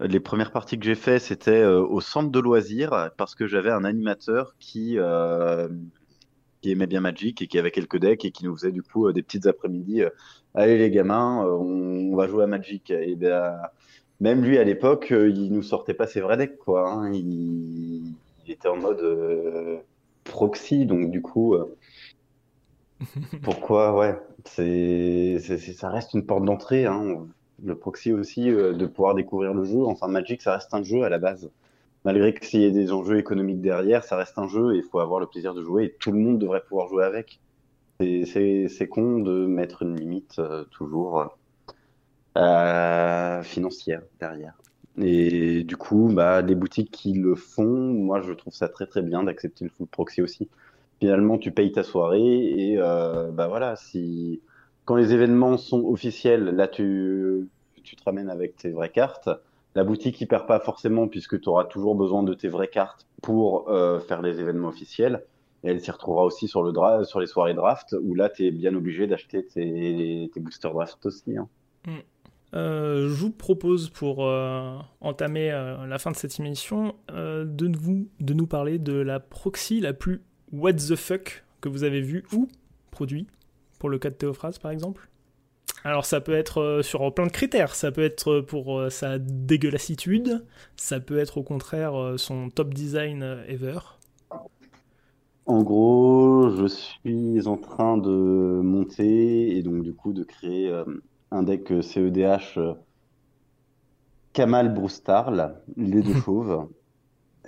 Les 0.00 0.20
premières 0.20 0.52
parties 0.52 0.78
que 0.78 0.84
j'ai 0.84 0.94
fait, 0.94 1.18
c'était 1.18 1.52
euh, 1.62 1.80
au 1.80 2.00
centre 2.02 2.30
de 2.30 2.38
loisirs 2.40 3.10
parce 3.16 3.34
que 3.34 3.46
j'avais 3.46 3.70
un 3.70 3.84
animateur 3.84 4.54
qui, 4.58 4.98
euh, 4.98 5.68
qui 6.62 6.72
aimait 6.72 6.86
bien 6.86 7.00
Magic 7.00 7.42
et 7.42 7.48
qui 7.48 7.58
avait 7.58 7.70
quelques 7.70 7.98
decks 7.98 8.24
et 8.24 8.32
qui 8.32 8.44
nous 8.44 8.54
faisait 8.56 8.72
du 8.72 8.82
coup 8.82 9.08
euh, 9.08 9.12
des 9.14 9.22
petites 9.22 9.46
après-midi. 9.46 10.02
euh, 10.02 10.10
Allez 10.54 10.78
les 10.78 10.90
gamins, 10.90 11.44
on, 11.46 12.12
on 12.12 12.16
va 12.16 12.28
jouer 12.28 12.44
à 12.44 12.46
Magic. 12.48 12.90
Et 12.90 13.16
ben, 13.16 13.58
même 14.20 14.44
lui 14.44 14.58
à 14.58 14.64
l'époque, 14.64 15.08
il 15.12 15.52
nous 15.52 15.62
sortait 15.62 15.94
pas 15.94 16.06
ses 16.06 16.20
vrais 16.22 16.36
decks 16.38 16.58
quoi. 16.58 16.90
hein. 16.90 17.12
Il, 17.14 18.14
il 18.46 18.50
était 18.52 18.68
en 18.68 18.76
mode 18.76 19.00
euh, 19.02 19.78
proxy, 20.24 20.86
donc 20.86 21.10
du 21.10 21.22
coup, 21.22 21.54
euh, 21.54 21.76
pourquoi 23.42 23.94
ouais, 23.96 24.14
c'est- 24.44 25.38
ça 25.74 25.90
reste 25.90 26.14
une 26.14 26.26
porte 26.26 26.44
d'entrée. 26.44 26.86
Hein. 26.86 27.28
Le 27.64 27.74
proxy 27.74 28.12
aussi, 28.12 28.50
euh, 28.50 28.74
de 28.74 28.86
pouvoir 28.86 29.14
découvrir 29.14 29.54
le 29.54 29.64
jeu. 29.64 29.82
Enfin, 29.84 30.08
Magic, 30.08 30.42
ça 30.42 30.52
reste 30.52 30.74
un 30.74 30.82
jeu 30.82 31.04
à 31.04 31.08
la 31.08 31.18
base. 31.18 31.50
Malgré 32.04 32.34
que 32.34 32.44
s'il 32.44 32.60
y 32.60 32.64
ait 32.64 32.70
des 32.70 32.92
enjeux 32.92 33.18
économiques 33.18 33.60
derrière, 33.60 34.04
ça 34.04 34.16
reste 34.16 34.38
un 34.38 34.46
jeu 34.46 34.74
et 34.74 34.78
il 34.78 34.84
faut 34.84 35.00
avoir 35.00 35.20
le 35.20 35.26
plaisir 35.26 35.54
de 35.54 35.62
jouer 35.62 35.84
et 35.84 35.92
tout 35.98 36.12
le 36.12 36.18
monde 36.18 36.38
devrait 36.38 36.62
pouvoir 36.62 36.88
jouer 36.88 37.04
avec. 37.04 37.40
C'est 37.98 38.88
con 38.88 39.20
de 39.20 39.46
mettre 39.46 39.82
une 39.82 39.96
limite 39.96 40.38
euh, 40.38 40.64
toujours 40.70 41.36
euh, 42.36 43.42
financière 43.42 44.02
derrière. 44.20 44.54
Et 44.98 45.64
du 45.64 45.76
coup, 45.76 46.10
bah, 46.12 46.42
les 46.42 46.54
boutiques 46.54 46.90
qui 46.90 47.14
le 47.14 47.34
font, 47.34 47.64
moi 47.64 48.20
je 48.20 48.32
trouve 48.32 48.52
ça 48.52 48.68
très 48.68 48.86
très 48.86 49.02
bien 49.02 49.24
d'accepter 49.24 49.64
le 49.64 49.70
full 49.70 49.86
proxy 49.86 50.22
aussi. 50.22 50.48
Finalement, 51.00 51.38
tu 51.38 51.50
payes 51.50 51.72
ta 51.72 51.82
soirée 51.82 52.20
et 52.20 52.76
bah 52.76 53.48
voilà, 53.48 53.76
si 53.76 54.40
quand 54.86 54.94
les 54.94 55.12
événements 55.12 55.58
sont 55.58 55.84
officiels, 55.84 56.44
là 56.44 56.68
tu, 56.68 57.48
tu 57.82 57.96
te 57.96 58.04
ramènes 58.04 58.30
avec 58.30 58.56
tes 58.56 58.70
vraies 58.70 58.90
cartes. 58.90 59.28
La 59.74 59.84
boutique 59.84 60.20
y 60.20 60.26
perd 60.26 60.46
pas 60.46 60.60
forcément 60.60 61.08
puisque 61.08 61.38
tu 61.40 61.48
auras 61.50 61.64
toujours 61.64 61.96
besoin 61.96 62.22
de 62.22 62.32
tes 62.32 62.48
vraies 62.48 62.68
cartes 62.68 63.06
pour 63.20 63.68
euh, 63.68 63.98
faire 63.98 64.22
les 64.22 64.40
événements 64.40 64.68
officiels. 64.68 65.24
Et 65.64 65.70
elle 65.70 65.80
s'y 65.80 65.90
retrouvera 65.90 66.24
aussi 66.24 66.46
sur, 66.46 66.62
le 66.62 66.70
dra 66.70 67.04
sur 67.04 67.18
les 67.18 67.26
soirées 67.26 67.52
draft 67.52 67.96
où 68.00 68.14
là 68.14 68.30
tu 68.30 68.46
es 68.46 68.52
bien 68.52 68.74
obligé 68.74 69.08
d'acheter 69.08 69.44
tes, 69.44 70.30
boosters 70.36 70.72
draft 70.72 71.04
aussi. 71.04 71.36
hein. 71.36 71.48
Euh, 72.54 73.08
je 73.08 73.14
vous 73.14 73.32
propose 73.32 73.90
pour 73.90 74.24
euh, 74.24 74.78
entamer 75.00 75.50
la 75.50 75.98
fin 75.98 76.12
de 76.12 76.16
cette 76.16 76.38
émission 76.38 76.94
de, 77.08 77.76
vous, 77.76 78.08
de 78.20 78.34
nous 78.34 78.46
parler 78.46 78.78
de 78.78 78.94
la 78.94 79.18
proxy 79.18 79.80
la 79.80 79.92
plus 79.92 80.22
what 80.52 80.74
the 80.74 80.94
fuck 80.94 81.44
que 81.60 81.68
vous 81.68 81.82
avez 81.82 82.00
vue 82.00 82.24
ou 82.32 82.46
produit, 82.92 83.26
pour 83.78 83.88
le 83.88 83.98
cas 83.98 84.10
de 84.10 84.14
Théophras 84.14 84.58
par 84.60 84.70
exemple. 84.70 85.08
Alors 85.84 86.04
ça 86.04 86.20
peut 86.20 86.34
être 86.34 86.60
euh, 86.60 86.82
sur 86.82 87.12
plein 87.14 87.26
de 87.26 87.32
critères, 87.32 87.74
ça 87.74 87.92
peut 87.92 88.02
être 88.02 88.40
pour 88.40 88.78
euh, 88.78 88.90
sa 88.90 89.18
dégueulassitude, 89.18 90.44
ça 90.76 91.00
peut 91.00 91.18
être 91.18 91.38
au 91.38 91.42
contraire 91.42 91.94
euh, 91.94 92.16
son 92.16 92.50
top 92.50 92.74
design 92.74 93.22
euh, 93.22 93.44
ever. 93.46 93.78
En 95.46 95.62
gros, 95.62 96.50
je 96.50 96.66
suis 96.66 97.46
en 97.46 97.56
train 97.56 97.96
de 97.98 98.60
monter 98.62 99.56
et 99.56 99.62
donc 99.62 99.82
du 99.82 99.94
coup 99.94 100.12
de 100.12 100.24
créer 100.24 100.68
euh, 100.68 100.84
un 101.30 101.44
deck 101.44 101.70
euh, 101.70 101.82
CEDH 101.82 102.58
euh, 102.58 102.74
Kamal 104.32 104.72
Broustarl, 104.72 105.60
les 105.76 106.02
deux 106.02 106.14
chauves, 106.24 106.68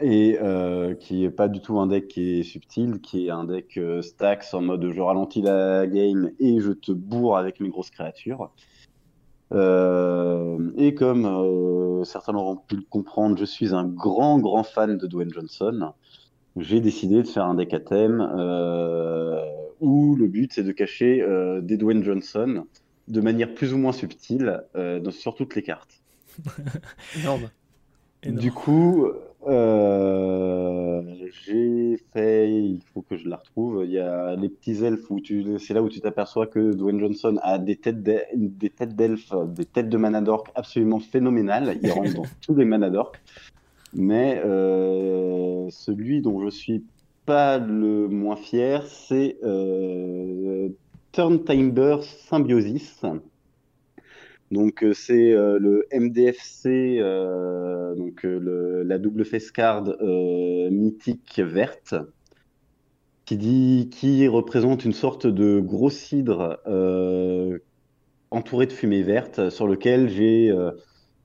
et 0.00 0.38
euh, 0.40 0.94
qui 0.94 1.24
est 1.24 1.30
pas 1.30 1.48
du 1.48 1.60
tout 1.60 1.78
un 1.78 1.86
deck 1.86 2.08
qui 2.08 2.40
est 2.40 2.42
subtil, 2.42 3.00
qui 3.00 3.26
est 3.26 3.30
un 3.30 3.44
deck 3.44 3.76
euh, 3.78 4.02
stacks 4.02 4.46
en 4.52 4.60
mode 4.60 4.90
je 4.92 5.00
ralentis 5.00 5.42
la 5.42 5.86
game 5.86 6.30
et 6.38 6.60
je 6.60 6.72
te 6.72 6.92
bourre 6.92 7.36
avec 7.36 7.60
mes 7.60 7.68
grosses 7.68 7.90
créatures. 7.90 8.50
Euh, 9.52 10.70
et 10.76 10.94
comme 10.94 11.24
euh, 11.24 12.04
certains 12.04 12.32
l'auront 12.32 12.56
pu 12.56 12.76
le 12.76 12.82
comprendre, 12.88 13.36
je 13.38 13.44
suis 13.44 13.74
un 13.74 13.84
grand 13.84 14.38
grand 14.38 14.62
fan 14.62 14.98
de 14.98 15.06
Dwayne 15.06 15.32
Johnson. 15.32 15.92
J'ai 16.56 16.80
décidé 16.80 17.22
de 17.22 17.28
faire 17.28 17.44
un 17.44 17.54
deck 17.54 17.72
à 17.72 17.80
thème 17.80 18.20
euh, 18.36 19.40
où 19.80 20.16
le 20.16 20.26
but 20.26 20.52
c'est 20.52 20.64
de 20.64 20.72
cacher 20.72 21.22
euh, 21.22 21.60
des 21.60 21.76
Dwayne 21.76 22.02
Johnson 22.04 22.64
de 23.06 23.20
manière 23.22 23.54
plus 23.54 23.72
ou 23.72 23.78
moins 23.78 23.92
subtile 23.92 24.62
euh, 24.76 25.00
dans- 25.00 25.10
sur 25.10 25.34
toutes 25.34 25.54
les 25.54 25.62
cartes. 25.62 26.02
Énorme. 27.18 27.48
Énorme. 28.22 28.40
Du 28.40 28.52
coup, 28.52 29.06
euh, 29.46 31.02
j'ai 31.46 31.96
fait, 32.12 32.50
il 32.50 32.80
faut 32.92 33.02
que 33.02 33.16
je 33.16 33.28
la 33.28 33.36
retrouve, 33.36 33.82
il 33.84 33.92
y 33.92 33.98
a 33.98 34.34
les 34.36 34.48
petits 34.48 34.84
elfes 34.84 35.10
où 35.10 35.20
tu, 35.20 35.58
c'est 35.58 35.74
là 35.74 35.82
où 35.82 35.88
tu 35.88 36.00
t'aperçois 36.00 36.46
que 36.46 36.72
Dwayne 36.74 36.98
Johnson 37.00 37.38
a 37.42 37.58
des 37.58 37.76
têtes 37.76 38.02
d'e- 38.02 38.24
des 38.34 38.70
têtes 38.70 38.96
d'elfes, 38.96 39.32
des 39.54 39.64
têtes 39.64 39.88
de 39.88 39.96
Manadork 39.96 40.50
absolument 40.54 40.98
phénoménales. 41.00 41.78
Il 41.82 41.90
rentre 41.92 42.14
dans 42.14 42.22
tous 42.46 42.54
les 42.56 42.64
Manadork. 42.64 43.20
Mais 43.94 44.40
euh, 44.44 45.66
celui 45.70 46.20
dont 46.20 46.42
je 46.42 46.50
suis 46.50 46.84
pas 47.24 47.58
le 47.58 48.08
moins 48.08 48.36
fier, 48.36 48.84
c'est 48.86 49.38
euh, 49.44 50.68
Turntimber 51.12 51.96
Symbiosis. 52.02 53.02
Donc 54.50 54.82
euh, 54.82 54.94
c'est 54.94 55.32
euh, 55.32 55.58
le 55.58 55.86
MDFC, 55.92 56.98
euh, 57.00 57.94
donc 57.94 58.24
la 58.24 58.98
double 58.98 59.24
face 59.24 59.50
card 59.50 59.94
mythique 60.70 61.40
verte, 61.40 61.94
qui 63.26 64.28
représente 64.28 64.84
une 64.84 64.94
sorte 64.94 65.26
de 65.26 65.60
gros 65.60 65.90
cidre 65.90 66.60
entouré 68.30 68.66
de 68.66 68.72
fumée 68.72 69.02
verte, 69.02 69.50
sur 69.50 69.66
lequel 69.66 70.08
j'ai 70.08 70.54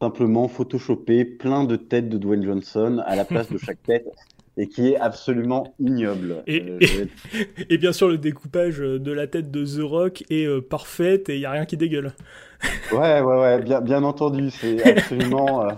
simplement 0.02 0.50
photoshopé 0.50 1.24
plein 1.24 1.64
de 1.64 1.78
têtes 1.78 2.10
de 2.10 2.18
Dwayne 2.18 2.44
Johnson 2.44 3.02
à 3.06 3.16
la 3.16 3.24
place 3.24 3.50
de 3.50 3.58
chaque 3.58 3.82
tête, 3.84 4.06
et 4.58 4.68
qui 4.68 4.90
est 4.90 4.98
absolument 4.98 5.74
ignoble. 5.80 6.44
Et- 6.48 6.62
Euh, 6.62 6.80
et- 6.80 7.08
Et 7.70 7.78
bien 7.78 7.92
sûr 7.94 8.08
le 8.08 8.18
découpage 8.18 8.80
de 8.80 9.12
la 9.12 9.28
tête 9.28 9.52
de 9.52 9.66
The 9.66 9.82
Rock 9.84 10.24
est 10.30 10.46
euh, 10.46 10.62
parfaite 10.62 11.30
et 11.30 11.36
il 11.36 11.40
n'y 11.40 11.46
a 11.46 11.52
rien 11.52 11.66
qui 11.66 11.78
dégueule. 11.78 12.14
Ouais, 12.92 13.22
ouais, 13.22 13.40
ouais, 13.40 13.62
bien, 13.62 13.82
bien 13.82 14.04
entendu, 14.04 14.50
c'est 14.52 14.84
absolument. 14.98 15.66
euh, 15.66 15.72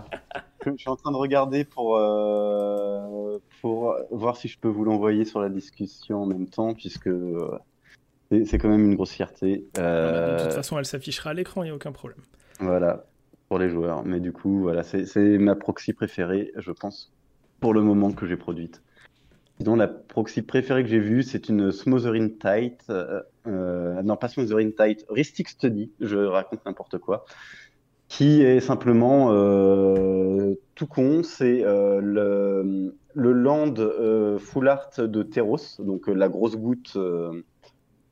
je 0.65 0.71
suis 0.77 0.89
en 0.89 0.95
train 0.95 1.11
de 1.11 1.17
regarder 1.17 1.63
pour, 1.63 1.97
euh, 1.97 3.37
pour 3.61 3.95
voir 4.11 4.35
si 4.37 4.47
je 4.47 4.59
peux 4.59 4.67
vous 4.67 4.83
l'envoyer 4.83 5.25
sur 5.25 5.39
la 5.39 5.49
discussion 5.49 6.23
en 6.23 6.25
même 6.25 6.47
temps, 6.47 6.73
puisque 6.73 7.07
euh, 7.07 7.57
c'est 8.45 8.57
quand 8.57 8.69
même 8.69 8.85
une 8.85 8.95
grosse 8.95 9.11
fierté. 9.13 9.65
De 9.75 9.81
Euh, 9.81 10.37
toute 10.43 10.53
façon 10.53 10.77
elle 10.79 10.85
s'affichera 10.85 11.31
à 11.31 11.33
l'écran, 11.33 11.63
il 11.63 11.67
n'y 11.67 11.71
a 11.71 11.75
aucun 11.75 11.91
problème. 11.91 12.19
voilà, 12.59 13.05
pour 13.49 13.59
les 13.59 13.69
joueurs. 13.69 14.03
Mais 14.05 14.19
du 14.19 14.31
coup, 14.33 14.61
voilà, 14.61 14.83
c'est 14.83 15.37
ma 15.37 15.55
proxy 15.55 15.93
préférée, 15.93 16.51
je 16.57 16.71
pense, 16.71 17.13
pour 17.65 17.73
le 17.73 17.81
moment 17.81 18.11
que 18.11 18.27
j'ai 18.27 18.37
produite. 18.37 18.83
Sinon, 19.57 19.75
la 19.75 19.87
proxy 19.87 20.43
préférée 20.43 20.83
que 20.83 20.89
j'ai 20.89 20.99
vue, 20.99 21.23
c'est 21.23 21.49
une 21.49 21.71
Smothering 21.71 22.37
Tight. 22.37 22.79
euh, 22.91 23.23
euh, 23.47 24.03
non, 24.03 24.17
pas 24.17 24.27
Smothering 24.27 24.75
Tight, 24.75 25.03
Ristic 25.09 25.49
Study, 25.49 25.91
je 25.99 26.17
raconte 26.17 26.63
n'importe 26.67 26.99
quoi. 26.99 27.25
Qui 28.07 28.43
est 28.43 28.59
simplement 28.59 29.29
euh, 29.31 30.53
tout 30.75 30.85
con, 30.85 31.23
c'est 31.23 31.63
le, 31.63 32.93
land 33.15 33.73
full 34.37 34.67
art 34.67 34.91
de 34.99 35.23
Teros, 35.23 35.79
donc 35.79 36.07
la 36.07 36.29
grosse 36.29 36.57
goutte 36.57 36.95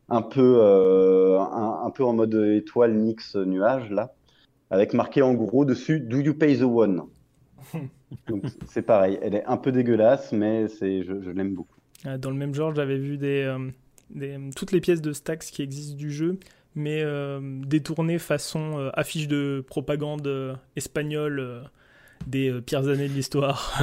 un 0.10 0.22
peu, 0.24 0.62
un, 0.64 1.91
peu 1.91 2.04
en 2.04 2.14
mode 2.14 2.34
étoile 2.34 2.95
Nyx 2.95 3.36
nuage 3.36 3.91
là, 3.91 4.16
avec 4.72 4.95
marqué 4.95 5.22
en 5.22 5.36
gros 5.36 5.64
dessus 5.64 5.99
Do 5.99 6.18
you 6.18 6.34
pay 6.34 6.58
the 6.58 6.64
one? 6.64 7.04
C'est 8.68 8.82
pareil, 8.84 9.20
elle 9.22 9.36
est 9.36 9.45
un 9.45 9.57
peu 9.57 9.72
dégueulasse, 9.72 10.32
mais 10.32 10.68
c'est, 10.68 11.03
je, 11.03 11.22
je 11.22 11.30
l'aime 11.30 11.53
beaucoup. 11.55 11.80
Euh, 12.05 12.18
Dans 12.18 12.30
le 12.30 12.36
même 12.36 12.53
genre, 12.53 12.74
j'avais 12.76 12.97
vu 12.97 13.18
des, 13.18 13.43
euh, 13.43 13.70
des- 14.09 14.39
toutes 14.55 14.72
les 14.72 14.82
pièces 14.82 15.01
de 15.01 15.14
Stax 15.14 15.51
qui 15.51 15.61
existent 15.61 15.97
du 15.97 16.11
jeu, 16.11 16.39
mais 16.76 17.01
euh, 17.03 17.39
détournées 17.66 18.20
façon 18.20 18.78
euh, 18.80 18.89
affiche 18.93 19.28
de 19.28 19.64
propagande 19.68 20.28
euh, 20.28 20.55
espagnole 20.76 21.39
euh, 21.39 21.61
des 22.28 22.49
euh, 22.51 22.61
pires 22.61 22.88
années 22.89 23.09
de 23.09 23.14
l'histoire. 23.14 23.82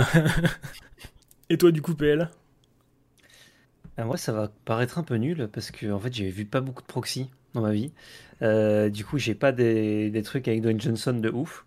Et 1.50 1.58
toi, 1.58 1.70
du 1.70 1.82
coup, 1.82 1.94
PL 1.94 2.30
Ah, 3.96 4.04
moi, 4.04 4.16
ça 4.16 4.32
va 4.32 4.48
paraître 4.64 4.98
un 4.98 5.02
peu 5.02 5.16
nul 5.16 5.48
parce 5.52 5.70
que 5.70 5.90
en 5.92 6.00
fait, 6.00 6.12
j'ai 6.12 6.30
vu 6.30 6.46
pas 6.46 6.60
beaucoup 6.60 6.82
de 6.82 6.86
proxy 6.86 7.30
dans 7.54 7.60
ma 7.60 7.72
vie. 7.72 7.92
Euh, 8.42 8.88
du 8.88 9.04
coup, 9.04 9.18
j'ai 9.18 9.34
pas 9.34 9.52
des, 9.52 10.10
des 10.10 10.22
trucs 10.22 10.48
avec 10.48 10.62
Dwayne 10.62 10.80
Johnson 10.80 11.12
de 11.14 11.28
ouf. 11.30 11.66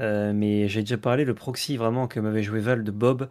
Euh, 0.00 0.32
mais 0.34 0.68
j'ai 0.68 0.80
déjà 0.80 0.98
parlé, 0.98 1.24
le 1.24 1.34
proxy 1.34 1.76
vraiment 1.76 2.06
que 2.06 2.20
m'avait 2.20 2.42
joué 2.42 2.60
Val 2.60 2.84
de 2.84 2.90
Bob, 2.90 3.28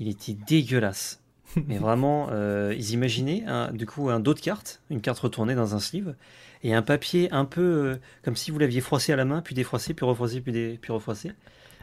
il 0.00 0.08
était 0.08 0.34
dégueulasse. 0.46 1.20
Mais 1.68 1.76
vraiment, 1.78 2.28
euh, 2.32 2.74
ils 2.76 2.92
imaginaient 2.92 3.44
un- 3.46 3.72
du 3.72 3.84
coup 3.84 4.08
un 4.08 4.20
dos 4.20 4.32
de 4.32 4.40
carte, 4.40 4.80
une 4.90 5.00
carte 5.02 5.18
retournée 5.18 5.54
dans 5.54 5.74
un 5.74 5.80
sleeve, 5.80 6.14
et 6.62 6.72
un 6.74 6.80
papier 6.82 7.30
un 7.32 7.44
peu 7.44 7.60
euh, 7.60 7.96
comme 8.24 8.36
si 8.36 8.50
vous 8.50 8.58
l'aviez 8.58 8.80
froissé 8.80 9.12
à 9.12 9.16
la 9.16 9.24
main, 9.26 9.42
puis 9.42 9.54
défroissé, 9.54 9.92
puis 9.92 10.06
refroissé, 10.06 10.40
puis, 10.40 10.52
dé- 10.52 10.78
puis 10.80 10.92
refroissé, 10.92 11.32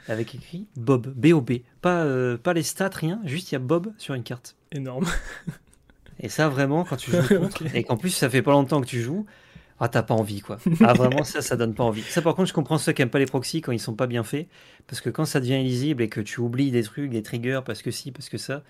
avec 0.08 0.34
écrit 0.34 0.66
Bob, 0.76 1.08
B-O-B. 1.16 1.52
Pas, 1.82 2.06
pas 2.38 2.54
les 2.54 2.64
stats, 2.64 2.90
rien, 2.94 3.20
juste 3.26 3.52
il 3.52 3.56
y 3.56 3.58
a 3.58 3.60
Bob 3.60 3.92
sur 4.00 4.16
une 4.16 4.24
carte. 4.24 4.56
Énorme. 4.72 5.06
Et 6.20 6.30
ça, 6.30 6.50
vraiment, 6.50 6.84
quand 6.84 6.98
tu 6.98 7.12
joues 7.12 7.28
contre, 7.40 7.64
et 7.76 7.84
qu'en 7.84 7.98
plus 7.98 8.10
ça 8.10 8.30
fait 8.30 8.42
pas 8.42 8.52
longtemps 8.52 8.82
que 8.82 8.88
tu 8.88 9.02
joues, 9.02 9.26
Ah, 9.80 9.88
t'as 9.88 10.04
pas 10.04 10.14
envie, 10.14 10.42
quoi. 10.42 10.58
Ah, 10.82 10.94
vraiment, 10.94 11.24
ça, 11.24 11.42
ça 11.42 11.56
donne 11.56 11.74
pas 11.74 11.84
envie. 11.84 12.02
Ça, 12.04 12.22
par 12.22 12.36
contre, 12.36 12.50
je 12.50 12.54
comprends 12.54 12.78
ceux 12.78 12.92
qui 12.92 13.02
aiment 13.02 13.10
pas 13.10 13.20
les 13.20 13.26
proxys 13.26 13.62
quand 13.62 13.72
ils 13.72 13.80
sont 13.80 13.96
pas 13.96 14.08
bien 14.08 14.24
faits. 14.24 14.48
Parce 14.88 15.02
que 15.02 15.10
quand 15.10 15.26
ça 15.26 15.40
devient 15.40 15.62
illisible 15.62 16.04
et 16.04 16.10
que 16.10 16.20
tu 16.22 16.42
oublies 16.42 16.72
des 16.72 16.84
trucs, 16.84 17.10
des 17.12 17.24
triggers, 17.24 17.62
parce 17.66 17.82
que 17.82 17.92
si, 17.92 18.12
parce 18.12 18.30
que 18.30 18.38
ça, 18.38 18.64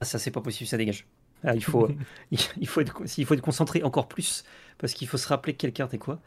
ah, 0.00 0.04
ça, 0.04 0.18
c'est 0.18 0.30
pas 0.30 0.40
possible, 0.40 0.68
ça 0.68 0.76
dégage. 0.76 1.06
Ah, 1.44 1.54
il, 1.54 1.62
faut, 1.62 1.88
il, 2.30 2.66
faut 2.66 2.80
être, 2.80 3.02
il 3.16 3.24
faut 3.24 3.34
être 3.34 3.40
concentré 3.40 3.82
encore 3.82 4.08
plus. 4.08 4.44
Parce 4.78 4.92
qu'il 4.92 5.08
faut 5.08 5.18
se 5.18 5.28
rappeler 5.28 5.52
que 5.52 5.58
quelqu'un 5.58 5.86
t'es 5.86 5.98
quoi. 5.98 6.20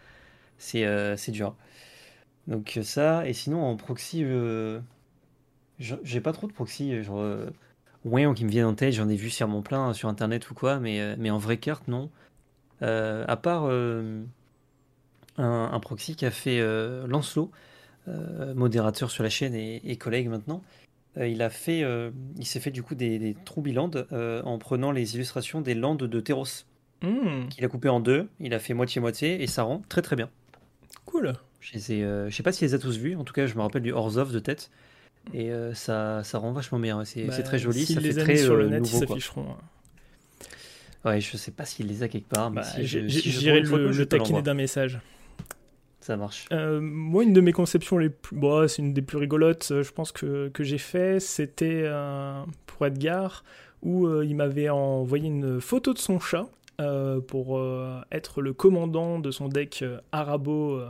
C'est 0.58 0.86
euh, 0.86 1.18
c'est 1.18 1.32
dur. 1.32 1.56
Donc, 2.48 2.80
ça, 2.84 3.28
et 3.28 3.34
sinon, 3.34 3.64
en 3.64 3.76
proxy, 3.76 4.26
j'ai 5.80 6.22
pas 6.22 6.34
trop 6.34 6.48
de 6.48 6.54
proxy. 6.54 7.04
Genre, 7.04 7.20
euh, 7.20 7.50
ouais, 8.06 8.26
qui 8.36 8.46
me 8.46 8.50
viennent 8.50 8.66
en 8.66 8.76
tête, 8.76 8.94
j'en 8.94 9.10
ai 9.10 9.16
vu 9.16 9.30
sur 9.30 9.48
mon 9.48 9.62
plein 9.62 9.94
sur 9.94 10.10
internet 10.10 10.50
ou 10.50 10.54
quoi, 10.54 10.80
mais, 10.80 11.00
euh, 11.00 11.16
mais 11.18 11.30
en 11.30 11.38
vraie 11.38 11.58
carte, 11.58 11.88
non. 11.88 12.12
Euh, 12.82 13.26
à 13.28 13.36
part 13.36 13.64
euh, 13.66 14.24
un, 15.38 15.80
proxy 15.80 16.16
qui 16.16 16.26
a 16.26 16.32
fait 16.32 16.62
Lancelot, 17.08 17.52
modérateur 18.56 19.12
sur 19.12 19.24
la 19.24 19.30
chaîne 19.30 19.54
et, 19.56 19.96
collègue 19.98 20.30
maintenant, 20.30 20.64
il 21.18 21.42
a 21.42 21.50
fait, 21.50 21.86
il 22.38 22.46
s'est 22.46 22.60
fait 22.60 22.72
du 22.72 22.84
coup 22.84 22.96
des, 22.96 23.20
des 23.20 23.36
Troubiland 23.46 23.92
en 24.12 24.58
prenant 24.58 24.92
les 24.92 25.16
illustrations 25.16 25.62
des 25.62 25.76
landes 25.76 26.04
de 26.04 26.20
Terros. 26.20 26.46
Mmh. 27.02 27.48
Qu'il 27.50 27.64
a 27.64 27.70
coupé 27.70 27.88
en 27.88 28.02
deux, 28.02 28.28
il 28.42 28.54
a 28.54 28.60
fait 28.60 28.74
moitié-moitié 28.74 29.42
et 29.42 29.48
ça 29.48 29.64
rend 29.64 29.82
très 29.88 30.02
très 30.02 30.18
bien. 30.18 30.30
Cool. 31.06 31.34
Je, 31.62 31.78
sais 31.78 32.44
pas 32.44 32.52
s'il 32.52 32.68
les 32.68 32.74
a 32.74 32.80
tous 32.80 32.98
vus, 32.98 33.16
en 33.16 33.24
tout 33.24 33.34
cas 33.34 33.46
je 33.46 33.56
me 33.56 33.62
rappelle 33.62 33.84
du 33.84 33.94
Orzhov 33.94 34.34
de 34.34 34.40
tête. 34.40 34.70
Et 35.34 35.52
ça, 35.74 36.24
ça 36.24 36.40
rend 36.40 36.52
vachement 36.52 36.80
bien. 36.80 37.06
C'est 37.06 37.26
bah, 37.26 37.42
très 37.44 37.60
joli. 37.60 37.86
Ça 37.86 38.00
les 38.00 38.12
fait 38.12 38.22
très 38.22 38.38
sur 38.38 38.56
le 38.56 38.68
net, 38.68 38.82
nouveau, 38.82 39.04
ils 39.04 39.08
s'afficheront. 39.08 39.56
Ouais, 41.06 41.22
je 41.22 41.38
sais 41.38 41.52
pas 41.52 41.66
s'il 41.66 41.88
les 41.88 42.04
a 42.04 42.08
quelque 42.08 42.28
part. 42.28 42.52
Bah, 42.52 42.64
J'irai 42.80 43.62
le, 43.62 43.92
le 43.92 44.06
taquiner 44.06 44.42
d'un 44.42 44.54
message. 44.54 45.00
Ça 46.02 46.18
marche. 46.18 46.48
Euh, 46.52 46.80
moi, 46.82 47.24
une 47.24 47.34
de 47.34 47.42
mes 47.42 47.52
conceptions 47.52 47.98
les 47.98 48.10
plus. 48.10 48.36
Bon, 48.36 48.68
c'est 48.68 48.82
une 48.82 48.94
des 48.94 49.02
plus 49.02 49.18
rigolotes, 49.18 49.70
euh, 49.72 49.84
je 49.84 49.92
pense, 49.92 50.12
que, 50.12 50.50
que 50.50 50.64
j'ai 50.64 50.78
fait. 50.78 51.20
C'était 51.20 51.84
euh, 51.86 52.42
pour 52.66 52.86
Edgar, 52.86 53.44
où 53.82 54.10
il 54.22 54.36
m'avait 54.36 54.70
envoyé 54.70 55.28
une 55.28 55.62
photo 55.62 55.94
de 55.94 56.00
son 56.00 56.20
chat 56.20 56.48
pour 57.28 57.62
être 58.12 58.42
le 58.42 58.54
commandant 58.54 59.20
de 59.20 59.32
son 59.32 59.50
deck 59.50 59.84
Arabo 60.12 60.82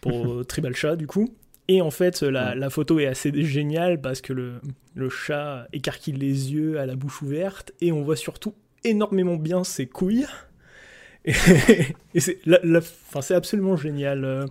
pour 0.00 0.46
Tribal 0.46 0.74
Chat, 0.74 0.96
du 0.96 1.06
coup. 1.06 1.34
Et 1.68 1.82
en 1.82 1.90
fait, 1.90 2.22
la, 2.22 2.54
la, 2.54 2.70
photo 2.70 2.98
est 2.98 3.06
assez 3.06 3.32
géniale 3.44 4.00
parce 4.00 4.20
que 4.20 4.32
le, 4.32 4.54
le 4.94 5.08
chat 5.08 5.68
écarquille 5.72 6.14
les 6.14 6.52
yeux 6.52 6.80
à 6.80 6.86
la 6.86 6.96
bouche 6.96 7.22
ouverte 7.22 7.72
et 7.80 7.92
on 7.92 8.02
voit 8.02 8.16
surtout 8.16 8.54
énormément 8.84 9.36
bien 9.36 9.64
ses 9.64 9.86
couilles. 9.86 10.26
Et, 11.24 11.32
c'est 12.18 12.40
c'est 13.20 13.34
absolument 13.34 13.76
génial. 13.76 14.46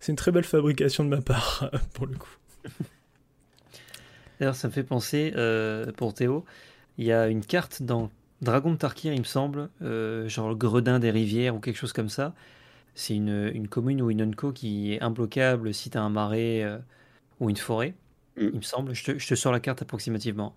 C'est 0.00 0.12
une 0.12 0.16
très 0.16 0.32
belle 0.32 0.44
fabrication 0.44 1.04
de 1.04 1.08
ma 1.08 1.20
part, 1.20 1.70
pour 1.94 2.06
le 2.06 2.16
coup. 2.16 2.36
D'ailleurs, 4.42 4.56
ça 4.56 4.66
me 4.66 4.72
fait 4.72 4.82
penser, 4.82 5.32
euh, 5.36 5.92
pour 5.92 6.14
Théo, 6.14 6.44
il 6.98 7.04
y 7.04 7.12
a 7.12 7.28
une 7.28 7.44
carte 7.44 7.84
dans 7.84 8.10
Dragon 8.40 8.72
de 8.72 8.76
Tarkir, 8.76 9.12
il 9.12 9.20
me 9.20 9.24
semble, 9.24 9.68
euh, 9.82 10.28
genre 10.28 10.48
le 10.48 10.56
Gredin 10.56 10.98
des 10.98 11.12
rivières 11.12 11.54
ou 11.54 11.60
quelque 11.60 11.76
chose 11.76 11.92
comme 11.92 12.08
ça. 12.08 12.34
C'est 12.96 13.14
une, 13.14 13.52
une, 13.54 13.68
commune 13.68 14.02
ou 14.02 14.10
une 14.10 14.20
unco 14.20 14.50
qui 14.50 14.92
est 14.92 15.00
imbloquable 15.00 15.72
si 15.72 15.90
tu 15.90 15.96
as 15.96 16.02
un 16.02 16.10
marais 16.10 16.64
euh, 16.64 16.78
ou 17.38 17.50
une 17.50 17.56
forêt, 17.56 17.94
mm. 18.36 18.42
il 18.52 18.56
me 18.56 18.62
semble. 18.62 18.94
Je 18.96 19.04
te, 19.04 19.18
je 19.20 19.28
te 19.28 19.36
sors 19.36 19.52
la 19.52 19.60
carte 19.60 19.82
approximativement. 19.82 20.56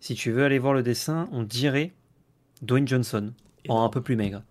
Si 0.00 0.14
tu 0.14 0.30
veux 0.30 0.44
aller 0.44 0.58
voir 0.58 0.74
le 0.74 0.82
dessin, 0.82 1.26
on 1.32 1.42
dirait 1.42 1.94
Dwayne 2.62 2.86
Johnson, 2.88 3.32
en 3.68 3.84
un 3.84 3.88
peu 3.88 4.00
plus 4.00 4.16
maigre. 4.16 4.42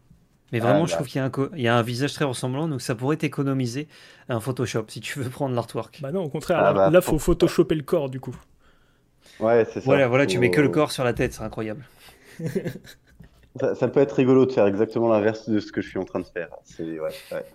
Mais 0.51 0.59
vraiment, 0.59 0.83
ah, 0.83 0.85
je 0.85 0.91
bah. 0.91 0.97
trouve 0.97 1.07
qu'il 1.07 1.61
y, 1.61 1.67
a 1.67 1.75
un 1.75 1.81
visage 1.81 2.13
très 2.13 2.25
ressemblant, 2.25 2.67
donc 2.67 2.79
ça 2.81 2.93
pourrait 2.93 3.17
t'économiser 3.17 3.87
un 4.29 4.39
Photoshop 4.39 4.85
si 4.87 4.99
tu 4.99 5.19
veux 5.19 5.29
prendre 5.29 5.55
l'artwork. 5.55 5.99
Bah 6.01 6.11
non, 6.11 6.23
au 6.23 6.29
contraire, 6.29 6.59
ah, 6.59 6.73
là, 6.73 6.87
il 6.89 6.93
bah, 6.93 7.01
faut 7.01 7.17
photoshopper 7.17 7.73
le 7.73 7.81
corps 7.81 8.09
du 8.09 8.19
coup. 8.19 8.35
Ouais, 9.39 9.65
c'est 9.65 9.79
ça. 9.79 9.85
Voilà, 9.85 10.07
voilà, 10.07 10.27
tu 10.27 10.37
mets 10.37 10.51
que 10.51 10.61
le 10.61 10.69
corps 10.69 10.91
sur 10.91 11.03
la 11.03 11.13
tête, 11.13 11.33
c'est 11.33 11.41
incroyable. 11.41 11.83
ça, 13.59 13.87
peut 13.87 13.99
être 13.99 14.11
rigolo 14.11 14.45
de 14.45 14.51
faire 14.51 14.67
exactement 14.67 15.09
l'inverse 15.09 15.49
de 15.49 15.59
ce 15.59 15.71
que 15.71 15.81
je 15.81 15.89
suis 15.89 15.97
en 15.97 16.05
train 16.05 16.19
de 16.19 16.25
faire. 16.25 16.49
C'est 16.63 16.99
ouais, 16.99 17.09
ouais. 17.31 17.45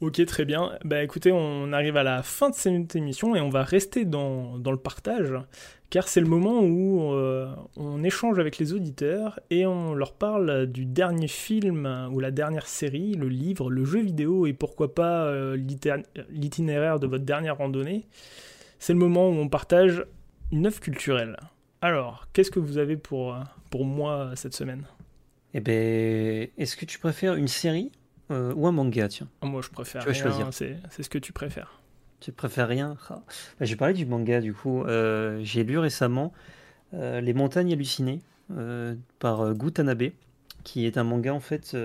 Ok, 0.00 0.24
très 0.24 0.46
bien. 0.46 0.78
Bah 0.82 1.02
écoutez, 1.02 1.30
on 1.30 1.74
arrive 1.74 1.98
à 1.98 2.02
la 2.02 2.22
fin 2.22 2.48
de 2.48 2.54
cette 2.54 2.96
émission 2.96 3.36
et 3.36 3.40
on 3.42 3.50
va 3.50 3.62
rester 3.62 4.06
dans, 4.06 4.58
dans 4.58 4.70
le 4.70 4.78
partage, 4.78 5.34
car 5.90 6.08
c'est 6.08 6.22
le 6.22 6.26
moment 6.26 6.62
où 6.62 7.12
euh, 7.12 7.54
on 7.76 8.02
échange 8.02 8.38
avec 8.38 8.56
les 8.56 8.72
auditeurs 8.72 9.40
et 9.50 9.66
on 9.66 9.92
leur 9.92 10.14
parle 10.14 10.66
du 10.68 10.86
dernier 10.86 11.28
film 11.28 12.08
ou 12.12 12.18
la 12.18 12.30
dernière 12.30 12.66
série, 12.66 13.12
le 13.12 13.28
livre, 13.28 13.70
le 13.70 13.84
jeu 13.84 14.00
vidéo 14.00 14.46
et 14.46 14.54
pourquoi 14.54 14.94
pas 14.94 15.26
euh, 15.26 15.58
l'itinéraire 16.30 16.98
de 16.98 17.06
votre 17.06 17.24
dernière 17.24 17.58
randonnée. 17.58 18.06
C'est 18.78 18.94
le 18.94 18.98
moment 18.98 19.28
où 19.28 19.34
on 19.34 19.50
partage 19.50 20.06
une 20.50 20.66
œuvre 20.66 20.80
culturelle. 20.80 21.36
Alors, 21.82 22.26
qu'est-ce 22.32 22.50
que 22.50 22.58
vous 22.58 22.78
avez 22.78 22.96
pour, 22.96 23.36
pour 23.68 23.84
moi 23.84 24.30
cette 24.34 24.54
semaine? 24.54 24.84
Eh 25.52 25.60
ben, 25.60 26.48
est-ce 26.56 26.76
que 26.78 26.86
tu 26.86 26.98
préfères 26.98 27.34
une 27.34 27.48
série 27.48 27.92
euh, 28.30 28.54
ou 28.54 28.66
un 28.66 28.72
manga, 28.72 29.08
tiens. 29.08 29.28
Ah, 29.40 29.46
moi, 29.46 29.60
je 29.62 29.70
préfère. 29.70 30.04
Tu 30.04 30.14
choisir. 30.14 30.48
C'est 30.52 31.02
ce 31.02 31.08
que 31.08 31.18
tu 31.18 31.32
préfères. 31.32 31.80
Tu 32.20 32.32
préfères 32.32 32.68
rien? 32.68 32.96
Ah. 33.08 33.22
bah, 33.58 33.66
J'ai 33.66 33.76
parlé 33.76 33.94
du 33.94 34.06
manga, 34.06 34.40
du 34.40 34.54
coup. 34.54 34.84
Euh, 34.84 35.40
j'ai 35.42 35.64
lu 35.64 35.78
récemment 35.78 36.32
euh, 36.94 37.20
Les 37.20 37.34
montagnes 37.34 37.72
hallucinées 37.72 38.20
par 39.20 39.54
Gutanabe, 39.54 40.10
qui 40.64 40.84
est 40.84 40.98
un 40.98 41.04
manga 41.04 41.32
en 41.32 41.38
fait 41.38 41.76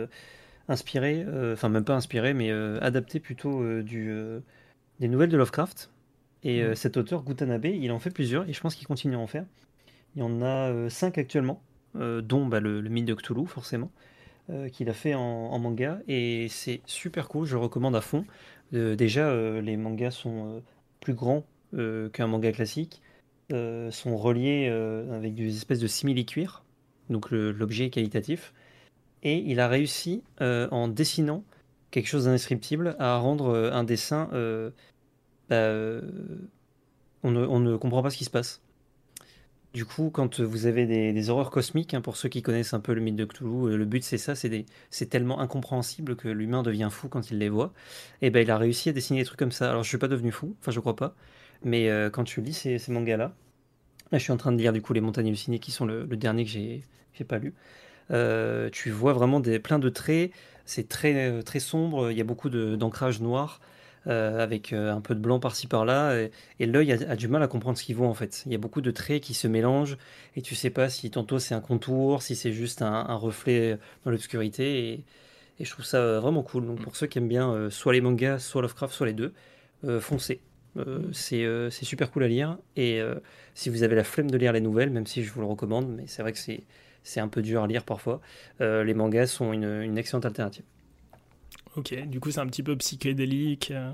inspiré, 0.68 1.24
enfin 1.54 1.70
même 1.70 1.84
pas 1.84 1.94
inspiré, 1.94 2.34
mais 2.34 2.50
adapté 2.82 3.20
plutôt 3.20 3.84
du, 3.84 4.12
des 5.00 5.08
nouvelles 5.08 5.30
de 5.30 5.38
Lovecraft. 5.38 5.92
Et 6.42 6.64
mm. 6.64 6.74
cet 6.74 6.98
auteur, 6.98 7.22
Gutanabe, 7.24 7.66
il 7.66 7.92
en 7.92 8.00
fait 8.00 8.10
plusieurs 8.10 8.50
et 8.50 8.54
je 8.54 8.60
pense 8.62 8.74
qu'il 8.74 8.88
continue 8.88 9.14
à 9.14 9.20
en 9.20 9.28
faire. 9.28 9.46
Il 10.16 10.22
y 10.22 10.24
en 10.24 10.42
a 10.42 10.90
cinq 10.90 11.20
actuellement, 11.20 11.62
dont 11.94 12.48
bah, 12.48 12.60
le, 12.60 12.82
le 12.82 12.90
mythe 12.90 13.06
de 13.06 13.14
Cthulhu, 13.14 13.46
forcément. 13.46 13.92
Euh, 14.52 14.70
qu'il 14.70 14.90
a 14.90 14.94
fait 14.94 15.16
en, 15.16 15.58
manga 15.58 16.00
et 16.08 16.46
c'est 16.50 16.82
super 16.86 17.28
cool, 17.30 17.48
je 17.48 17.58
recommande 17.58 17.96
à 17.96 18.02
fond. 18.02 18.26
Euh, 18.76 18.96
déjà, 18.96 19.28
euh, 19.28 19.60
les 19.60 19.76
mangas 19.76 20.12
sont 20.12 20.62
plus 21.00 21.16
grands 21.16 21.44
qu'un 22.14 22.28
manga 22.28 22.52
classique, 22.54 23.02
sont 23.50 24.16
reliés 24.16 24.68
avec 25.12 25.36
des 25.36 25.58
espèces 25.58 25.80
de 25.80 25.88
simili-cuir, 25.88 26.64
donc 27.10 27.32
l'objet 27.32 27.88
est 27.88 27.90
qualitatif. 27.90 28.54
Et 29.24 29.40
il 29.40 29.60
a 29.60 29.68
réussi, 29.68 30.24
en 30.40 30.88
dessinant 30.88 31.44
quelque 31.92 32.08
chose 32.08 32.26
d'indescriptible, 32.26 32.96
à 32.98 33.18
rendre 33.18 33.54
un 33.74 33.84
dessin. 33.84 34.30
Bah, 35.50 36.00
on 37.24 37.32
ne 37.32 37.76
comprend 37.76 38.02
pas 38.02 38.10
ce 38.10 38.18
qui 38.18 38.26
se 38.26 38.30
passe. 38.30 38.62
Du 39.76 39.84
coup, 39.84 40.10
quand 40.10 40.40
vous 40.40 40.68
avez 40.68 40.86
des, 40.86 41.30
horreurs 41.30 41.52
cosmiques, 41.52 41.94
hein, 41.94 42.00
pour 42.00 42.16
ceux 42.16 42.30
qui 42.30 42.42
connaissent 42.42 42.74
un 42.74 42.80
peu 42.80 42.94
le 42.94 43.02
mythe 43.02 43.18
de 43.18 43.26
Cthulhu, 43.26 43.74
euh, 43.74 43.76
le 43.76 43.84
but 43.84 44.06
c'est 44.06 44.18
ça, 44.18 44.34
c'est 44.34 45.06
tellement 45.10 45.42
incompréhensible 45.42 46.16
que 46.16 46.30
l'humain 46.30 46.64
devient 46.64 46.88
fou 46.90 47.10
quand 47.10 47.30
il 47.30 47.40
les 47.40 47.50
voit. 47.50 47.74
Et 48.22 48.30
ben 48.30 48.40
il 48.40 48.50
a 48.50 48.58
réussi 48.58 48.88
à 48.88 48.94
dessiner 48.94 49.20
des 49.20 49.26
trucs 49.26 49.38
comme 49.38 49.52
ça. 49.52 49.70
Alors 49.70 49.84
je 49.84 49.90
suis 49.90 49.98
pas 49.98 50.08
devenu 50.08 50.32
fou, 50.32 50.56
enfin 50.62 50.72
je 50.72 50.80
crois 50.80 50.96
pas, 50.96 51.14
mais 51.62 51.90
euh, 51.90 52.10
quand 52.10 52.24
tu 52.24 52.40
lis 52.40 52.54
ces, 52.54 52.80
mangas-là, 52.88 53.36
là, 54.14 54.18
je 54.18 54.24
suis 54.24 54.32
en 54.32 54.38
train 54.38 54.54
de 54.54 54.58
lire 54.58 54.72
du 54.72 54.82
coup 54.82 54.94
Les 54.94 55.02
Montagnes 55.02 55.28
Hallucinées 55.28 55.60
qui 55.60 55.72
sont 55.72 55.86
le, 55.86 56.08
dernier 56.08 56.46
que 56.46 56.52
j'ai 56.52 56.82
pas 57.28 57.40
lu. 57.40 57.54
Euh, 58.12 58.70
tu 58.72 58.92
vois 58.92 59.12
vraiment 59.12 59.42
des, 59.42 59.60
plein 59.60 59.78
de 59.78 59.90
traits, 59.90 60.32
c'est 60.64 60.88
très, 60.88 61.44
très 61.44 61.60
sombre, 61.60 62.12
il 62.12 62.18
y 62.18 62.22
a 62.22 62.26
beaucoup 62.26 62.50
d'ancrage 62.50 63.20
noir. 63.20 63.60
Euh, 64.08 64.40
avec 64.40 64.72
euh, 64.72 64.94
un 64.94 65.02
peu 65.02 65.16
de 65.16 65.20
blanc 65.20 65.40
par-ci 65.40 65.66
par-là, 65.66 66.16
et, 66.60 66.66
l'œil 66.68 66.92
a, 66.92 67.16
du 67.16 67.28
mal 67.28 67.42
à 67.42 67.48
comprendre 67.48 67.76
ce 67.76 67.84
qu'il 67.84 67.96
voit 67.96 68.08
en 68.08 68.14
fait. 68.14 68.44
Il 68.46 68.52
y 68.52 68.56
a 68.56 68.60
beaucoup 68.60 68.82
de 68.82 68.92
traits 68.92 69.24
qui 69.24 69.34
se 69.34 69.48
mélangent, 69.48 69.98
et 70.36 70.44
tu 70.44 70.54
sais 70.54 70.70
pas 70.70 70.90
si 70.90 71.10
tantôt 71.10 71.40
c'est 71.40 71.56
un 71.56 71.60
contour, 71.60 72.22
si 72.22 72.36
c'est 72.36 72.52
juste 72.52 72.84
un, 72.84 73.16
reflet 73.16 73.80
dans 74.04 74.12
l'obscurité, 74.12 75.04
et, 75.60 75.64
je 75.64 75.70
trouve 75.72 75.86
ça 75.86 76.20
vraiment 76.20 76.44
cool. 76.44 76.68
Donc 76.68 76.82
pour 76.82 76.96
ceux 76.96 77.08
qui 77.08 77.18
aiment 77.18 77.28
bien 77.28 77.50
euh, 77.52 77.70
soit 77.72 77.94
les 77.94 78.02
mangas, 78.02 78.40
soit 78.40 78.62
Lovecraft, 78.62 78.94
soit 78.94 79.08
les 79.08 79.14
deux, 79.14 79.34
foncez. 80.02 80.42
c'est 81.12 81.72
super 81.72 82.12
cool 82.12 82.26
à 82.26 82.28
lire, 82.28 82.58
et 82.76 83.02
si 83.56 83.70
vous 83.70 83.82
avez 83.84 83.96
la 83.96 84.04
flemme 84.04 84.30
de 84.30 84.38
lire 84.38 84.54
les 84.54 84.62
nouvelles, 84.62 84.92
même 84.92 85.08
si 85.08 85.24
je 85.24 85.32
vous 85.32 85.42
le 85.42 85.48
recommande, 85.48 85.90
mais 85.90 86.04
c'est 86.08 86.22
vrai 86.22 86.32
que 86.34 86.40
c'est 87.04 87.20
un 87.20 87.28
peu 87.28 87.42
dur 87.42 87.64
à 87.64 87.68
lire 87.68 87.84
parfois, 87.84 88.22
les 88.60 88.94
mangas 88.94 89.28
sont 89.28 89.52
une 89.54 89.98
excellente 89.98 90.26
alternative. 90.26 90.64
Ok, 91.78 91.94
du 92.08 92.20
coup 92.20 92.32
c'est 92.32 92.40
un 92.40 92.48
petit 92.48 92.64
peu 92.64 92.76
psychédélique, 92.78 93.72
euh, 93.72 93.92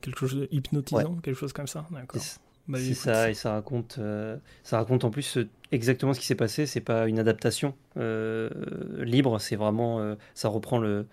quelque 0.00 0.20
chose 0.20 0.34
de 0.34 0.48
hypnotisant, 0.50 1.16
quelque 1.16 1.38
chose 1.38 1.52
comme 1.52 1.66
ça. 1.66 1.86
D'accord. 1.90 2.22
Bah, 2.66 2.78
c'est 2.80 2.94
ça, 2.94 3.30
et 3.30 3.34
ça 3.34 3.52
raconte, 3.52 3.96
euh, 3.98 4.38
ça 4.62 4.78
raconte 4.78 5.04
en 5.04 5.10
plus 5.10 5.36
euh, 5.36 5.48
exactement 5.70 6.14
ce 6.14 6.20
qui 6.20 6.24
s'est 6.24 6.34
passé. 6.34 6.64
C'est 6.64 6.80
pas 6.80 7.06
une 7.08 7.18
adaptation 7.18 7.74
libre, 7.96 9.38
c'est 9.38 9.56
vraiment, 9.56 10.16
ça 10.34 10.48
reprend 10.48 10.78
le, 10.78 11.06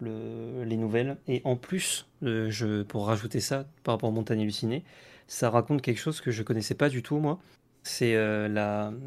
le, 0.00 0.64
les 0.64 0.76
nouvelles. 0.76 1.16
Et 1.28 1.40
en 1.44 1.56
plus, 1.56 2.06
je, 2.20 2.82
pour 2.82 3.06
rajouter 3.06 3.40
ça 3.40 3.66
par 3.84 3.94
rapport 3.94 4.10
à 4.10 4.12
Montagne 4.12 4.42
hallucinée, 4.42 4.84
ça 5.26 5.48
raconte 5.48 5.80
quelque 5.80 6.00
chose 6.00 6.20
que 6.20 6.30
je 6.30 6.42
connaissais 6.42 6.74
pas 6.74 6.90
du 6.90 7.02
tout 7.02 7.18
moi. 7.18 7.40
C'est 7.84 8.14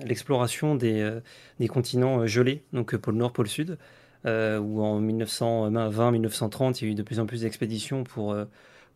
l'exploration 0.04 0.74
des, 0.76 1.20
des 1.60 1.68
continents 1.68 2.26
gelés, 2.26 2.64
donc 2.74 2.96
pôle 2.96 3.16
Nord, 3.16 3.32
pôle 3.32 3.48
Sud. 3.48 3.78
Où 4.26 4.82
en 4.82 5.02
1920-1930, 5.02 6.80
il 6.82 6.86
y 6.86 6.90
a 6.90 6.92
eu 6.92 6.96
de 6.96 7.04
plus 7.04 7.20
en 7.20 7.26
plus 7.26 7.42
d'expéditions 7.42 8.04
pour, 8.04 8.36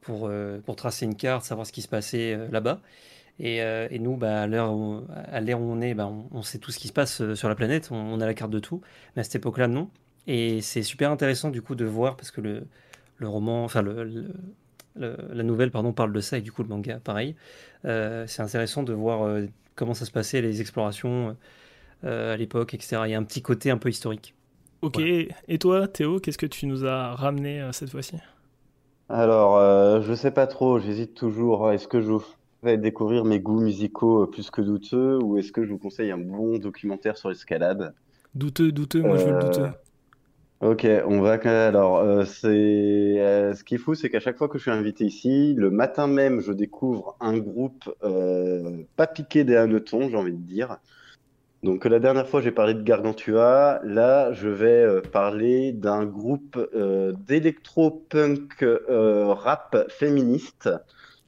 pour, 0.01 0.31
pour 0.65 0.75
tracer 0.75 1.05
une 1.05 1.15
carte, 1.15 1.45
savoir 1.45 1.67
ce 1.67 1.71
qui 1.71 1.81
se 1.81 1.87
passait 1.87 2.37
là-bas. 2.51 2.81
Et, 3.39 3.99
nous, 3.99 4.17
bah, 4.17 4.41
à 4.41 4.47
l'heure 4.47 4.73
où, 4.73 5.05
on 5.07 5.81
est, 5.81 5.93
bah, 5.93 6.11
on, 6.31 6.41
sait 6.41 6.57
tout 6.57 6.71
ce 6.71 6.79
qui 6.79 6.87
se 6.87 6.93
passe 6.93 7.33
sur 7.35 7.47
la 7.47 7.55
planète, 7.55 7.89
on, 7.91 8.19
a 8.19 8.25
la 8.25 8.33
carte 8.33 8.51
de 8.51 8.59
tout. 8.59 8.81
Mais 9.15 9.21
à 9.21 9.23
cette 9.23 9.35
époque-là, 9.35 9.67
non. 9.67 9.89
Et 10.27 10.61
c'est 10.61 10.83
super 10.83 11.11
intéressant 11.11 11.49
du 11.49 11.61
coup 11.61 11.75
de 11.75 11.85
voir, 11.85 12.15
parce 12.15 12.31
que 12.31 12.41
le, 12.41 12.67
le 13.17 13.27
roman, 13.27 13.63
enfin 13.63 13.83
la 14.95 15.43
nouvelle 15.43 15.71
pardon, 15.71 15.93
parle 15.93 16.11
de 16.13 16.21
ça, 16.21 16.37
et 16.37 16.41
du 16.41 16.51
coup 16.51 16.63
le 16.63 16.69
manga, 16.69 16.99
pareil. 16.99 17.35
c'est 17.83 18.41
intéressant 18.41 18.83
de 18.83 18.93
voir 18.93 19.41
comment 19.75 19.93
ça 19.93 20.05
se 20.05 20.11
passait, 20.11 20.41
les 20.41 20.61
explorations 20.61 21.37
à 22.03 22.35
l'époque, 22.35 22.73
etc. 22.73 23.03
Il 23.05 23.11
y 23.11 23.15
a 23.15 23.19
un 23.19 23.23
petit 23.23 23.41
côté 23.41 23.71
un 23.71 23.77
peu 23.77 23.89
historique. 23.89 24.33
Ok, 24.81 24.99
et 24.99 25.57
toi 25.59 25.87
Théo, 25.87 26.19
qu'est-ce 26.19 26.37
que 26.37 26.45
tu 26.45 26.65
nous 26.65 26.85
as 26.85 27.15
ramené 27.15 27.67
cette 27.73 27.89
fois-ci? 27.89 28.15
Alors, 29.09 29.57
euh, 29.57 30.01
je 30.01 30.13
sais 30.13 30.31
pas 30.31 30.47
trop, 30.47 30.79
j'hésite 30.79 31.15
toujours. 31.15 31.71
Est-ce 31.71 31.87
que 31.87 31.99
je 31.99 32.11
vous 32.11 32.23
fais 32.63 32.77
découvrir 32.77 33.25
mes 33.25 33.39
goûts 33.39 33.59
musicaux 33.59 34.27
plus 34.27 34.51
que 34.51 34.61
douteux 34.61 35.17
ou 35.17 35.37
est-ce 35.37 35.51
que 35.51 35.63
je 35.65 35.71
vous 35.71 35.79
conseille 35.79 36.11
un 36.11 36.17
bon 36.17 36.57
documentaire 36.59 37.17
sur 37.17 37.29
l'escalade? 37.29 37.93
Douteux, 38.35 38.71
douteux, 38.71 39.01
moi 39.01 39.17
je 39.17 39.25
veux 39.25 39.33
le 39.33 39.39
douteux. 39.39 39.69
Ok, 40.61 40.85
on 41.07 41.21
va. 41.21 41.39
Alors, 41.67 41.97
euh, 41.97 42.25
c'est 42.25 42.47
euh, 42.49 43.55
ce 43.55 43.63
qui 43.63 43.75
est 43.75 43.77
fou, 43.77 43.95
c'est 43.95 44.09
qu'à 44.09 44.19
chaque 44.19 44.37
fois 44.37 44.49
que 44.49 44.57
je 44.57 44.63
suis 44.63 44.71
invité 44.71 45.05
ici, 45.05 45.53
le 45.55 45.71
matin 45.71 46.05
même, 46.05 46.41
je 46.41 46.51
découvre 46.51 47.15
un 47.21 47.37
groupe 47.37 47.89
euh, 48.03 48.83
pas 48.97 49.07
piqué 49.07 49.45
des 49.45 49.55
hannetons, 49.55 50.09
j'ai 50.09 50.17
envie 50.17 50.33
de 50.33 50.37
dire. 50.37 50.77
Donc, 51.63 51.85
la 51.85 51.99
dernière 51.99 52.27
fois, 52.27 52.41
j'ai 52.41 52.51
parlé 52.51 52.73
de 52.73 52.81
Gargantua. 52.81 53.81
Là, 53.83 54.31
je 54.33 54.47
vais 54.47 55.01
parler 55.11 55.73
d'un 55.73 56.05
groupe 56.05 56.57
d'électro-punk 57.27 58.65
rap 58.87 59.85
féministe 59.89 60.69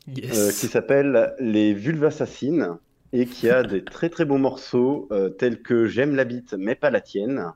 qui 0.08 0.68
s'appelle 0.68 1.36
les 1.40 1.74
Vulvassassines 1.74 2.78
et 3.14 3.26
qui 3.26 3.50
a 3.50 3.64
des 3.64 3.84
très 3.84 4.10
très 4.10 4.24
beaux 4.24 4.38
morceaux 4.38 5.10
tels 5.38 5.62
que 5.62 5.86
J'aime 5.88 6.16
la 6.16 6.24
bite, 6.24 6.56
mais 6.58 6.76
pas 6.76 6.92
la 6.92 7.02
tienne. 7.02 7.52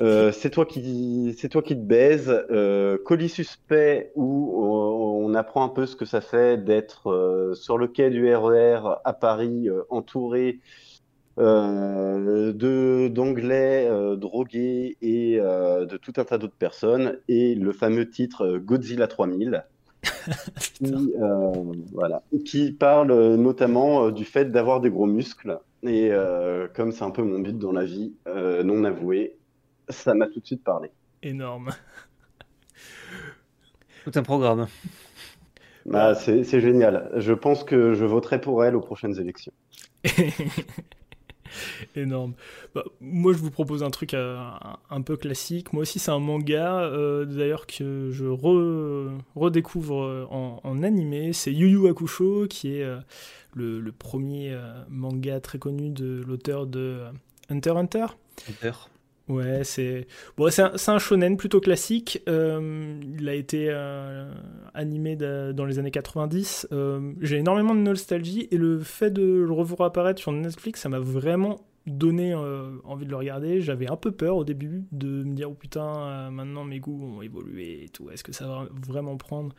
Euh, 0.00 0.32
c'est 0.32 0.50
toi 0.50 0.64
qui 0.64 1.36
c'est 1.38 1.48
toi 1.48 1.62
qui 1.62 1.74
te 1.74 1.82
baise. 1.82 2.30
Euh, 2.50 2.98
colis 3.04 3.28
suspect 3.28 4.10
où 4.14 4.52
on 4.64 5.34
apprend 5.34 5.64
un 5.64 5.68
peu 5.68 5.86
ce 5.86 5.96
que 5.96 6.04
ça 6.04 6.20
fait 6.20 6.62
d'être 6.62 7.10
euh, 7.10 7.54
sur 7.54 7.78
le 7.78 7.88
quai 7.88 8.10
du 8.10 8.34
RER 8.34 8.80
e 8.84 8.94
à 9.04 9.12
Paris, 9.12 9.68
entouré 9.90 10.60
de 11.36 13.08
d'anglais 13.08 13.88
drogués 14.16 14.96
et 15.00 15.36
de 15.38 15.96
tout 15.96 16.12
un 16.16 16.24
tas 16.24 16.38
d'autres 16.38 16.54
personnes. 16.54 17.18
Et 17.28 17.54
le 17.54 17.72
fameux 17.72 18.08
titre 18.08 18.58
Godzilla 18.58 19.06
3000. 19.06 19.64
qui, 20.74 21.12
voilà, 21.92 22.22
qui 22.44 22.72
parle 22.72 23.36
notamment 23.36 24.10
du 24.10 24.24
fait 24.24 24.46
d'avoir 24.50 24.80
des 24.80 24.90
gros 24.90 25.06
muscles. 25.06 25.58
Et 25.84 26.10
comme 26.74 26.92
c'est 26.92 27.04
un 27.04 27.10
peu 27.10 27.22
mon 27.22 27.38
but 27.38 27.58
dans 27.58 27.72
la 27.72 27.84
vie, 27.84 28.12
non 28.26 28.84
avoué, 28.84 29.36
ça 29.88 30.14
m'a 30.14 30.26
tout 30.26 30.40
de 30.40 30.46
suite 30.46 30.64
parlé. 30.64 30.90
Énorme. 31.22 31.70
Tout 34.04 34.12
un 34.16 34.22
programme. 34.22 34.66
Bah, 35.86 36.14
c'est 36.14 36.60
génial. 36.60 37.10
Je 37.16 37.32
pense 37.32 37.64
que 37.64 37.94
je 37.94 38.04
voterai 38.04 38.40
pour 38.40 38.64
elle 38.64 38.76
aux 38.76 38.80
prochaines 38.80 39.18
élections. 39.18 39.52
Énorme. 41.96 42.34
Bah, 42.74 42.84
moi, 43.00 43.32
je 43.32 43.38
vous 43.38 43.50
propose 43.50 43.82
un 43.82 43.90
truc 43.90 44.14
euh, 44.14 44.38
un, 44.90 45.02
peu 45.02 45.16
classique. 45.16 45.72
Moi 45.72 45.82
aussi, 45.82 45.98
c'est 45.98 46.10
un 46.10 46.18
manga, 46.18 46.80
euh, 46.80 47.24
d'ailleurs, 47.24 47.66
que 47.66 48.10
je 48.10 48.26
redécouvre 49.34 50.02
euh, 50.02 50.26
en, 50.30 50.82
animé. 50.82 51.32
C'est 51.32 51.52
Yu 51.52 51.68
Yu 51.68 51.88
Hakusho, 51.88 52.46
qui 52.48 52.76
est 52.76 52.86
le, 53.54 53.92
premier 53.92 54.56
manga 54.88 55.40
très 55.40 55.58
connu 55.58 55.90
de 55.90 56.22
l'auteur 56.26 56.66
de 56.66 57.00
Hunter 57.50 57.70
Hunter. 57.76 58.06
Hunter. 58.48 58.72
Ouais, 59.32 59.64
c'est 59.64 60.06
bon, 60.36 60.50
c'est 60.50 60.88
un, 60.90 60.98
shonen 60.98 61.38
plutôt 61.38 61.60
classique. 61.60 62.22
Euh, 62.28 63.00
il 63.18 63.26
a 63.30 63.34
été 63.34 63.68
euh, 63.70 64.30
animé 64.74 65.16
dans 65.16 65.64
les 65.64 65.78
années 65.78 65.90
90. 65.90 66.68
Euh, 66.70 67.12
j'ai 67.22 67.38
énormément 67.38 67.74
de 67.74 67.80
nostalgie 67.80 68.46
et 68.50 68.58
le 68.58 68.80
fait 68.80 69.10
de 69.10 69.22
le 69.22 69.52
revoir 69.52 69.88
apparaître 69.88 70.20
sur 70.20 70.32
Netflix, 70.32 70.82
ça 70.82 70.90
m'a 70.90 70.98
vraiment 70.98 71.64
donné 71.86 72.34
envie 72.34 73.06
de 73.06 73.10
le 73.10 73.16
regarder. 73.16 73.62
J'avais 73.62 73.90
un 73.90 73.96
peu 73.96 74.12
peur 74.12 74.36
au 74.36 74.44
début 74.44 74.84
de 74.92 75.24
me 75.24 75.34
dire 75.34 75.50
oh 75.50 75.54
putain, 75.54 76.30
maintenant 76.30 76.64
mes 76.64 76.78
goûts 76.78 77.02
ont 77.02 77.22
évolué 77.22 77.84
et 77.84 77.88
tout. 77.88 78.10
Est-ce 78.10 78.22
que 78.22 78.32
ça 78.32 78.46
va 78.46 78.68
vraiment 78.86 79.16
prendre? 79.16 79.54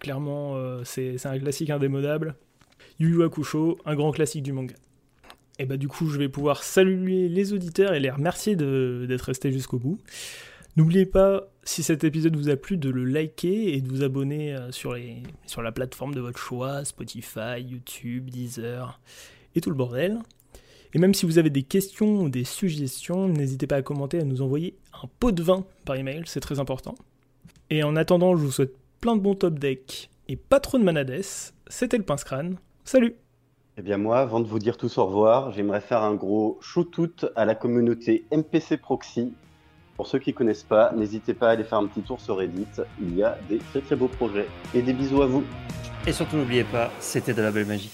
Clairement, 0.00 0.56
c'est 0.84 1.24
un 1.26 1.38
classique 1.38 1.68
indémodable. 1.68 2.34
Yu 2.98 3.10
Yu 3.10 3.22
Hakusho, 3.24 3.78
un 3.84 3.94
grand 3.94 4.10
classique 4.10 4.42
du 4.42 4.52
manga. 4.52 4.74
Et 5.62 5.64
bah 5.64 5.76
du 5.76 5.86
coup, 5.86 6.08
je 6.08 6.18
vais 6.18 6.28
pouvoir 6.28 6.64
saluer 6.64 7.28
les 7.28 7.52
auditeurs 7.52 7.94
et 7.94 8.00
les 8.00 8.10
remercier 8.10 8.56
d'être 8.56 9.22
restés 9.22 9.52
jusqu'au 9.52 9.78
bout. 9.78 9.96
N'oubliez 10.76 11.06
pas, 11.06 11.44
si 11.62 11.84
cet 11.84 12.02
épisode 12.02 12.34
vous 12.34 12.48
a 12.48 12.56
plu, 12.56 12.76
de 12.78 12.90
le 12.90 13.04
liker 13.04 13.72
et 13.72 13.80
de 13.80 13.88
vous 13.88 14.02
abonner 14.02 14.56
euh, 14.56 14.72
sur, 14.72 14.92
la 15.62 15.70
plateforme 15.70 16.16
de 16.16 16.20
votre 16.20 16.38
choix, 16.38 16.84
Spotify, 16.84 17.60
YouTube, 17.60 18.28
Deezer 18.28 19.00
et 19.54 19.60
tout 19.60 19.70
le 19.70 19.76
bordel. 19.76 20.18
Et 20.94 20.98
même 20.98 21.14
si 21.14 21.26
vous 21.26 21.38
avez 21.38 21.50
des 21.50 21.62
questions 21.62 22.22
ou 22.22 22.28
des 22.28 22.42
suggestions, 22.42 23.28
n'hésitez 23.28 23.68
pas 23.68 23.76
à 23.76 23.82
commenter, 23.82 24.18
à 24.18 24.24
nous 24.24 24.42
envoyer 24.42 24.74
un 25.00 25.08
pot 25.20 25.30
de 25.30 25.44
vin 25.44 25.64
par 25.84 25.94
email, 25.94 26.22
c'est 26.26 26.40
très 26.40 26.58
important. 26.58 26.96
Et 27.70 27.84
en 27.84 27.94
attendant, 27.94 28.36
je 28.36 28.42
vous 28.42 28.50
souhaite 28.50 28.74
plein 29.00 29.14
de 29.14 29.20
bons 29.20 29.36
top 29.36 29.60
decks 29.60 30.10
et 30.26 30.34
pas 30.34 30.58
trop 30.58 30.76
de 30.76 30.82
manades. 30.82 31.22
C'était 31.68 31.98
le 31.98 32.04
pince 32.04 32.24
crâne. 32.24 32.56
Salut 32.84 33.14
eh 33.78 33.82
bien 33.82 33.96
moi, 33.96 34.18
avant 34.18 34.40
de 34.40 34.46
vous 34.46 34.58
dire 34.58 34.76
tous 34.76 34.98
au 34.98 35.06
revoir, 35.06 35.50
j'aimerais 35.52 35.80
faire 35.80 36.02
un 36.02 36.14
gros 36.14 36.58
shoot-out 36.60 37.26
à 37.36 37.46
la 37.46 37.54
communauté 37.54 38.26
MPC 38.30 38.76
Proxy. 38.76 39.32
Pour 39.96 40.06
ceux 40.06 40.18
qui 40.18 40.30
ne 40.30 40.34
connaissent 40.34 40.62
pas, 40.62 40.92
n'hésitez 40.92 41.32
pas 41.32 41.48
à 41.48 41.50
aller 41.52 41.64
faire 41.64 41.78
un 41.78 41.86
petit 41.86 42.02
tour 42.02 42.20
sur 42.20 42.36
Reddit, 42.36 42.66
il 43.00 43.16
y 43.16 43.22
a 43.22 43.38
des 43.48 43.58
très 43.58 43.80
très 43.80 43.96
beaux 43.96 44.08
projets. 44.08 44.48
Et 44.74 44.82
des 44.82 44.92
bisous 44.92 45.22
à 45.22 45.26
vous 45.26 45.42
Et 46.06 46.12
surtout 46.12 46.36
n'oubliez 46.36 46.64
pas, 46.64 46.90
c'était 47.00 47.32
de 47.32 47.40
la 47.40 47.50
belle 47.50 47.66
magie. 47.66 47.90